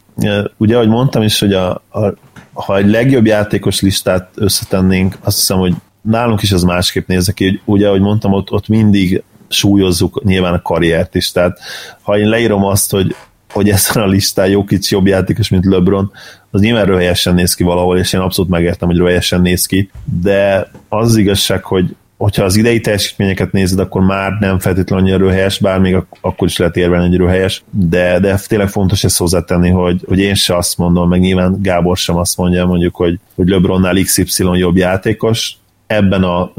ugye, 0.58 0.76
ahogy 0.76 0.88
mondtam 0.88 1.22
is, 1.22 1.40
hogy 1.40 1.54
a, 1.54 1.70
a, 1.72 2.14
ha 2.54 2.78
egy 2.78 2.90
legjobb 2.90 3.26
játékos 3.26 3.82
listát 3.82 4.30
összetennénk, 4.36 5.18
azt 5.24 5.38
hiszem, 5.38 5.58
hogy 5.58 5.74
nálunk 6.02 6.42
is 6.42 6.52
az 6.52 6.64
másképp 6.64 7.08
néz 7.08 7.32
ki, 7.34 7.62
ugye, 7.66 7.88
ahogy 7.88 8.02
mondtam, 8.02 8.34
ott, 8.34 8.52
ott 8.52 8.68
mindig 8.68 9.24
súlyozzuk 9.48 10.24
nyilván 10.24 10.54
a 10.54 10.62
karriert 10.62 11.16
is, 11.16 11.32
tehát 11.32 11.60
ha 12.02 12.18
én 12.18 12.30
leírom 12.30 12.66
azt, 12.66 12.92
hogy 12.92 13.16
hogy 13.54 13.70
ezen 13.70 14.04
a 14.04 14.08
listán 14.08 14.48
jó 14.48 14.64
kicsi 14.64 14.96
jobb 14.96 15.08
játékos, 15.08 15.50
mint 15.50 15.66
LeBron, 15.66 16.12
az 16.52 16.62
nyilván 16.62 16.86
röhelyesen 16.86 17.34
néz 17.34 17.54
ki 17.54 17.64
valahol, 17.64 17.98
és 17.98 18.14
én 18.14 18.20
abszolút 18.20 18.52
megértem, 18.52 18.88
hogy 18.88 18.98
röhelyesen 18.98 19.42
néz 19.42 19.66
ki, 19.66 19.90
de 20.22 20.70
az, 20.90 21.08
az 21.08 21.18
igazság, 21.18 21.64
hogy 21.64 21.96
hogyha 22.18 22.44
az 22.44 22.56
idei 22.56 22.80
teljesítményeket 22.80 23.52
nézed, 23.52 23.80
akkor 23.80 24.02
már 24.02 24.32
nem 24.40 24.60
feltétlenül 24.60 25.06
annyira 25.06 25.26
röhelyes, 25.26 25.60
bár 25.60 25.80
még 25.80 25.98
akkor 26.22 26.48
is 26.48 26.58
lehet 26.58 26.78
érvelni, 26.78 27.08
hogy 27.08 27.18
röhelyes, 27.18 27.64
de, 27.70 28.20
de 28.20 28.40
tényleg 28.48 28.70
fontos 28.70 29.04
ezt 29.04 29.18
hozzátenni, 29.18 29.70
hogy, 29.70 30.02
hogy 30.08 30.20
én 30.20 30.36
se 30.36 30.56
azt 30.58 30.78
mondom, 30.78 31.10
meg 31.10 31.20
nyilván 31.20 31.58
Gábor 31.62 31.98
sem 31.98 32.16
azt 32.16 32.38
mondja, 32.38 32.66
mondjuk, 32.66 32.96
hogy, 32.96 33.20
hogy 33.36 33.48
LeBronnál 33.48 33.96
XY 34.04 34.44
jobb 34.54 34.76
játékos, 34.76 35.58
ebben 35.88 36.24
a 36.24 36.52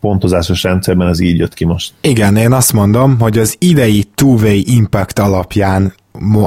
pontozásos 0.00 0.62
rendszerben 0.62 1.08
ez 1.08 1.20
így 1.20 1.38
jött 1.38 1.54
ki 1.54 1.64
most. 1.64 1.92
Igen, 2.00 2.36
én 2.36 2.52
azt 2.52 2.72
mondom, 2.72 3.20
hogy 3.20 3.38
az 3.38 3.56
idei 3.58 4.04
two-way 4.14 4.60
impact 4.64 5.18
alapján 5.18 5.94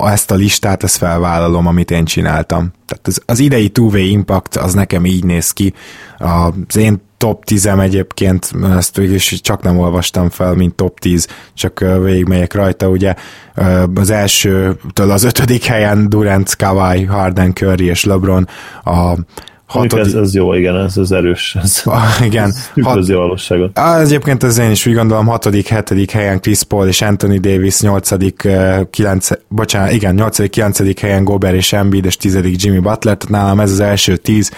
ezt 0.06 0.32
a 0.32 0.36
listát, 0.36 0.84
ezt 0.84 0.98
felvállalom, 0.98 1.68
amit 1.68 1.92
én 1.92 2.06
csináltam. 2.06 2.72
Tehát 2.86 3.08
az, 3.08 3.22
az 3.26 3.40
idei 3.40 3.70
two-way 3.70 4.06
impact 4.06 4.56
az 4.56 4.74
nekem 4.74 5.06
így 5.06 5.24
néz 5.24 5.52
ki. 5.52 5.74
Az 6.18 6.78
én 6.78 7.06
top 7.18 7.46
10 7.46 7.66
egyébként, 7.66 8.52
ezt 8.78 8.96
végül 8.96 9.18
csak 9.18 9.62
nem 9.62 9.80
olvastam 9.80 10.30
fel, 10.30 10.54
mint 10.54 10.76
top 10.76 11.00
10, 11.00 11.28
csak 11.54 11.80
végigmegyek 12.04 12.54
rajta, 12.54 12.88
ugye 12.88 13.14
az 13.96 14.10
elsőtől 14.10 15.12
az 15.12 15.24
ötödik 15.24 15.64
helyen 15.64 16.10
Durant, 16.10 16.56
Kawhi, 16.56 17.04
Harden, 17.04 17.54
Curry 17.54 17.86
és 17.86 18.04
LeBron, 18.04 18.48
a 18.84 19.14
Hatodik... 19.68 20.06
Ez, 20.06 20.14
ez 20.14 20.34
jó, 20.34 20.54
igen, 20.54 20.76
ez 20.76 20.98
az 20.98 21.12
erős. 21.12 21.58
Ez, 21.62 21.82
ah, 21.86 22.26
igen. 22.26 22.44
Ez 22.44 22.84
hat... 22.84 23.08
valóságot. 23.08 23.78
Ah, 23.78 24.02
egyébként 24.02 24.44
az 24.44 24.58
én 24.58 24.72
is 24.72 24.86
úgy 24.86 24.94
gondolom, 24.94 25.26
hatodik, 25.26 25.68
hetedik 25.68 26.12
helyen 26.12 26.42
Chris 26.42 26.64
Paul 26.64 26.88
és 26.88 27.02
Anthony 27.02 27.40
Davis, 27.42 27.82
nyolcadik, 27.82 28.48
kilenc, 28.90 29.30
bocsánat, 29.48 29.92
igen, 29.92 30.16
nyolcadik, 30.16 30.52
kilencedik 30.52 31.00
helyen 31.00 31.24
Gober 31.24 31.56
és 31.56 31.74
Embiid, 31.74 32.06
és 32.06 32.18
tizedik 32.18 32.64
Jimmy 32.64 32.80
Butler, 32.80 33.18
tehát 33.18 33.30
nálam 33.30 33.60
ez 33.60 33.72
az 33.72 33.80
első 33.80 34.18
tíz 34.18 34.52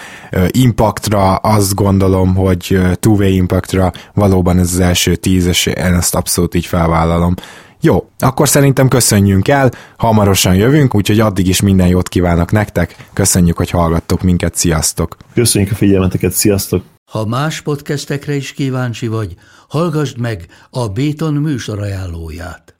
impactra, 0.50 1.34
azt 1.34 1.74
gondolom, 1.74 2.34
hogy 2.34 2.78
two-way 2.94 3.32
impactra 3.32 3.92
valóban 4.14 4.58
ez 4.58 4.72
az 4.72 4.80
első 4.80 5.14
tíz, 5.14 5.46
és 5.46 5.66
én 5.66 5.94
ezt 5.94 6.14
abszolút 6.14 6.54
így 6.54 6.66
felvállalom. 6.66 7.34
Jó, 7.82 8.08
akkor 8.18 8.48
szerintem 8.48 8.88
köszönjünk 8.88 9.48
el, 9.48 9.70
hamarosan 9.96 10.54
jövünk, 10.54 10.94
úgyhogy 10.94 11.20
addig 11.20 11.48
is 11.48 11.60
minden 11.60 11.86
jót 11.86 12.08
kívánok 12.08 12.52
nektek, 12.52 12.96
köszönjük, 13.12 13.56
hogy 13.56 13.70
hallgattok 13.70 14.22
minket, 14.22 14.54
sziasztok! 14.54 15.16
Köszönjük 15.34 15.70
a 15.70 15.74
figyelmeteket, 15.74 16.32
sziasztok! 16.32 16.84
Ha 17.10 17.26
más 17.26 17.60
podcastekre 17.60 18.34
is 18.34 18.52
kíváncsi 18.52 19.06
vagy, 19.06 19.34
hallgassd 19.68 20.18
meg 20.18 20.46
a 20.70 20.88
Béton 20.88 21.34
műsor 21.34 21.78
ajánlóját. 21.78 22.79